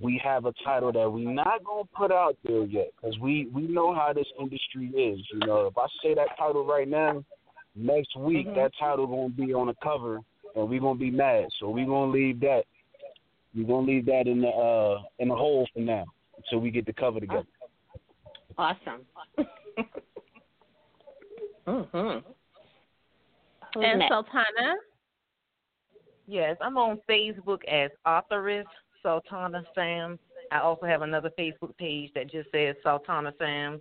We 0.00 0.20
have 0.24 0.44
a 0.46 0.52
title 0.64 0.92
that 0.92 1.10
we're 1.10 1.30
not 1.30 1.62
gonna 1.64 1.84
put 1.96 2.10
out 2.10 2.36
there 2.44 2.64
yet 2.64 2.90
because 2.96 3.18
we 3.18 3.48
we 3.52 3.62
know 3.62 3.94
how 3.94 4.12
this 4.12 4.26
industry 4.40 4.88
is. 4.88 5.20
You 5.32 5.46
know, 5.46 5.66
if 5.66 5.78
I 5.78 5.86
say 6.02 6.14
that 6.14 6.36
title 6.36 6.66
right 6.66 6.88
now, 6.88 7.24
next 7.74 8.16
week 8.16 8.46
Mhm. 8.46 8.54
that 8.54 8.74
title 8.78 9.06
gonna 9.06 9.28
be 9.30 9.52
on 9.54 9.66
the 9.68 9.74
cover 9.74 10.20
and 10.54 10.68
we're 10.68 10.80
gonna 10.80 10.98
be 10.98 11.10
mad. 11.10 11.48
So 11.58 11.70
we're 11.70 11.86
gonna 11.86 12.12
leave 12.12 12.40
that. 12.40 12.64
we're 13.54 13.66
gonna 13.66 13.86
leave 13.86 14.04
that 14.06 14.26
in 14.26 14.40
the 14.40 14.48
uh 14.48 15.02
in 15.20 15.28
the 15.28 15.36
hole 15.36 15.66
for 15.72 15.78
now 15.78 16.04
until 16.36 16.58
we 16.58 16.70
get 16.70 16.86
the 16.86 16.92
cover 16.92 17.20
together. 17.20 17.46
Awesome. 18.58 19.06
mm-hmm. 21.66 22.18
And 23.80 24.02
Sultana. 24.08 24.74
Yes, 26.26 26.56
I'm 26.60 26.78
on 26.78 27.00
Facebook 27.08 27.64
as 27.64 27.90
authoress 28.06 28.66
Sultana 29.02 29.64
Sam. 29.74 30.18
I 30.50 30.60
also 30.60 30.86
have 30.86 31.02
another 31.02 31.30
Facebook 31.38 31.76
page 31.76 32.10
that 32.14 32.30
just 32.30 32.50
says 32.50 32.76
Sultana 32.82 33.32
Sam. 33.38 33.80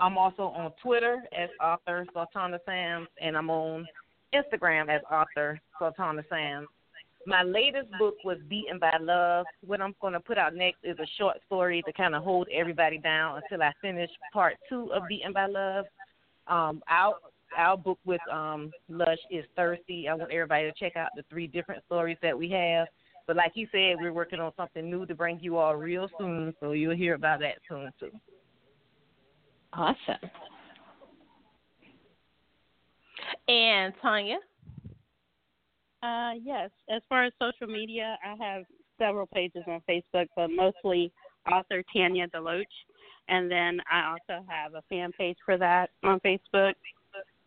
I'm 0.00 0.16
also 0.16 0.44
on 0.44 0.72
Twitter 0.82 1.22
as 1.36 1.50
author 1.62 2.06
Sultana 2.14 2.58
Sam, 2.64 3.06
and 3.20 3.36
I'm 3.36 3.50
on 3.50 3.86
Instagram 4.34 4.88
as 4.88 5.02
author 5.10 5.60
Sultana 5.78 6.22
Sam. 6.28 6.66
My 7.26 7.42
latest 7.42 7.88
book 7.98 8.14
was 8.24 8.38
Beaten 8.48 8.78
by 8.78 8.96
Love. 8.98 9.44
What 9.66 9.82
I'm 9.82 9.94
going 10.00 10.14
to 10.14 10.20
put 10.20 10.38
out 10.38 10.54
next 10.54 10.78
is 10.84 10.98
a 10.98 11.06
short 11.18 11.36
story 11.46 11.82
to 11.86 11.92
kind 11.92 12.14
of 12.14 12.24
hold 12.24 12.48
everybody 12.50 12.96
down 12.96 13.42
until 13.42 13.62
I 13.62 13.72
finish 13.82 14.08
part 14.32 14.54
two 14.70 14.90
of 14.94 15.02
Beaten 15.06 15.34
by 15.34 15.46
Love. 15.46 15.84
Um, 16.48 16.82
our 16.88 17.16
our 17.56 17.76
book 17.76 17.98
with 18.06 18.20
um, 18.32 18.70
Lush 18.88 19.18
is 19.30 19.44
Thirsty. 19.56 20.08
I 20.08 20.14
want 20.14 20.32
everybody 20.32 20.70
to 20.70 20.72
check 20.78 20.96
out 20.96 21.10
the 21.16 21.24
three 21.28 21.48
different 21.48 21.84
stories 21.84 22.16
that 22.22 22.38
we 22.38 22.48
have. 22.50 22.86
But 23.26 23.36
like 23.36 23.52
you 23.54 23.66
said, 23.72 23.96
we're 23.98 24.12
working 24.12 24.40
on 24.40 24.52
something 24.56 24.88
new 24.88 25.04
to 25.06 25.14
bring 25.14 25.40
you 25.40 25.58
all 25.58 25.76
real 25.76 26.08
soon, 26.16 26.54
so 26.60 26.72
you'll 26.72 26.96
hear 26.96 27.14
about 27.14 27.40
that 27.40 27.56
soon 27.68 27.92
too. 27.98 28.10
Awesome. 29.72 30.30
And 33.48 33.94
Tanya. 34.02 34.38
Uh, 36.02 36.32
yes. 36.42 36.70
As 36.88 37.02
far 37.08 37.24
as 37.24 37.32
social 37.40 37.72
media, 37.72 38.16
I 38.24 38.34
have 38.42 38.64
several 38.98 39.26
pages 39.26 39.62
on 39.66 39.80
Facebook, 39.88 40.26
but 40.36 40.48
mostly 40.48 41.12
author 41.50 41.82
Tanya 41.94 42.26
Deloatch. 42.28 42.64
And 43.28 43.50
then 43.50 43.80
I 43.90 44.12
also 44.12 44.44
have 44.48 44.74
a 44.74 44.82
fan 44.88 45.12
page 45.12 45.36
for 45.44 45.56
that 45.58 45.90
on 46.02 46.20
Facebook. 46.20 46.72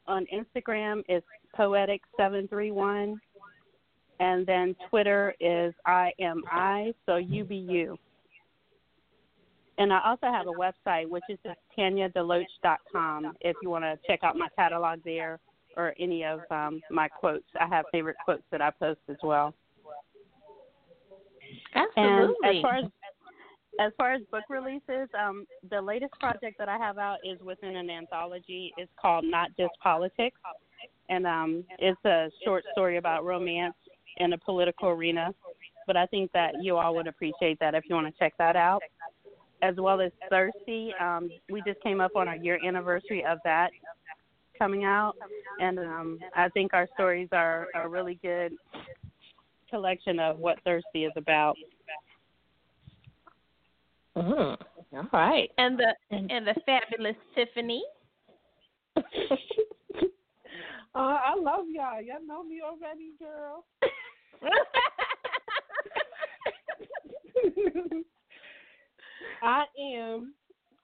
On 0.08 0.26
Instagram, 0.34 1.04
it's 1.08 1.26
poetic731. 1.58 3.16
And 4.20 4.46
then 4.46 4.76
Twitter 4.90 5.34
is 5.40 5.74
I 5.86 6.12
am 6.20 6.44
I, 6.50 6.94
so 7.06 7.18
you 7.18 7.44
be 7.44 7.58
you. 7.58 7.98
And 9.78 9.92
I 9.92 10.02
also 10.06 10.28
have 10.28 10.48
a 10.48 10.52
website, 10.52 11.10
which 11.10 11.24
is 11.30 11.40
just 11.44 11.58
tanyadeloatch.com 11.78 13.34
if 13.42 13.56
you 13.62 13.70
want 13.70 13.84
to 13.84 13.98
check 14.08 14.20
out 14.24 14.38
my 14.38 14.48
catalog 14.56 15.00
there 15.04 15.40
or 15.76 15.94
any 16.00 16.24
of 16.24 16.42
um, 16.52 16.82
my 16.92 17.08
quotes. 17.08 17.46
I 17.60 17.68
have 17.68 17.86
favorite 17.92 18.18
quotes 18.24 18.44
that 18.52 18.62
I 18.62 18.70
post 18.70 19.00
as 19.10 19.18
well. 19.24 19.54
Absolutely. 21.76 22.36
And 22.44 22.58
as 22.58 22.62
far 22.62 22.76
as 22.78 22.86
as 23.80 23.92
far 23.98 24.14
as 24.14 24.22
book 24.32 24.44
releases, 24.50 25.10
um, 25.20 25.48
the 25.72 25.82
latest 25.82 26.14
project 26.20 26.60
that 26.60 26.70
I 26.70 26.78
have 26.78 27.00
out 27.00 27.18
is 27.24 27.40
within 27.42 27.76
an 27.76 27.90
anthology. 27.90 28.72
It's 28.78 28.92
called 29.02 29.26
Not 29.26 29.50
Just 29.58 29.74
Politics, 29.82 30.38
and 31.10 31.26
um, 31.26 31.64
it's 31.80 32.00
a 32.06 32.30
short 32.46 32.64
story 32.72 32.98
about 32.98 33.26
romance 33.26 33.74
in 34.18 34.34
a 34.34 34.38
political 34.38 34.90
arena. 34.90 35.34
But 35.88 35.98
I 35.98 36.06
think 36.06 36.32
that 36.34 36.54
you 36.62 36.78
all 36.78 36.94
would 36.96 37.08
appreciate 37.08 37.60
that 37.60 37.74
if 37.74 37.84
you 37.90 37.96
want 37.96 38.14
to 38.14 38.20
check 38.20 38.34
that 38.38 38.56
out. 38.56 38.82
As 39.64 39.76
well 39.78 40.02
as 40.02 40.12
Thirsty, 40.30 40.94
um, 41.00 41.30
we 41.50 41.62
just 41.66 41.82
came 41.82 42.02
up 42.02 42.18
on 42.18 42.28
our 42.28 42.36
year 42.36 42.60
anniversary 42.66 43.24
of 43.26 43.38
that 43.46 43.70
coming 44.60 44.84
out, 44.84 45.14
and 45.60 45.80
um, 45.80 46.20
I 46.36 46.50
think 46.50 46.74
our 46.74 46.88
stories 46.94 47.30
are 47.32 47.68
a 47.74 47.88
really 47.88 48.20
good 48.22 48.52
collection 49.70 50.20
of 50.20 50.38
what 50.38 50.60
Thirsty 50.66 51.06
is 51.06 51.14
about. 51.16 51.56
Mm. 54.18 54.58
All 54.94 55.08
right. 55.14 55.50
And 55.58 55.80
the 55.80 55.96
and 56.12 56.46
the 56.46 56.56
fabulous 56.66 57.16
Tiffany. 57.34 57.84
Uh, 60.96 61.18
I 61.26 61.34
love 61.36 61.66
y'all. 61.72 62.00
Y'all 62.04 62.24
know 62.24 62.44
me 62.44 62.62
already, 62.64 63.14
girl. 63.18 63.66
I 69.44 69.66
am 69.78 70.34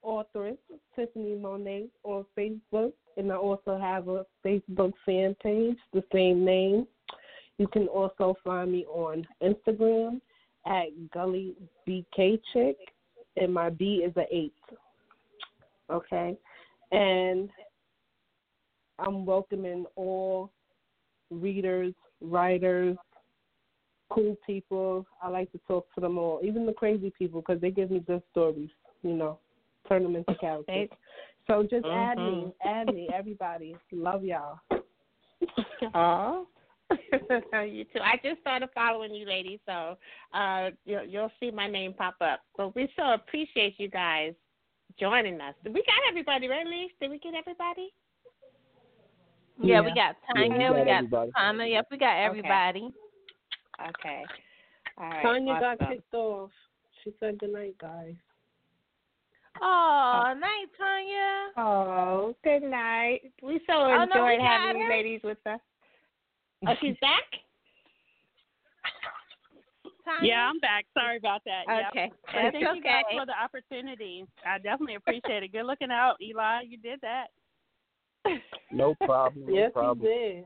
authoress 0.03 0.57
Tiffany 0.93 1.35
Monet 1.35 1.87
on 2.03 2.25
Facebook, 2.37 2.91
and 3.15 3.31
I 3.31 3.35
also 3.35 3.77
have 3.79 4.09
a 4.09 4.25
Facebook 4.45 4.91
fan 5.05 5.33
page, 5.41 5.77
the 5.93 6.03
same 6.11 6.43
name. 6.43 6.85
You 7.57 7.67
can 7.69 7.87
also 7.87 8.35
find 8.43 8.73
me 8.73 8.85
on 8.85 9.25
Instagram 9.41 10.19
at 10.65 10.87
Gully 11.13 11.55
BK 11.87 12.41
Chick, 12.51 12.75
and 13.37 13.53
my 13.53 13.69
B 13.69 14.03
is 14.05 14.15
a 14.17 14.25
eight. 14.29 14.53
Okay, 15.89 16.37
and 16.91 17.49
I'm 18.99 19.25
welcoming 19.25 19.85
all 19.95 20.51
readers, 21.31 21.93
writers, 22.19 22.97
cool 24.09 24.37
people. 24.45 25.05
I 25.21 25.29
like 25.29 25.51
to 25.51 25.59
talk 25.67 25.87
to 25.95 26.01
them 26.01 26.17
all, 26.17 26.39
even 26.43 26.65
the 26.65 26.73
crazy 26.73 27.11
people, 27.17 27.41
because 27.41 27.61
they 27.61 27.71
give 27.71 27.91
me 27.91 27.99
good 27.99 28.23
stories. 28.31 28.69
You 29.03 29.13
know, 29.13 29.39
turn 29.87 30.03
them 30.03 30.15
into 30.15 30.35
characters. 30.35 30.89
So 31.47 31.63
just 31.63 31.85
add 31.85 32.17
me, 32.17 32.23
Mhm. 32.23 32.53
add 32.63 32.87
me, 32.93 33.09
everybody. 33.13 33.75
Love 33.91 34.23
y'all. 34.23 34.59
Aw. 35.93 36.45
you 37.65 37.85
too. 37.85 38.01
I 38.01 38.19
just 38.23 38.41
started 38.41 38.69
following 38.73 39.13
you, 39.13 39.25
ladies, 39.25 39.59
so 39.65 39.97
uh, 40.33 40.71
you'll, 40.85 41.05
you'll 41.05 41.31
see 41.39 41.51
my 41.51 41.67
name 41.67 41.93
pop 41.93 42.15
up. 42.21 42.41
But 42.57 42.75
we 42.75 42.91
so 42.95 43.13
appreciate 43.13 43.79
you 43.79 43.89
guys 43.89 44.33
joining 44.99 45.39
us. 45.39 45.53
We 45.63 45.71
got 45.71 46.09
everybody, 46.09 46.47
right, 46.47 46.65
Leaf? 46.65 46.91
Did 46.99 47.11
we 47.11 47.19
get 47.19 47.35
everybody? 47.35 47.93
Yeah, 49.61 49.81
we 49.81 49.87
Yeah. 49.87 49.95
got 49.95 50.15
Yeah, 50.35 50.41
we 50.41 50.49
Tanya, 50.49 50.67
got 50.67 50.75
we 50.75 50.85
got 50.85 50.89
everybody. 50.97 51.31
Tana. 51.37 51.65
Yep, 51.67 51.87
we 51.91 51.97
got 51.97 52.17
everybody. 52.17 52.79
Okay. 52.79 52.95
All 54.97 55.09
right. 55.09 55.21
Tanya 55.21 55.59
got 55.59 55.79
kicked 55.89 56.13
off. 56.13 56.51
She 57.03 57.13
said 57.19 57.39
good 57.39 57.53
night, 57.53 57.75
guys. 57.79 58.15
Oh, 59.61 60.33
night, 60.37 60.67
Tanya. 60.77 61.47
Oh, 61.57 62.35
good 62.43 62.63
night. 62.63 63.31
We 63.41 63.59
so 63.67 63.73
Oh, 63.73 64.05
no, 64.13 64.25
we 64.25 64.33
enjoyed 64.33 64.39
got 64.39 64.61
having 64.61 64.81
you 64.81 64.89
ladies 64.89 65.21
with 65.23 65.37
us. 65.45 65.59
Oh, 66.67 66.73
she's 66.81 66.97
back? 66.99 67.23
Tanya? 70.03 70.27
Yeah, 70.27 70.49
I'm 70.49 70.59
back. 70.59 70.85
Sorry 70.93 71.15
about 71.15 71.41
that. 71.45 71.63
Okay, 71.89 72.11
But 72.25 72.33
that's 72.33 72.51
thank 72.51 72.75
you 72.75 72.83
guys 72.83 73.03
for 73.13 73.25
the 73.25 73.31
opportunity. 73.31 74.25
I 74.45 74.57
definitely 74.57 74.95
appreciate 74.95 75.43
it. 75.43 75.53
Good 75.53 75.63
looking 75.63 75.89
out, 75.89 76.17
Eli. 76.21 76.63
You 76.67 76.77
did 76.77 76.99
that. 77.01 77.27
No 78.71 78.93
problem. 79.05 79.47
No 79.47 79.53
Yes, 79.55 79.71
problem. 79.71 80.05
he 80.05 80.07
did. 80.07 80.43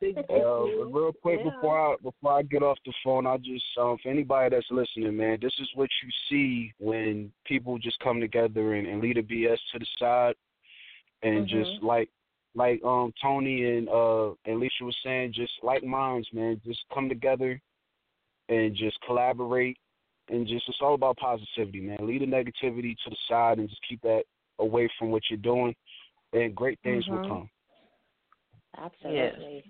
Big 0.00 0.16
Uh, 0.16 0.22
Bucky. 0.22 0.92
real 0.92 1.12
quick 1.22 1.40
Yeah. 1.42 1.50
before 1.50 1.92
I 1.92 1.96
before 2.02 2.32
I 2.32 2.42
get 2.42 2.62
off 2.62 2.78
the 2.84 2.92
phone, 3.02 3.26
I 3.26 3.36
just 3.38 3.64
um 3.78 3.98
for 4.02 4.08
anybody 4.10 4.54
that's 4.54 4.70
listening, 4.70 5.16
man, 5.16 5.38
this 5.40 5.54
is 5.58 5.68
what 5.74 5.88
you 6.02 6.10
see 6.28 6.72
when 6.78 7.32
people 7.44 7.78
just 7.78 7.98
come 8.00 8.20
together 8.20 8.74
and, 8.74 8.86
and 8.86 9.00
leave 9.00 9.14
the 9.16 9.22
BS 9.22 9.58
to 9.72 9.78
the 9.78 9.86
side 9.98 10.34
and 11.22 11.48
just 11.48 11.70
Mhm. 11.80 11.82
like 11.82 12.10
like 12.54 12.82
um 12.84 13.12
Toni 13.20 13.64
and 13.64 13.88
uh 13.88 14.28
and 14.44 14.60
Lissha 14.60 14.82
was 14.82 14.96
saying, 15.02 15.32
just 15.32 15.52
like 15.62 15.82
minds, 15.82 16.28
man, 16.32 16.60
just 16.64 16.84
come 16.92 17.08
together 17.08 17.60
and 18.48 18.74
just 18.76 19.00
collaborate 19.02 19.78
and 20.28 20.46
just 20.46 20.68
it's 20.68 20.78
all 20.80 20.94
about 20.94 21.16
positivity, 21.16 21.80
man. 21.80 21.98
Leave 22.00 22.20
the 22.20 22.26
negativity 22.26 22.96
to 23.04 23.10
the 23.10 23.16
side 23.28 23.58
and 23.58 23.68
just 23.68 23.80
keep 23.88 24.00
that 24.02 24.24
away 24.58 24.88
from 24.98 25.10
what 25.10 25.22
you're 25.30 25.38
doing 25.38 25.74
and 26.32 26.54
great 26.54 26.78
things 26.82 27.06
will 27.08 27.18
Mhm. 27.18 27.28
come. 27.28 27.50
Absolutely. 28.78 29.64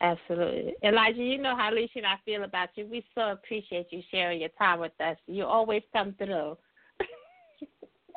Absolutely. 0.00 0.74
Elijah, 0.84 1.22
you 1.22 1.38
know 1.38 1.56
how 1.56 1.72
Lissha 1.72 1.96
and 1.96 2.06
I 2.06 2.14
feel 2.24 2.44
about 2.44 2.68
you. 2.76 2.86
We 2.86 3.04
so 3.14 3.32
appreciate 3.32 3.88
you 3.90 4.02
sharing 4.10 4.40
your 4.40 4.50
time 4.50 4.78
with 4.78 4.92
us. 5.00 5.16
You 5.26 5.44
always 5.44 5.82
come 5.92 6.14
through. 6.18 6.56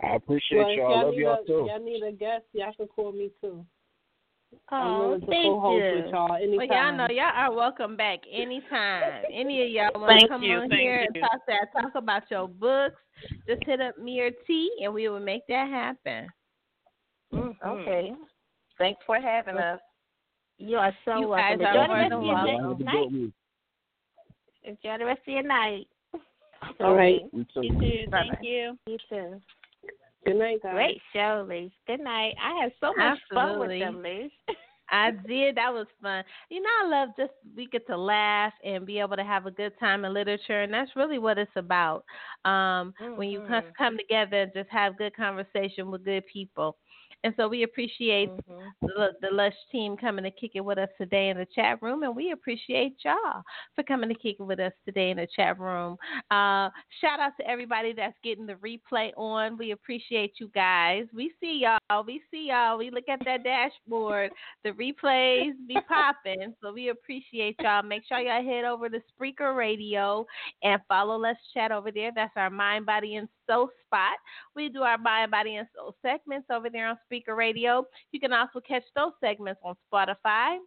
I 0.04 0.16
appreciate 0.16 0.58
Well, 0.60 0.70
y'all. 0.72 0.90
y'all 0.90 1.06
Love 1.06 1.14
need 1.14 1.22
y'all 1.22 1.44
a, 1.44 1.46
too. 1.46 1.66
y'all 1.68 1.84
need 1.84 2.04
a 2.04 2.12
guest, 2.12 2.44
y'all 2.54 2.74
can 2.74 2.88
call 2.88 3.12
me 3.12 3.32
too. 3.42 3.66
Oh, 4.72 5.18
thank 5.28 5.46
you. 5.46 6.04
with 6.04 6.12
y'all. 6.12 6.30
Well, 6.30 6.68
y'all 6.68 6.96
know 6.96 7.08
y'all 7.10 7.32
are 7.34 7.54
welcome 7.54 7.96
back 7.96 8.20
anytime. 8.32 9.24
Any 9.32 9.64
of 9.64 9.70
y'all 9.70 10.02
want 10.02 10.22
to 10.22 10.28
come 10.28 10.44
you, 10.44 10.58
on 10.58 10.72
here 10.72 11.02
you. 11.02 11.08
and 11.08 11.16
talk 11.22 11.42
that 11.48 11.82
talk 11.82 11.96
about 11.96 12.24
your 12.30 12.48
books? 12.48 12.98
Just 13.48 13.64
hit 13.66 13.80
up 13.80 13.98
me 13.98 14.20
or 14.20 14.32
T, 14.46 14.72
and 14.84 14.94
we 14.94 15.08
will 15.08 15.20
make 15.20 15.48
that 15.48 15.70
happen. 15.70 16.28
Mm-hmm. 17.34 17.68
Okay. 17.68 18.14
Thanks 18.78 19.02
for 19.06 19.20
having 19.20 19.58
us. 19.58 19.80
You 20.62 20.78
are 20.78 20.96
so 21.06 21.20
You 21.20 21.28
welcome. 21.28 21.60
guys 21.60 21.76
are 21.76 22.04
Enjoy 22.06 22.10
the 22.10 22.22
more 22.22 22.36
rest 22.36 22.46
than 22.46 22.56
of 22.56 22.62
your 22.62 22.68
welcome. 22.68 22.86
day- 22.86 22.94
night. 23.26 23.34
Enjoy 24.64 24.98
the 25.00 25.06
rest 25.06 25.22
of 25.28 25.34
your 25.34 25.44
night. 25.44 25.88
All 26.80 26.96
right. 26.96 27.22
You 27.34 27.46
You 27.62 27.72
too. 27.80 27.80
Thank 27.80 28.12
Bye-bye. 28.12 28.38
you. 28.42 28.78
You 28.86 28.98
too. 29.10 29.42
Good 30.24 30.36
night, 30.36 30.62
guys. 30.62 30.74
Great 30.74 31.02
show, 31.14 31.46
Liz. 31.48 31.72
Good 31.88 32.00
night. 32.02 32.36
I 32.40 32.62
had 32.62 32.72
so 32.80 32.94
much 32.96 33.18
fun 33.34 33.60
with 33.60 33.72
Absolutely. 33.72 33.80
them, 33.80 34.04
Lise. 34.04 34.32
I 34.94 35.12
did. 35.26 35.56
That 35.56 35.74
was 35.74 35.88
fun. 36.02 36.24
You 36.50 36.62
know, 36.62 36.70
I 36.84 36.88
love 36.90 37.10
just 37.18 37.32
we 37.56 37.66
get 37.68 37.88
to 37.88 37.98
laugh 37.98 38.54
and 38.64 38.86
be 38.86 39.00
able 39.00 39.16
to 39.16 39.24
have 39.24 39.46
a 39.46 39.52
good 39.52 39.72
time 39.80 40.04
in 40.06 40.14
literature, 40.14 40.62
and 40.64 40.72
that's 40.74 40.92
really 40.98 41.18
what 41.18 41.38
it's 41.40 41.50
about. 41.56 42.04
Um, 42.46 42.94
When 43.16 43.30
you 43.30 43.40
Mhm. 43.40 43.74
come 43.76 43.98
together 43.98 44.42
and 44.42 44.54
just 44.54 44.70
have 44.70 44.98
good 44.98 45.16
conversation 45.16 45.90
with 45.90 46.04
good 46.04 46.26
people. 46.28 46.78
And 47.24 47.34
so 47.38 47.48
we 47.48 47.64
appreciate 47.64 48.30
the, 48.82 49.10
the 49.22 49.30
Lush 49.32 49.54
team 49.72 49.96
coming 49.96 50.24
to 50.24 50.32
kick 50.32 50.52
it 50.56 50.62
with 50.62 50.80
us 50.80 50.90
today 50.98 51.30
in 51.30 51.38
the 51.38 51.46
chat 51.54 51.82
room, 51.82 52.02
and 52.04 52.16
we 52.16 52.32
appreciate 52.32 52.96
y'all 53.06 53.44
for 53.76 53.84
coming 53.84 54.10
to 54.10 54.16
kick 54.16 54.38
it 54.40 54.44
with 54.44 54.60
us 54.60 54.74
today 54.86 55.12
in 55.12 55.18
the 55.18 55.28
chat 55.36 55.60
room. 55.60 55.98
Uh, 56.32 56.70
shout 57.00 57.20
out 57.20 57.34
to 57.40 57.48
everybody 57.48 57.94
that's 57.94 58.18
getting 58.24 58.48
the 58.48 58.56
replay 58.56 59.12
on. 59.18 59.58
We 59.58 59.72
appreciate 59.72 60.34
you 60.40 60.50
guys. 60.56 61.06
We 61.14 61.32
see 61.40 61.64
y'all. 61.64 62.04
We 62.04 62.22
see 62.32 62.48
y'all. 62.50 62.78
We 62.78 62.90
look 62.90 63.08
at 63.08 63.20
that 63.26 63.44
dashboard. 63.44 64.32
The 64.64 64.72
replays 64.72 65.52
be 65.68 65.78
popping, 65.88 66.56
so 66.62 66.74
we 66.74 66.90
appreciate 66.90 67.56
y'all. 67.60 67.84
Make 67.84 68.04
sure 68.08 68.20
y'all 68.20 68.44
head 68.44 68.66
over 68.66 68.90
to 68.90 69.00
Spreaker 69.14 69.56
Radio 69.56 70.26
and 70.64 70.82
follow 70.88 71.18
Let's 71.18 71.40
Chat 71.54 71.72
over 71.72 71.92
there. 71.92 72.12
That's 72.16 72.34
our 72.36 72.50
Mind, 72.50 72.86
Body, 72.86 73.16
and 73.16 73.28
Soul 73.52 73.70
spot. 73.86 74.18
We 74.56 74.70
do 74.70 74.82
our 74.84 74.98
Mind, 74.98 75.32
Body, 75.32 75.56
and 75.58 75.68
Soul 75.76 75.96
segments 76.02 76.48
over 76.50 76.70
there 76.70 76.88
on 76.88 76.98
Spreaker 77.12 77.36
Radio. 77.36 77.86
You 78.12 78.20
can 78.20 78.32
also 78.34 78.60
catch 78.62 78.84
those 78.96 79.12
segments 79.20 79.60
on 79.64 79.76
Spotify. 79.92 80.58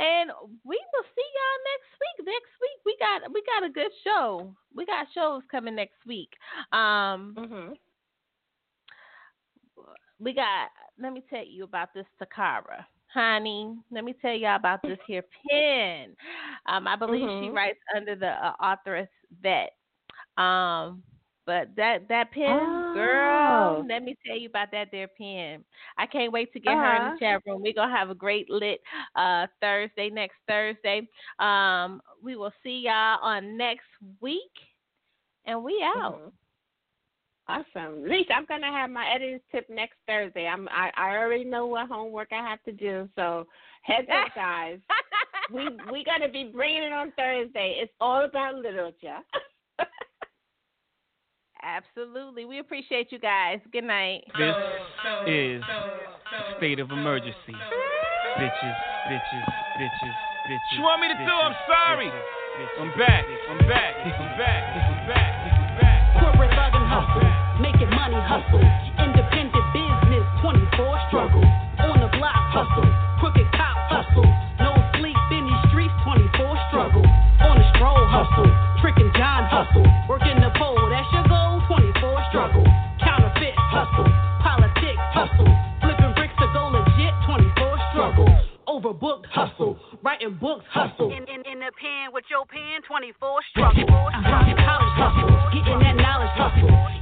And 0.00 0.30
we 0.64 0.76
will 0.92 1.04
see 1.14 1.28
y'all 1.36 1.62
next 1.72 1.90
week. 2.00 2.26
Next 2.26 2.52
week 2.60 2.80
we 2.86 2.96
got 3.00 3.32
we 3.32 3.42
got 3.42 3.68
a 3.68 3.72
good 3.72 3.90
show. 4.04 4.54
We 4.74 4.86
got 4.86 5.06
shows 5.14 5.42
coming 5.50 5.74
next 5.74 6.04
week. 6.06 6.30
Um 6.72 7.34
Mm-hmm. 7.36 7.72
we 10.20 10.32
got 10.34 10.70
let 11.00 11.12
me 11.12 11.24
tell 11.28 11.44
you 11.44 11.64
about 11.64 11.92
this 11.94 12.06
Takara. 12.20 12.84
Honey, 13.12 13.74
let 13.90 14.04
me 14.04 14.14
tell 14.20 14.34
y'all 14.34 14.56
about 14.56 14.82
this 14.82 14.98
here 15.06 15.24
pen. 15.50 16.14
Um, 16.66 16.86
I 16.86 16.94
believe 16.96 17.22
she 17.40 17.48
Mhm. 17.48 17.54
writes 17.54 17.78
under 17.96 18.14
the 18.14 18.28
uh, 18.46 18.52
authoress 18.60 19.08
vet. 19.42 19.72
Um, 20.38 21.02
but 21.46 21.68
that 21.76 22.08
that 22.08 22.30
pen, 22.32 22.84
girl, 22.92 23.78
Oh. 23.80 23.86
let 23.88 24.02
me 24.02 24.16
tell 24.26 24.36
you 24.38 24.48
about 24.48 24.70
that 24.72 24.88
there 24.92 25.08
pen. 25.08 25.64
I 25.96 26.06
can't 26.06 26.32
wait 26.32 26.52
to 26.52 26.60
get 26.60 26.76
her 26.78 26.94
in 26.94 27.02
Uh-huh. 27.02 27.14
the 27.14 27.18
chat 27.18 27.42
room. 27.46 27.62
We're 27.62 27.72
gonna 27.72 27.96
have 27.96 28.10
a 28.10 28.14
great 28.14 28.50
lit 28.50 28.80
uh 29.16 29.46
Thursday, 29.60 30.10
next 30.10 30.36
Thursday. 30.46 31.08
Um, 31.38 32.02
we 32.22 32.36
will 32.36 32.52
see 32.62 32.80
y'all 32.84 33.18
on 33.22 33.56
next 33.56 33.86
week, 34.20 34.52
and 35.46 35.62
we 35.64 35.82
out. 35.82 36.20
Mhm. 36.20 36.32
Awesome, 37.48 38.04
Lisa. 38.06 38.34
I'm 38.34 38.44
gonna 38.44 38.70
have 38.70 38.90
my 38.90 39.08
editor's 39.10 39.40
tip 39.50 39.68
next 39.70 39.96
Thursday. 40.06 40.46
I'm 40.46 40.68
I, 40.68 40.90
I 40.96 41.16
already 41.16 41.44
know 41.44 41.66
what 41.66 41.88
homework 41.88 42.28
I 42.32 42.42
have 42.46 42.62
to 42.64 42.72
do, 42.72 43.08
so 43.16 43.46
heads 43.82 44.08
up, 44.10 44.34
guys. 44.34 44.80
we 45.50 45.68
we 45.90 46.04
gonna 46.04 46.28
be 46.28 46.44
bringing 46.52 46.82
it 46.82 46.92
on 46.92 47.10
Thursday. 47.16 47.78
It's 47.80 47.92
all 48.00 48.24
about 48.24 48.56
literature. 48.56 49.20
Absolutely. 51.62 52.44
We 52.44 52.58
appreciate 52.58 53.10
you 53.10 53.18
guys. 53.18 53.58
Good 53.72 53.84
night. 53.84 54.24
This 54.38 54.54
is 55.26 55.62
state 56.56 56.78
of 56.78 56.90
emergency. 56.90 57.56
Bitches, 58.38 58.76
bitches, 59.10 59.46
bitches, 59.78 60.16
bitches. 60.46 60.76
You 60.76 60.82
want 60.82 61.00
me 61.02 61.08
to 61.08 61.14
do? 61.14 61.24
I'm 61.24 61.54
sorry. 61.66 62.06
bitches, 62.06 62.22
bitches, 62.58 62.80
I'm 62.80 62.90
back. 62.98 63.24
I'm 63.48 63.58
back. 63.66 63.94
I'm 63.98 64.38
back. 64.38 64.62
I'm 64.78 65.06
back. 65.08 65.32
I'm 65.50 65.78
back. 65.78 66.22
Corporate 66.22 66.50
love 66.54 66.74
and 66.74 66.86
hustle, 66.86 67.62
making 67.62 67.90
money 67.90 68.20
hustle. 68.22 68.62
Independent 68.98 69.64
writing 90.28 90.38
books 90.40 90.64
hustle. 90.70 91.10
In, 91.10 91.24
in, 91.24 91.40
in 91.50 91.58
the 91.60 91.72
pen 91.80 92.12
with 92.12 92.24
your 92.30 92.44
pen, 92.46 92.82
24 92.86 93.40
struggle. 93.50 93.84
Uh-huh. 93.84 94.20
College 94.20 94.94
hustle, 94.96 95.30
getting 95.52 95.78
that 95.80 95.96
knowledge 95.96 96.34
hustle. 96.36 96.97